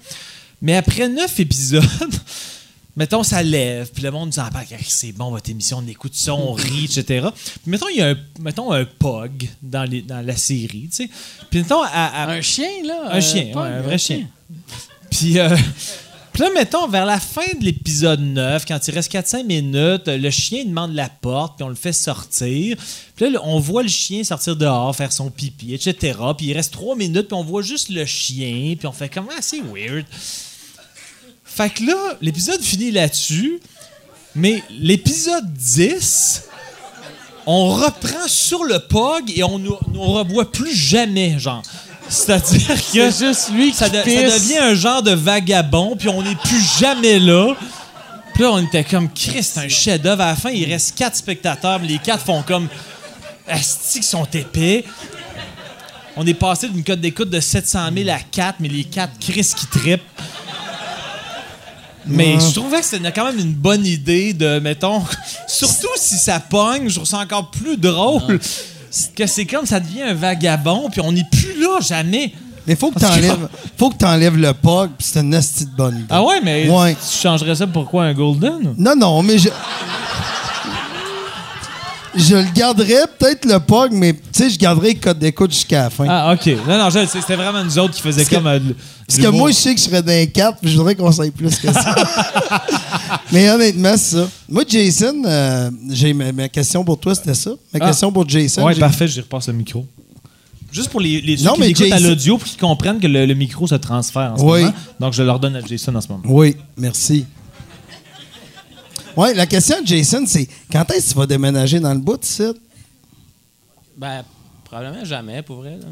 Mais 0.62 0.76
après 0.76 1.08
9 1.10 1.40
épisodes, 1.40 1.84
mettons, 2.96 3.24
ça 3.24 3.42
lève. 3.42 3.90
Puis 3.94 4.04
le 4.04 4.12
monde 4.12 4.30
nous 4.30 4.40
en 4.40 4.50
parle. 4.50 4.66
Ah, 4.72 4.76
C'est 4.88 5.12
bon, 5.12 5.30
votre 5.32 5.50
émission, 5.50 5.80
on 5.84 5.88
écoute 5.88 6.14
ça, 6.14 6.34
on 6.36 6.54
rit, 6.54 6.86
etc. 6.86 7.28
Puis 7.34 7.72
mettons, 7.72 7.88
il 7.90 7.98
y 7.98 8.02
a 8.02 8.10
un, 8.10 8.16
mettons, 8.40 8.72
un 8.72 8.86
pog 8.86 9.48
dans, 9.62 9.84
les, 9.84 10.02
dans 10.02 10.26
la 10.26 10.36
série, 10.36 10.88
tu 10.90 11.04
sais. 11.06 11.10
Puis 11.50 11.60
mettons, 11.60 11.82
à- 11.82 11.88
à, 12.24 12.30
Un 12.32 12.42
chien, 12.42 12.70
là. 12.86 13.10
un 13.12 13.18
euh, 13.18 13.22
chien, 13.22 13.46
ouais, 13.46 13.56
un 13.56 13.80
un 13.80 13.82
vrai 13.82 13.98
chien. 13.98 14.28
Puis, 15.10 15.40
euh, 15.40 15.56
puis 16.34 16.44
là, 16.44 16.50
mettons, 16.54 16.88
vers 16.88 17.06
la 17.06 17.20
fin 17.20 17.42
de 17.60 17.64
l'épisode 17.66 18.20
9, 18.22 18.66
quand 18.66 18.88
il 18.88 18.94
reste 18.94 19.12
4-5 19.12 19.44
minutes, 19.46 20.08
le 20.08 20.30
chien 20.30 20.64
demande 20.66 20.94
la 20.94 21.10
porte, 21.10 21.58
puis 21.58 21.64
on 21.64 21.70
le 21.70 21.76
fait 21.76 21.92
sortir. 21.94 22.78
Puis 23.16 23.30
là, 23.30 23.40
on 23.44 23.60
voit 23.60 23.84
le 23.84 23.90
chien 23.90 24.24
sortir 24.24 24.56
dehors, 24.56 24.96
faire 24.96 25.12
son 25.12 25.30
pipi, 25.32 25.74
etc. 25.74 26.18
Puis 26.38 26.48
il 26.48 26.54
reste 26.54 26.72
3 26.74 26.96
minutes, 26.96 27.28
puis 27.28 27.36
on 27.36 27.44
voit 27.44 27.62
juste 27.64 27.90
le 27.90 28.06
chien, 28.06 28.76
puis 28.78 28.86
on 28.88 28.92
fait 28.92 29.10
comme, 29.10 29.28
ah, 29.32 29.42
c'est 29.42 29.62
weird. 29.62 30.06
Fait 31.56 31.70
que 31.70 31.84
là, 31.84 32.16
l'épisode 32.22 32.62
finit 32.62 32.92
là-dessus, 32.92 33.60
mais 34.36 34.64
l'épisode 34.70 35.52
10, 35.54 36.44
on 37.46 37.70
reprend 37.70 38.28
sur 38.28 38.64
le 38.64 38.80
pog 38.80 39.32
et 39.36 39.44
on 39.44 39.60
ne 39.60 39.70
nous 39.94 40.02
revoit 40.02 40.52
plus 40.52 40.74
jamais, 40.76 41.38
genre. 41.40 41.62
C'est-à-dire 42.08 42.68
que 42.68 43.10
C'est 43.12 43.26
juste 43.28 43.50
lui 43.54 43.72
qui 43.72 43.78
ça, 43.78 43.90
de- 43.90 43.96
ça 43.96 44.04
devient 44.40 44.58
un 44.58 44.76
genre 44.76 45.02
de 45.04 45.12
vagabond, 45.12 45.96
puis 45.98 46.10
on 46.10 46.22
n'est 46.22 46.36
plus 46.36 46.62
jamais 46.80 47.20
là. 47.20 47.56
Puis 48.34 48.44
là, 48.44 48.52
on 48.54 48.66
était 48.66 48.84
comme, 48.84 49.12
Christ, 49.12 49.58
un 49.58 49.68
chef-d'œuvre. 49.68 50.22
À 50.22 50.28
la 50.28 50.36
fin, 50.36 50.50
il 50.52 50.66
reste 50.72 50.98
quatre 50.98 51.16
spectateurs, 51.18 51.80
mais 51.80 51.88
les 51.88 52.00
quatre 52.00 52.24
font 52.24 52.42
comme, 52.44 52.68
Asti, 53.48 54.00
qui 54.00 54.06
sont 54.08 54.26
épais. 54.34 54.86
On 56.16 56.26
est 56.26 56.34
passé 56.34 56.68
d'une 56.70 56.84
cote 56.84 57.00
d'écoute 57.02 57.30
de 57.30 57.40
700 57.40 57.90
000 57.96 58.10
à 58.10 58.20
4, 58.20 58.56
mais 58.60 58.68
les 58.70 58.84
quatre 58.84 59.14
Chris 59.20 59.52
qui 59.56 59.66
trippent. 59.68 60.02
Mais 62.08 62.38
je 62.40 62.54
trouvais 62.60 62.80
que 62.80 62.86
c'était 62.86 63.12
quand 63.12 63.26
même 63.26 63.40
une 63.40 63.54
bonne 63.54 63.86
idée 63.86 64.34
de, 64.34 64.60
mettons, 64.60 65.04
surtout 65.48 65.88
si 65.98 66.16
ça 66.18 66.40
pogne, 66.40 66.90
je 66.90 66.96
trouve 66.96 67.08
ça 67.08 67.20
encore 67.20 67.52
plus 67.52 67.78
drôle. 67.78 68.40
Que 69.16 69.26
c'est 69.26 69.46
comme 69.46 69.66
ça 69.66 69.80
devient 69.80 70.02
un 70.02 70.14
vagabond, 70.14 70.90
puis 70.92 71.00
on 71.02 71.12
n'est 71.14 71.26
plus 71.32 71.60
là 71.62 71.80
jamais. 71.80 72.34
Mais 72.68 72.76
faut 72.76 72.92
que 72.92 73.00
t'enlèves, 73.00 73.48
faut 73.78 73.90
que 73.90 73.98
t'enlèves 73.98 74.36
le 74.38 74.54
pog, 74.54 74.92
puis 74.98 75.08
c'est 75.12 75.22
une 75.22 75.34
esti 75.34 75.66
de 75.66 75.72
bonne 75.72 75.96
idée. 75.96 76.06
Ah 76.10 76.22
ouais, 76.24 76.42
mais 76.44 76.70
Ouais. 76.70 76.94
tu 76.96 77.18
changerais 77.22 77.56
ça 77.56 77.66
pour 77.68 77.90
quoi, 77.90 78.04
un 78.06 78.14
Golden? 78.14 78.74
Non, 78.78 78.96
non, 78.96 79.24
mais 79.24 79.38
je. 79.40 79.50
Je 82.16 82.36
le 82.36 82.46
garderais 82.54 83.06
peut-être 83.18 83.46
le 83.46 83.60
pog, 83.60 83.92
mais 83.94 84.14
tu 84.14 84.20
sais, 84.34 84.50
je 84.50 84.58
garderais 84.60 84.94
le 84.94 85.00
code 85.00 85.18
d'écoute 85.20 85.52
jusqu'à 85.52 85.84
la 85.84 85.90
fin. 85.90 86.06
Ah, 86.10 86.34
OK. 86.34 86.46
Non, 86.68 86.78
non, 86.78 86.90
je 86.90 87.06
c'était 87.06 87.36
vraiment 87.36 87.64
nous 87.64 87.80
autres 87.80 87.94
qui 87.94 88.02
faisaient 88.02 88.26
que- 88.26 88.36
comme... 88.36 88.48
euh, 88.48 88.60
Parce 89.08 89.18
que 89.18 89.24
l'humour. 89.24 89.40
moi, 89.40 89.52
je 89.52 89.56
sais 89.56 89.74
que 89.74 89.80
je 89.80 89.86
serais 89.86 90.04
d'un 90.04 90.26
4, 90.26 90.60
puis 90.62 90.70
je 90.72 90.78
voudrais 90.78 90.96
qu'on 90.96 91.12
sache 91.12 91.30
plus 91.32 91.56
que 91.58 91.72
ça. 91.72 91.96
Mais 93.32 93.50
honnêtement, 93.50 93.94
c'est 93.96 94.18
ça. 94.18 94.28
Moi, 94.50 94.64
Jason, 94.68 95.22
euh, 95.26 95.70
j'ai 95.90 96.14
ma, 96.14 96.32
ma 96.34 96.50
question 96.50 96.84
pour 96.84 97.00
toi, 97.00 97.16
c'était 97.16 97.34
ça. 97.34 97.52
Ma 97.74 97.80
Ah. 97.82 97.88
question 97.88 98.12
pour 98.12 98.28
Jason. 98.28 98.64
Ouais, 98.66 98.74
j'ai- 98.74 98.80
parfait, 98.82 99.08
j'y 99.08 99.22
repasse 99.22 99.48
le 99.48 99.54
micro. 99.54 99.86
Juste 100.72 100.90
pour 100.90 101.02
les, 101.02 101.20
les 101.22 101.36
ceux 101.38 101.46
Non, 101.46 101.54
qui 101.56 101.64
écoutent 101.64 101.92
à 101.92 102.00
l'audio 102.00 102.38
pour 102.38 102.48
qu'ils 102.48 102.60
comprennent 102.60 103.00
que 103.00 103.08
le, 103.08 103.26
le 103.26 103.34
micro 103.34 103.68
se 103.68 103.76
transfère 103.76 104.34
en 104.34 104.38
ce 104.38 104.44
Oui. 104.44 104.60
moment. 104.62 104.74
Donc, 105.00 105.14
je 105.14 105.24
leur 105.24 105.40
donne 105.40 105.56
à 105.58 105.62
Jason 105.62 105.94
en 105.96 106.02
ce 106.02 106.08
moment. 106.08 106.24
Oui, 106.26 106.56
merci. 106.78 107.26
Oui, 109.18 109.34
la 109.36 109.46
question 109.46 109.82
de 109.82 109.88
Jason, 109.88 110.24
c'est 110.26 110.48
quand 110.72 110.90
est-ce 110.92 111.08
que 111.08 111.14
tu 111.14 111.18
vas 111.20 111.28
déménager 111.28 111.80
dans 111.80 111.94
le 111.94 112.00
bout, 112.00 112.24
ici? 112.24 112.44
Ben, 113.98 114.24
probablement 114.64 115.06
jamais, 115.06 115.42
pour 115.42 115.58
vrai. 115.58 115.78
Là. 115.78 115.88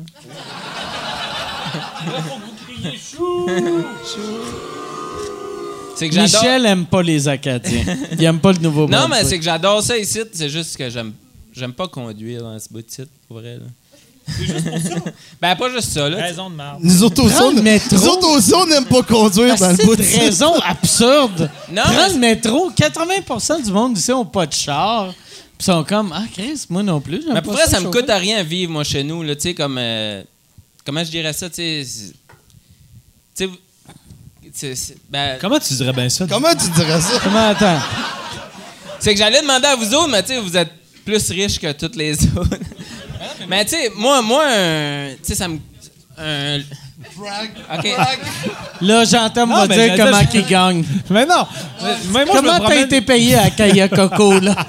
c'est 5.95 6.09
que 6.09 6.15
j'adore. 6.15 6.41
Michel 6.43 6.65
aime 6.65 6.85
pas 6.85 7.01
les 7.01 7.27
Acadiens. 7.27 7.85
Il 8.13 8.23
aime 8.23 8.39
pas 8.39 8.53
le 8.53 8.59
nouveau 8.59 8.87
Non, 8.87 9.07
mais 9.09 9.23
c'est 9.25 9.37
que 9.37 9.43
j'adore 9.43 9.83
ça 9.83 9.97
ici. 9.97 10.19
C'est 10.31 10.49
juste 10.49 10.77
que 10.77 10.89
j'aime 10.89 11.13
j'aime 11.53 11.73
pas 11.73 11.87
conduire 11.87 12.41
dans 12.41 12.57
ce 12.57 12.69
bout 12.69 12.81
de 12.81 12.89
site, 12.89 13.09
pour 13.27 13.39
vrai. 13.39 13.57
Là. 13.57 13.65
C'est 14.38 14.45
juste 14.45 14.69
pour 14.69 14.80
ça? 15.06 15.11
ben, 15.41 15.56
pas 15.56 15.69
juste 15.72 15.89
ça. 15.91 16.10
Là. 16.10 16.18
Raison 16.18 16.49
de 16.49 16.56
marde. 16.56 16.80
Nous 16.84 17.03
autres 17.03 17.23
aussi, 17.23 17.35
Prends 17.35 17.45
on- 17.47 17.51
le 17.56 17.61
métro. 17.61 17.95
nous 17.95 18.07
autres 18.07 18.27
aussi, 18.30 18.53
on 18.53 18.65
n'aime 18.65 18.85
pas 18.85 19.03
conduire 19.03 19.56
dans 19.56 19.69
le 19.69 19.76
C'est 19.76 19.85
bout 19.85 19.93
une 19.95 20.01
d'ici. 20.01 20.19
raison 20.19 20.53
absurde. 20.60 21.49
Non, 21.72 21.81
Prends 21.84 21.93
mais- 21.93 22.10
le 22.14 22.19
métro. 22.19 22.72
80% 22.72 23.64
du 23.64 23.72
monde 23.72 23.97
ici 23.97 24.11
n'ont 24.11 24.26
pas 24.26 24.45
de 24.45 24.53
char. 24.53 25.07
Puis 25.14 25.68
ils 25.68 25.73
sont 25.73 25.84
comme, 25.84 26.14
ah, 26.15 26.23
Chris, 26.34 26.65
moi 26.69 26.84
non 26.84 27.01
plus. 27.01 27.22
j'aime 27.22 27.30
Mais 27.30 27.35
pas 27.35 27.41
pour 27.41 27.53
vrai, 27.53 27.65
ça 27.68 27.80
me 27.80 27.85
chauffer. 27.85 27.99
coûte 28.01 28.10
à 28.10 28.18
rien 28.18 28.43
vivre, 28.43 28.72
moi, 28.72 28.84
chez 28.84 29.03
nous. 29.03 29.23
Là, 29.23 29.35
tu 29.35 29.41
sais, 29.41 29.53
comme. 29.53 29.77
euh, 29.77 30.23
comment 30.85 31.03
je 31.03 31.10
dirais 31.10 31.34
ça, 31.34 31.49
tu 31.49 31.56
sais. 31.56 31.84
c'est- 31.85 32.14
Tu 33.35 33.45
sais. 33.45 33.49
c'est- 34.53 34.76
c'est- 34.76 34.97
ben, 35.10 35.38
Comment 35.41 35.60
tu 35.60 35.73
dirais 35.73 35.93
bien 35.93 36.10
ça? 36.10 36.26
Comment 36.30 36.53
tu 36.56 36.69
dirais 36.72 36.99
ça? 37.01 37.19
Comment, 37.23 37.49
attends? 37.49 37.80
C'est 38.99 39.14
que 39.14 39.18
j'allais 39.19 39.41
demander 39.41 39.68
à 39.68 39.76
vous 39.76 39.93
autres, 39.93 40.10
mais 40.10 40.22
tu 40.23 40.30
sais, 40.30 40.39
vous 40.39 40.56
êtes 40.57 40.72
plus 41.06 41.30
riches 41.31 41.60
que 41.60 41.72
toutes 41.72 41.95
les 41.95 42.14
autres. 42.35 42.57
Mais 43.49 43.65
tu 43.65 43.71
sais, 43.71 43.91
moi, 43.95 44.21
moi, 44.21 44.45
un- 44.47 45.09
tu 45.15 45.17
sais, 45.23 45.35
ça 45.35 45.47
me. 45.47 45.57
Un... 46.17 46.59
OK. 47.77 47.88
Là, 48.81 49.03
j'entends 49.05 49.47
Non, 49.47 49.63
me 49.63 49.67
mais 49.67 49.76
dire 49.76 49.85
j'allais 49.95 49.97
comment 50.03 50.19
dire- 50.19 50.30
qu'il 50.30 50.45
gagne. 50.45 50.84
Mais 51.09 51.26
non! 51.26 51.45
Mais- 51.81 51.88
mais 52.13 52.26
moi, 52.26 52.35
je 52.35 52.41
me 52.41 52.47
comment 52.47 52.51
t'as 52.59 52.59
promène- 52.65 52.85
été 52.85 53.01
payé 53.01 53.35
à 53.35 53.49
Kaya 53.49 53.88
Coco, 53.88 54.39
là? 54.39 54.55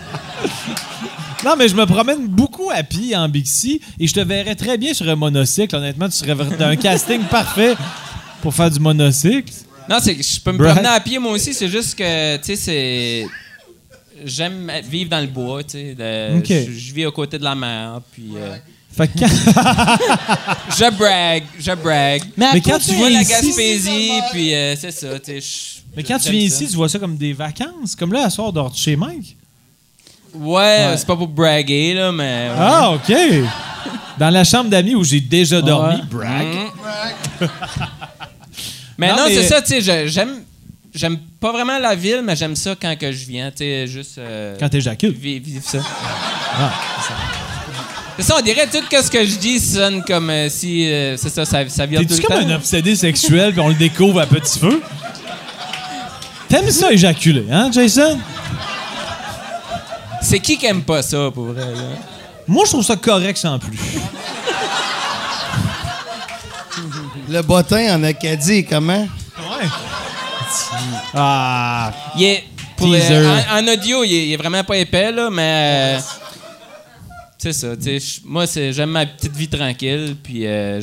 Non, 1.44 1.55
mais 1.57 1.69
je 1.69 1.74
me 1.74 1.86
promène 1.86 2.27
beaucoup 2.27 2.70
à 2.70 2.82
pied 2.82 3.16
en 3.16 3.27
Bixi 3.27 3.81
et 3.98 4.07
je 4.07 4.12
te 4.12 4.20
verrais 4.20 4.55
très 4.55 4.77
bien 4.77 4.93
sur 4.93 5.09
un 5.09 5.16
monocycle. 5.16 5.74
Honnêtement, 5.74 6.07
tu 6.09 6.16
serais 6.16 6.36
un 6.62 6.77
casting 6.77 7.23
parfait 7.23 7.77
pour 8.43 8.55
faire 8.55 8.70
du 8.70 8.78
monocycle. 8.78 9.51
Non, 9.89 9.97
c'est 10.02 10.16
que 10.16 10.23
je 10.23 10.39
peux 10.39 10.52
me 10.52 10.59
Brad? 10.59 10.73
promener 10.74 10.94
à 10.94 11.01
pied, 11.01 11.19
moi 11.19 11.32
aussi. 11.32 11.55
C'est 11.55 11.69
juste 11.69 11.94
que, 11.97 12.36
tu 12.36 12.43
sais, 12.44 12.57
c'est. 12.57 13.27
J'aime 14.24 14.70
vivre 14.88 15.10
dans 15.10 15.20
le 15.20 15.26
bois, 15.26 15.62
tu 15.62 15.70
sais. 15.70 15.94
de- 15.94 16.38
OK. 16.38 16.47
Je, 16.48 16.72
je 16.72 16.92
vis 16.94 17.06
aux 17.06 17.12
côtés 17.12 17.38
de 17.38 17.44
la 17.44 17.55
mer, 17.55 18.01
puis. 18.12 18.30
euh, 18.36 18.56
Fait 18.97 19.09
que 19.09 19.18
quand- 19.20 19.26
je 20.78 20.90
brague, 20.97 21.44
je 21.59 21.72
brague. 21.74 22.22
Mais, 22.36 22.60
quand 22.60 22.78
tu 22.78 22.90
Je 22.90 22.97
vois 22.97 23.09
viens 23.09 23.18
la 23.18 23.22
ici- 23.22 23.32
Gaspésie, 23.47 24.10
puis 24.32 24.55
euh, 24.55 24.74
c'est 24.76 24.90
ça, 24.90 25.18
tu 25.20 25.32
sais. 25.32 25.40
je- 25.40 25.80
mais 25.97 26.02
quand 26.02 26.18
tu 26.18 26.24
j'aime 26.24 26.32
viens 26.34 26.48
ça. 26.48 26.55
ici, 26.56 26.66
tu 26.68 26.76
vois 26.76 26.88
ça 26.88 26.98
comme 26.98 27.16
des 27.16 27.32
vacances. 27.32 27.94
Comme 27.97 28.12
là, 28.12 28.24
à 28.26 28.30
soir, 28.30 28.52
dehors 28.52 28.70
de 28.70 28.76
chez 28.76 28.97
Mike? 28.97 29.36
Ouais, 30.34 30.94
c'est 30.97 31.06
pas 31.06 31.16
pour 31.16 31.28
braguer, 31.28 31.94
là, 31.94 32.12
mais. 32.12 32.48
ouais. 32.51 32.56
Ah, 32.59 32.92
OK. 32.92 33.12
Dans 34.18 34.30
la 34.30 34.44
chambre 34.44 34.68
d'amis 34.70 34.94
où 34.94 35.02
j'ai 35.02 35.20
déjà 35.20 35.60
dormi. 35.62 35.97
Ouais. 35.97 36.02
Brag. 36.10 36.47
Mhm. 36.47 37.48
mais 38.98 39.09
Non, 39.09 39.16
non, 39.16 39.22
mais- 39.28 39.34
c'est 39.34 39.48
ça, 39.48 39.62
tu 39.62 39.68
sais, 39.68 39.80
je- 39.80 40.09
j'aime. 40.10 40.42
J'aime 40.94 41.18
pas 41.41 41.53
vraiment 41.53 41.79
la 41.79 41.95
ville, 41.95 42.21
mais 42.25 42.37
j'aime 42.37 42.55
ça 42.55 42.75
quand 42.81 42.95
que 42.99 43.11
je 43.11 43.25
viens, 43.27 43.51
tu 43.51 43.59
sais, 43.59 43.87
juste. 43.87 44.19
euh, 44.19 44.57
Quand 44.61 44.69
t'éjacules. 44.69 45.12
vi- 45.12 45.39
vivre 45.41 45.65
ça. 45.65 45.79
C'est 48.17 48.23
ça, 48.25 48.37
on 48.39 48.43
dirait 48.43 48.67
tout 48.67 48.83
que 48.91 49.03
ce 49.03 49.11
que 49.11 49.25
je 49.25 49.37
dis 49.37 49.59
sonne 49.59 50.05
comme 50.05 50.29
euh, 50.29 50.49
si. 50.51 50.87
euh, 50.87 51.17
c'est 51.17 51.31
ça, 51.31 51.45
ça, 51.47 51.67
ça 51.69 51.87
vient 51.87 52.01
tout 52.03 52.09
T'es-tu 52.09 52.21
le 52.23 52.27
comme 52.29 52.41
temps. 52.43 52.49
un 52.51 52.57
obsédé 52.57 52.95
sexuel 52.95 53.53
puis 53.53 53.61
on 53.61 53.69
le 53.69 53.75
découvre 53.75 54.21
à 54.21 54.27
petit 54.27 54.59
feu? 54.59 54.83
T'aimes 56.49 56.71
ça 56.71 56.93
éjaculer, 56.93 57.47
hein, 57.51 57.71
Jason? 57.73 58.19
C'est 60.21 60.41
qui 60.41 60.59
qui 60.59 60.67
aime 60.67 60.83
pas 60.83 61.01
ça, 61.03 61.31
pour 61.33 61.47
vrai, 61.47 61.65
là? 61.65 61.83
Moi, 62.47 62.65
je 62.67 62.71
trouve 62.73 62.85
ça 62.85 62.97
correct 62.97 63.39
sans 63.39 63.59
plus. 63.59 63.79
Le 67.29 67.41
bottin 67.43 67.97
en 67.97 68.03
Acadie, 68.03 68.65
comment? 68.65 69.09
Ouais. 69.39 69.69
Ah. 71.15 71.93
Il 72.16 72.24
est. 72.24 72.44
Pour, 72.77 72.89
en, 72.89 73.59
en 73.59 73.69
audio, 73.73 74.05
il 74.05 74.12
est, 74.15 74.27
il 74.28 74.32
est 74.32 74.36
vraiment 74.36 74.65
pas 74.65 74.77
épais, 74.77 75.12
là, 75.12 75.28
mais. 75.31 75.97
euh, 75.97 76.01
c'est 77.36 77.52
ça, 77.52 77.69
Moi, 78.24 78.44
j'aime 78.55 78.90
ma 78.90 79.07
petite 79.07 79.35
vie 79.36 79.48
tranquille, 79.48 80.16
puis. 80.23 80.47
euh, 80.47 80.81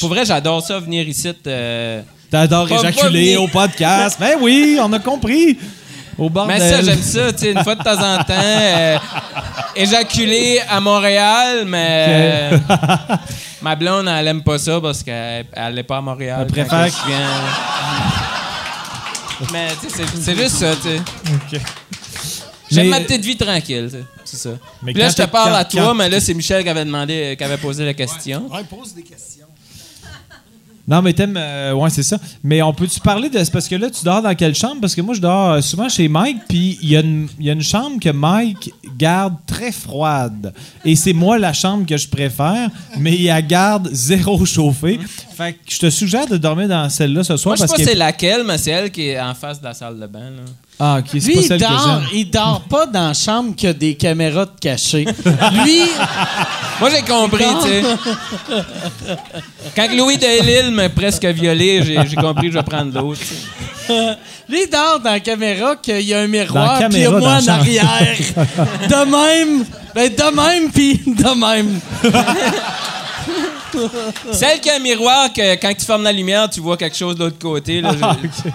pour 0.00 0.08
vrai, 0.10 0.24
j'adore 0.24 0.62
ça, 0.64 0.78
venir 0.78 1.08
ici. 1.08 1.32
euh, 1.46 2.02
T'adores 2.30 2.70
éjaculer 2.70 3.36
au 3.36 3.48
podcast. 3.48 4.16
Ben 4.20 4.36
oui, 4.40 4.78
on 4.80 4.92
a 4.92 4.98
compris. 5.00 5.58
Au 6.18 6.28
bordel. 6.28 6.58
Mais 6.58 6.68
ça, 6.70 6.82
j'aime 6.82 7.02
ça, 7.02 7.32
tu 7.32 7.50
une 7.50 7.62
fois 7.64 7.74
de 7.74 7.82
temps 7.82 7.98
en 7.98 8.18
temps. 8.18 8.34
euh, 8.34 8.98
éjaculer 9.74 10.60
à 10.68 10.78
Montréal, 10.80 11.64
mais. 11.66 12.50
ma 13.62 13.74
blonde, 13.74 14.06
elle 14.08 14.28
aime 14.28 14.42
pas 14.42 14.58
ça 14.58 14.80
parce 14.80 15.02
qu'elle 15.02 15.46
elle 15.52 15.78
est 15.78 15.82
pas 15.82 15.96
à 15.96 16.00
Montréal. 16.00 16.40
Elle 16.42 16.46
préfère 16.52 16.84
que 16.86 16.90
je 16.92 17.06
viens. 17.08 17.26
Mais, 19.52 19.68
tu 19.80 19.88
sais, 19.90 20.04
c'est- 20.22 20.36
juste 20.36 20.56
ça, 20.56 20.74
tu 20.76 20.82
sais. 20.82 21.60
J'aime 22.70 22.84
Mais- 22.88 22.98
ma 22.98 23.00
petite 23.00 23.24
vie 23.24 23.36
tranquille, 23.36 23.88
tu 23.90 23.98
sais, 23.98 24.04
c'est 24.24 24.36
ça. 24.36 24.50
Mais 24.82 24.92
Puis 24.92 25.02
là, 25.02 25.08
je 25.08 25.16
te 25.16 25.22
parle 25.26 25.50
quand- 25.50 25.56
à 25.56 25.64
toi, 25.64 25.82
quand- 25.86 25.94
mais 25.94 26.08
là, 26.08 26.20
c'est 26.20 26.34
Michel 26.34 26.62
qui 26.62 26.68
avait 26.68 26.84
demandé, 26.84 27.34
qui 27.36 27.42
avait 27.44 27.56
posé 27.56 27.84
la 27.84 27.94
question. 27.94 28.48
Ouais, 28.52 28.62
pose 28.64 28.94
des 28.94 29.02
questions. 29.02 29.46
Non, 30.90 31.00
mais 31.02 31.12
t'aimes. 31.12 31.36
euh, 31.38 31.72
ouais, 31.72 31.88
c'est 31.88 32.02
ça. 32.02 32.18
Mais 32.42 32.60
on 32.62 32.72
peut-tu 32.74 32.98
parler 33.00 33.28
de. 33.30 33.38
Parce 33.50 33.68
que 33.68 33.76
là, 33.76 33.88
tu 33.88 34.04
dors 34.04 34.20
dans 34.20 34.34
quelle 34.34 34.54
chambre? 34.56 34.80
Parce 34.80 34.94
que 34.94 35.00
moi, 35.00 35.14
je 35.14 35.20
dors 35.20 35.50
euh, 35.52 35.60
souvent 35.60 35.88
chez 35.88 36.08
Mike, 36.08 36.38
puis 36.48 36.78
il 36.82 36.88
y, 36.90 36.96
a 36.96 37.00
une- 37.00 37.28
y 37.38 37.48
a 37.48 37.52
une 37.52 37.62
chambre 37.62 38.00
que 38.00 38.10
Mike 38.10 38.72
garde 38.98 39.34
très 39.46 39.70
froide. 39.72 40.52
Et 40.84 40.96
c'est 40.96 41.12
moi 41.12 41.38
la 41.38 41.52
chambre 41.52 41.86
que 41.86 41.96
je 41.96 42.08
préfère, 42.08 42.68
mais 42.98 43.14
il 43.14 43.26
la 43.26 43.40
garde 43.40 43.88
zéro 43.92 44.44
chauffée. 44.44 44.98
Fait 45.36 45.52
que 45.52 45.58
je 45.68 45.78
te 45.78 45.90
suggère 45.90 46.26
de 46.26 46.36
dormir 46.36 46.66
dans 46.68 46.88
celle-là 46.90 47.22
ce 47.22 47.36
soir 47.36 47.52
Moi, 47.52 47.56
je 47.56 47.60
sais 47.60 47.66
parce 47.68 47.72
pas 47.78 47.84
que. 47.84 47.90
c'est 47.90 47.96
laquelle, 47.96 48.42
mais 48.44 48.58
c'est 48.58 48.72
elle 48.72 48.90
qui 48.90 49.02
est 49.10 49.20
en 49.20 49.34
face 49.34 49.60
de 49.60 49.64
la 49.66 49.74
salle 49.74 49.98
de 49.98 50.06
bain. 50.06 50.18
Là. 50.30 50.42
Ah, 50.82 50.96
ok, 51.00 51.04
c'est 51.12 51.18
Lui, 51.26 51.34
il 51.36 51.42
celle 51.44 51.60
que 51.60 51.66
dort, 51.68 52.00
j'aime. 52.00 52.08
il 52.14 52.30
dort 52.30 52.62
pas 52.62 52.86
dans 52.86 53.08
la 53.08 53.14
chambre 53.14 53.54
qui 53.54 53.66
a 53.66 53.72
des 53.74 53.94
caméras 53.96 54.46
de 54.46 54.52
cachées. 54.58 55.04
Lui, 55.52 55.82
Moi, 56.80 56.88
j'ai 56.90 57.02
compris, 57.02 57.44
tu 57.62 57.68
sais. 57.68 57.82
Quand 59.76 59.88
Louis 59.94 60.16
Delisle 60.16 60.70
m'a 60.70 60.88
presque 60.88 61.24
violé, 61.26 61.82
j'ai 61.84 61.98
j'ai 62.08 62.16
compris 62.16 62.46
que 62.46 62.52
je 62.54 62.58
vais 62.58 62.64
prendre 62.64 62.98
l'autre. 62.98 63.20
tu 63.20 63.26
sais. 63.86 64.16
lui, 64.48 64.62
il 64.64 64.70
dort 64.70 65.00
dans 65.00 65.10
la 65.10 65.20
caméra 65.20 65.76
qu'il 65.76 66.00
y 66.00 66.14
a 66.14 66.20
un 66.20 66.22
Dans 66.24 66.28
miroir, 66.30 66.78
puis 66.78 66.86
il 66.98 67.00
y 67.02 67.04
a 67.04 67.10
caméra, 67.10 67.18
moi 67.20 67.20
dans 67.20 67.26
en 67.28 67.34
la 67.34 67.40
chambre. 67.42 67.60
arrière. 67.60 68.16
De 68.88 69.04
même, 69.10 69.64
ben 69.94 70.08
de 70.14 70.34
même, 70.36 70.70
puis 70.72 71.00
de 71.06 71.40
même. 71.46 71.80
Celle 74.32 74.60
qui 74.60 74.70
a 74.70 74.76
un 74.76 74.78
miroir, 74.78 75.32
que 75.32 75.54
quand 75.56 75.72
tu 75.78 75.84
fermes 75.84 76.02
la 76.04 76.12
lumière, 76.12 76.48
tu 76.50 76.60
vois 76.60 76.76
quelque 76.76 76.96
chose 76.96 77.16
de 77.16 77.24
l'autre 77.24 77.38
côté. 77.38 77.80
Là, 77.80 77.92
Ah, 78.02 78.16
ok. 78.22 78.52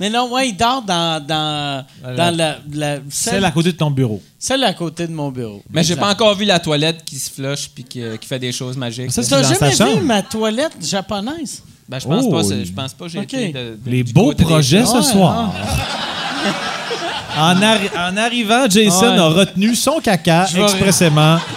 Mais 0.00 0.10
non, 0.10 0.30
ouais, 0.32 0.48
il 0.50 0.56
dort 0.56 0.82
dans, 0.82 1.24
dans, 1.24 1.84
dans 2.02 2.36
la, 2.36 2.56
la- 2.72 2.94
Celle 3.10 3.32
celle, 3.34 3.44
à 3.44 3.50
côté 3.50 3.72
de 3.72 3.76
ton 3.76 3.90
bureau. 3.90 4.22
celle 4.38 4.62
à 4.64 4.72
côté 4.74 5.06
de 5.06 5.12
mon 5.12 5.30
bureau. 5.30 5.62
Mais 5.70 5.82
j'ai 5.82 5.96
pas 5.96 6.10
encore 6.10 6.34
vu 6.36 6.44
la 6.44 6.58
toilette 6.60 7.04
qui 7.04 7.18
se 7.18 7.30
flush 7.30 7.68
puis 7.74 7.84
qui, 7.84 8.00
qui 8.20 8.26
fait 8.28 8.38
des 8.38 8.52
choses 8.52 8.76
magiques. 8.76 9.10
Ça, 9.12 9.22
c'est 9.22 9.30
T'as 9.30 9.42
jamais 9.54 9.72
sa 9.74 9.86
vu 9.86 10.00
ma 10.00 10.22
toilette 10.22 10.76
japonaise? 10.80 11.62
Ben, 11.88 11.98
je 11.98 12.06
pense 12.06 12.24
Oh, 12.28 12.30
pas. 12.32 12.42
il- 12.42 12.66
Je 12.66 12.72
pense 12.72 12.92
pas 12.92 13.06
que 13.06 13.10
j'ai 13.10 13.18
Ok. 13.20 13.32
été 13.34 13.48
de- 13.52 13.58
de- 13.82 13.90
Les 13.90 14.04
beaux 14.04 14.34
des 14.34 14.44
projets 14.44 14.84
ce 14.84 14.96
Ouais, 14.98 15.02
soir. 15.02 15.52
En, 17.36 17.54
arri- 17.54 17.90
en 17.96 18.16
arrivant, 18.16 18.68
Jason 18.68 19.12
Ouais. 19.12 19.18
a 19.18 19.28
retenu 19.28 19.74
son 19.74 20.00
caca 20.00 20.46
expressément. 20.56 21.38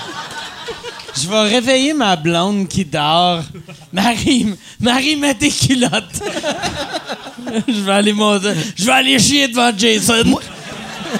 Je 1.15 1.27
vais 1.27 1.41
réveiller 1.43 1.93
ma 1.93 2.15
blonde 2.15 2.67
qui 2.67 2.85
dort. 2.85 3.43
Marie, 3.91 4.47
Marie, 4.79 5.15
mets 5.15 5.33
tes 5.35 5.49
culottes. 5.49 6.21
je 7.67 7.81
vais 7.81 7.91
aller 7.91 8.13
monter. 8.13 8.53
Je 8.75 8.85
vais 8.85 8.91
aller 8.91 9.19
chier 9.19 9.47
devant 9.47 9.71
Jason. 9.77 10.39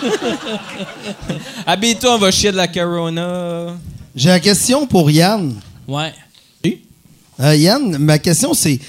Habille-toi, 1.65 2.15
on 2.15 2.17
va 2.17 2.31
chier 2.31 2.51
de 2.51 2.57
la 2.57 2.67
Corona. 2.67 3.75
J'ai 4.15 4.29
la 4.29 4.39
question 4.39 4.85
pour 4.87 5.09
Yann. 5.11 5.55
Ouais. 5.87 6.13
Euh, 7.39 7.55
Yann, 7.55 7.97
ma 7.97 8.19
question, 8.19 8.53
c'est 8.53 8.79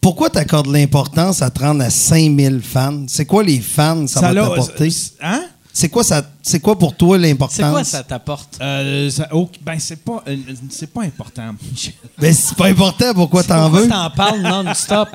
pourquoi 0.00 0.28
tu 0.28 0.38
accordes 0.38 0.66
l'importance 0.66 1.40
à 1.42 1.50
te 1.50 1.60
rendre 1.60 1.82
à 1.82 1.90
5000 1.90 2.60
fans? 2.62 3.04
C'est 3.06 3.24
quoi 3.24 3.42
les 3.42 3.60
fans? 3.60 4.06
Ça, 4.06 4.20
va 4.20 4.32
l'a- 4.32 4.42
t'apporter? 4.48 4.88
Hein? 5.22 5.41
C'est 5.74 5.88
quoi, 5.88 6.04
ça, 6.04 6.22
c'est 6.42 6.60
quoi 6.60 6.78
pour 6.78 6.94
toi 6.94 7.16
l'importance? 7.16 7.56
C'est 7.56 7.62
quoi 7.70 7.82
ça 7.82 8.02
t'apporte? 8.02 8.58
Euh, 8.60 9.08
ça- 9.08 9.26
oh, 9.32 9.48
ben, 9.62 9.78
c'est 9.78 10.04
pas, 10.04 10.22
euh, 10.28 10.36
c'est 10.68 10.92
pas 10.92 11.00
important. 11.02 11.54
Ben, 12.18 12.32
c'est 12.34 12.54
pas 12.56 12.66
important, 12.66 13.14
pourquoi 13.14 13.42
t'en 13.42 13.62
Pourquoi 13.70 13.80
veux? 13.80 13.88
t'en 13.88 14.10
parles 14.10 14.42
non-stop? 14.42 15.08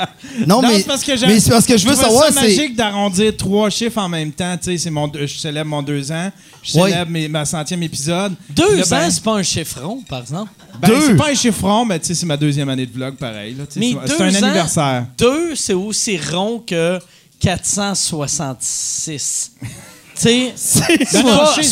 Non, 0.47 0.61
mais, 0.63 0.79
c'est 0.79 0.87
parce 0.87 1.03
que 1.03 1.15
j'ai- 1.15 1.27
mais 1.27 1.39
c'est 1.39 1.51
parce 1.51 1.65
que 1.65 1.77
je 1.77 1.85
veux 1.87 1.93
trouvais 1.93 2.07
savoir, 2.07 2.33
ça 2.33 2.41
c'est... 2.41 2.47
magique 2.57 2.75
d'arrondir 2.75 3.37
trois 3.37 3.69
chiffres 3.69 3.99
en 3.99 4.09
même 4.09 4.31
temps. 4.31 4.57
Tu 4.57 4.71
sais, 4.71 4.77
c'est 4.79 4.89
mon, 4.89 5.07
deux- 5.07 5.27
je 5.27 5.37
célèbre 5.37 5.69
mon 5.69 5.83
deux 5.83 6.11
ans, 6.11 6.31
je 6.63 6.77
Ouais. 6.79 6.89
célèbre 6.89 7.11
mes- 7.11 7.27
ma 7.29 7.45
centième 7.45 7.83
épisode. 7.83 8.33
Deux 8.49 8.77
là, 8.77 8.83
ben, 8.89 9.05
ans, 9.05 9.09
c'est 9.11 9.23
pas 9.23 9.35
un 9.35 9.43
chiffron, 9.43 10.01
par 10.09 10.21
exemple. 10.21 10.51
ben, 10.81 10.87
Deux? 10.89 11.01
c'est 11.07 11.15
pas 11.15 11.29
un 11.29 11.35
chiffron, 11.35 11.85
mais 11.85 11.99
tu 11.99 12.07
sais, 12.07 12.15
c'est 12.15 12.25
ma 12.25 12.35
deuxième 12.37 12.67
année 12.69 12.87
de 12.87 12.93
vlog, 12.93 13.15
pareil. 13.15 13.53
là, 13.53 13.65
tu 13.67 13.73
sais, 13.73 13.79
Mais 13.79 13.93
c'est- 13.93 13.99
c'est 14.07 14.17
deux 14.17 14.23
un 14.23 14.33
ans, 14.41 14.47
anniversaire. 14.47 15.05
Deux, 15.19 15.55
c'est 15.55 15.73
aussi 15.73 16.17
rond 16.17 16.63
que 16.65 16.99
466. 17.39 19.51
tu 20.19 20.27
sais, 20.27 20.53
c'est 20.55 21.23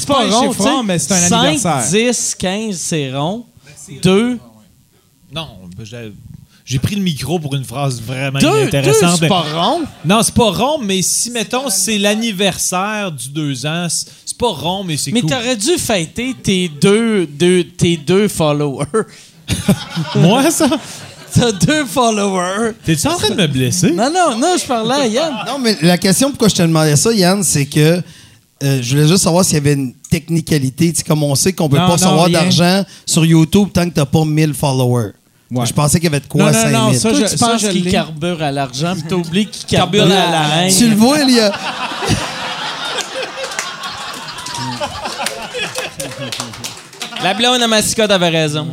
pas, 0.08 0.28
pas 0.28 0.28
rond. 0.58 0.84
mais 0.84 1.00
c'est 1.00 1.12
un 1.14 1.18
5, 1.18 1.46
anniversaire. 1.46 1.84
10, 2.14 2.36
15, 2.38 2.76
c'est 2.78 3.12
rond. 3.14 3.46
Deux, 4.02 4.38
Non, 5.34 5.48
ben, 5.78 5.84
j'ai- 5.86 6.12
j'ai 6.66 6.80
pris 6.80 6.96
le 6.96 7.02
micro 7.02 7.38
pour 7.40 7.54
une 7.56 7.64
phrase 7.64 8.02
vraiment 8.02 8.40
deux, 8.40 8.48
intéressante. 8.68 9.18
c'est 9.20 9.28
pas 9.28 9.42
rond? 9.42 9.82
Non, 10.04 10.22
c'est 10.24 10.34
pas 10.34 10.50
rond, 10.52 10.80
mais 10.82 11.02
si, 11.02 11.30
mettons, 11.32 11.70
c'est 11.70 11.98
l'anniversaire 12.00 13.12
du 13.12 13.30
deux 13.30 13.66
ans, 13.66 13.88
c'est 13.90 14.38
pas 14.38 14.48
rond, 14.50 14.84
mais 14.84 14.98
c'est 14.98 15.12
Mais 15.12 15.22
cool. 15.22 15.30
t'aurais 15.30 15.56
dû 15.56 15.78
fêter 15.78 16.34
tes 16.42 16.68
deux, 16.70 17.28
deux, 17.28 17.64
tes 17.66 17.98
deux 17.98 18.28
followers. 18.28 18.86
Moi, 20.16 20.50
ça? 20.52 20.68
T'as 21.34 21.52
deux 21.52 21.86
followers. 21.86 22.74
T'es-tu 22.86 23.08
en 23.08 23.18
train 23.18 23.30
de 23.30 23.36
me 23.36 23.48
blesser? 23.48 23.92
Non, 23.92 24.10
non, 24.10 24.38
non, 24.38 24.56
je 24.60 24.66
parlais 24.66 24.96
à 24.96 25.06
Yann. 25.08 25.34
Non, 25.46 25.60
mais 25.60 25.78
la 25.82 25.98
question 25.98 26.30
pourquoi 26.30 26.48
je 26.48 26.56
te 26.56 26.62
demandais 26.62 26.96
ça, 26.96 27.12
Yann, 27.14 27.44
c'est 27.44 27.66
que 27.66 28.02
euh, 28.66 28.80
je 28.82 28.96
voulais 28.96 29.08
juste 29.08 29.24
savoir 29.24 29.46
s'il 29.46 29.54
y 29.54 29.58
avait 29.58 29.74
une 29.74 29.94
technicalité. 30.10 30.92
Tu 30.92 30.98
sais, 31.00 31.04
comme 31.04 31.24
on 31.24 31.36
sait 31.36 31.54
qu'on 31.54 31.70
peut 31.70 31.78
Non, 31.78 31.84
pas 31.84 31.88
non, 31.90 31.94
recevoir 31.94 32.30
d'argent 32.30 32.84
sur 33.06 33.24
YouTube 33.26 33.70
tant 33.74 33.86
que 33.88 33.94
t'as 33.94 34.06
pas 34.06 34.26
1000 34.26 34.54
followers. 34.54 35.12
Ouais. 35.52 35.66
Je 35.66 35.74
pensais 35.74 36.00
qu'il 36.00 36.06
y 36.06 36.08
avait 36.08 36.20
de 36.22 36.28
quoi 36.28 36.42
Non, 36.46 36.48
non, 36.52 36.54
5000. 36.54 36.74
non, 36.74 36.94
ça, 36.94 37.10
Toi, 37.12 37.20
je- 37.20 37.32
tu 37.34 37.38
penses 37.38 37.62
je 37.62 37.68
qu'il 37.68 37.84
l'ai. 37.86 37.92
carbure 37.92 38.42
à 38.42 38.52
l'argent, 38.52 38.94
puis 38.94 39.04
t'oublies 39.04 39.46
qu'il 39.46 39.66
carbure 39.68 40.06
à 40.06 40.08
la 40.08 40.66
haine. 40.68 40.74
Tu 40.76 40.90
le 40.90 40.96
vois, 40.96 41.20
il 41.20 41.36
y 41.36 41.40
a... 41.40 41.52
La 47.24 47.34
blonde 47.34 47.62
à 47.62 47.68
Massicotte 47.68 48.12
avait 48.12 48.30
raison. 48.30 48.68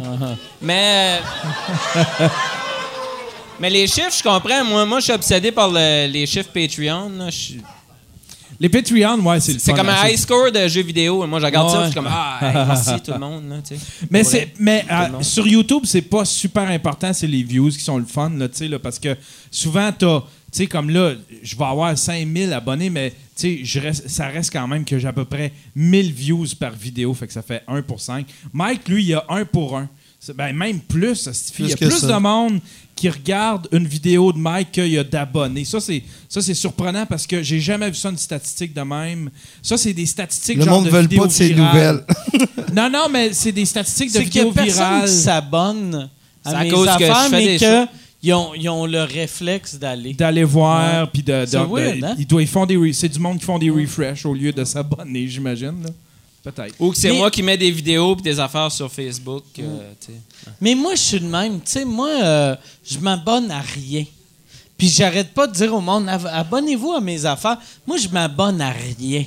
Mais. 0.61 1.19
euh, 1.97 2.27
Mais 3.61 3.71
les 3.71 3.87
chiffres, 3.87 4.13
je 4.17 4.23
comprends. 4.25 4.65
Moi, 4.65 4.85
moi 4.87 4.99
je 4.99 5.05
suis 5.05 5.13
obsédé 5.13 5.53
par 5.53 5.69
le- 5.71 6.09
les 6.11 6.27
chiffres 6.27 6.49
Patreon. 6.53 7.11
Je 7.27 7.31
suis- 7.31 7.63
Les 8.63 8.69
Patreon, 8.69 9.19
ouais, 9.27 9.41
c'est 9.41 9.55
le 9.55 9.59
C'est 9.59 9.73
fun, 9.73 9.77
comme 9.79 9.89
hein, 9.89 9.97
un 10.05 10.09
high 10.09 10.17
score 10.17 10.53
de 10.53 10.69
jeux 10.69 10.83
vidéo. 10.85 11.27
Moi, 11.27 11.41
je 11.41 11.45
regarde 11.47 11.69
ça, 11.69 11.81
je 11.81 11.87
suis 11.87 11.95
comme 11.97 12.07
Ah, 12.09 12.39
hey, 12.41 12.55
merci 12.69 13.03
tout 13.05 13.11
le 13.13 13.19
monde. 13.19 13.49
Là, 13.49 13.57
tu 13.67 13.75
sais. 13.75 13.81
Mais, 14.09 14.23
Pour 14.23 14.31
c'est, 14.31 14.39
vrai. 14.39 14.53
mais 14.61 14.85
euh, 14.89 15.09
monde. 15.09 15.25
sur 15.25 15.47
YouTube, 15.49 15.83
c'est 15.85 16.03
pas 16.03 16.25
super 16.25 16.71
important, 16.71 17.13
c'est 17.13 17.27
les 17.27 17.43
views 17.43 17.71
qui 17.71 17.81
sont 17.81 17.99
le 17.99 18.05
fun, 18.05 18.31
là, 18.37 18.49
tu 18.49 18.59
sais, 18.59 18.69
là, 18.69 18.79
parce 18.79 19.01
que 19.01 19.17
souvent, 19.51 19.91
t'as, 19.91 20.21
tu 20.21 20.27
sais, 20.53 20.67
comme 20.69 20.91
là, 20.91 21.15
je 21.43 21.57
vais 21.57 21.65
avoir 21.65 21.99
5000 21.99 22.53
abonnés, 22.53 22.89
mais 22.89 23.11
tu 23.11 23.17
sais, 23.35 23.61
je 23.65 23.81
reste- 23.81 24.09
ça 24.09 24.29
reste 24.29 24.53
quand 24.53 24.69
même 24.69 24.85
que 24.85 24.97
j'ai 24.97 25.09
à 25.09 25.13
peu 25.13 25.25
près 25.25 25.53
1000 25.75 26.13
views 26.13 26.47
par 26.61 26.71
vidéo, 26.71 27.13
fait 27.15 27.27
que 27.27 27.33
ça 27.33 27.43
fait 27.43 27.65
1 27.67 27.83
pour 27.83 28.01
5. 28.01 28.27
Mike, 28.53 28.89
lui, 28.89 29.03
il 29.05 29.15
a 29.15 29.25
1 29.29 29.45
pour 29.45 29.77
1. 29.77 29.89
C'est- 30.25 30.35
Ben, 30.37 30.53
même 30.55 30.79
plus. 30.79 31.29
Il 31.59 31.69
y 31.69 31.73
a 31.73 31.77
Plus 31.77 31.91
ça. 31.99 32.07
de 32.07 32.19
monde 32.19 32.61
qui 32.95 33.09
regarde 33.09 33.67
une 33.73 33.89
vidéo 33.89 34.33
de 34.33 34.39
Mike 34.39 34.71
qu'il 34.71 34.87
y 34.87 34.97
a 34.99 35.03
d'abonnés. 35.03 35.65
Ça, 35.65 35.81
c'est, 35.81 36.01
ça, 36.29 36.41
c'est 36.41 36.55
surprenant 36.55 37.05
parce 37.07 37.27
que 37.27 37.43
j'ai 37.43 37.59
jamais 37.59 37.89
vu 37.89 37.97
ça, 37.97 38.09
une 38.11 38.17
statistique 38.19 38.73
de 38.73 38.83
même. 38.83 39.31
Ça, 39.63 39.77
c'est 39.77 39.93
des 39.93 40.07
statistiques 40.07 40.59
Le 40.59 40.65
genre 40.65 40.75
monde 40.81 40.85
de 40.91 40.97
ne 40.97 40.97
veut 41.03 41.09
pas 41.17 41.27
de 41.27 41.33
ses 41.33 41.49
virales. 41.53 42.05
nouvelles. 42.33 42.49
Non, 42.73 42.89
non, 42.89 43.09
mais 43.11 43.33
c'est 43.33 43.51
des 43.53 43.65
statistiques 43.65 44.13
de 44.13 44.19
C'est 44.19 44.25
qu'il 44.27 44.37
y 44.37 44.41
a 44.41 44.45
vidéos 44.45 44.53
personne 44.55 44.75
virales. 44.85 45.09
qui 45.09 45.15
s'abonne 45.15 46.11
C'est 46.47 46.53
à, 46.55 46.59
à 46.59 46.65
mes 46.65 46.71
cause 46.71 46.87
que 46.87 47.05
je 47.05 47.11
affaires, 47.11 47.29
fais 47.29 47.31
mais 47.37 47.47
des 47.47 47.59
que 47.59 47.87
ils 48.23 48.33
ont, 48.33 48.55
ils 48.55 48.69
ont 48.69 48.87
le 48.87 49.03
réflexe 49.03 49.75
d'aller. 49.75 50.15
d'aller 50.15 50.45
voir 50.45 51.11
puis 51.11 51.23
de, 51.25 51.33
de- 51.41 51.47
C'est 51.47 51.59
de- 51.59 51.65
weird, 51.65 52.05
hein? 52.05 52.15
ils 52.17 52.27
doivent- 52.27 52.43
ils 52.45 52.47
font 52.49 52.65
des 52.65 52.77
re- 52.77 52.93
c'est 52.93 53.09
du 53.09 53.19
monde 53.19 53.39
qui 53.41 53.45
font 53.45 53.59
des 53.59 53.69
refresh 53.71 54.25
au 54.25 54.33
lieu 54.35 54.53
de 54.53 54.65
s'abonner 54.65 55.27
j'imagine. 55.27 55.85
Peut-être 56.43 56.75
Ou 56.79 56.91
que 56.91 56.97
c'est 56.97 57.11
Mais- 57.11 57.19
moi 57.19 57.31
qui 57.31 57.43
mets 57.43 57.57
des 57.59 57.71
vidéos 57.71 58.17
et 58.19 58.23
des 58.23 58.39
affaires 58.41 58.71
sur 58.73 58.91
Facebook. 58.93 59.45
euh, 59.59 59.93
tu 60.01 60.13
sais. 60.13 60.19
Mais 60.61 60.75
moi, 60.75 60.95
je 60.95 61.01
suis 61.01 61.21
de 61.21 61.27
même. 61.27 61.57
Tu 61.61 61.71
sais, 61.71 61.85
moi, 61.85 62.09
euh, 62.23 62.57
je 62.85 62.99
m'abonne 62.99 63.51
à 63.51 63.61
rien. 63.61 64.05
Puis 64.77 64.89
j'arrête 64.89 65.33
pas 65.33 65.47
de 65.47 65.53
dire 65.53 65.73
au 65.75 65.81
monde, 65.81 66.09
Ab- 66.09 66.29
abonnez-vous 66.33 66.93
à 66.93 67.01
mes 67.01 67.25
affaires. 67.25 67.59
Moi, 67.87 67.97
je 67.99 68.09
m'abonne 68.09 68.61
à 68.61 68.71
rien. 68.73 69.25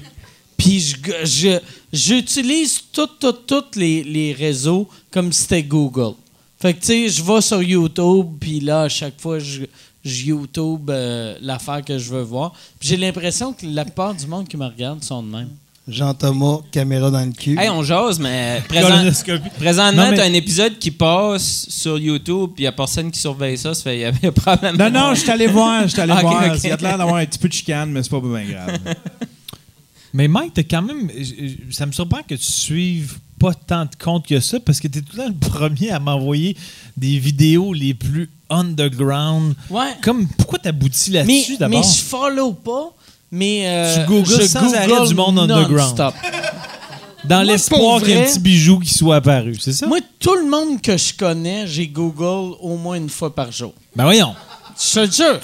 Puis 0.58 0.80
je, 0.80 0.96
je- 1.24 1.60
j'utilise 1.94 2.82
tous 2.92 3.08
tout, 3.20 3.32
toutes 3.32 3.76
les, 3.76 4.04
les 4.04 4.34
réseaux 4.34 4.88
comme 5.12 5.32
si 5.32 5.42
c'était 5.44 5.64
Google. 5.64 6.16
Fait 6.60 6.74
que, 6.74 6.80
tu 6.80 6.86
sais, 6.88 7.10
je 7.10 7.24
vais 7.24 7.42
sur 7.42 7.62
YouTube, 7.62 8.28
puis 8.40 8.60
là, 8.60 8.84
à 8.84 8.90
chaque 8.90 9.20
fois, 9.20 9.40
je, 9.40 9.64
je 10.04 10.26
YouTube 10.26 10.90
euh, 10.90 11.38
l'affaire 11.42 11.84
que 11.84 11.98
je 11.98 12.10
veux 12.10 12.22
voir. 12.22 12.54
Puis 12.80 12.90
j'ai 12.90 12.98
l'impression 12.98 13.54
que 13.54 13.66
la 13.66 13.84
plupart 13.86 14.14
du 14.16 14.26
monde 14.28 14.48
qui 14.48 14.56
me 14.58 14.66
regarde 14.66 15.04
sont 15.04 15.22
de 15.24 15.28
même. 15.30 15.50
Jean-Thomas, 15.88 16.60
caméra 16.72 17.12
dans 17.12 17.24
le 17.24 17.32
cul. 17.32 17.58
Hey, 17.60 17.70
on 17.70 17.84
jase, 17.84 18.18
mais 18.20 18.64
présent- 18.68 19.04
présentement, 19.58 20.10
mais- 20.10 20.18
t'as 20.18 20.26
un 20.26 20.34
épisode 20.34 20.80
qui 20.80 20.90
passe 20.92 21.68
sur 21.70 22.00
YouTube, 22.00 22.52
puis 22.56 22.64
il 22.64 22.64
n'y 22.64 22.68
a 22.68 22.72
personne 22.72 23.12
qui 23.12 23.20
surveille 23.20 23.58
ça. 23.58 23.74
Ça 23.76 23.84
fait 23.84 23.98
il 23.98 24.02
y 24.02 24.06
a, 24.06 24.12
y 24.24 24.26
a 24.26 24.32
probablement. 24.32 24.90
non 24.90 25.08
non 25.10 25.14
je 25.16 25.20
suis 25.22 25.30
allé 25.30 25.48
voir 25.48 25.84
je 25.84 25.90
suis 25.90 26.02
allé 26.02 26.14
voir 26.22 26.44
il 26.56 26.70
y 26.70 26.72
a 26.72 26.76
l'air 26.78 26.98
d'avoir 26.98 27.18
un 27.18 27.26
petit 27.26 27.38
peu 27.40 27.48
de 27.48 27.54
chicane 27.54 27.92
mais 27.92 28.02
c'est 28.02 28.10
pas 28.10 28.20
bien 28.20 28.44
grave 28.46 28.80
Mais 30.14 30.28
Mike, 30.28 30.54
t'as 30.56 30.64
quand 30.64 30.82
même. 30.82 31.10
Ça 31.72 31.86
me 31.86 31.92
surprend 31.92 32.22
que 32.28 32.36
tu 32.36 32.44
suives 32.44 33.18
pas 33.38 33.54
tant 33.54 33.84
de 33.84 33.90
comptes 34.02 34.26
que 34.26 34.40
ça 34.40 34.60
parce 34.62 34.80
que 34.80 34.88
t'es 34.88 35.02
tout 35.02 35.18
le 35.18 35.24
temps 35.24 35.28
le 35.30 35.50
premier 35.50 35.92
à 35.92 36.00
m'envoyer 36.00 36.56
des 36.96 37.20
vidéos 37.20 37.74
les 37.74 37.94
plus 37.94 38.30
underground. 38.50 39.56
Ouais. 39.70 39.92
Comme, 40.02 40.28
pourquoi 40.38 40.58
t'aboutis 40.60 41.12
Mais, 41.12 41.18
là-dessus 41.18 41.52
mais 41.54 41.58
d'abord? 41.58 41.84
je 41.84 42.02
follow 42.02 42.54
pas. 42.54 42.94
Mais 43.38 43.64
euh, 43.68 43.96
Tu 44.02 44.06
googles 44.08 44.42
je 44.42 44.48
sans 44.48 44.74
arrêt 44.74 44.88
Google 44.88 45.08
du 45.10 45.16
monde 45.16 45.40
underground. 45.40 45.98
Dans 47.26 47.36
Moi, 47.38 47.44
l'espoir 47.46 48.00
qu'il 48.02 48.10
y 48.10 48.14
ait 48.14 48.22
un 48.22 48.24
petit 48.26 48.40
bijou 48.40 48.80
qui 48.80 48.94
soit 48.94 49.16
apparu, 49.18 49.56
c'est 49.60 49.74
ça? 49.74 49.88
Moi, 49.88 49.98
tout 50.20 50.36
le 50.36 50.48
monde 50.50 50.80
que 50.82 50.96
je 50.96 51.12
connais, 51.14 51.66
j'ai 51.68 51.88
Google 51.88 52.56
au 52.62 52.78
moins 52.78 52.96
une 52.96 53.10
fois 53.10 53.34
par 53.34 53.52
jour. 53.52 53.74
Ben 53.96 54.04
voyons. 54.06 54.34
Je 54.80 55.02
te 55.06 55.12
jure. 55.16 55.40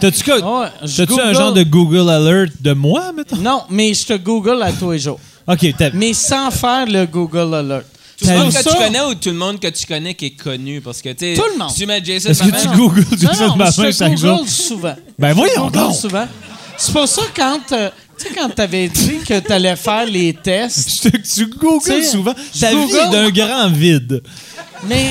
T'as-tu 0.00 0.24
je 0.24 0.96
t'as-tu 0.96 1.12
un 1.12 1.16
Google- 1.26 1.34
genre 1.36 1.52
de 1.52 1.62
Google 1.62 2.08
Alert 2.10 2.52
de 2.60 2.72
moi, 2.72 3.12
mettons? 3.12 3.36
Non, 3.36 3.62
mais 3.68 3.92
je 3.94 4.06
te 4.06 4.14
Google 4.16 4.62
à 4.62 4.72
tous 4.72 4.90
les 4.92 4.98
jours. 4.98 5.20
OK, 5.46 5.66
t'as. 5.76 5.90
Mais 5.92 6.14
sans 6.14 6.50
faire 6.50 6.86
le 6.86 7.04
Google 7.06 7.54
Alert. 7.54 7.84
Tout 8.18 8.26
le 8.28 8.36
monde 8.38 8.52
que 8.52 8.62
tu 8.70 8.76
connais 8.76 9.00
ou 9.02 9.14
tout 9.14 9.28
le 9.30 9.34
monde 9.36 9.60
que 9.60 9.68
tu 9.68 9.86
connais 9.86 10.14
qui 10.14 10.26
est 10.26 10.30
connu? 10.42 10.80
Parce 10.80 11.00
que, 11.02 11.10
tu 11.10 11.34
Tout 11.34 11.42
le 11.52 11.58
monde. 11.58 11.70
Si 11.70 11.80
tu 11.80 11.86
mets 11.86 12.02
Jason 12.04 12.30
Est-ce 12.30 12.42
que 12.42 12.60
tu 12.62 12.68
googles 12.76 13.04
Jason 13.18 13.56
Babin 13.56 13.70
je 13.70 13.92
chaque 13.92 14.14
Google 14.14 14.18
jour? 14.38 14.48
souvent. 14.48 14.94
Ben 15.18 15.30
Je 15.30 15.34
voyons 15.34 15.64
Google 15.64 15.78
donc! 15.78 15.94
souvent. 15.94 16.26
C'est 16.80 16.92
pour 16.92 17.06
ça 17.06 17.22
quand 17.36 17.60
euh, 17.72 17.90
tu 18.18 18.28
sais 18.28 18.34
quand 18.34 18.48
t'avais 18.48 18.88
dit 18.88 19.18
que 19.26 19.38
t'allais 19.40 19.76
faire 19.76 20.06
les 20.06 20.32
tests, 20.32 21.02
Je 21.04 21.10
te- 21.10 21.16
tu 21.18 21.46
googles 21.46 21.84
Tu 21.84 22.04
souvent. 22.04 22.34
je 22.54 22.60
Ta 22.60 22.70
vie 22.70 22.94
est 22.94 23.10
d'un 23.10 23.30
grand 23.30 23.68
vide. 23.70 24.22
mais 24.88 25.10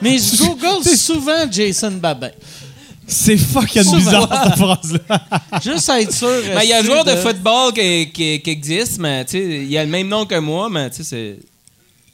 mais 0.00 0.16
je 0.18 0.36
Google 0.44 0.84
souvent 0.96 1.50
Jason 1.50 1.90
Babin. 1.92 2.30
C'est 3.08 3.36
fucking 3.36 3.84
Souvent. 3.84 3.96
bizarre, 3.98 4.42
cette 4.44 4.56
phrase-là. 4.58 5.20
Juste 5.64 5.88
à 5.90 6.00
être 6.00 6.12
sûr. 6.12 6.28
Ben, 6.52 6.62
il 6.64 6.70
y 6.70 6.72
a 6.72 6.78
un 6.80 6.82
joueur 6.82 7.04
de 7.04 7.14
football 7.14 7.72
qui, 7.72 8.10
qui- 8.12 8.40
qui 8.42 8.50
existe, 8.50 8.98
mais 8.98 9.24
tu 9.24 9.32
sais, 9.38 9.64
il 9.64 9.78
a 9.78 9.84
le 9.84 9.90
même 9.90 10.08
nom 10.08 10.26
que 10.26 10.36
moi, 10.40 10.68
mais 10.68 10.90
tu 10.90 10.96
sais, 10.96 11.04
c'est- 11.04 11.38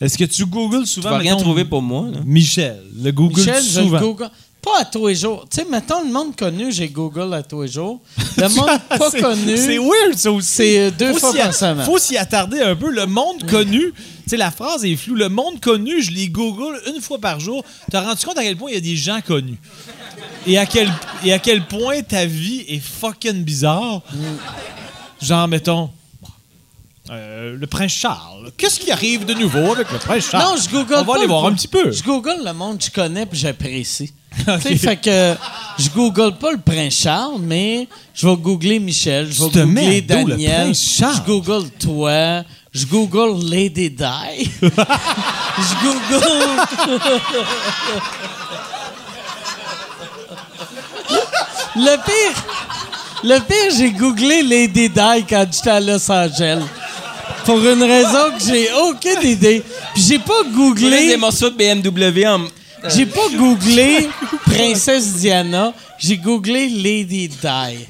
Est-ce 0.05 0.19
que 0.19 0.24
tu 0.24 0.44
googles 0.44 0.82
tu 0.82 0.86
souvent? 0.89 1.11
vas 1.11 1.19
rien 1.19 1.32
mettons, 1.32 1.44
trouver 1.44 1.65
pour 1.65 1.81
moi. 1.81 2.09
là. 2.12 2.19
Michel. 2.27 2.82
Le 3.03 3.11
Google 3.11 3.40
Michel, 3.40 3.62
je 3.65 3.81
souvent. 3.81 3.99
le 4.01 4.05
Google. 4.07 4.31
Pas 4.62 4.82
à 4.82 4.84
tous 4.84 5.09
les 5.09 5.16
jours. 5.16 5.44
Tu 5.51 5.60
sais, 5.60 5.66
mettons 5.68 6.05
le 6.05 6.12
monde 6.12 6.36
connu, 6.36 6.70
j'ai 6.70 6.89
Google 6.89 7.34
à 7.34 7.43
tous 7.43 7.62
les 7.62 7.68
jours. 7.68 8.01
Le 8.36 8.48
monde 8.55 8.70
pas 8.89 9.10
connu, 9.10 9.56
C'est 9.56 9.78
weird, 9.78 10.16
ça 10.16 10.30
aussi. 10.30 10.48
c'est 10.48 10.90
deux 10.93 11.12
Faut 11.14 11.18
fois 11.18 11.34
par 11.34 11.52
semaine. 11.55 11.84
Faut 11.84 11.98
s'y 11.98 12.16
attarder 12.16 12.60
un 12.60 12.76
peu. 12.76 12.90
Le 12.90 13.06
monde 13.06 13.44
connu, 13.51 13.93
tu 13.93 14.02
sais, 14.28 14.36
la 14.36 14.52
phrase 14.52 14.84
est 14.84 14.94
floue. 14.94 15.16
Le 15.16 15.28
monde 15.28 15.60
connu, 15.60 16.01
je 16.01 16.12
les 16.12 16.28
google 16.28 16.80
une 16.94 17.01
fois 17.01 17.18
par 17.18 17.40
jour. 17.40 17.64
T'as 17.90 18.02
rendu 18.02 18.24
compte 18.24 18.39
à 18.39 18.43
quel 18.43 18.56
point 18.56 18.70
il 18.70 18.74
y 18.74 18.78
a 18.78 18.80
des 18.80 18.97
gens 18.97 19.20
connus? 19.20 19.59
Et 20.47 20.56
à 20.59 20.66
quel, 20.66 20.89
et 21.24 21.32
à 21.32 21.40
quel 21.40 21.66
point 21.66 22.01
ta 22.02 22.24
vie 22.26 22.64
est 22.68 22.78
fucking 22.80 23.43
bizarre? 23.43 24.02
Genre, 25.20 25.48
mettons, 25.48 25.90
euh, 27.12 27.56
le 27.59 27.66
prince 27.66 27.93
Charles. 27.93 28.51
Qu'est-ce 28.56 28.80
qui 28.80 28.90
arrive 28.90 29.24
de 29.26 29.34
nouveau 29.34 29.72
avec 29.72 29.90
le 29.93 29.98
prince 29.98 30.30
Charles? 30.30 30.56
Non, 30.56 30.62
je 30.62 30.68
Google 30.70 30.94
On 30.94 30.98
va 30.98 31.05
pas 31.05 31.12
aller 31.14 31.22
le- 31.22 31.28
voir 31.28 31.47
un 31.47 31.52
petit 31.52 31.68
peu. 31.68 31.90
Je 31.93 32.02
Google 32.02 32.36
le 32.44 32.52
monde 32.52 32.78
que 32.78 32.84
je 32.84 32.90
connais 32.90 33.26
puis 33.26 33.39
j'apprécie. 33.39 34.12
Sais, 34.62 34.76
fait 34.76 34.97
que 34.97 35.34
je 35.78 35.90
Google 35.90 36.36
pas 36.39 36.52
le 36.52 36.59
prince 36.59 36.94
Charles, 36.94 37.36
mais 37.40 37.86
je 38.14 38.26
vais 38.26 38.36
googler 38.36 38.78
Michel, 38.78 39.30
je 39.30 39.44
vais 39.44 39.66
mets 39.66 40.01
googler 40.01 40.01
le 40.01 40.06
Daniel, 40.30 40.62
prince 40.64 40.97
Charles? 40.98 41.16
je 41.16 41.20
Google 41.30 41.70
toi, 41.78 42.43
je 42.72 42.86
Google 42.86 43.44
Lady 43.51 43.90
Di, 43.90 44.05
je 44.62 45.74
Google. 45.82 46.97
le 51.76 51.97
pire, 52.05 52.44
Le 53.24 53.39
pire, 53.40 53.70
j'ai 53.76 53.90
googlé 53.93 54.43
Lady 54.43 54.89
Di 54.89 55.24
quand 55.28 55.47
j'étais 55.52 55.70
à 55.70 55.80
Los 55.80 56.10
Angeles. 56.10 56.62
Pour 57.44 57.59
une 57.59 57.82
raison 57.82 58.31
que 58.39 58.44
j'ai 58.47 58.69
aucune 58.73 59.28
idée. 59.28 59.62
Puis 59.94 60.02
j'ai 60.09 60.19
pas 60.19 60.43
googlé. 60.55 61.09
des 61.09 61.16
morceaux 61.16 61.51
de 61.51 61.56
BMW 61.56 62.27
en. 62.27 62.40
J'ai 62.94 63.06
pas 63.06 63.28
googlé 63.36 64.09
Princesse 64.44 65.14
Diana. 65.14 65.73
J'ai 65.98 66.16
googlé 66.16 66.69
Lady 66.69 67.28
Di. 67.28 67.86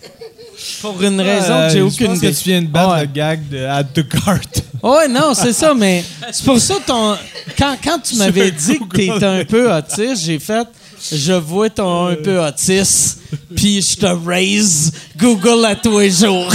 Pour 0.81 1.03
une 1.03 1.21
raison 1.21 1.67
que 1.67 1.73
j'ai 1.73 1.81
Euh, 1.81 1.87
aucune 1.87 1.99
Je 1.99 2.05
pense 2.07 2.21
que 2.21 2.27
idée. 2.27 2.35
tu 2.37 2.45
viens 2.51 2.63
de 2.63 2.67
battre 2.69 2.93
Ouais. 2.93 3.01
le 3.01 3.07
gag 3.07 3.49
de 3.49 3.65
Add 3.65 3.93
to 3.95 4.03
Cart. 4.05 4.41
Ouais, 4.83 5.09
non, 5.09 5.33
c'est 5.35 5.53
ça, 5.53 5.75
mais 5.75 6.05
c'est 6.31 6.45
pour 6.45 6.59
ça 6.61 6.75
ton. 6.87 7.17
Quand, 7.59 7.77
quand 7.83 7.99
tu 8.01 8.15
m'avais 8.17 8.51
dit 8.51 8.79
que 8.79 8.97
t'étais 8.97 9.25
un 9.25 9.45
peu 9.45 9.73
autiste, 9.75 10.25
j'ai 10.25 10.39
fait. 10.39 10.67
Je 11.13 11.33
vois 11.33 11.69
ton 11.71 12.07
un 12.09 12.15
peu 12.15 12.41
autiste, 12.45 13.19
puis 13.57 13.83
je 13.83 13.97
te 13.97 14.07
raise 14.07 14.93
Google 15.17 15.65
à 15.65 15.75
tous 15.75 15.99
les 15.99 16.11
jours. 16.11 16.53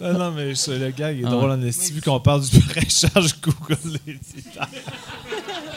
Non, 0.00 0.12
non, 0.18 0.30
mais 0.32 0.54
je- 0.54 0.70
le 0.72 0.90
gag 0.90 1.18
est 1.20 1.22
drôle 1.22 1.50
en 1.50 1.62
esti, 1.62 1.92
vu 1.92 2.00
qu'on 2.00 2.20
parle 2.20 2.42
du 2.42 2.60
pré-charge 2.60 3.34
Google. 3.42 3.98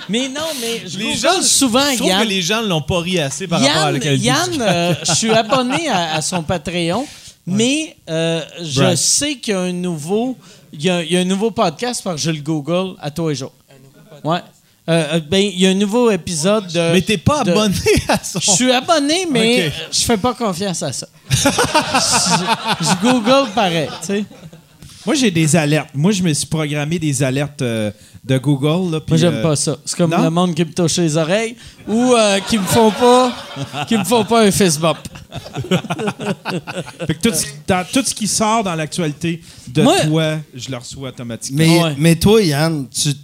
Mais 0.09 0.27
non, 0.27 0.41
mais 0.59 0.81
je 0.87 0.97
Les 0.97 1.05
Google 1.05 1.17
gens, 1.17 1.41
souvent 1.41 1.89
je 1.91 1.97
trouve 1.97 2.07
Yann. 2.09 2.23
que 2.23 2.27
les 2.29 2.41
gens 2.41 2.61
l'ont 2.61 2.81
pas 2.81 2.99
ri 2.99 3.19
assez 3.19 3.47
par 3.47 3.59
rapport 3.61 3.75
à 3.75 3.81
Yann, 3.85 3.93
la 3.93 3.99
qualité 3.99 4.25
Yann, 4.25 4.61
euh, 4.61 4.93
je 5.07 5.13
suis 5.13 5.31
abonné 5.43 5.87
à, 5.87 6.15
à 6.15 6.21
son 6.21 6.43
Patreon, 6.43 7.05
mais 7.47 7.95
euh, 8.09 8.41
je 8.61 8.95
sais 8.95 9.35
qu'il 9.35 9.53
y 9.53 9.57
a 9.57 9.61
un 9.61 9.71
nouveau, 9.71 10.37
il 10.73 10.83
y 10.83 10.89
a, 10.89 11.03
il 11.03 11.11
y 11.11 11.17
a 11.17 11.21
un 11.21 11.25
nouveau 11.25 11.51
podcast 11.51 12.01
parce 12.03 12.17
que 12.17 12.21
je 12.21 12.31
le 12.31 12.41
Google 12.41 12.95
à 13.01 13.11
tous 13.11 13.29
les 13.29 13.35
jours. 13.35 13.53
Ouais. 14.25 14.39
Euh, 14.89 15.14
euh, 15.14 15.19
ben, 15.22 15.38
il 15.41 15.60
y 15.61 15.65
a 15.65 15.69
un 15.69 15.73
nouveau 15.76 16.11
épisode 16.11 16.68
de. 16.68 16.91
Mais 16.91 17.01
t'es 17.01 17.18
pas 17.18 17.43
de- 17.43 17.51
abonné 17.51 17.76
à 18.10 18.22
son... 18.22 18.39
Je 18.41 18.51
suis 18.51 18.72
abonné, 18.72 19.26
mais 19.31 19.72
je 19.91 19.99
fais 20.01 20.18
pas 20.18 20.34
confiance 20.34 20.84
à 20.84 20.91
ça. 20.91 21.07
je, 21.30 21.38
je 22.85 23.01
Google 23.01 23.49
pareil, 23.55 23.88
tu 24.01 24.07
sais. 24.07 24.26
Moi, 25.05 25.15
j'ai 25.15 25.31
des 25.31 25.55
alertes. 25.55 25.89
Moi, 25.93 26.11
je 26.11 26.22
me 26.23 26.34
suis 26.34 26.45
programmé 26.47 26.97
des 26.99 27.23
alertes 27.23 27.61
euh, 27.61 27.91
de 28.23 28.38
Google. 28.38 28.91
Là, 28.93 28.99
puis, 29.01 29.11
Moi, 29.11 29.18
j'aime 29.18 29.35
euh, 29.35 29.41
pas 29.43 29.55
ça. 29.55 29.77
C'est 29.85 29.97
comme 29.97 30.11
non? 30.11 30.22
le 30.22 30.30
monde 30.30 30.55
qui 30.55 30.64
me 30.64 30.72
touche 30.73 30.97
les 30.97 31.15
oreilles 31.18 31.55
ou 31.88 32.14
euh, 32.14 32.39
qui 32.49 32.57
me 32.57 32.64
font 32.64 32.91
pas, 32.91 33.34
qui 33.88 33.97
me 33.97 34.03
font 34.05 34.23
pas 34.26 34.43
un 34.45 34.51
fist 34.51 34.80
bump. 34.80 34.97
Fait 37.07 37.15
que 37.15 37.30
tout, 37.30 37.34
ce- 37.35 37.45
dans- 37.68 37.85
tout 37.91 38.03
ce 38.05 38.14
qui 38.14 38.27
sort 38.27 38.64
dans 38.64 38.76
l'actualité 38.76 39.41
de 39.68 39.81
Moi- 39.81 39.99
toi, 40.05 40.38
je 40.53 40.69
le 40.69 40.77
reçois 40.77 41.10
automatiquement. 41.10 41.57
Mais, 41.65 41.84
Ouais. 41.84 41.95
mais 41.97 42.15
toi, 42.15 42.41
Yann, 42.41 42.88
tu 42.89 43.14
te 43.14 43.19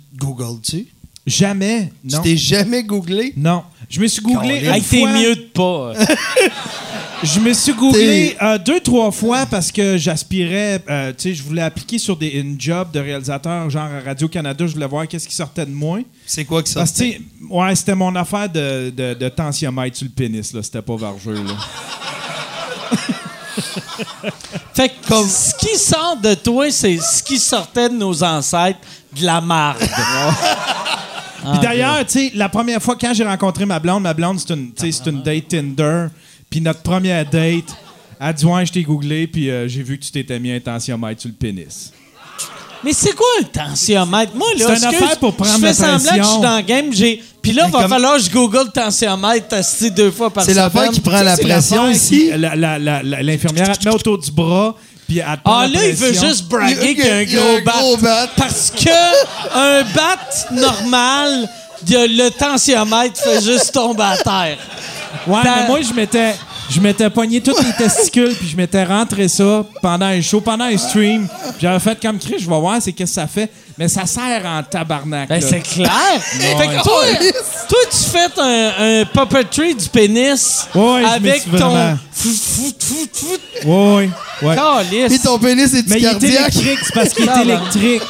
Jamais. 1.28 1.92
Tu 2.08 2.16
Non. 2.16 2.22
t'es 2.22 2.38
jamais 2.38 2.84
googlé? 2.84 3.34
Non. 3.38 3.64
Je 3.90 4.00
me 4.00 4.08
suis 4.08 4.22
googlé 4.22 4.60
une 4.60 4.72
Hey, 4.74 4.82
t'es 4.82 5.04
mieux 5.06 5.36
de 5.36 5.42
pas. 5.54 5.94
euh. 5.96 5.96
Je 7.24 7.40
me 7.42 7.52
suis 7.52 7.74
googlé 7.74 8.38
euh, 8.42 8.58
deux, 8.58 8.80
trois 8.80 9.12
fois 9.12 9.46
parce 9.46 9.74
que 9.74 9.98
j'aspirais, 9.98 10.82
euh, 10.90 11.10
tu 11.12 11.24
sais, 11.24 11.34
je 11.36 11.44
voulais 11.44 11.62
appliquer 11.64 11.98
sur 11.98 12.16
des, 12.16 12.28
une 12.30 12.56
job 12.60 12.92
de 12.94 13.00
réalisateur, 13.02 13.70
genre 13.70 13.84
à 13.92 14.00
Radio-Canada, 14.00 14.66
je 14.66 14.72
voulais 14.74 14.88
voir 14.88 15.06
qu'est-ce 15.06 15.28
qui 15.28 15.36
sortait 15.36 15.66
de 15.66 15.72
moi. 15.72 16.00
C'est 16.26 16.46
quoi 16.46 16.64
que 16.64 16.70
ça? 16.70 16.80
Parce 16.80 16.92
que, 16.94 16.98
tu 17.04 17.12
sais, 17.12 17.22
ouais, 17.50 17.76
c'était 17.76 17.94
mon 17.96 18.16
affaire 18.16 18.48
de, 18.48 18.90
de, 18.96 19.14
de 19.16 19.28
tensiomètre 19.30 19.98
sur 19.98 20.06
le 20.06 20.12
pénis, 20.12 20.54
là. 20.54 20.64
C'était 20.64 20.82
pas 20.82 20.96
vargeux, 20.96 21.34
là. 21.44 21.56
Fait 24.74 24.88
que 24.88 25.08
Comme- 25.08 25.28
ce 25.28 25.54
qui 25.56 25.78
sort 25.78 26.16
de 26.24 26.34
toi, 26.36 26.72
c'est 26.72 26.98
ce 27.00 27.22
qui 27.22 27.38
sortait 27.38 27.90
de 27.90 27.96
nos 27.96 28.24
ancêtres, 28.24 28.80
de 29.20 29.26
la 29.26 29.42
marde. 29.42 29.82
Ah, 31.50 31.58
Puis 31.58 31.68
d'ailleurs, 31.68 32.06
tu 32.06 32.12
sais, 32.20 32.32
la 32.36 32.50
première 32.50 32.82
fois 32.82 32.96
quand 33.00 33.14
j'ai 33.14 33.24
rencontré 33.24 33.66
ma 33.66 33.80
blonde, 33.80 34.04
ma 34.04 34.14
blonde, 34.14 34.40
c'est 34.40 34.54
une, 34.54 34.72
c'est 34.76 35.06
une 35.08 35.22
date 35.24 35.48
Tinder. 35.50 36.08
Puis 36.50 36.62
notre 36.62 36.82
première 36.82 37.26
date, 37.30 37.66
elle 38.20 38.34
dit 38.34 38.46
Ouais, 38.46 38.66
je 38.66 38.72
t'ai 38.74 38.84
googlé, 38.84 39.28
puis 39.28 39.50
euh, 39.50 39.68
j'ai 39.68 39.84
vu 39.84 39.98
que 39.98 40.04
tu 40.06 40.12
t'étais 40.12 40.40
mis 40.40 40.52
un 40.52 40.60
tensiomètre 40.60 41.22
sur 41.22 41.30
le 41.30 41.36
pénis. 41.36 41.92
Mais 42.84 42.94
c'est 42.94 43.14
quoi 43.14 43.28
le 43.42 43.46
tensiomètre? 43.48 44.32
Moi, 44.36 44.48
là, 44.58 44.66
C'est 44.68 44.78
une 44.78 44.84
excuse, 44.86 45.04
affaire 45.04 45.20
pour 45.20 45.36
prendre 45.36 45.52
je 45.54 45.58
fais 45.60 45.66
la 45.68 45.74
semblant 45.74 46.12
que 46.16 46.24
je 46.24 46.30
suis 46.30 46.42
dans 46.42 46.56
le 46.58 46.62
game. 46.64 46.94
J'ai... 46.94 47.22
Puis 47.42 47.52
là, 47.52 47.66
Mais 47.66 47.72
va 47.72 47.80
comme- 47.82 47.90
falloir 47.90 48.16
que 48.16 48.22
je 48.24 48.30
google 48.32 48.64
le 48.68 48.72
tensiomètre 48.72 49.54
deux 49.96 50.12
fois 50.12 50.30
par 50.30 50.44
C'est 50.46 50.54
semaine. 50.54 50.64
l'affaire 50.74 50.90
qui 50.92 51.02
prend 51.02 51.22
la 51.22 51.36
C'est 51.36 51.42
pression 51.44 51.90
ici. 51.90 52.30
la- 52.38 52.56
la- 52.56 52.80
la- 52.80 53.04
la- 53.04 53.22
L'infirmière, 53.22 53.70
elle 53.70 53.78
te 53.78 53.88
met 53.88 53.94
autour 53.94 54.18
du 54.18 54.32
bras, 54.32 54.76
puis 55.10 55.22
Ah 55.22 55.38
la 55.44 55.68
là, 55.68 55.88
il 55.88 55.96
veut 55.96 56.14
juste 56.14 56.44
braguer 56.46 56.92
Il- 56.92 56.96
qu'il 56.96 57.06
y 57.06 57.10
a 57.10 57.16
un 57.16 57.24
gros 57.26 57.58
un 57.58 57.62
bat. 57.64 57.72
gros 57.80 57.98
bat. 57.98 58.28
Parce 58.38 58.72
que 58.72 58.90
un 59.56 59.84
bat 59.84 60.18
normal, 60.52 61.50
le 61.88 62.30
tensiomètre 62.30 63.20
fait 63.22 63.42
juste 63.42 63.74
tomber 63.74 64.04
à 64.04 64.18
terre. 64.18 64.58
Ouais, 65.28 65.40
mais 65.44 65.68
moi, 65.68 65.80
je 65.82 65.94
m'étais, 65.94 66.36
je 66.70 66.80
m'étais 66.80 67.10
pogné 67.10 67.42
tous 67.42 67.56
les 67.62 67.74
testicules, 67.74 68.36
puis 68.36 68.48
je 68.48 68.56
m'étais 68.56 68.84
rentré 68.84 69.28
ça 69.28 69.66
pendant 69.82 70.06
un 70.06 70.22
show, 70.22 70.40
pendant 70.42 70.66
un 70.66 70.78
stream. 70.78 71.28
Puis 71.28 71.54
J'avais 71.62 71.80
fait 71.80 72.00
comme 72.02 72.20
Chris, 72.20 72.36
je 72.40 72.50
vais 72.50 72.60
voir 72.60 72.82
c'est 72.82 72.92
qu'est-ce 72.92 73.12
que 73.16 73.22
ça 73.22 73.28
fait. 73.28 73.50
Mais 73.78 73.88
ça 73.88 74.06
sert 74.06 74.46
en 74.46 74.62
tabarnak. 74.62 75.30
Ben, 75.30 75.40
là. 75.40 75.48
c'est 75.50 75.62
clair. 75.62 75.90
fait 76.22 76.68
que 76.68 76.84
toi, 76.84 77.04
toi, 77.70 77.80
tu 77.90 77.98
fais 77.98 78.28
un, 78.42 79.02
un 79.02 79.06
puppetry 79.06 79.74
du 79.74 79.88
pénis 79.88 80.68
Ouais, 80.76 80.82
ouais, 80.82 81.00
je 81.02 81.06
me 81.22 81.30
avec 81.30 81.42
suis 81.44 81.52
ton... 81.52 81.58
vraiment- 81.70 81.98
Fout, 82.12 82.36
fout, 82.36 82.84
fout, 82.84 83.10
fout. 83.14 83.66
Ouais, 83.66 84.10
ouais. 84.42 84.56
Calisse. 84.56 85.08
Puis 85.08 85.20
ton 85.20 85.40
pénis 85.40 85.74
est 85.74 85.88
Mais 85.88 86.00
il 86.00 86.06
est 86.06 86.10
cardiaque? 86.10 86.34
électrique, 86.56 86.80
c'est 86.84 86.94
parce 86.94 87.10
qu'il 87.14 87.30
est 87.30 87.42
électrique. 87.42 88.02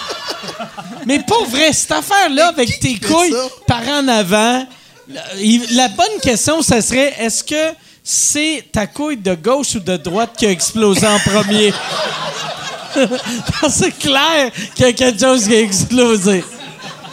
Mais 1.06 1.20
pas 1.20 1.44
vrai, 1.48 1.72
cette 1.72 1.92
affaire-là 1.92 2.48
avec 2.48 2.80
tes 2.80 2.98
couilles 3.00 3.36
par 3.68 3.82
en 3.88 4.08
avant, 4.08 4.66
la 5.08 5.88
bonne 5.90 6.20
question, 6.24 6.62
ça 6.64 6.82
serait 6.82 7.14
est-ce 7.20 7.44
que 7.44 7.56
c'est 8.12 8.66
ta 8.72 8.88
couille 8.88 9.18
de 9.18 9.36
gauche 9.36 9.76
ou 9.76 9.80
de 9.80 9.96
droite 9.96 10.32
qui 10.36 10.48
a 10.48 10.50
explosé 10.50 11.06
en 11.06 11.20
premier? 11.20 11.72
c'est 13.70 13.92
clair 14.00 14.52
qu'il 14.74 14.86
y 14.86 14.90
a 14.90 14.94
quelque 14.94 15.20
chose 15.20 15.48
qui 15.48 15.54
a 15.54 15.60
explosé. 15.60 16.44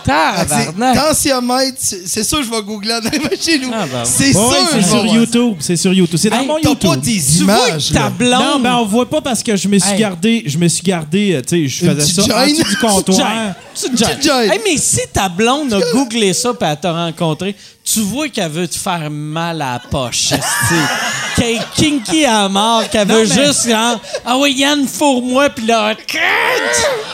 Ah, 0.08 0.44
c'est- 0.48 0.66
Tabarnak. 0.66 0.94
Tensiomètre, 0.96 1.78
c'est 1.80 2.24
ça 2.24 2.36
que 2.38 2.42
je 2.44 2.50
vais 2.50 2.62
googler 2.62 2.94
en 2.94 3.06
arrivant 3.06 3.28
chez 3.40 3.58
nous. 3.58 3.70
Ah. 3.72 3.84
C'est 4.04 4.32
sûr. 4.32 4.52
c'est 4.72 4.82
sur 4.82 5.06
YouTube. 5.06 5.56
C'est 5.60 5.76
sur 5.76 5.92
YouTube. 5.92 6.18
C'est 6.20 6.30
dans 6.30 6.44
mon 6.44 6.54
T'as 6.60 6.68
YouTube. 6.70 6.90
pas 6.90 6.96
des 6.96 7.12
Tu 7.22 7.44
vois 7.44 7.68
images, 7.68 7.88
que 7.88 7.94
ta 7.94 8.00
là. 8.00 8.10
blonde... 8.10 8.32
Non, 8.42 8.58
ben 8.60 8.74
on 8.76 8.84
voit 8.86 9.08
pas 9.08 9.20
parce 9.20 9.42
que 9.42 9.56
je 9.56 9.68
me 9.68 9.78
suis 9.78 9.96
gardé, 9.96 10.42
je 10.46 10.58
me 10.58 10.68
suis 10.68 10.82
gardé, 10.82 11.34
euh, 11.34 11.42
tu 11.46 11.68
sais, 11.68 11.68
je 11.68 11.86
faisais 11.90 12.12
ça 12.22 12.22
en 12.42 12.46
du 12.46 12.76
comptoir. 12.80 13.54
Tu 13.74 13.90
te 13.90 13.96
gênes. 13.96 14.08
Tu 14.08 14.16
te 14.18 14.22
gênes. 14.24 14.52
Hey, 14.52 14.60
mais 14.64 14.76
si 14.78 15.00
ta 15.12 15.28
blonde 15.28 15.72
a 15.74 15.80
googlé 15.92 16.32
ça 16.32 16.50
et 16.50 16.64
elle 16.64 16.80
t'a 16.80 16.92
rencontré, 16.92 17.54
tu 17.84 18.00
vois 18.00 18.28
qu'elle 18.28 18.50
veut 18.50 18.66
te 18.68 18.76
faire 18.78 19.08
mal 19.10 19.60
à 19.62 19.74
la 19.74 19.78
poche. 19.90 20.30
Qu'elle 21.36 21.56
est 21.56 21.60
kinky 21.76 22.24
à 22.24 22.48
mort, 22.48 22.88
qu'elle 22.88 23.06
veut 23.06 23.26
mais- 23.28 23.44
juste 23.46 23.68
genre, 23.68 24.00
Ah 24.24 24.38
oui, 24.38 24.54
Yann, 24.54 24.86
fourre-moi, 24.88 25.50
puis 25.50 25.66
là! 25.66 25.94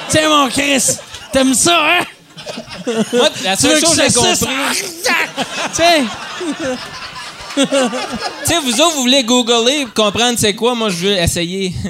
Tiens, 0.08 0.28
mon 0.28 0.48
Chris, 0.48 0.84
t'aimes 1.32 1.54
ça, 1.54 1.76
hein? 1.76 2.04
Moi, 3.12 3.28
la 3.44 3.56
Tu 3.56 3.66
veux 3.66 3.72
seule 3.72 3.80
que 3.80 3.86
chose 3.86 3.96
je 3.96 4.02
que 4.02 4.08
j'ai 4.08 4.14
compris. 4.14 4.84
Tiens! 5.74 6.04
Tu 7.54 7.62
sais, 8.44 8.58
vous 8.64 8.80
autres, 8.80 8.94
vous 8.96 9.02
voulez 9.02 9.22
googler 9.24 9.84
pour 9.84 10.04
comprendre 10.04 10.38
c'est 10.38 10.54
quoi. 10.54 10.74
Moi, 10.74 10.88
je 10.88 11.06
veux 11.06 11.16
essayer. 11.16 11.74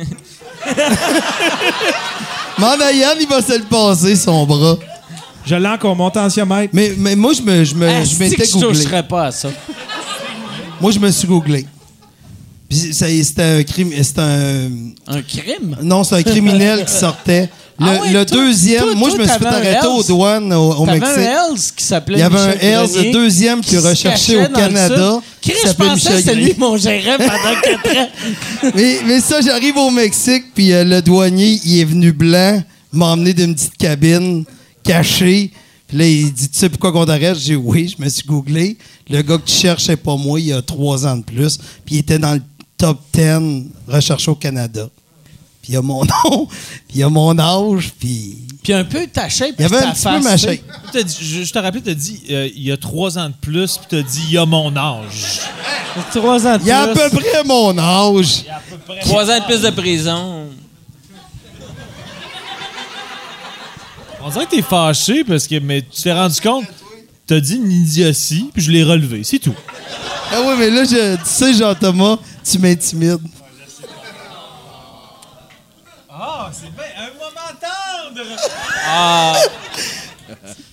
À 2.62 2.92
Yann, 2.92 3.16
il 3.20 3.26
va 3.26 3.42
se 3.42 3.58
le 3.58 3.64
passer, 3.64 4.14
son 4.14 4.46
bras. 4.46 4.76
Je 5.44 5.54
l'ai 5.56 5.68
encore, 5.68 5.96
mon 5.96 6.10
tensiomètre. 6.10 6.70
Mais, 6.72 6.92
mais 6.96 7.16
moi, 7.16 7.32
je 7.32 7.42
me, 7.42 7.64
je 7.64 7.74
me, 7.74 7.88
je 8.04 8.18
m'étais 8.18 8.44
je 8.44 8.52
googlé. 8.52 8.68
toucherais 8.68 9.02
pas 9.02 9.26
à 9.26 9.30
ça. 9.32 9.48
Moi, 10.80 10.92
je 10.92 10.98
me 11.00 11.10
suis 11.10 11.26
googlé. 11.26 11.66
Puis 12.68 12.94
ça 12.94 13.08
y 13.08 13.20
est, 13.20 13.24
c'était 13.24 13.42
un 13.42 13.62
crime. 13.64 13.90
C'était 14.02 14.20
un. 14.20 14.68
Un 15.08 15.22
crime? 15.22 15.76
Non, 15.82 16.04
c'est 16.04 16.16
un 16.16 16.22
criminel 16.22 16.84
qui 16.84 16.92
sortait. 16.92 17.50
Le, 17.78 17.86
Ah 17.88 18.00
ouais, 18.02 18.12
le 18.12 18.26
toi- 18.26 18.36
deuxième, 18.36 18.94
moi, 18.94 19.10
je 19.10 19.16
me 19.16 19.26
suis 19.26 19.38
fait 19.38 19.46
arrêter 19.46 19.86
aux 19.86 20.02
douanes 20.02 20.52
au, 20.52 20.72
au 20.82 20.86
T'avais 20.86 21.00
Mexique. 21.00 21.18
un 21.18 21.22
Hells 21.52 21.60
qui 21.76 21.84
s'appelait 21.84 22.18
Il 22.18 22.20
y 22.20 22.22
avait 22.22 22.38
un 22.38 22.50
Hells, 22.52 22.88
le 23.06 23.12
deuxième 23.12 23.60
qui 23.62 23.76
recherché 23.78 24.34
cachait 24.34 24.44
au 24.46 24.48
Canada. 24.54 25.20
qui 25.40 25.50
Chris, 25.50 25.60
je 25.66 25.72
pensais 25.72 26.10
que 26.10 26.16
c'était 26.18 26.34
lui 26.34 26.54
mon 26.58 26.76
gérant 26.76 27.16
pendant 27.16 27.60
quatre 27.62 27.98
ans. 27.98 28.08
mais, 28.74 28.98
mais 29.06 29.20
ça, 29.20 29.40
j'arrive 29.40 29.76
au 29.78 29.90
Mexique, 29.90 30.44
puis 30.54 30.72
euh, 30.72 30.84
le 30.84 31.00
douanier, 31.02 31.60
il 31.64 31.80
est 31.80 31.84
venu 31.84 32.12
blanc, 32.12 32.62
m'a 32.92 33.06
emmené 33.06 33.32
d'une 33.32 33.54
petite 33.54 33.76
cabine 33.78 34.44
cachée. 34.84 35.50
Puis 35.88 35.96
là, 35.98 36.06
il 36.06 36.32
dit 36.32 36.48
Tu 36.50 36.58
sais 36.58 36.68
pourquoi 36.68 36.92
qu'on 36.92 37.06
t'arrête 37.06 37.36
J'ai 37.38 37.54
dit 37.54 37.56
Oui, 37.56 37.92
je 37.98 38.02
me 38.02 38.08
suis 38.08 38.24
googlé. 38.24 38.76
Le 39.10 39.22
gars 39.22 39.38
que 39.38 39.46
tu 39.50 39.54
cherches, 39.54 39.84
c'est 39.86 39.96
pas 39.96 40.16
moi, 40.16 40.38
il 40.38 40.52
a 40.52 40.62
trois 40.62 41.06
ans 41.06 41.16
de 41.16 41.22
plus. 41.24 41.58
Puis 41.84 41.96
il 41.96 41.98
était 41.98 42.18
dans 42.18 42.34
le 42.34 42.42
top 42.78 42.98
10 43.14 43.64
recherché 43.88 44.30
au 44.30 44.34
Canada. 44.34 44.88
Puis 45.62 45.72
il 45.74 45.76
a 45.76 45.82
mon 45.82 46.04
nom, 46.04 46.46
puis 46.88 46.96
il 46.96 47.02
a 47.04 47.08
mon 47.08 47.38
âge, 47.38 47.92
puis. 47.98 48.38
Puis 48.64 48.72
un 48.72 48.84
peu 48.84 49.06
ta 49.06 49.28
shape, 49.28 49.54
Il 49.58 49.62
y 49.62 49.64
avait 49.64 49.76
un 49.78 49.92
petit 49.92 50.02
peu 50.04 50.20
ma 50.20 50.32
tu 50.32 50.38
sais. 50.38 50.56
shape. 50.56 50.60
T'as 50.92 51.02
dit- 51.02 51.16
je, 51.20 51.42
je 51.44 51.52
te 51.52 51.58
rappelle, 51.58 51.82
t'as 51.82 51.94
dit 51.94 52.22
euh, 52.30 52.48
il 52.54 52.62
y 52.62 52.72
a 52.72 52.76
trois 52.76 53.16
ans 53.18 53.28
de 53.28 53.34
plus, 53.40 53.76
puis 53.78 53.86
t'as 53.88 54.02
dit 54.02 54.22
il 54.28 54.32
y 54.34 54.38
a 54.38 54.46
mon 54.46 54.76
âge. 54.76 55.40
Trois 56.14 56.46
ans 56.46 56.56
de 56.58 56.62
Il 56.64 56.70
a 56.70 56.82
à 56.82 56.88
plus. 56.88 56.94
peu 57.10 57.18
près 57.20 57.44
mon 57.44 57.76
âge. 57.78 58.44
Trois 59.02 59.30
ans 59.30 59.38
de 59.38 59.44
plus 59.44 59.60
de 59.62 59.70
prison. 59.70 60.46
On 64.24 64.30
dirait 64.30 64.46
que 64.46 64.50
t'es 64.50 64.62
fâché 64.62 65.24
parce 65.24 65.46
que 65.48 65.58
mais 65.58 65.82
tu 65.82 66.02
t'es 66.02 66.12
rendu 66.12 66.40
compte, 66.40 66.64
t'as 67.26 67.40
dit 67.40 67.56
une 67.56 67.72
idiotie, 67.72 68.50
puis 68.52 68.62
je 68.62 68.70
l'ai 68.70 68.84
relevé, 68.84 69.24
c'est 69.24 69.40
tout. 69.40 69.54
Ah 70.32 70.40
oui, 70.46 70.54
mais 70.58 70.70
là, 70.70 70.84
je, 70.84 71.16
tu 71.16 71.20
sais, 71.24 71.52
Jean-Thomas, 71.54 72.18
tu 72.48 72.58
m'intimides. 72.60 73.18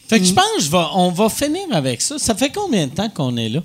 Fait 0.08 0.20
que 0.20 0.26
je 0.26 0.34
pense 0.34 0.46
que 0.58 0.62
je 0.64 0.72
vais- 0.72 0.86
on 0.96 1.12
va 1.12 1.30
finir 1.30 1.64
avec 1.72 2.02
ça. 2.02 2.18
Ça 2.18 2.34
fait 2.36 2.50
combien 2.50 2.88
de 2.88 2.92
temps 2.94 3.10
qu'on 3.10 3.36
est 3.38 3.50
là? 3.50 3.62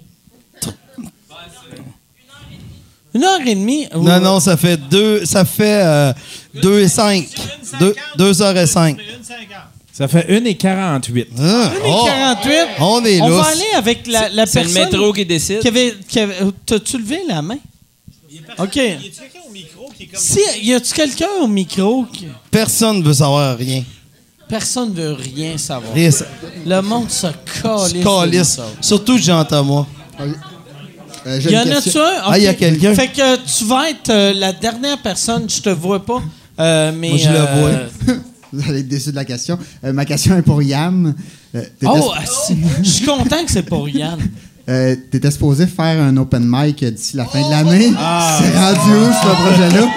Une 3.14 3.22
heure 3.24 3.40
et 3.46 3.54
demie? 3.54 3.86
Non, 3.94 4.18
non, 4.20 4.40
ça 4.40 4.56
fait 4.56 4.76
deux, 4.76 5.24
ça 5.24 5.44
fait 5.44 5.82
euh, 5.84 6.12
deux 6.54 6.80
et 6.80 6.88
cinq. 6.88 7.28
Deux, 7.78 7.94
deux 8.16 8.42
heures 8.42 8.56
et 8.56 8.66
cinq. 8.66 8.98
Ça 9.92 10.08
fait 10.08 10.26
1 10.28 10.44
et 10.44 10.56
48. 10.56 11.28
Ah, 11.38 11.40
Une 11.42 11.86
et 11.86 11.92
oh, 11.94 12.04
48. 12.04 12.50
on 12.80 13.04
est 13.04 13.20
On 13.20 13.28
là. 13.28 13.36
va 13.36 13.44
aller 13.44 13.70
avec 13.76 14.08
la, 14.08 14.28
la 14.28 14.44
C'est 14.44 14.64
le 14.64 14.68
personne 14.72 14.90
métro 14.90 15.12
qui 15.12 15.24
décide. 15.24 15.60
qui 15.60 15.68
avait... 15.68 15.94
qui 16.08 16.18
avait- 16.18 16.38
T'as-tu 16.66 16.98
levé 16.98 17.20
la 17.28 17.40
main? 17.42 17.58
OK. 18.58 18.80
Si, 20.14 20.40
y 20.62 20.72
a-tu 20.74 20.92
quelqu'un 20.94 21.28
au 21.40 21.46
micro 21.46 22.04
qui... 22.12 22.26
Personne 22.50 22.98
ne 23.00 23.04
veut 23.04 23.14
savoir 23.14 23.56
rien. 23.56 23.82
Personne 24.48 24.90
ne 24.94 25.00
veut 25.00 25.12
rien 25.14 25.56
savoir. 25.58 25.92
Rien, 25.94 26.10
Le 26.66 26.80
monde 26.80 27.10
se 27.10 27.26
calisse. 27.62 28.04
calisse. 28.04 28.58
nous 28.58 28.64
autres. 28.64 28.76
Surtout 28.80 29.18
Jean-Thomas. 29.18 29.86
Euh, 31.26 31.40
j'ai 31.40 31.50
Y 31.52 31.58
en 31.58 31.64
question. 31.64 32.02
a-tu 32.02 32.14
un? 32.16 32.22
Ah, 32.26 32.38
y 32.38 32.46
a 32.46 32.50
Ok. 32.50 32.56
quelqu'un. 32.58 32.94
Fait 32.94 33.08
que 33.08 33.36
tu 33.58 33.64
vas 33.64 33.88
être 33.90 34.10
euh, 34.10 34.32
la 34.34 34.52
dernière 34.52 34.98
personne, 34.98 35.48
je 35.48 35.60
te 35.60 35.70
vois 35.70 36.04
pas. 36.04 36.22
euh, 36.60 36.92
mais, 36.94 37.08
Moi, 37.10 37.18
je 37.18 37.28
le 37.30 37.36
euh, 37.38 37.88
Vous 38.52 38.68
allez 38.70 38.80
être 38.80 38.88
déçu 38.88 39.10
de 39.10 39.16
la 39.16 39.24
question. 39.24 39.58
Euh, 39.84 39.92
ma 39.92 40.04
question 40.04 40.36
est 40.36 40.42
pour 40.42 40.62
Yann. 40.62 41.14
Euh, 41.54 41.60
t'étais, 41.80 41.86
Oh, 41.88 42.12
ah, 42.14 42.20
je 42.82 42.88
suis 42.88 43.04
content 43.06 43.44
que 43.44 43.50
c'est 43.50 43.62
pour 43.64 43.88
Yann. 43.88 44.18
euh, 44.68 44.96
t'étais 45.10 45.30
supposé 45.30 45.66
faire 45.66 46.00
un 46.02 46.16
open 46.16 46.42
mic 46.46 46.84
d'ici 46.84 47.16
la 47.16 47.24
fin 47.26 47.40
de 47.42 47.50
l'année. 47.50 47.92
C'est 48.38 48.58
rendu 48.58 49.06
où 49.06 49.12
ce 49.12 49.42
projet-là? 49.42 49.88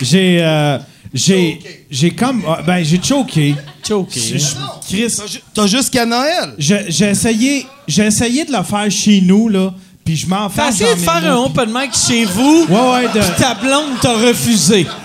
J'ai. 0.00 0.38
euh, 0.42 0.78
j'ai. 1.12 1.58
J'ai 1.90 2.10
comme. 2.10 2.42
ah, 2.46 2.60
Ben, 2.66 2.84
j'ai 2.84 3.00
choqué. 3.02 3.54
Choqué. 3.86 4.20
Je- 4.20 4.38
je- 4.38 4.46
Chris, 4.88 5.40
T'as 5.54 5.66
jusqu'à 5.66 6.04
Noël? 6.06 6.54
je- 6.58 6.74
j'ai 6.88 7.06
essayé. 7.10 7.66
J'ai 7.86 8.04
essayé 8.06 8.44
de 8.44 8.52
le 8.52 8.62
faire 8.62 8.90
chez 8.90 9.20
nous, 9.22 9.48
là. 9.48 9.72
Puis 10.04 10.16
je 10.16 10.26
m'en 10.26 10.48
fais. 10.48 10.62
T'as 10.62 10.68
essayé 10.70 10.94
de 10.94 11.00
faire 11.00 11.32
un 11.32 11.36
open 11.36 11.70
mic 11.72 11.90
chez 11.94 12.24
vous, 12.26 12.66
Ouais, 12.68 12.90
ouais, 12.92 13.04
de- 13.14 13.20
puis 13.20 13.30
ta 13.42 13.54
blonde 13.54 13.98
t'a 14.00 14.12
refusé. 14.14 14.86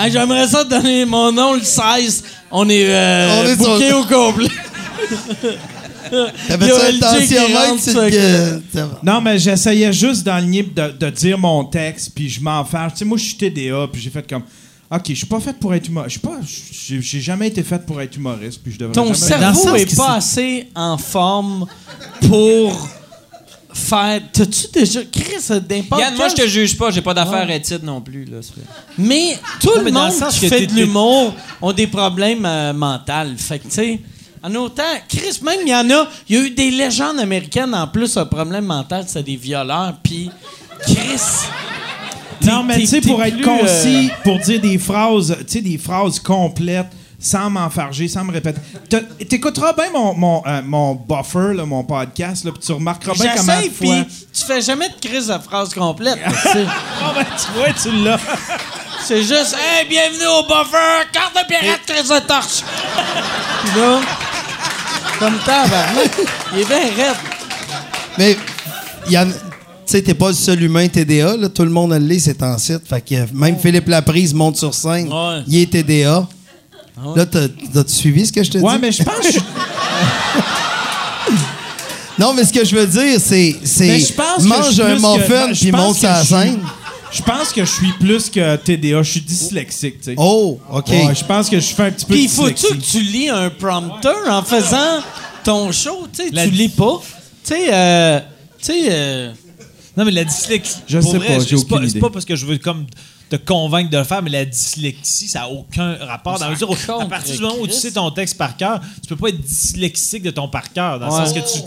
Ah, 0.00 0.08
J'aimerais 0.08 0.46
ça 0.46 0.64
te 0.64 0.70
donner 0.70 1.04
mon 1.04 1.32
nom 1.32 1.54
le 1.54 1.60
16. 1.62 2.22
On 2.52 2.68
est, 2.68 2.84
euh, 2.86 3.42
On 3.42 3.46
est 3.48 3.56
booké 3.56 3.88
sur- 3.88 3.98
au 3.98 4.04
complet. 4.04 4.48
T'avais 6.48 6.66
Y 6.66 6.70
a 6.70 6.74
ça 6.78 6.90
LG 6.90 6.98
qui 6.98 7.04
intentionnement 7.38 7.58
rentre, 7.60 7.74
que 7.76 7.80
c'est 7.82 7.92
ça, 7.92 8.10
que- 8.10 8.58
t'as- 8.72 9.00
Non, 9.02 9.20
mais 9.20 9.38
j'essayais 9.38 9.92
juste 9.92 10.24
d'enligner 10.24 10.62
de, 10.62 10.92
de 10.98 11.10
dire 11.10 11.38
mon 11.38 11.64
texte, 11.64 12.12
puis 12.14 12.28
je 12.28 12.40
m'en 12.40 12.64
fâche. 12.64 12.92
Tu 12.92 12.98
sais, 13.00 13.04
moi, 13.04 13.18
je 13.18 13.24
suis 13.24 13.36
TDA, 13.36 13.86
puis 13.92 14.00
j'ai 14.00 14.10
fait 14.10 14.28
comme. 14.28 14.42
OK, 14.90 15.02
je 15.10 15.14
suis 15.14 15.26
pas 15.26 15.38
fait 15.40 15.52
pour 15.58 15.74
être 15.74 15.86
humoriste. 15.86 16.14
Je 16.14 16.18
suis 16.18 16.98
pas. 16.98 17.00
J'ai 17.02 17.20
jamais 17.20 17.48
été 17.48 17.62
fait 17.62 17.84
pour 17.84 18.00
être 18.00 18.16
humoriste, 18.16 18.60
puis 18.62 18.72
je 18.72 18.78
devrais 18.78 18.94
Ton 18.94 19.12
cerveau 19.12 19.64
Dans 19.66 19.72
le 19.74 19.80
est 19.80 19.96
pas 19.96 20.14
assez 20.14 20.68
en 20.74 20.96
forme 20.96 21.66
pour 22.26 22.88
faire. 23.74 24.20
T'as-tu 24.32 24.68
déjà. 24.72 25.00
Chris, 25.12 25.60
d'un 25.68 25.82
Yann, 25.98 26.14
moi, 26.16 26.28
je 26.28 26.34
te 26.42 26.46
juge 26.48 26.76
pas. 26.76 26.90
J'ai 26.90 27.02
pas 27.02 27.12
d'affaires 27.14 27.50
études 27.50 27.84
non 27.84 28.00
plus. 28.00 28.24
Là, 28.24 28.38
Mais 28.96 29.38
tout 29.60 29.70
le 29.76 29.84
mais 29.84 29.90
dans 29.90 30.04
monde 30.04 30.12
le 30.12 30.18
sens 30.18 30.38
qui 30.38 30.48
fait 30.48 30.66
de 30.66 30.72
l'humour 30.74 31.34
ont 31.60 31.72
des 31.72 31.86
problèmes 31.86 32.46
euh, 32.46 32.72
mentaux. 32.72 33.12
Fait 33.36 33.58
que, 33.58 33.64
tu 33.64 33.70
sais, 33.74 34.00
en 34.42 34.54
autant, 34.54 34.82
Chris, 35.08 35.40
même, 35.42 35.60
il 35.62 35.68
y 35.68 35.74
en 35.74 35.88
a, 35.90 36.08
il 36.28 36.36
y 36.36 36.38
a 36.38 36.42
eu 36.44 36.50
des 36.50 36.70
légendes 36.70 37.18
américaines 37.18 37.74
en 37.74 37.86
plus, 37.86 38.16
un 38.16 38.26
problème 38.26 38.66
mental, 38.66 39.04
c'est 39.06 39.22
des 39.22 39.36
violeurs, 39.36 39.94
puis 40.02 40.30
Chris. 40.82 41.46
Non, 42.42 42.62
mais 42.62 42.78
tu 42.78 42.86
sais, 42.86 43.00
pour 43.00 43.22
être 43.22 43.40
concis, 43.42 44.10
euh, 44.10 44.22
pour 44.22 44.38
dire 44.38 44.60
des 44.60 44.78
phrases, 44.78 45.36
tu 45.40 45.44
sais, 45.48 45.60
des 45.60 45.76
phrases 45.76 46.20
complètes, 46.20 46.86
sans 47.18 47.50
m'enfarger, 47.50 48.06
sans 48.06 48.24
me 48.24 48.32
répéter. 48.32 48.60
T'écouteras 49.28 49.72
bien 49.72 49.90
mon, 49.92 50.14
mon, 50.14 50.42
euh, 50.46 50.62
mon 50.64 50.94
buffer, 50.94 51.54
là, 51.54 51.66
mon 51.66 51.82
podcast, 51.82 52.44
là, 52.44 52.52
puis 52.52 52.60
tu 52.60 52.72
remarqueras 52.72 53.14
bien 53.14 53.34
comment 53.36 53.52
fois... 53.52 53.62
puis 53.80 54.06
tu 54.32 54.44
fais 54.44 54.60
jamais 54.60 54.88
de 54.88 55.06
crise 55.06 55.26
de 55.26 55.38
phrase 55.38 55.74
complète. 55.74 56.18
sais. 56.42 56.64
Ah 57.02 57.12
ben, 57.14 57.24
tu 57.24 57.58
vois, 57.58 57.72
tu 57.72 58.04
l'as. 58.04 58.20
c'est 59.04 59.22
juste, 59.22 59.56
hey, 59.58 59.88
bienvenue 59.88 60.26
au 60.26 60.42
buffer, 60.42 61.08
carte 61.12 61.34
de 61.34 61.46
pirate, 61.48 61.80
crise 61.86 62.08
de 62.08 62.18
torche. 62.20 62.62
Comme 65.18 65.34
tabarnak, 65.44 66.10
il 66.54 66.60
est 66.60 66.64
bien 66.64 66.78
raide. 66.78 67.16
Mais, 68.16 68.36
Yann, 69.10 69.30
tu 69.32 69.36
sais, 69.86 70.02
t'es 70.02 70.14
pas 70.14 70.28
le 70.28 70.34
seul 70.34 70.62
humain 70.62 70.86
TDA. 70.88 71.36
Là. 71.36 71.48
Tout 71.48 71.64
le 71.64 71.70
monde 71.70 71.92
le 71.92 71.98
l'est, 71.98 72.18
c'est 72.20 72.42
en 72.42 72.56
site. 72.58 72.82
Fait 72.88 73.00
que 73.00 73.14
euh, 73.14 73.26
même 73.32 73.56
Philippe 73.58 73.88
Laprise 73.88 74.34
monte 74.34 74.56
sur 74.56 74.74
scène. 74.74 75.08
Ouais. 75.12 75.42
Il 75.46 75.56
est 75.62 75.70
TDA. 75.70 76.26
Là, 77.16 77.26
t'as- 77.26 77.48
t'as-tu 77.72 77.92
suivi 77.92 78.26
ce 78.26 78.32
que 78.32 78.42
je 78.42 78.50
te 78.50 78.58
Ouais, 78.58 78.74
dis? 78.74 78.78
mais 78.82 78.92
je 78.92 79.02
pense 79.04 79.20
que 79.20 79.32
je- 79.32 79.38
Non, 82.18 82.34
mais 82.34 82.44
ce 82.44 82.52
que 82.52 82.64
je 82.64 82.74
veux 82.74 82.86
dire, 82.86 83.20
c'est, 83.20 83.56
c'est 83.62 83.86
Mais 83.86 84.00
je 84.00 84.12
pense 84.12 84.36
que 84.38 84.42
je 84.42 84.48
mange 84.48 84.80
un 84.80 84.94
muffin 84.94 85.52
je 85.52 85.60
puis 85.60 85.70
monte 85.72 85.96
suis- 85.96 86.26
scène. 86.26 86.58
Je 87.12 87.22
pense 87.22 87.52
que 87.52 87.64
je 87.64 87.70
suis 87.70 87.92
plus 88.00 88.28
que 88.30 88.56
TDA. 88.56 89.02
Je 89.02 89.10
suis 89.10 89.20
dyslexique, 89.20 89.98
tu 89.98 90.04
sais. 90.04 90.14
Oh, 90.16 90.58
OK. 90.70 90.88
Ouais, 90.88 91.14
je 91.14 91.24
pense 91.24 91.48
que 91.48 91.58
je 91.58 91.66
fais 91.74 91.84
un 91.84 91.90
petit 91.90 92.06
peu 92.06 92.14
Puis 92.14 92.28
faut-tu 92.28 92.66
que 92.76 92.82
tu 92.82 93.00
lis 93.00 93.28
un 93.28 93.50
prompteur 93.50 94.16
en 94.28 94.42
faisant 94.42 95.00
ton 95.44 95.72
show? 95.72 96.06
Tu 96.12 96.24
sais, 96.24 96.30
La- 96.32 96.44
tu 96.44 96.50
lis 96.50 96.68
pas. 96.68 97.00
Tu 97.44 97.54
sais, 97.54 97.72
euh, 97.72 98.20
tu 98.58 98.64
sais, 98.64 98.80
euh, 98.90 99.32
Non, 99.96 100.04
mais 100.04 100.10
la 100.12 100.24
dyslexie. 100.24 100.76
Je 100.86 101.00
sais 101.00 101.16
vrai, 101.18 101.26
pas, 101.26 101.38
j'ai 101.40 101.48
c'est 101.48 101.54
aucune 101.56 101.78
C'est 101.84 101.90
idée. 101.90 102.00
pas 102.00 102.10
parce 102.10 102.24
que 102.24 102.36
je 102.36 102.46
veux 102.46 102.58
comme 102.58 102.86
te 103.30 103.36
convaincre 103.36 103.90
de 103.90 103.98
le 103.98 104.04
faire, 104.04 104.22
mais 104.22 104.30
la 104.30 104.44
dyslexie, 104.44 105.28
ça 105.28 105.40
n'a 105.40 105.48
aucun 105.50 105.96
rapport. 105.96 106.38
Dans 106.38 106.46
la 106.46 106.50
mesure 106.52 106.70
où, 106.70 106.74
à 107.00 107.04
partir 107.06 107.34
du 107.36 107.42
moment 107.42 107.56
où 107.60 107.66
tu 107.66 107.72
sais 107.74 107.90
ton 107.92 108.10
texte 108.10 108.38
par 108.38 108.56
cœur, 108.56 108.80
tu 109.02 109.08
peux 109.08 109.16
pas 109.16 109.28
être 109.28 109.40
dyslexique 109.40 110.22
de 110.22 110.30
ton 110.30 110.48
par 110.48 110.72
cœur. 110.72 110.98
Dans 111.00 111.06
le 111.06 111.12
sens 111.26 111.32
que 111.34 111.40
tu. 111.40 111.60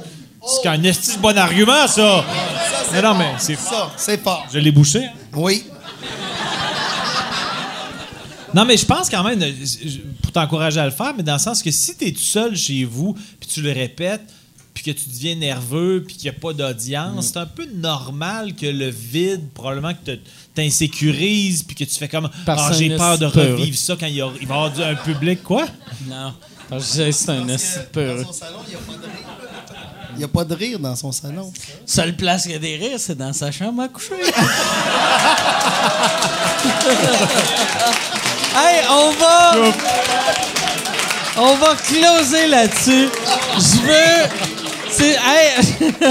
C'est 0.46 0.68
un 0.68 0.84
esti 0.84 1.16
de 1.18 1.22
bon 1.22 1.38
argument, 1.38 1.88
ça! 1.88 2.26
Mais 2.92 3.02
non, 3.02 3.14
mais 3.16 3.34
c'est. 3.38 3.56
Ça, 3.56 3.92
c'est 3.96 4.22
fort. 4.22 4.46
Je 4.52 4.58
l'ai 4.60 4.72
bouché. 4.72 5.06
hein. 5.06 5.12
Oui. 5.36 5.64
Non, 8.54 8.66
mais 8.66 8.76
je 8.76 8.86
pense 8.86 9.10
quand 9.10 9.24
même, 9.24 9.40
pour 10.22 10.32
t'encourager 10.34 10.80
à 10.80 10.86
le 10.86 10.92
faire, 10.92 11.14
mais 11.16 11.24
dans 11.24 11.34
le 11.34 11.40
sens 11.40 11.62
que 11.64 11.72
si 11.72 11.96
tu 11.96 12.08
es 12.08 12.12
tout 12.12 12.20
seul 12.20 12.56
chez 12.56 12.84
vous, 12.84 13.14
puis 13.40 13.48
tu 13.50 13.62
le 13.62 13.72
répètes, 13.72 14.24
puis 14.74 14.84
que 14.84 14.92
tu 14.92 15.08
deviens 15.10 15.36
nerveux, 15.36 16.04
puis 16.06 16.16
qu'il 16.18 16.30
n'y 16.30 16.36
a 16.36 16.40
pas 16.40 16.52
d'audience, 16.52 17.28
c'est 17.28 17.38
un 17.38 17.46
peu 17.46 17.66
normal 17.76 18.54
que 18.56 18.66
le 18.66 18.90
vide, 18.90 19.42
probablement 19.54 19.94
que 19.94 20.18
t'insécurises, 20.54 21.64
puis 21.64 21.76
que 21.78 21.84
tu 21.86 21.96
fais 21.96 22.10
comme 22.10 22.30
Ah, 22.46 22.72
j'ai 22.78 22.88
c'est 22.90 22.94
un 22.96 22.98
peur 22.98 23.18
de 23.20 23.26
revivre 23.28 23.78
ça 23.78 23.96
quand 23.98 24.08
il, 24.08 24.16
y 24.16 24.22
a- 24.22 24.30
il 24.42 24.48
va 24.48 24.54
y 24.54 24.58
avoir 24.58 24.72
du- 24.72 24.84
un 24.84 24.96
public. 24.96 25.44
Quoi? 25.44 25.68
non. 26.10 26.34
Parce 26.70 26.84
que 26.84 26.88
je 26.88 26.92
disais, 27.04 27.12
c'est 27.12 27.30
un 27.32 27.48
esti 27.50 27.80
de 27.80 27.84
peureux. 27.86 28.26
Il 30.14 30.18
n'y 30.20 30.24
a 30.24 30.28
pas 30.28 30.44
de 30.44 30.54
rire 30.56 30.78
dans 30.80 30.96
son 30.96 31.12
salon. 31.12 31.52
Seule 31.86 32.16
place 32.16 32.44
qu'il 32.44 32.52
y 32.52 32.56
a 32.56 32.60
des 32.60 32.76
rires, 32.78 33.00
c'est 33.00 33.18
dans 33.18 33.34
sa 33.34 33.52
chambre 33.52 33.82
à 33.84 33.88
coucher. 33.88 34.14
hey, 38.56 38.82
on 38.90 39.12
va. 39.12 39.56
On 41.38 41.56
va 41.56 41.76
closer 41.76 42.48
là-dessus. 42.48 43.08
Je 43.58 43.82
veux. 43.88 44.28
C'est. 44.90 45.16
Hey. 45.16 45.52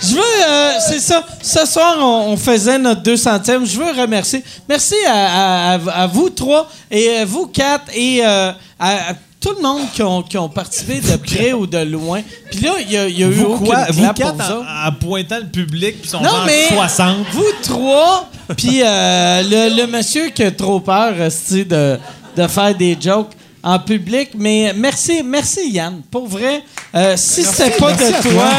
Je 0.00 0.14
veux, 0.14 0.22
euh, 0.48 0.74
c'est 0.88 1.00
ça. 1.00 1.24
Ce 1.42 1.66
soir, 1.66 1.96
on, 1.98 2.30
on 2.32 2.36
faisait 2.36 2.78
notre 2.78 3.02
200e. 3.02 3.66
Je 3.66 3.78
veux 3.80 4.00
remercier. 4.00 4.44
Merci 4.68 4.94
à, 5.08 5.12
à- 5.12 5.74
à- 5.74 6.02
à 6.02 6.06
vous 6.06 6.30
trois 6.30 6.70
et 6.88 7.16
à 7.18 7.24
vous 7.24 7.48
quatre 7.48 7.86
et 7.92 8.24
euh, 8.24 8.52
à, 8.78 9.10
à 9.10 9.14
tout 9.40 9.54
le 9.56 9.62
monde 9.62 9.82
qui 9.92 10.02
ont, 10.02 10.22
qui 10.22 10.36
ont 10.36 10.48
participé 10.48 11.00
de 11.00 11.16
près 11.16 11.52
ou 11.52 11.66
de 11.66 11.78
loin. 11.78 12.22
Puis 12.50 12.60
là, 12.60 12.72
il 12.80 12.90
y 12.90 12.96
a, 12.96 13.08
il 13.08 13.18
y 13.18 13.22
a 13.22 13.28
eu 13.28 13.30
Vous 13.30 13.58
quoi? 13.58 13.84
Vous 13.90 14.12
quatre, 14.12 14.34
vous 14.34 14.52
en, 14.52 14.92
pointant 14.92 15.38
le 15.38 15.46
public, 15.48 16.00
puis 16.00 16.10
son 16.10 16.20
Non, 16.20 16.44
mais 16.44 16.68
60. 16.68 17.16
vous 17.32 17.44
trois, 17.62 18.28
puis 18.56 18.80
euh, 18.82 19.42
le, 19.42 19.76
le 19.80 19.86
monsieur 19.86 20.30
qui 20.30 20.42
a 20.42 20.50
trop 20.50 20.80
peur 20.80 21.12
de, 21.14 21.98
de 22.36 22.46
faire 22.48 22.74
des 22.74 22.96
jokes 23.00 23.32
en 23.62 23.78
public. 23.78 24.30
Mais 24.34 24.72
merci, 24.74 25.22
merci 25.24 25.70
Yann. 25.70 26.02
Pour 26.10 26.26
vrai, 26.26 26.64
euh, 26.94 27.14
si 27.16 27.44
c'était 27.44 27.76
pas 27.76 27.92
de 27.92 28.10
toi, 28.22 28.30
toi. 28.30 28.50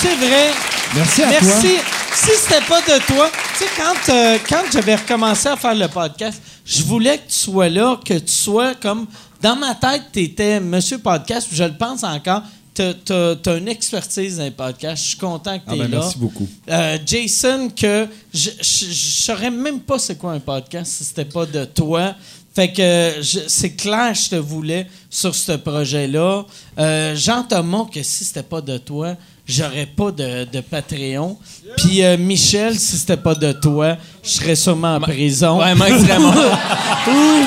c'est 0.00 0.16
vrai. 0.16 0.50
Merci 0.94 1.22
à 1.22 1.28
Merci. 1.28 1.46
toi. 1.46 1.82
Si 2.14 2.30
c'était 2.38 2.64
pas 2.66 2.80
de 2.82 2.98
toi, 3.06 3.30
tu 3.56 3.64
sais, 3.64 3.70
quand, 3.76 4.12
euh, 4.12 4.38
quand 4.48 4.62
j'avais 4.70 4.96
recommencé 4.96 5.48
à 5.48 5.56
faire 5.56 5.74
le 5.74 5.88
podcast, 5.88 6.40
je 6.64 6.82
voulais 6.82 7.18
que 7.18 7.28
tu 7.28 7.36
sois 7.36 7.68
là, 7.68 7.98
que 8.04 8.14
tu 8.14 8.32
sois 8.32 8.74
comme. 8.74 9.06
Dans 9.40 9.56
ma 9.56 9.74
tête, 9.74 10.02
tu 10.12 10.20
étais 10.22 10.60
Monsieur 10.60 10.98
Podcast, 10.98 11.48
je 11.52 11.64
le 11.64 11.76
pense 11.76 12.04
encore. 12.04 12.42
Tu 12.74 12.82
as, 12.82 13.56
une 13.58 13.68
expertise 13.68 14.38
dans 14.38 14.44
les 14.44 14.50
podcasts. 14.50 15.02
Je 15.02 15.08
suis 15.10 15.18
content 15.18 15.58
que 15.58 15.64
tu 15.64 15.70
Ah 15.70 15.74
es 15.74 15.78
ben, 15.78 15.90
là. 15.90 15.98
merci 15.98 16.18
beaucoup. 16.18 16.48
Euh, 16.70 16.98
Jason, 17.04 17.68
que 17.76 18.06
je 18.32 18.50
je 18.60 19.22
saurais 19.22 19.50
même 19.50 19.80
pas 19.80 19.98
c'est 19.98 20.16
quoi 20.16 20.32
un 20.32 20.40
podcast 20.40 20.90
si 20.92 21.04
c'était 21.04 21.26
pas 21.26 21.44
de 21.44 21.64
toi. 21.66 22.14
Fait 22.54 22.70
que 22.72 23.14
c'est 23.48 23.72
clair, 23.76 24.14
je 24.14 24.30
te 24.30 24.36
voulais 24.36 24.86
sur 25.10 25.34
ce 25.34 25.52
projet-là. 25.52 26.44
Euh, 26.78 27.16
Jean 27.16 27.42
Thomas, 27.44 27.86
que 27.92 28.02
si 28.02 28.24
c'était 28.24 28.42
pas 28.42 28.60
de 28.60 28.76
toi, 28.78 29.16
j'aurais 29.46 29.86
pas 29.86 30.10
de, 30.10 30.44
de 30.44 30.60
Patreon. 30.60 31.38
Puis 31.76 32.04
euh, 32.04 32.16
Michel, 32.16 32.78
si 32.78 32.98
c'était 32.98 33.16
pas 33.16 33.34
de 33.34 33.52
toi, 33.52 33.96
je 34.22 34.30
serais 34.30 34.56
sûrement 34.56 34.96
en 34.96 35.00
prison. 35.00 35.60
Ouais, 35.60 35.74
Mike 35.74 35.94
vraiment. 35.94 36.30
Ou 37.08 37.44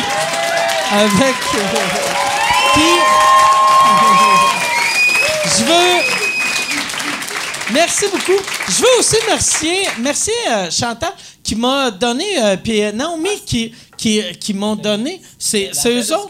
avec. 0.92 1.36
Puis. 2.74 2.84
Je 5.58 5.64
veux. 5.64 6.16
Merci 7.74 8.06
beaucoup. 8.12 8.42
Je 8.68 8.82
veux 8.82 9.00
aussi 9.00 9.16
remercier, 9.24 9.88
merci 10.00 10.32
euh, 10.52 10.70
Chantal 10.70 11.12
qui 11.44 11.56
m'a 11.56 11.92
donné, 11.92 12.26
euh, 12.42 12.58
puis 12.58 12.84
euh, 12.84 12.92
Naomi 12.92 13.42
qui, 13.46 13.74
qui, 13.98 14.22
qui 14.40 14.54
m'ont 14.54 14.76
donné. 14.76 15.22
C'est 15.40 15.72
eux 15.88 16.14
autres. 16.14 16.28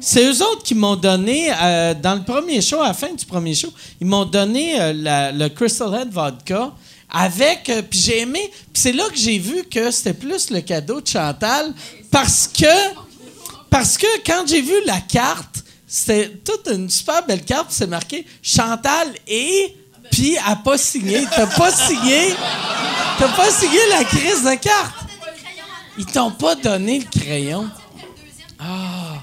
C'est 0.00 0.24
eux 0.24 0.42
autres 0.42 0.62
qui 0.62 0.74
m'ont 0.74 0.96
donné, 0.96 1.52
euh, 1.60 1.94
dans 1.94 2.14
le 2.14 2.22
premier 2.24 2.60
show, 2.60 2.80
à 2.80 2.88
la 2.88 2.94
fin 2.94 3.12
du 3.12 3.24
premier 3.26 3.54
show, 3.54 3.72
ils 4.00 4.06
m'ont 4.06 4.24
donné 4.24 4.80
euh, 4.80 4.92
la- 4.94 5.32
le 5.32 5.48
Crystal 5.48 5.94
Head 5.94 6.10
Vodka 6.12 6.72
avec, 7.10 7.68
euh, 7.68 7.82
puis 7.82 8.00
j'ai 8.00 8.20
aimé, 8.20 8.50
puis 8.72 8.82
c'est 8.82 8.92
là 8.92 9.04
que 9.10 9.16
j'ai 9.18 9.38
vu 9.38 9.64
que 9.64 9.90
c'était 9.90 10.14
plus 10.14 10.50
le 10.50 10.60
cadeau 10.62 11.00
de 11.00 11.06
Chantal 11.06 11.72
parce 12.10 12.48
que, 12.48 12.64
parce 13.68 13.98
que 13.98 14.06
quand 14.26 14.44
j'ai 14.46 14.62
vu 14.62 14.74
la 14.86 15.00
carte, 15.00 15.56
c'était 15.86 16.30
toute 16.42 16.66
une 16.74 16.88
super 16.88 17.24
belle 17.26 17.44
carte, 17.44 17.66
puis 17.66 17.76
c'est 17.78 17.86
marqué 17.86 18.26
Chantal 18.42 19.08
et, 19.26 19.76
puis 20.10 20.34
elle 20.36 20.48
n'a 20.48 20.56
pas 20.56 20.78
signé. 20.78 21.24
T'as 21.36 21.46
pas 21.46 21.70
signé, 21.70 22.34
t'as 23.18 23.28
pas 23.28 23.50
signé 23.50 23.78
la 23.90 24.04
crise 24.04 24.42
de 24.42 24.54
carte. 24.56 24.94
Ils 25.98 26.06
t'ont 26.06 26.30
pas 26.30 26.54
donné 26.54 27.00
le 27.00 27.20
crayon? 27.20 27.68
Ah, 28.58 29.22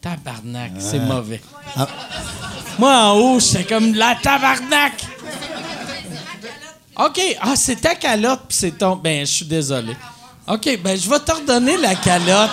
tabarnak, 0.00 0.72
c'est 0.78 0.98
mauvais. 0.98 1.40
Ah. 1.76 1.86
Moi, 2.78 2.92
en 2.92 3.12
haut, 3.18 3.40
j'étais 3.40 3.64
comme 3.64 3.94
la 3.94 4.16
tabarnak. 4.16 5.04
OK. 6.96 7.20
Ah, 7.40 7.56
c'est 7.56 7.76
ta 7.76 7.94
calotte, 7.94 8.42
puis 8.48 8.56
c'est 8.58 8.78
ton... 8.78 8.96
Ben, 8.96 9.26
je 9.26 9.32
suis 9.32 9.46
désolé. 9.46 9.96
OK, 10.46 10.78
ben, 10.82 10.98
je 10.98 11.08
vais 11.08 11.20
te 11.20 11.32
redonner 11.32 11.76
la 11.78 11.94
calotte. 11.94 12.50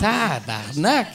Tabarnak. 0.00 1.08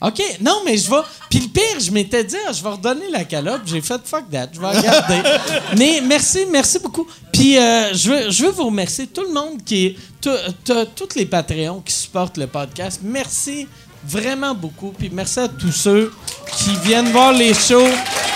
OK, 0.00 0.22
non, 0.42 0.60
mais 0.64 0.76
je 0.76 0.90
vais... 0.90 1.00
Puis 1.30 1.40
le 1.40 1.48
pire, 1.48 1.80
je 1.80 1.90
m'étais 1.90 2.22
dit, 2.22 2.36
ah, 2.46 2.52
je 2.52 2.62
vais 2.62 2.68
redonner 2.68 3.08
la 3.10 3.24
calotte. 3.24 3.62
J'ai 3.64 3.80
fait 3.80 4.00
fuck 4.04 4.30
that, 4.30 4.48
je 4.52 4.60
vais 4.60 4.68
regarder. 4.68 5.22
mais 5.78 6.02
merci, 6.04 6.46
merci 6.50 6.78
beaucoup. 6.78 7.06
Puis 7.32 7.56
euh, 7.56 7.94
je, 7.94 8.10
veux, 8.10 8.30
je 8.30 8.44
veux 8.44 8.50
vous 8.50 8.66
remercier, 8.66 9.06
tout 9.06 9.22
le 9.22 9.32
monde 9.32 9.62
qui 9.64 9.96
Tous 10.20 11.16
les 11.16 11.24
Patreons 11.24 11.80
qui 11.80 11.94
supportent 11.94 12.36
le 12.36 12.46
podcast. 12.46 13.00
Merci 13.02 13.66
vraiment 14.06 14.54
beaucoup. 14.54 14.92
Puis 14.92 15.10
merci 15.10 15.40
à 15.40 15.48
tous 15.48 15.72
ceux 15.72 16.12
qui 16.58 16.76
viennent 16.84 17.10
voir 17.10 17.32
les 17.32 17.54
shows. 17.54 17.88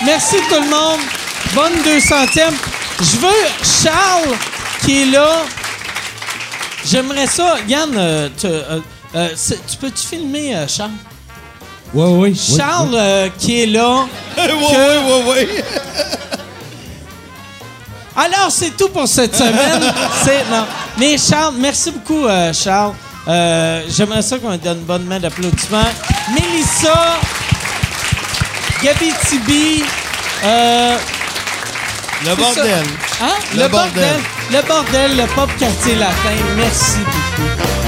Merci 0.03 0.37
tout 0.49 0.61
le 0.61 0.69
monde. 0.69 0.99
Bonne 1.53 1.73
200e. 1.83 2.53
Je 2.99 3.17
veux 3.17 3.83
Charles 3.83 4.35
qui 4.83 5.03
est 5.03 5.11
là. 5.11 5.43
J'aimerais 6.85 7.27
ça. 7.27 7.57
Yann, 7.67 7.91
euh, 7.95 8.29
tu, 8.35 8.47
euh, 8.47 9.29
tu 9.45 9.77
peux-tu 9.77 10.07
filmer 10.07 10.65
Charles? 10.67 10.89
Oui, 11.93 12.05
oui. 12.31 12.55
Charles 12.57 12.95
euh, 12.95 13.29
qui 13.37 13.63
est 13.63 13.65
là. 13.67 14.05
oui, 14.37 14.45
oui, 14.49 15.21
oui. 15.27 15.47
Alors, 18.15 18.49
c'est 18.49 18.75
tout 18.77 18.89
pour 18.89 19.07
cette 19.07 19.35
semaine. 19.35 19.81
non. 20.51 20.65
Mais 20.97 21.17
Charles, 21.17 21.55
merci 21.57 21.91
beaucoup, 21.91 22.25
euh, 22.25 22.53
Charles. 22.53 22.93
Euh, 23.27 23.83
j'aimerais 23.89 24.21
ça 24.21 24.37
qu'on 24.39 24.51
lui 24.51 24.57
donne 24.57 24.79
une 24.79 24.83
bonne 24.83 25.05
main 25.05 25.19
d'applaudissement. 25.19 25.83
Mélissa, 26.33 27.19
Gabi 28.83 29.11
Tibi, 29.27 29.83
euh, 30.43 30.97
Le 32.25 32.35
bordel. 32.35 32.83
hein? 33.21 33.27
Le 33.53 33.61
le 33.63 33.67
bordel. 33.67 33.93
bordel. 33.93 34.21
Le 34.51 34.61
bordel, 34.67 35.17
le 35.17 35.25
pop 35.35 35.49
quartier 35.59 35.95
latin. 35.95 36.35
Merci 36.57 36.97
beaucoup. 36.99 37.80